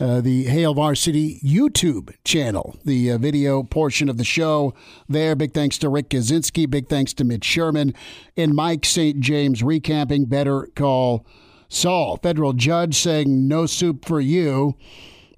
Uh, 0.00 0.22
the 0.22 0.44
Hail 0.44 0.72
Varsity 0.72 1.38
YouTube 1.44 2.14
channel, 2.24 2.74
the 2.84 3.12
uh, 3.12 3.18
video 3.18 3.62
portion 3.62 4.08
of 4.08 4.16
the 4.16 4.24
show 4.24 4.72
there. 5.08 5.36
Big 5.36 5.52
thanks 5.52 5.76
to 5.78 5.90
Rick 5.90 6.08
Kaczenski. 6.08 6.68
Big 6.68 6.88
thanks 6.88 7.12
to 7.12 7.24
Mitch 7.24 7.44
Sherman 7.44 7.94
and 8.36 8.54
Mike 8.54 8.86
St. 8.86 9.20
James 9.20 9.62
recapping 9.62 10.28
Better 10.28 10.68
Call 10.74 11.26
Saul. 11.68 12.16
Federal 12.16 12.54
judge 12.54 12.98
saying 12.98 13.46
no 13.46 13.66
soup 13.66 14.06
for 14.06 14.20
you 14.20 14.74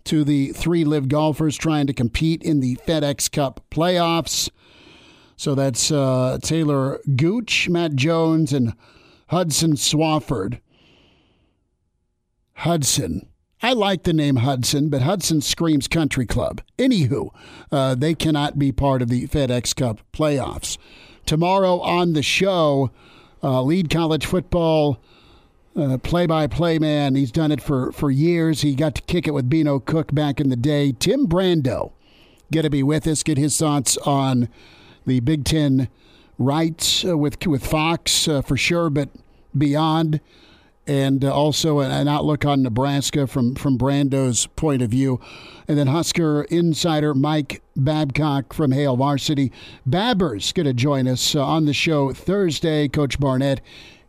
to 0.05 0.23
the 0.23 0.53
three 0.53 0.85
LIV 0.85 1.09
golfers 1.09 1.57
trying 1.57 1.89
to 1.89 1.93
compete 1.93 2.43
in 2.43 2.61
the 2.61 2.77
FedEx 2.87 3.31
Cup 3.31 3.65
playoffs. 3.71 4.49
So 5.37 5.55
that's 5.55 5.91
uh, 5.91 6.39
Taylor 6.43 7.01
Gooch, 7.17 7.69
Matt 7.69 7.95
Jones, 7.95 8.53
and 8.53 8.75
Hudson 9.29 9.75
Swafford. 9.75 10.61
Hudson. 12.55 13.29
I 13.63 13.73
like 13.73 14.03
the 14.03 14.13
name 14.13 14.37
Hudson, 14.37 14.91
but 14.91 15.03
Hudson 15.03 15.41
screams 15.41 15.89
country 15.89 16.27
club. 16.27 16.61
Anywho, 16.79 17.31
uh, 17.73 17.95
they 17.95 18.15
cannot 18.15 18.59
be 18.59 18.73
part 18.73 19.01
of 19.01 19.09
the 19.09 19.27
FedEx 19.27 19.75
Cup 19.75 20.01
playoffs. 20.13 20.77
Tomorrow 21.25 21.81
on 21.81 22.13
the 22.13 22.23
show, 22.23 22.91
uh, 23.43 23.63
lead 23.63 23.89
college 23.91 24.27
football 24.27 25.01
play 26.03 26.27
by 26.27 26.47
play 26.47 26.79
man. 26.79 27.15
He's 27.15 27.33
done 27.33 27.51
it 27.51 27.61
for, 27.61 27.93
for 27.93 28.11
years. 28.11 28.63
He 28.63 28.75
got 28.75 28.95
to 28.95 29.03
kick 29.03 29.27
it 29.27 29.33
with 29.33 29.49
Beano 29.49 29.81
Cook 29.81 30.15
back 30.15 30.41
in 30.41 30.49
the 30.49 30.57
day. 30.57 30.93
Tim 30.93 31.27
Brando, 31.27 31.93
going 32.53 32.65
to 32.65 32.71
be 32.71 32.83
with 32.83 33.07
us, 33.07 33.23
get 33.23 33.39
his 33.39 33.59
thoughts 33.59 33.97
on 33.99 34.49
the 35.07 35.21
Big 35.21 35.45
Ten 35.45 35.89
rights 36.39 37.05
uh, 37.05 37.17
with, 37.17 37.45
with 37.47 37.67
Fox 37.67 38.29
uh, 38.29 38.43
for 38.43 38.57
sure, 38.57 38.91
but 38.91 39.09
beyond. 39.57 40.21
And 40.87 41.25
uh, 41.25 41.35
also 41.35 41.81
an 41.81 42.09
outlook 42.09 42.45
on 42.45 42.63
Nebraska 42.63 43.27
from, 43.27 43.55
from 43.55 43.79
Brando's 43.79 44.47
point 44.49 44.83
of 44.83 44.91
view. 44.91 45.19
And 45.67 45.79
then 45.79 45.87
Husker 45.87 46.43
insider 46.45 47.15
Mike 47.15 47.63
Babcock 47.75 48.53
from 48.53 48.73
Hail 48.73 48.97
Varsity. 48.97 49.51
Babber's 49.87 50.53
going 50.53 50.67
to 50.67 50.75
join 50.75 51.09
us 51.09 51.35
uh, 51.35 51.43
on 51.43 51.65
the 51.65 51.73
show 51.73 52.13
Thursday. 52.13 52.89
Coach 52.89 53.19
Barnett 53.19 53.63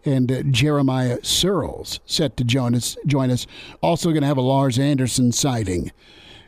and 0.03 0.31
uh, 0.31 0.43
Jeremiah 0.43 1.17
Sirles 1.19 1.99
set 2.05 2.35
to 2.37 2.43
join 2.43 2.75
us. 2.75 2.97
Join 3.05 3.31
us. 3.31 3.47
Also 3.81 4.09
going 4.09 4.21
to 4.21 4.27
have 4.27 4.37
a 4.37 4.41
Lars 4.41 4.77
Anderson 4.77 5.31
sighting 5.31 5.91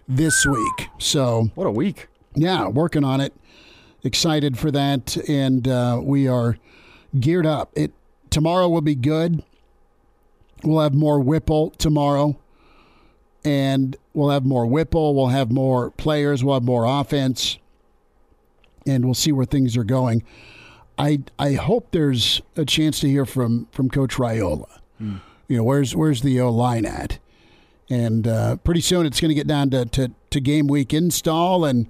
this 0.07 0.45
week. 0.45 0.89
So 0.99 1.49
what 1.55 1.67
a 1.67 1.71
week! 1.71 2.07
Yeah, 2.35 2.67
working 2.67 3.03
on 3.03 3.19
it. 3.21 3.33
Excited 4.07 4.57
for 4.57 4.71
that, 4.71 5.17
and 5.27 5.67
uh, 5.67 5.99
we 6.01 6.29
are 6.29 6.57
geared 7.19 7.45
up. 7.45 7.73
It 7.75 7.91
tomorrow 8.29 8.69
will 8.69 8.79
be 8.79 8.95
good. 8.95 9.43
We'll 10.63 10.79
have 10.79 10.93
more 10.93 11.19
Whipple 11.19 11.71
tomorrow, 11.71 12.39
and 13.43 13.97
we'll 14.13 14.29
have 14.29 14.45
more 14.45 14.65
Whipple. 14.65 15.13
We'll 15.13 15.27
have 15.27 15.51
more 15.51 15.91
players. 15.91 16.41
We'll 16.41 16.53
have 16.53 16.63
more 16.63 16.85
offense, 16.85 17.57
and 18.85 19.03
we'll 19.03 19.13
see 19.13 19.33
where 19.33 19.43
things 19.45 19.75
are 19.75 19.83
going. 19.83 20.23
I 20.97 21.19
I 21.37 21.55
hope 21.55 21.89
there's 21.91 22.41
a 22.55 22.63
chance 22.63 23.01
to 23.01 23.09
hear 23.09 23.25
from 23.25 23.67
from 23.73 23.89
Coach 23.89 24.15
Raiola. 24.15 24.69
Mm. 25.01 25.19
You 25.49 25.57
know, 25.57 25.63
where's 25.65 25.97
where's 25.97 26.21
the 26.21 26.39
O 26.39 26.49
line 26.49 26.85
at? 26.85 27.19
And 27.89 28.25
uh, 28.25 28.55
pretty 28.55 28.81
soon 28.81 29.05
it's 29.05 29.19
going 29.19 29.29
to 29.29 29.35
get 29.35 29.47
down 29.47 29.69
to, 29.71 29.85
to, 29.85 30.11
to 30.29 30.39
game 30.39 30.67
week 30.67 30.93
install, 30.93 31.65
and 31.65 31.89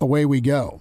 away 0.00 0.24
we 0.24 0.40
go 0.40 0.80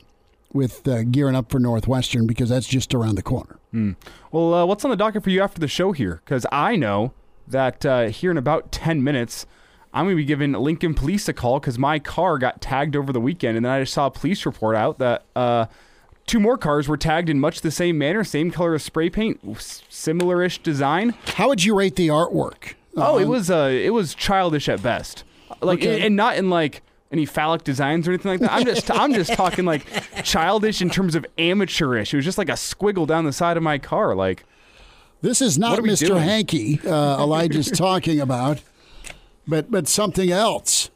with 0.55 0.87
uh, 0.87 1.03
gearing 1.03 1.35
up 1.35 1.51
for 1.51 1.59
Northwestern 1.59 2.25
because 2.25 2.49
that's 2.49 2.67
just 2.67 2.93
around 2.95 3.15
the 3.15 3.21
corner. 3.21 3.59
Mm. 3.73 3.95
Well, 4.31 4.53
uh, 4.53 4.65
what's 4.65 4.83
on 4.83 4.91
the 4.91 4.97
docket 4.97 5.23
for 5.23 5.29
you 5.29 5.41
after 5.41 5.59
the 5.59 5.67
show 5.67 5.91
here? 5.91 6.21
Because 6.23 6.45
I 6.51 6.75
know 6.75 7.13
that 7.47 7.85
uh, 7.85 8.07
here 8.07 8.31
in 8.31 8.37
about 8.37 8.71
10 8.71 9.03
minutes, 9.03 9.45
I'm 9.93 10.05
going 10.05 10.15
to 10.15 10.21
be 10.21 10.25
giving 10.25 10.53
Lincoln 10.53 10.93
Police 10.93 11.27
a 11.27 11.33
call 11.33 11.59
because 11.59 11.77
my 11.77 11.99
car 11.99 12.37
got 12.37 12.61
tagged 12.61 12.95
over 12.95 13.13
the 13.13 13.21
weekend, 13.21 13.57
and 13.57 13.65
then 13.65 13.71
I 13.71 13.81
just 13.81 13.93
saw 13.93 14.07
a 14.07 14.11
police 14.11 14.45
report 14.45 14.75
out 14.75 14.97
that 14.99 15.25
uh, 15.35 15.65
Two 16.25 16.39
more 16.39 16.57
cars 16.57 16.87
were 16.87 16.97
tagged 16.97 17.29
in 17.29 17.39
much 17.39 17.61
the 17.61 17.69
same 17.69 17.99
manner, 17.99 18.23
same 18.23 18.49
color 18.49 18.73
of 18.73 18.81
spray 18.81 19.11
paint, 19.11 19.39
similar-ish 19.59 20.57
design. 20.59 21.13
How 21.35 21.47
would 21.49 21.63
you 21.63 21.75
rate 21.75 21.95
the 21.95 22.07
artwork? 22.07 22.73
Oh, 22.97 23.17
um, 23.17 23.21
it 23.21 23.27
was 23.27 23.51
uh, 23.51 23.69
it 23.71 23.93
was 23.93 24.15
childish 24.15 24.67
at 24.67 24.81
best. 24.81 25.23
Like, 25.61 25.79
okay. 25.79 26.05
and 26.05 26.15
not 26.15 26.37
in 26.37 26.49
like 26.49 26.81
any 27.11 27.25
phallic 27.25 27.63
designs 27.63 28.07
or 28.07 28.11
anything 28.11 28.31
like 28.31 28.39
that. 28.41 28.51
I'm 28.51 28.65
just 28.65 28.91
I'm 28.91 29.13
just 29.13 29.33
talking 29.33 29.65
like 29.65 29.85
childish 30.23 30.81
in 30.81 30.89
terms 30.89 31.15
of 31.15 31.25
amateurish. 31.37 32.13
It 32.13 32.17
was 32.17 32.25
just 32.25 32.37
like 32.37 32.49
a 32.49 32.53
squiggle 32.53 33.07
down 33.07 33.25
the 33.25 33.33
side 33.33 33.57
of 33.57 33.63
my 33.63 33.77
car. 33.77 34.15
Like, 34.15 34.45
this 35.21 35.41
is 35.41 35.57
not 35.57 35.79
Mr. 35.79 36.07
Doing? 36.07 36.23
Hanky 36.23 36.79
uh, 36.85 37.21
Elijah's 37.21 37.71
talking 37.77 38.19
about, 38.19 38.61
but 39.47 39.71
but 39.71 39.87
something 39.87 40.31
else. 40.31 40.89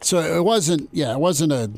So 0.00 0.18
it 0.18 0.44
wasn't. 0.44 0.88
Yeah, 0.92 1.12
it 1.12 1.20
wasn't 1.20 1.52
a 1.52 1.70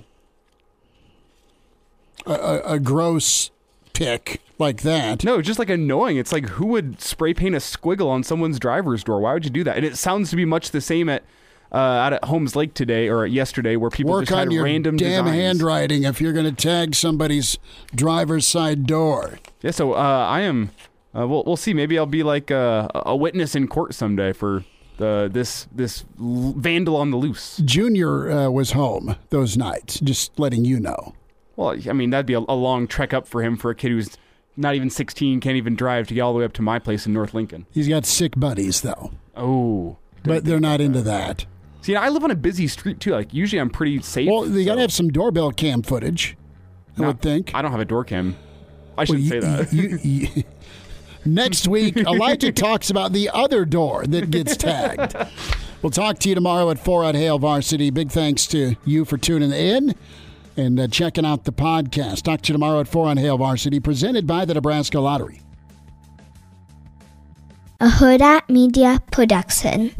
a, 2.26 2.74
a 2.74 2.78
gross 2.78 3.50
pick 3.92 4.40
like 4.58 4.82
that. 4.82 5.24
No, 5.24 5.42
just 5.42 5.58
like 5.58 5.70
annoying. 5.70 6.16
It's 6.16 6.32
like 6.32 6.48
who 6.50 6.66
would 6.66 7.00
spray 7.00 7.34
paint 7.34 7.54
a 7.54 7.58
squiggle 7.58 8.08
on 8.08 8.22
someone's 8.22 8.58
driver's 8.58 9.04
door? 9.04 9.20
Why 9.20 9.34
would 9.34 9.44
you 9.44 9.50
do 9.50 9.64
that? 9.64 9.76
And 9.76 9.86
it 9.86 9.96
sounds 9.96 10.30
to 10.30 10.36
be 10.36 10.44
much 10.44 10.70
the 10.70 10.80
same 10.80 11.08
at 11.08 11.22
uh, 11.72 11.76
out 11.76 12.12
at 12.12 12.24
Holmes 12.24 12.54
Lake 12.54 12.74
today 12.74 13.08
or 13.08 13.26
yesterday, 13.26 13.76
where 13.76 13.90
people 13.90 14.12
work 14.12 14.24
just 14.24 14.32
on 14.32 14.38
had 14.38 14.52
your 14.52 14.64
random 14.64 14.96
damn 14.96 15.24
designs. 15.24 15.40
handwriting 15.40 16.04
if 16.04 16.20
you're 16.20 16.32
going 16.32 16.44
to 16.44 16.52
tag 16.52 16.94
somebody's 16.94 17.58
driver's 17.94 18.46
side 18.46 18.86
door. 18.86 19.38
Yeah, 19.62 19.70
so 19.70 19.94
uh, 19.94 20.26
I 20.28 20.42
am. 20.42 20.70
Uh, 21.16 21.26
we'll 21.26 21.42
we'll 21.44 21.56
see. 21.56 21.74
Maybe 21.74 21.98
I'll 21.98 22.06
be 22.06 22.22
like 22.22 22.50
a, 22.50 22.90
a 22.94 23.16
witness 23.16 23.54
in 23.54 23.68
court 23.68 23.94
someday 23.94 24.32
for 24.32 24.64
the 24.98 25.30
this 25.32 25.66
this 25.72 26.04
vandal 26.18 26.96
on 26.96 27.10
the 27.10 27.16
loose. 27.16 27.60
Junior 27.64 28.30
uh, 28.30 28.50
was 28.50 28.72
home 28.72 29.16
those 29.30 29.56
nights. 29.56 30.00
Just 30.00 30.38
letting 30.38 30.64
you 30.64 30.78
know. 30.78 31.14
Well, 31.56 31.76
I 31.88 31.92
mean, 31.92 32.10
that'd 32.10 32.26
be 32.26 32.32
a, 32.34 32.38
a, 32.38 32.56
long 32.56 32.86
trek 32.86 33.12
up 33.12 33.28
for 33.28 33.42
him 33.42 33.58
for 33.58 33.70
a 33.70 33.74
kid 33.74 33.90
who's 33.90 34.16
not 34.56 34.74
even 34.74 34.90
16, 34.90 35.40
can't 35.40 35.56
even 35.56 35.74
drive 35.74 36.08
to 36.08 36.14
get 36.14 36.20
all 36.20 36.32
the 36.32 36.38
way 36.38 36.44
up 36.44 36.52
to 36.54 36.62
my 36.62 36.78
place 36.78 37.06
in 37.06 37.12
North 37.12 37.34
Lincoln. 37.34 37.66
He's 37.70 37.88
got 37.88 38.06
sick 38.06 38.32
buddies, 38.36 38.80
though. 38.80 39.12
Oh. 39.36 39.98
But 40.24 40.44
they're 40.44 40.60
not 40.60 40.80
into 40.80 41.02
that. 41.02 41.46
See, 41.82 41.96
I 41.96 42.08
live 42.08 42.22
on 42.22 42.30
a 42.30 42.36
busy 42.36 42.68
street, 42.68 43.00
too. 43.00 43.10
Like, 43.10 43.34
usually 43.34 43.60
I'm 43.60 43.70
pretty 43.70 44.00
safe. 44.02 44.28
Well, 44.28 44.46
you 44.48 44.60
so. 44.60 44.66
got 44.66 44.74
to 44.76 44.80
have 44.82 44.92
some 44.92 45.08
doorbell 45.08 45.50
cam 45.50 45.82
footage, 45.82 46.36
I 46.96 47.02
no, 47.02 47.06
would 47.08 47.20
think. 47.20 47.54
I 47.54 47.60
don't 47.60 47.72
have 47.72 47.80
a 47.80 47.84
door 47.84 48.04
cam. 48.04 48.36
I 48.96 49.04
shouldn't 49.04 49.30
well, 49.30 49.34
you, 49.34 49.40
say 49.42 49.64
that. 49.64 49.72
You, 49.72 49.98
you, 50.02 50.44
next 51.24 51.66
week, 51.66 51.96
Elijah 51.96 52.52
talks 52.52 52.88
about 52.88 53.12
the 53.12 53.30
other 53.30 53.64
door 53.64 54.06
that 54.06 54.30
gets 54.30 54.56
tagged. 54.56 55.16
We'll 55.82 55.90
talk 55.90 56.20
to 56.20 56.28
you 56.28 56.36
tomorrow 56.36 56.70
at 56.70 56.78
4 56.78 57.04
at 57.06 57.14
Hail 57.16 57.40
Varsity. 57.40 57.90
Big 57.90 58.12
thanks 58.12 58.46
to 58.48 58.76
you 58.84 59.04
for 59.04 59.18
tuning 59.18 59.50
in 59.50 59.96
and 60.56 60.78
uh, 60.78 60.86
checking 60.86 61.26
out 61.26 61.42
the 61.42 61.52
podcast. 61.52 62.22
Talk 62.22 62.42
to 62.42 62.52
you 62.52 62.54
tomorrow 62.54 62.78
at 62.78 62.86
4 62.86 63.08
on 63.08 63.16
Hail 63.16 63.38
Varsity, 63.38 63.80
presented 63.80 64.24
by 64.24 64.44
the 64.44 64.54
Nebraska 64.54 65.00
Lottery. 65.00 65.42
A 67.80 67.88
Hurrdat 67.88 68.48
Media 68.48 69.02
Production. 69.10 69.92